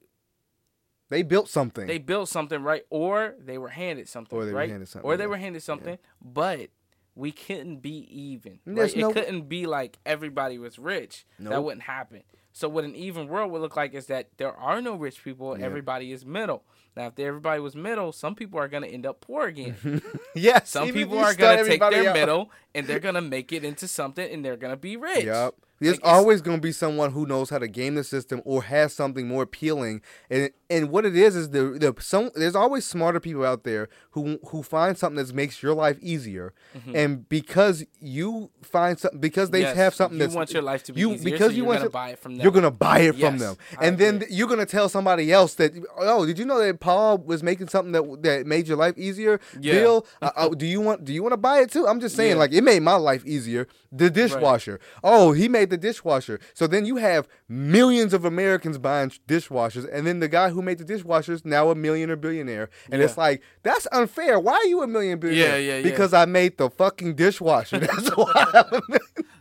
they 1.09 1.23
built 1.23 1.49
something. 1.49 1.87
they 1.87 1.99
built 1.99 2.29
something 2.29 2.63
right, 2.63 2.83
or 2.91 3.35
they 3.39 3.59
were 3.59 3.69
handed 3.69 4.09
something, 4.09 4.37
Or 4.39 4.45
they 4.45 4.53
were 4.53 4.67
handed 4.67 4.89
something, 4.89 5.09
or 5.09 5.17
they 5.17 5.25
yeah. 5.25 5.29
were 5.29 5.37
handed 5.37 5.63
something. 5.63 5.99
But 6.23 6.71
we 7.15 7.33
couldn't 7.33 7.79
be 7.79 8.07
even. 8.11 8.61
Right? 8.67 8.95
no- 8.97 9.11
it 9.11 9.15
couldn't 9.15 9.49
be 9.49 9.67
like 9.67 9.99
everybody 10.05 10.59
was 10.59 10.79
rich. 10.79 11.25
That 11.39 11.63
wouldn't 11.65 11.83
happen. 11.85 12.23
So 12.57 12.71
what 12.71 12.85
an 12.85 12.95
even 12.97 13.29
world 13.29 13.53
would 13.53 13.61
look 13.61 13.77
like 13.77 13.93
is 13.93 14.07
that 14.07 14.31
there 14.39 14.51
are 14.57 14.81
no 14.81 14.95
rich 14.95 15.23
people. 15.23 15.59
Yeah. 15.59 15.67
Everybody 15.67 16.11
is 16.11 16.25
middle. 16.25 16.65
Now, 16.97 17.09
if 17.09 17.19
everybody 17.19 17.61
was 17.61 17.77
middle, 17.77 18.13
some 18.13 18.35
people 18.35 18.59
are 18.59 18.67
gonna 18.67 18.87
end 18.87 19.05
up 19.05 19.21
poor 19.21 19.47
again. 19.49 20.01
yes. 20.35 20.71
Some 20.71 20.91
people 20.91 21.19
are 21.19 21.35
gonna 21.35 21.65
take 21.65 21.81
their 21.81 22.09
out. 22.09 22.15
middle 22.15 22.51
and 22.75 22.87
they're 22.87 22.99
gonna 22.99 23.21
make 23.21 23.53
it 23.53 23.63
into 23.63 23.87
something 23.87 24.27
and 24.33 24.43
they're 24.43 24.57
gonna 24.57 24.75
be 24.79 24.97
rich. 24.97 25.27
Yep. 25.27 25.55
There's 25.79 26.01
Like, 26.01 26.11
always 26.11 26.41
going 26.41 26.57
to 26.57 26.63
be 26.63 26.73
someone 26.73 27.13
who 27.13 27.27
knows 27.27 27.51
how 27.51 27.59
to 27.59 27.69
game 27.69 27.97
the 27.97 28.05
system 28.05 28.41
or 28.47 28.63
has 28.63 28.95
something 28.95 29.29
more 29.29 29.43
appealing. 29.43 30.01
And 30.31 30.49
and 30.71 30.89
what 30.89 31.05
it 31.05 31.15
is 31.15 31.37
is 31.37 31.51
the 31.51 31.65
the 31.79 31.95
some 32.01 32.31
there's 32.35 32.57
always 32.57 32.87
smarter 32.87 33.21
people 33.21 33.45
out 33.45 33.65
there 33.65 33.91
who 34.13 34.39
who 34.49 34.63
find 34.63 34.97
something 34.97 35.23
that 35.23 35.35
makes 35.35 35.63
your 35.63 35.75
life 35.75 35.99
easier. 36.01 36.55
And 36.95 37.29
because 37.29 37.85
you 38.01 38.49
find 38.63 38.99
something 38.99 39.21
because 39.21 39.51
they 39.51 39.59
Mm-hmm. 39.65 39.67
Yes, 39.69 39.77
have 39.77 39.95
something 39.95 40.19
you 40.19 40.25
that's 40.25 40.35
want 40.35 40.53
your 40.55 40.63
life 40.63 40.83
to 40.85 40.95
be 40.95 41.01
you 41.03 41.13
easier, 41.13 41.25
because 41.31 41.49
so 41.49 41.57
you 41.57 41.57
you're 41.65 41.67
want 41.67 41.83
to- 41.83 41.91
buy 41.91 42.09
it 42.13 42.19
from 42.21 42.37
them. 42.37 42.46
You're 42.47 42.53
gonna 42.53 42.71
buy 42.71 43.01
it 43.01 43.13
from 43.15 43.35
Yes, 43.35 43.41
them, 43.41 43.57
I 43.77 43.87
and 43.87 43.99
then 43.99 44.23
you're 44.31 44.47
gonna 44.47 44.67
tell 44.67 44.89
somebody 44.89 45.33
else 45.33 45.55
that 45.55 45.73
oh, 45.99 46.25
did 46.25 46.39
you 46.39 46.45
know 46.45 46.59
that 46.65 46.79
Paul 46.79 47.19
was 47.19 47.43
making 47.43 47.67
something 47.69 47.91
that 47.91 48.23
that 48.23 48.47
made 48.47 48.69
your 48.69 48.77
life 48.77 48.97
easier? 48.97 49.41
Yeah. 49.61 49.73
Bill, 49.75 50.07
uh, 50.23 50.31
uh, 50.37 50.49
do 50.51 50.65
you 50.65 50.81
want 50.81 51.05
do 51.05 51.13
you 51.13 51.23
want 51.25 51.33
to 51.33 51.37
buy 51.37 51.59
it 51.61 51.73
too? 51.73 51.89
I'm 51.89 51.99
just 51.99 52.15
saying, 52.15 52.33
Yeah. 52.37 52.37
like 52.45 52.53
it 52.53 52.63
made 52.63 52.83
my 52.83 52.95
life 52.95 53.27
easier. 53.27 53.67
The 53.91 54.11
dishwasher. 54.11 54.79
Oh, 55.03 55.33
he 55.33 55.49
made 55.49 55.71
the 55.71 55.77
dishwasher. 55.77 56.39
So 56.55 56.67
then 56.67 56.85
you 56.85 56.97
have 56.97 57.27
millions 57.49 58.13
of 58.13 58.25
Americans 58.25 58.79
buying 58.79 59.11
dishwashers, 59.27 59.89
and 59.91 60.07
then 60.07 60.21
the 60.21 60.29
guy 60.29 60.51
who 60.51 60.63
made 60.63 60.79
the 60.79 60.85
dishwashers 60.85 61.45
now 61.45 61.71
a 61.71 61.75
millionaire 61.75 62.17
billionaire, 62.17 62.69
and 62.93 63.03
it's 63.03 63.17
like 63.19 63.43
that's 63.65 63.89
unfair. 63.91 64.39
Why 64.39 64.55
are 64.55 64.67
you 64.67 64.83
a 64.83 64.87
million 64.87 65.19
billionaire? 65.19 65.59
yeah, 65.61 65.79
yeah. 65.79 65.83
Because 65.83 66.13
I 66.15 66.27
made 66.27 66.59
the 66.59 66.71
fucking 66.71 67.15
dishwasher. 67.17 67.79
That's 67.87 68.09
why. 68.17 68.65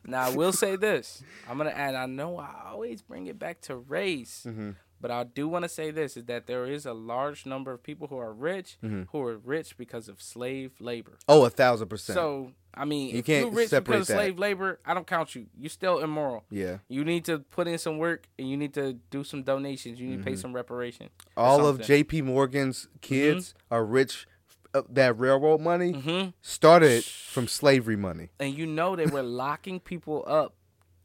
I'm 0.07 0.13
a 0.13 0.15
million. 0.15 0.27
Now 0.27 0.33
I 0.33 0.35
will 0.35 0.53
say 0.53 0.75
this. 0.75 1.23
I'm 1.49 1.57
gonna 1.57 1.69
add. 1.71 1.95
I 1.95 2.05
know 2.05 2.37
I 2.37 2.69
always 2.71 3.01
bring 3.01 3.27
it 3.27 3.39
back 3.39 3.61
to 3.61 3.75
race, 3.75 4.45
Mm-hmm. 4.47 4.71
but 5.01 5.11
I 5.11 5.23
do 5.23 5.47
want 5.47 5.63
to 5.63 5.69
say 5.69 5.91
this: 5.91 6.15
is 6.17 6.25
that 6.25 6.47
there 6.47 6.65
is 6.65 6.85
a 6.85 6.93
large 6.93 7.45
number 7.45 7.71
of 7.71 7.81
people 7.83 8.07
who 8.07 8.17
are 8.17 8.33
rich 8.33 8.77
Mm-hmm. 8.83 9.03
who 9.11 9.21
are 9.23 9.37
rich 9.37 9.77
because 9.77 10.07
of 10.09 10.21
slave 10.21 10.71
labor. 10.79 11.17
Oh, 11.27 11.45
a 11.45 11.49
thousand 11.49 11.87
percent. 11.89 12.15
So 12.15 12.51
I 12.77 12.83
mean, 12.83 13.11
You 13.13 13.19
if 13.19 13.25
can't 13.25 13.45
you're 13.47 13.55
rich 13.55 13.69
separate 13.69 13.93
because 13.99 14.09
of 14.09 14.15
slave 14.17 14.37
labor, 14.37 14.79
I 14.85 14.93
don't 14.93 15.07
count 15.07 15.33
you. 15.33 15.45
You're 15.57 15.69
still 15.69 15.99
immoral. 15.99 16.43
yeah. 16.49 16.79
You 16.89 17.05
need 17.05 17.23
to 17.25 17.39
put 17.39 17.67
in 17.69 17.77
some 17.77 17.97
work 17.99 18.27
and 18.37 18.49
you 18.49 18.57
need 18.57 18.73
to 18.73 18.93
do 19.11 19.23
some 19.23 19.43
donations. 19.43 19.97
You 19.99 20.07
need 20.09 20.17
to 20.17 20.23
pay 20.23 20.35
some 20.35 20.51
reparation. 20.53 21.05
Mm-hmm. 21.07 21.39
all 21.41 21.65
of. 21.65 21.81
J.P. 21.81 22.21
Morgan's 22.23 22.87
kids 23.01 23.53
are 23.71 23.85
rich. 23.85 24.27
Uh, 24.75 24.81
that 24.89 25.17
railroad 25.17 25.61
money 25.61 25.93
Mhm. 25.93 26.33
started 26.41 27.03
from 27.05 27.47
slavery 27.47 27.95
money. 27.95 28.29
and 28.39 28.53
you 28.57 28.65
know 28.65 28.95
they 28.95 29.05
were 29.05 29.23
locking 29.23 29.79
people 29.79 30.23
up 30.27 30.53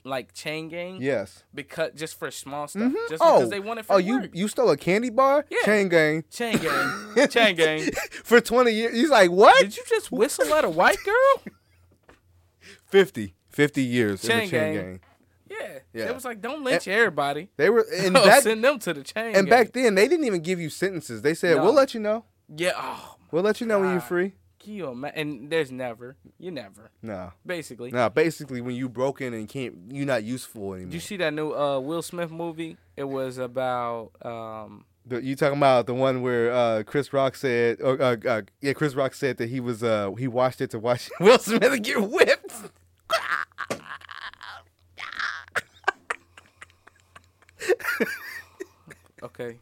like 0.02 0.32
chain 0.32 0.68
gang 0.68 0.96
Yes. 1.00 1.44
because 1.54 1.92
just 1.94 2.18
for 2.18 2.30
small 2.30 2.66
stuff, 2.68 2.92
just 3.10 3.22
oh, 3.22 3.36
because 3.38 3.50
they 3.50 3.60
wanted 3.60 3.84
for 3.86 3.92
oh, 3.94 3.98
you 3.98 4.20
work. 4.20 4.30
you 4.32 4.48
stole 4.48 4.70
a 4.70 4.76
candy 4.76 5.10
bar? 5.10 5.44
Yeah. 5.50 5.58
Chain 5.64 5.88
gang 5.88 6.24
chain 6.30 6.56
gang, 6.58 7.28
chain 7.28 7.54
gang. 7.54 7.90
for 8.24 8.40
twenty 8.40 8.72
years. 8.72 8.94
He's 8.94 9.10
like, 9.10 9.30
what? 9.30 9.60
Did 9.62 9.76
you 9.76 9.82
just 9.88 10.10
whistle 10.10 10.52
at 10.54 10.64
a 10.64 10.70
white 10.70 10.98
girl? 11.04 11.52
50. 12.86 13.34
50 13.50 13.82
years 13.82 14.24
in 14.24 14.30
Chain 14.30 14.38
the 14.40 14.50
chain 14.50 14.74
gang. 14.74 14.74
gang. 14.84 15.00
Yeah, 15.50 15.78
Yeah. 15.92 16.08
It 16.10 16.14
was 16.14 16.24
like 16.24 16.40
don't 16.40 16.62
lynch 16.64 16.88
everybody. 16.88 17.50
They 17.56 17.68
were 17.70 17.86
and 17.94 18.16
send 18.42 18.64
them 18.64 18.78
to 18.80 18.94
the 18.94 19.02
chain. 19.02 19.26
and 19.36 19.46
gang. 19.46 19.50
back 19.50 19.72
then 19.72 19.94
they 19.96 20.08
didn't 20.08 20.24
even 20.24 20.40
give 20.40 20.60
you 20.60 20.70
sentences. 20.70 21.22
They 21.22 21.34
said, 21.34 21.56
No. 21.58 21.64
"We'll 21.64 21.74
let 21.74 21.92
you 21.94 22.00
know. 22.00 22.24
yeah. 22.56 22.72
Oh, 22.76 23.16
We'll 23.32 23.42
let 23.42 23.60
you 23.60 23.66
know 23.66 23.80
when 23.80 23.90
you're 23.92 24.00
free." 24.00 24.32
can 24.62 24.74
you 24.74 24.88
ima- 24.90 25.12
And 25.14 25.48
there's 25.48 25.72
never, 25.72 26.16
you 26.38 26.50
never, 26.50 26.90
No. 27.00 27.32
basically. 27.46 27.90
No, 27.90 28.10
basically 28.10 28.60
when 28.60 28.74
you 28.76 28.90
broken 28.90 29.32
and 29.32 29.48
can't 29.48 29.74
you're 29.90 30.04
not 30.04 30.22
useful 30.22 30.74
anymore. 30.74 30.90
Did 30.90 30.94
you 30.94 31.00
see 31.00 31.16
that 31.16 31.32
new 31.32 31.52
uh, 31.54 31.80
Will 31.80 32.02
Smith 32.02 32.30
movie? 32.30 32.76
It 32.94 33.04
was 33.04 33.38
about 33.38 34.10
um, 34.22 34.84
The, 35.06 35.22
you 35.22 35.34
talking 35.34 35.56
about 35.56 35.86
the 35.86 35.94
one 35.94 36.20
where 36.20 36.52
uh, 36.52 36.82
Chris 36.82 37.10
Rock 37.10 37.36
said, 37.36 37.80
or 37.80 38.00
uh, 38.02 38.16
uh, 38.28 38.42
yeah, 38.60 38.74
Chris 38.74 38.94
Rock 38.94 39.14
said 39.14 39.38
that 39.38 39.48
he 39.48 39.60
was 39.60 39.82
uh, 39.82 40.12
he 40.18 40.28
watched 40.28 40.60
it 40.60 40.68
to 40.72 40.78
watch 40.78 41.08
Will 41.20 41.38
Smith 41.38 41.82
get 41.82 41.98
whipped. 42.10 42.52
okay. 49.22 49.58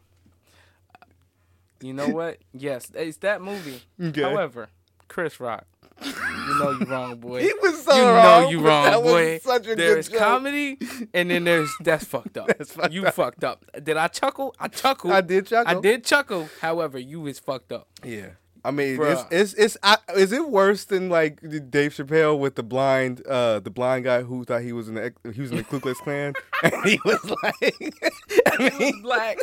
You 1.81 1.93
know 1.93 2.09
what? 2.09 2.37
Yes, 2.53 2.91
it's 2.93 3.17
that 3.17 3.41
movie. 3.41 3.81
Okay. 4.01 4.21
However, 4.21 4.69
Chris 5.07 5.39
Rock, 5.39 5.65
you 6.03 6.11
know 6.59 6.71
you 6.71 6.85
wrong, 6.85 7.17
boy. 7.17 7.41
He 7.41 7.53
was 7.61 7.83
so 7.83 7.95
you 7.95 8.03
wrong. 8.03 8.43
know 8.43 8.49
you 8.49 8.59
wrong, 8.59 8.85
that 8.85 9.01
was 9.03 9.13
boy. 9.13 9.39
such 9.39 9.67
a 9.67 9.75
There's 9.75 10.09
comedy, 10.09 10.77
and 11.13 11.29
then 11.31 11.43
there's 11.45 11.71
that's 11.81 12.03
fucked 12.05 12.37
up. 12.37 12.47
That's 12.47 12.71
fucked 12.71 12.93
you 12.93 13.05
up. 13.05 13.13
fucked 13.13 13.43
up. 13.43 13.65
Did 13.83 13.97
I 13.97 14.07
chuckle? 14.07 14.55
I 14.59 14.67
chuckled. 14.67 15.13
I 15.13 15.21
did 15.21 15.47
chuckle. 15.47 15.77
I 15.77 15.81
did 15.81 16.03
chuckle. 16.03 16.49
However, 16.61 16.99
you 16.99 17.21
was 17.21 17.39
fucked 17.39 17.71
up. 17.71 17.87
Yeah. 18.03 18.31
I 18.63 18.71
mean, 18.71 19.01
it's 19.01 19.23
it's 19.31 19.53
it's 19.53 19.77
I, 19.83 19.97
is 20.17 20.33
it 20.33 20.49
worse 20.49 20.83
than 20.83 21.07
like 21.07 21.39
Dave 21.71 21.93
Chappelle 21.93 22.37
with 22.37 22.55
the 22.55 22.63
blind 22.63 23.25
uh 23.25 23.59
the 23.61 23.69
blind 23.69 24.03
guy 24.03 24.21
who 24.23 24.43
thought 24.43 24.63
he 24.63 24.73
was 24.73 24.89
in 24.89 24.95
the 24.95 25.13
he 25.33 25.39
was 25.39 25.51
in 25.51 25.57
the 25.57 25.63
Ku 25.63 25.79
Klux 25.79 25.97
Klan 26.01 26.33
and 26.63 26.73
he 26.83 26.99
was 27.05 27.23
like 27.41 27.93
I 28.47 28.77
mean 28.77 29.01
black. 29.01 29.37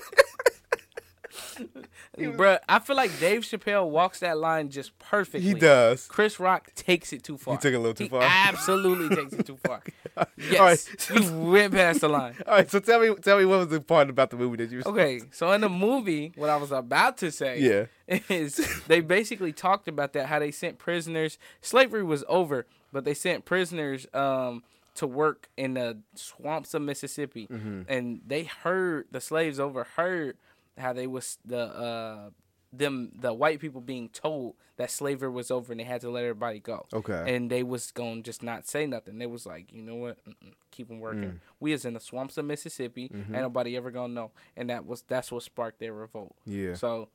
Bruh, 2.19 2.59
I 2.69 2.79
feel 2.79 2.97
like 2.97 3.19
Dave 3.21 3.43
Chappelle 3.43 3.89
walks 3.89 4.21
that 4.21 4.39
line 4.39 4.71
just 4.71 4.99
perfectly. 4.99 5.41
he 5.49 5.55
does. 5.55 6.07
Chris 6.07 6.41
Rock 6.41 6.73
takes 6.75 7.13
it 7.13 7.23
too 7.23 7.37
far. 7.37 7.55
He 7.55 7.59
took 7.61 7.73
it 7.73 7.77
a 7.77 7.79
little 7.79 7.95
too 7.95 8.05
He 8.05 8.09
far? 8.11 8.23
Absolutely 8.23 9.15
takes 9.15 9.33
it 9.35 9.47
too 9.47 9.57
far. 9.65 9.83
Yes, 10.39 10.89
right. 11.11 11.21
he 11.21 11.29
went 11.31 11.75
past 11.75 12.01
the 12.01 12.09
line. 12.09 12.35
All 12.47 12.55
right, 12.55 12.71
so 12.71 12.79
tell 12.79 13.01
me 13.01 13.15
tell 13.17 13.37
me 13.39 13.45
what 13.45 13.59
was 13.59 13.69
the 13.69 13.83
part 13.83 14.09
about 14.09 14.31
the 14.31 14.37
movie 14.39 14.57
that 14.65 14.71
you 14.71 14.81
Okay, 14.87 15.21
so 15.31 15.53
in 15.53 15.61
the 15.61 15.69
movie, 15.69 16.33
what 16.37 16.49
I 16.49 16.57
was 16.57 16.73
about 16.73 17.19
to 17.19 17.31
say 17.31 17.61
Yeah. 17.61 17.87
is 18.31 18.57
they 18.87 19.01
basically 19.01 19.53
talked 19.53 19.89
about 19.89 20.15
that 20.15 20.27
how 20.27 20.39
they 20.39 20.51
sent 20.51 20.79
prisoners. 20.79 21.37
Slavery 21.61 22.03
was 22.03 22.25
over, 22.29 22.65
but 22.93 23.05
they 23.05 23.13
sent 23.13 23.45
prisoners 23.45 24.07
um, 24.15 24.63
to 24.95 25.07
work 25.07 25.51
in 25.59 25.75
the 25.75 25.99
swamps 26.15 26.73
of 26.73 26.81
Mississippi, 26.81 27.47
Mm-hmm. 27.49 27.83
and 27.87 28.23
they 28.27 28.45
heard 28.45 29.07
the 29.11 29.21
slaves 29.21 29.61
overheard 29.61 30.39
how 30.79 30.93
they 30.93 31.07
was 31.07 31.39
the 31.45 31.59
uh, 31.59 32.31
them 32.73 33.13
the 33.19 33.33
white 33.33 33.61
people 33.61 33.81
being 33.81 34.09
told 34.09 34.55
that 34.77 34.91
slavery 34.91 35.31
was 35.31 35.51
over 35.51 35.73
and 35.73 35.81
they 35.81 35.85
had 35.85 36.01
to 36.03 36.11
let 36.11 36.23
everybody 36.25 36.59
go. 36.59 36.85
Okay. 36.93 37.35
and 37.35 37.51
they 37.51 37.63
was 37.63 37.91
gonna 37.93 38.21
just 38.23 38.43
not 38.43 38.67
say 38.67 38.87
nothing. 38.87 39.19
They 39.19 39.27
was 39.27 39.47
like, 39.47 39.73
you 39.73 39.83
know 39.83 39.95
what, 39.95 40.19
Mm-mm, 40.27 40.53
keep 40.71 40.89
them 40.89 41.01
working. 41.01 41.23
Mm. 41.23 41.39
We 41.61 41.73
is 41.73 41.85
in 41.87 41.95
the 41.95 42.01
swamps 42.01 42.37
of 42.37 42.45
Mississippi, 42.45 43.09
Mm-hmm. 43.09 43.35
ain't 43.35 43.43
nobody 43.45 43.77
ever 43.77 43.91
gonna 43.91 44.13
know, 44.13 44.33
and 44.57 44.69
that 44.69 44.85
was 44.85 45.03
that's 45.03 45.33
what 45.33 45.43
sparked 45.45 45.81
their 45.81 45.95
revolt. 45.95 46.35
Yeah. 46.45 46.75
So, 46.75 47.09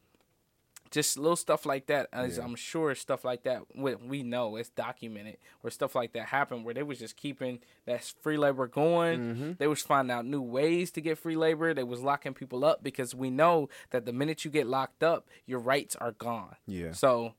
just 0.92 1.18
little 1.18 1.38
stuff 1.38 1.66
like 1.66 1.88
that. 1.88 2.08
As 2.12 2.38
Yeah. 2.38 2.44
I'm 2.44 2.56
sure 2.56 2.94
stuff 2.96 3.24
like 3.24 3.44
that. 3.44 3.64
We, 3.74 3.96
we 3.96 4.24
know 4.24 4.58
it's 4.58 4.70
documented 4.70 5.38
where 5.62 5.72
stuff 5.72 5.96
like 5.96 6.14
that 6.14 6.28
happened, 6.28 6.66
where 6.66 6.74
they 6.74 6.84
was 6.84 7.00
just 7.00 7.16
keeping 7.16 7.60
that 7.86 8.04
free 8.22 8.38
labor 8.38 8.68
going. 8.68 9.20
Mm-hmm. 9.20 9.52
They 9.58 9.68
was 9.68 9.82
finding 9.82 10.14
out 10.16 10.26
new 10.26 10.42
ways 10.42 10.92
to 10.92 11.02
get 11.02 11.18
free 11.18 11.38
labor. 11.38 11.74
They 11.74 11.84
was 11.84 12.02
locking 12.02 12.34
people 12.34 12.64
up 12.66 12.84
because 12.84 13.16
we 13.16 13.30
know 13.30 13.70
that 13.92 14.06
the 14.06 14.14
minute 14.14 14.46
you 14.46 14.52
get 14.52 14.68
locked 14.68 15.02
up, 15.02 15.28
your 15.46 15.60
rights 15.60 15.96
are 15.96 16.12
gone. 16.12 16.56
Yeah. 16.68 16.92
So, 16.92 17.34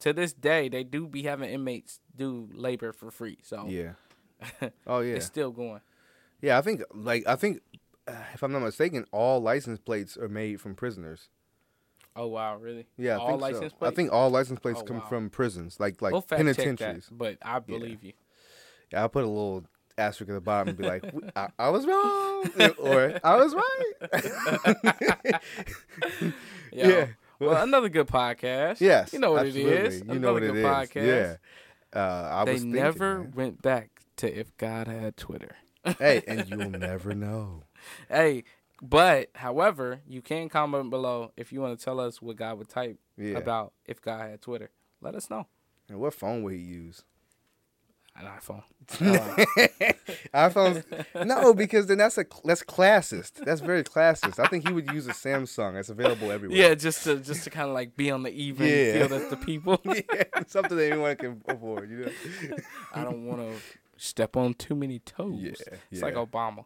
to 0.00 0.12
this 0.12 0.32
day, 0.32 0.68
they 0.68 0.84
do 0.84 1.06
be 1.06 1.22
having 1.22 1.50
inmates 1.50 2.00
do 2.14 2.48
labor 2.52 2.92
for 2.92 3.10
free. 3.10 3.38
So 3.42 3.66
Yeah. 3.66 3.92
Oh 4.86 5.00
yeah. 5.00 5.14
it's 5.16 5.26
still 5.26 5.50
going. 5.50 5.80
Yeah, 6.40 6.58
I 6.58 6.62
think 6.62 6.82
like 6.92 7.26
I 7.26 7.36
think 7.36 7.60
uh, 8.08 8.12
if 8.34 8.42
I'm 8.42 8.52
not 8.52 8.60
mistaken, 8.60 9.04
all 9.12 9.40
license 9.40 9.78
plates 9.78 10.16
are 10.16 10.28
made 10.28 10.60
from 10.60 10.74
prisoners. 10.74 11.28
Oh 12.16 12.26
wow, 12.26 12.56
really? 12.56 12.86
Yeah, 12.96 13.14
I 13.16 13.18
all 13.20 13.28
think 13.30 13.40
license 13.42 13.72
so. 13.72 13.78
plates. 13.78 13.92
I 13.92 13.94
think 13.94 14.12
all 14.12 14.30
license 14.30 14.58
plates 14.60 14.80
Oh, 14.80 14.84
come 14.84 14.98
wow. 14.98 15.06
from 15.08 15.30
prisons, 15.30 15.78
like 15.80 16.02
like 16.02 16.12
we'll 16.12 16.22
check 16.22 16.30
that, 16.30 16.36
penitentiaries. 16.38 17.08
but 17.10 17.38
I 17.42 17.58
believe 17.60 18.02
you. 18.02 18.12
Yeah, 18.92 19.02
I'll 19.02 19.08
put 19.08 19.24
a 19.24 19.28
little 19.28 19.64
asterisk 19.96 20.28
at 20.30 20.34
the 20.34 20.40
bottom 20.40 20.68
and 20.70 20.78
be 20.78 20.84
like, 20.84 21.04
I, 21.36 21.48
I 21.58 21.68
was 21.70 21.86
wrong, 21.86 22.74
or 22.78 23.18
I 23.22 23.36
was 23.36 23.54
right. 23.54 25.40
Yo, 26.72 26.88
Yeah. 26.88 27.06
Well, 27.38 27.62
another 27.62 27.88
good 27.88 28.06
podcast. 28.06 28.80
yes, 28.80 29.12
You 29.14 29.18
know 29.18 29.32
what 29.32 29.46
absolutely. 29.46 29.72
it 29.72 29.86
is. 29.86 29.96
You 30.00 30.02
another 30.10 30.18
know 30.20 30.32
what 30.34 30.40
good 30.42 30.56
it 30.56 30.58
is. 30.58 30.64
podcast. 30.66 31.38
Yeah. 31.94 31.98
Uh, 32.00 32.28
I 32.32 32.44
They 32.44 32.52
was 32.52 32.62
thinking, 32.62 32.80
never 32.82 33.18
man. 33.20 33.32
went 33.34 33.62
back 33.62 33.90
to 34.16 34.38
if 34.38 34.54
God 34.58 34.86
had 34.88 35.16
Twitter. 35.16 35.56
hey, 35.98 36.22
and 36.28 36.46
you'll 36.50 36.68
never 36.70 37.14
know. 37.14 37.62
Hey, 38.10 38.44
but 38.82 39.30
however, 39.34 40.00
you 40.06 40.22
can 40.22 40.48
comment 40.48 40.90
below 40.90 41.32
if 41.36 41.52
you 41.52 41.60
want 41.60 41.78
to 41.78 41.84
tell 41.84 42.00
us 42.00 42.20
what 42.22 42.36
God 42.36 42.58
would 42.58 42.68
type 42.68 42.98
Yeah. 43.16 43.38
about 43.38 43.72
if 43.86 44.00
God 44.00 44.20
had 44.30 44.40
Twitter. 44.42 44.70
Let 45.00 45.14
us 45.14 45.30
know. 45.30 45.46
And 45.88 45.98
what 46.00 46.14
phone 46.14 46.42
would 46.42 46.54
he 46.54 46.60
use? 46.60 47.02
An 48.16 48.26
iPhone. 48.26 48.62
iPhones. 50.34 50.84
No, 51.26 51.54
because 51.54 51.86
then 51.86 51.98
that's 51.98 52.18
a 52.18 52.26
that's 52.44 52.62
classist. 52.62 53.44
That's 53.44 53.60
very 53.60 53.84
classist. 53.84 54.38
I 54.38 54.48
think 54.48 54.66
he 54.66 54.74
would 54.74 54.90
use 54.92 55.06
a 55.06 55.12
Samsung. 55.12 55.74
That's 55.74 55.88
available 55.90 56.30
everywhere. 56.30 56.58
Yeah, 56.58 56.74
just 56.74 57.04
to 57.04 57.16
just 57.18 57.44
to 57.44 57.50
kind 57.50 57.68
of 57.68 57.74
like 57.74 57.96
be 57.96 58.10
on 58.10 58.22
the 58.22 58.30
even 58.30 58.66
Yeah. 58.66 58.92
feel 59.06 59.08
that 59.18 59.30
the 59.30 59.36
people. 59.36 59.80
yeah, 59.84 60.24
something 60.48 60.76
that 60.76 60.90
anyone 60.92 61.16
can 61.16 61.42
afford. 61.46 61.90
You 61.90 62.06
know. 62.06 62.56
I 62.94 63.04
don't 63.04 63.26
want 63.26 63.40
to 63.40 63.54
step 63.96 64.36
on 64.36 64.54
too 64.54 64.74
many 64.74 64.98
toes. 64.98 65.38
Yeah, 65.40 65.52
It's 65.90 66.02
like. 66.02 66.14
Obama. 66.14 66.64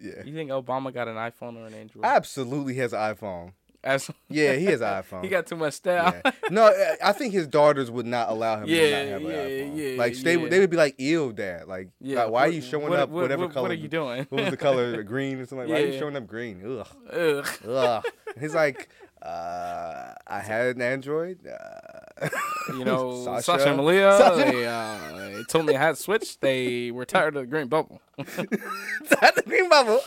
Yeah. 0.00 0.22
You 0.24 0.34
think 0.34 0.50
Obama 0.50 0.92
got 0.92 1.08
an 1.08 1.16
iPhone 1.16 1.56
or 1.56 1.66
an 1.66 1.74
Android? 1.74 2.04
Absolutely 2.04 2.74
has 2.76 2.92
an 2.92 3.00
iPhone. 3.14 3.52
As- 3.82 4.10
Yeah, 4.28 4.54
he 4.56 4.66
has 4.66 4.80
an 4.82 4.88
iPhone. 5.02 5.22
he 5.22 5.28
got 5.30 5.46
too 5.46 5.56
much 5.56 5.74
style. 5.74 6.14
Yeah. 6.24 6.32
No, 6.50 6.70
I- 7.02 7.12
think 7.12 7.32
his 7.32 7.46
daughters 7.46 7.90
would 7.90 8.04
not 8.06 8.28
allow 8.28 8.60
him 8.60 8.68
Yeah, 8.68 8.80
to 8.82 8.90
not 8.90 9.12
have 9.12 9.22
an 9.22 9.26
yeah, 9.28 9.36
iPhone. 9.36 9.92
yeah, 9.92 9.98
like 9.98 10.16
they 10.18 10.36
would 10.36 10.50
they 10.50 10.58
would 10.60 10.70
be 10.70 10.76
like, 10.76 10.98
"Ew, 11.00 11.32
dad! 11.32 11.66
Like, 11.66 11.88
Yeah, 12.00 12.24
like, 12.24 12.30
why 12.32 12.40
are 12.46 12.48
you 12.50 12.60
showing 12.60 12.90
what- 12.90 12.98
up 12.98 13.08
what- 13.08 13.22
whatever 13.22 13.44
what- 13.46 13.52
color? 13.54 13.62
what 13.64 13.70
are 13.70 13.74
you 13.74 13.88
doing? 13.88 14.26
What 14.28 14.42
was 14.42 14.50
the 14.50 14.56
color? 14.58 15.02
Green 15.14 15.38
or 15.40 15.46
something? 15.46 15.66
Like, 15.68 15.78
Why 15.78 15.82
are 15.82 15.92
you 15.92 15.98
showing 15.98 16.16
up 16.16 16.26
green? 16.26 16.62
Ugh, 16.80 16.86
Ugh. 17.12 17.48
ugh. 17.68 18.04
He's 18.38 18.54
like, 18.54 18.88
uh, 19.22 20.14
I 20.26 20.40
had 20.40 20.76
an 20.76 20.82
Android. 20.82 21.46
Uh, 21.46 22.28
You 22.76 22.84
know, 22.84 23.24
Sasha? 23.24 23.42
Sasha, 23.42 23.68
and 23.68 23.76
Malia, 23.78 24.12
Sasha? 24.16 24.50
they, 24.52 24.66
uh, 24.66 25.36
they 25.36 25.42
told 25.44 25.66
me 25.66 25.74
I 25.74 25.80
had 25.80 25.98
switched. 25.98 26.40
They 26.40 26.90
were 26.90 27.04
tired 27.04 27.34
of 27.36 27.42
the 27.42 27.46
green 27.46 27.68
bubble. 27.68 28.00
the 28.16 29.42
green 29.46 29.68
bubble. 29.68 30.00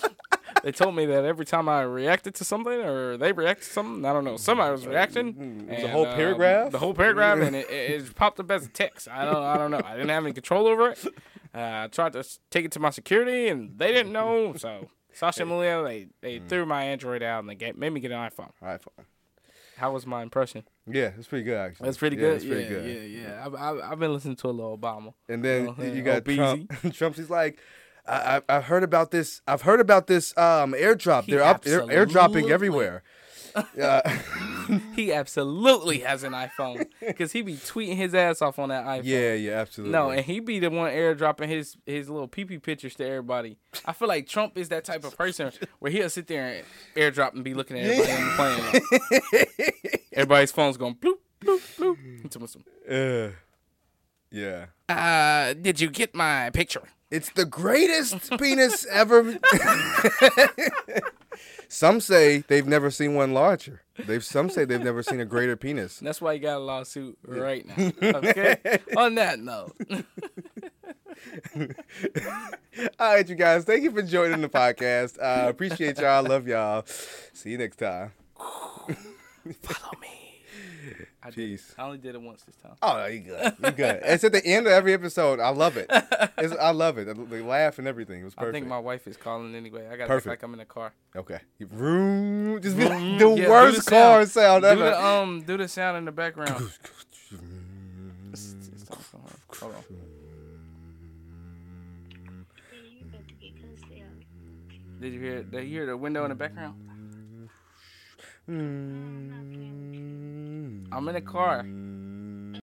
They 0.64 0.72
told 0.72 0.96
me 0.96 1.06
that 1.08 1.26
every 1.26 1.46
time 1.46 1.68
I 1.68 1.82
reacted 1.82 2.36
to 2.36 2.46
something 2.46 2.72
or 2.82 3.18
they 3.18 3.32
reacted 3.34 3.66
to 3.68 3.74
something, 3.74 4.06
I 4.06 4.14
don't 4.14 4.24
know, 4.24 4.38
somebody 4.38 4.72
was 4.72 4.88
reacting. 4.88 5.34
Mm, 5.34 5.70
It 5.70 5.76
was 5.76 5.84
a 5.84 5.88
whole 5.90 6.06
um, 6.08 6.16
paragraph? 6.16 6.72
The 6.72 6.80
whole 6.80 6.94
paragraph, 6.94 7.40
and 7.40 7.56
it, 7.56 7.70
it, 7.70 7.92
it 8.02 8.16
popped 8.16 8.40
up 8.40 8.50
as 8.52 8.66
a 8.66 8.70
text. 8.70 9.08
I 9.10 9.26
don't, 9.26 9.44
I 9.44 9.58
don't 9.58 9.72
know. 9.72 9.82
I 9.84 9.96
didn't 9.96 10.10
have 10.10 10.24
any 10.24 10.34
control 10.34 10.68
over 10.68 10.90
it. 10.92 11.04
Uh, 11.54 11.84
I 11.84 11.88
tried 11.92 12.14
to 12.14 12.24
take 12.50 12.66
it 12.66 12.72
to 12.74 12.80
my 12.80 12.92
security, 12.92 13.48
and 13.50 13.78
they 13.78 13.92
didn't 13.92 14.14
know. 14.14 14.54
So 14.56 14.88
Sasha 15.14 15.46
Malia, 15.46 15.84
they, 15.84 16.08
they 16.22 16.40
Mm. 16.40 16.48
threw 16.50 16.66
my 16.66 16.84
Android 16.86 17.22
out 17.24 17.40
and 17.40 17.50
they 17.50 17.56
gave, 17.56 17.78
made 17.78 17.92
me 17.92 18.00
get 18.00 18.12
an 18.12 18.18
iPhone. 18.30 18.52
iPhone. 18.62 19.06
How 19.78 19.92
was 19.92 20.06
my 20.06 20.22
impression? 20.22 20.64
Yeah, 20.86 21.12
it's 21.18 21.28
pretty 21.28 21.44
good 21.46 21.58
actually. 21.58 21.86
That's 21.86 21.98
pretty 21.98 22.16
Yeah, 22.16 22.22
good. 22.22 22.36
It's 22.36 22.46
pretty 22.46 22.64
yeah, 22.64 22.70
good. 22.70 22.86
yeah, 23.12 23.22
yeah. 23.28 23.46
I've, 23.46 23.56
I've, 23.56 23.92
I've 23.94 24.00
been 24.00 24.14
listening 24.14 24.36
to 24.38 24.48
a 24.48 24.52
little 24.52 24.78
Obama. 24.78 25.14
And 25.28 25.44
then 25.44 25.74
Oh, 25.78 25.84
you 25.84 26.02
got 26.04 26.26
Trump. 26.26 26.72
Trump's 26.94 27.18
he's 27.18 27.30
like, 27.30 27.60
I, 28.08 28.38
I 28.50 28.58
I've 28.58 28.66
heard 28.66 28.84
about 28.84 29.12
this. 29.12 29.42
I've 29.48 29.62
heard 29.64 29.80
about 29.80 30.08
this 30.08 30.38
um 30.38 30.74
airdrop. 30.74 31.24
He 31.24 31.32
They're 31.32 31.44
up. 31.44 31.64
They're 31.64 31.82
airdropping 31.82 32.50
everywhere. 32.50 33.04
Yeah. 33.78 34.02
He 34.96 35.12
absolutely 35.14 36.00
has 36.00 36.24
an 36.24 36.34
iPhone 36.34 36.86
because 37.00 37.32
he 37.32 37.42
be 37.42 37.56
tweeting 37.56 37.96
his 37.96 38.14
ass 38.14 38.42
off 38.42 38.60
on 38.60 38.70
that 38.70 38.86
iPhone. 38.86 39.02
yeah, 39.06 39.34
yeah, 39.34 39.52
absolutely. 39.54 39.92
No, 39.92 40.10
and 40.12 40.26
he 40.26 40.40
be 40.40 40.60
the 40.60 40.70
one 40.70 40.92
airdropping 40.92 41.48
his 41.48 41.76
his 41.86 42.10
little 42.10 42.28
pee 42.28 42.46
pee 42.46 42.58
pictures 42.60 42.96
to 42.96 43.06
everybody. 43.06 43.58
I 43.86 43.94
feel 43.94 44.08
like 44.08 44.28
Trump 44.28 44.58
is 44.58 44.70
that 44.70 44.84
type 44.86 45.04
of 45.04 45.18
person 45.18 45.52
where 45.80 45.92
he'll 45.92 46.10
sit 46.10 46.28
there 46.28 46.48
and 46.48 46.66
airdrop 46.96 47.34
and 47.34 47.44
be 47.44 47.54
looking 47.54 47.78
at 47.80 47.86
everybody 47.86 48.12
on 48.12 48.28
the 48.28 49.42
plane. 49.60 50.02
everybody's 50.14 50.52
phone's 50.52 50.78
going 50.78 50.96
bloop 50.96 51.16
bloop 51.42 51.78
bloop. 51.78 52.22
He 52.22 52.28
told 52.30 52.42
me 52.42 52.48
some, 52.48 52.64
Uh, 52.90 53.30
yeah. 54.32 54.66
Uh, 54.90 55.54
did 55.54 55.80
you 55.80 55.90
get 55.90 56.14
my 56.16 56.50
picture? 56.52 56.84
It's 57.12 57.30
the 57.30 57.46
greatest 57.46 58.36
penis 58.40 58.86
ever. 58.88 59.38
some 61.68 62.00
say 62.00 62.44
they've 62.48 62.68
never 62.68 62.90
seen 62.92 63.16
one 63.16 63.34
larger. 63.34 63.82
They've 63.98 64.24
some 64.24 64.50
say 64.50 64.66
they've 64.66 64.82
never 64.82 65.04
seen 65.04 65.20
a 65.20 65.26
greater 65.26 65.56
penis. 65.56 66.00
That's 66.00 66.22
why 66.22 66.34
he 66.34 66.40
got 66.40 66.58
a 66.58 66.60
lawsuit 66.60 67.18
right 67.26 67.66
now. 67.66 67.92
Okay. 68.02 68.80
on 68.98 69.16
that 69.16 69.40
note, 69.40 69.76
All 73.00 73.14
right, 73.14 73.28
you 73.28 73.36
guys. 73.36 73.66
Thank 73.66 73.84
you 73.84 73.92
for 73.92 74.02
joining 74.02 74.42
the 74.42 74.50
podcast. 74.50 75.18
Uh, 75.20 75.48
appreciate 75.50 76.00
y'all. 76.00 76.24
Love 76.24 76.48
y'all. 76.48 76.84
See 77.34 77.52
you 77.52 77.58
next 77.58 77.78
time. 77.78 78.12
follow 79.62 80.00
me. 80.02 80.23
I, 81.26 81.30
did. 81.30 81.60
I 81.78 81.84
only 81.84 81.98
did 82.00 82.16
it 82.16 82.22
once 82.22 82.44
this 82.44 82.56
time. 82.58 82.74
Oh, 82.82 83.06
you 83.06 83.20
good. 83.22 83.54
You 83.64 83.72
good. 83.72 84.02
It's 84.04 84.24
at 84.26 84.34
the 84.34 84.46
end 84.46 84.68
of 84.68 84.74
every 84.74 84.94
episode. 84.94 85.40
I 85.40 85.50
love 85.50 85.78
it. 85.78 85.88
It's, 86.38 86.54
I 86.56 86.72
love 86.72 86.98
it. 86.98 87.06
The, 87.06 87.14
the 87.14 87.42
laugh 87.44 87.80
and 87.80 87.88
everything. 87.88 88.20
It 88.22 88.26
was 88.26 88.36
perfect. 88.36 88.50
I 88.56 88.60
think 88.60 88.68
my 88.68 88.80
wife 88.80 89.08
is 89.08 89.16
calling 89.16 89.56
anyway. 89.56 89.86
I 89.88 89.92
gotta 89.92 90.02
act 90.04 90.08
Perfect. 90.10 90.28
like 90.28 90.44
I'm 90.44 90.54
in 90.54 90.60
a 90.60 90.66
car. 90.66 90.92
okay. 91.16 91.40
Vroom. 91.62 92.62
Just 92.62 92.76
be 92.78 92.84
like 92.84 93.00
Mm, 93.00 93.20
the 93.20 93.42
yeah, 93.44 93.50
worst 93.50 93.86
the 93.86 93.92
car 93.92 94.26
sound 94.26 94.64
do 94.64 94.68
ever. 94.68 94.84
the 94.84 95.02
um, 95.06 95.42
do 95.44 95.56
the 95.58 95.68
sound 95.68 95.98
in 95.98 96.06
the 96.06 96.12
background. 96.12 96.70
Hold 99.62 99.76
on. 99.76 99.84
Did 105.00 105.14
you 105.14 105.20
hear? 105.20 105.44
Did 105.44 105.64
you 105.66 105.70
hear 105.70 105.86
the 105.86 105.98
window 105.98 106.24
in 106.26 106.30
the 106.30 106.36
background? 106.36 106.76
I'm 110.96 111.10
in 111.10 111.16
a 111.16 111.22
car. 111.22 111.62
I'm 111.62 112.62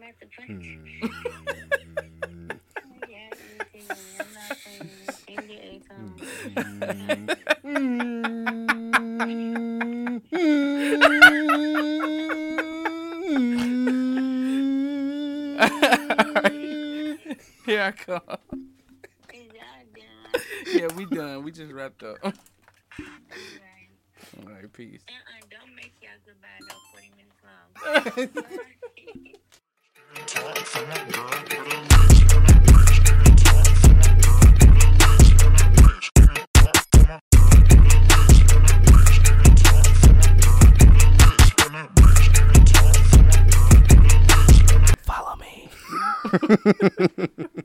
at 0.00 0.14
the 0.20 0.26
punch. 0.36 0.78
Yeah, 3.10 3.30
you 3.32 3.48
see 3.72 3.80
me. 3.80 3.96
I'm 4.20 4.26
not 4.32 4.56
saying 4.58 4.90
anything 5.26 5.58
anytime. 5.58 6.14
Here 17.66 17.82
I 17.82 17.90
come. 17.90 18.20
Is 19.34 19.50
y'all 19.52 19.82
done? 19.96 20.42
Yeah, 20.72 20.86
we 20.96 21.06
done. 21.06 21.42
We 21.42 21.50
just 21.50 21.72
wrapped 21.72 22.04
up. 22.04 22.18
All 24.38 24.44
Right. 24.48 24.62
right, 24.62 24.72
peace. 24.72 25.00
Uh-uh, 25.08 25.40
don't 25.50 25.74
make 25.74 25.92
y'all 26.00 26.12
goodbye 26.24 26.60
no 26.68 26.76
40 26.92 27.10
minutes 27.16 27.42
long. 27.44 27.68
Follow 45.04 45.36
me. 45.36 45.68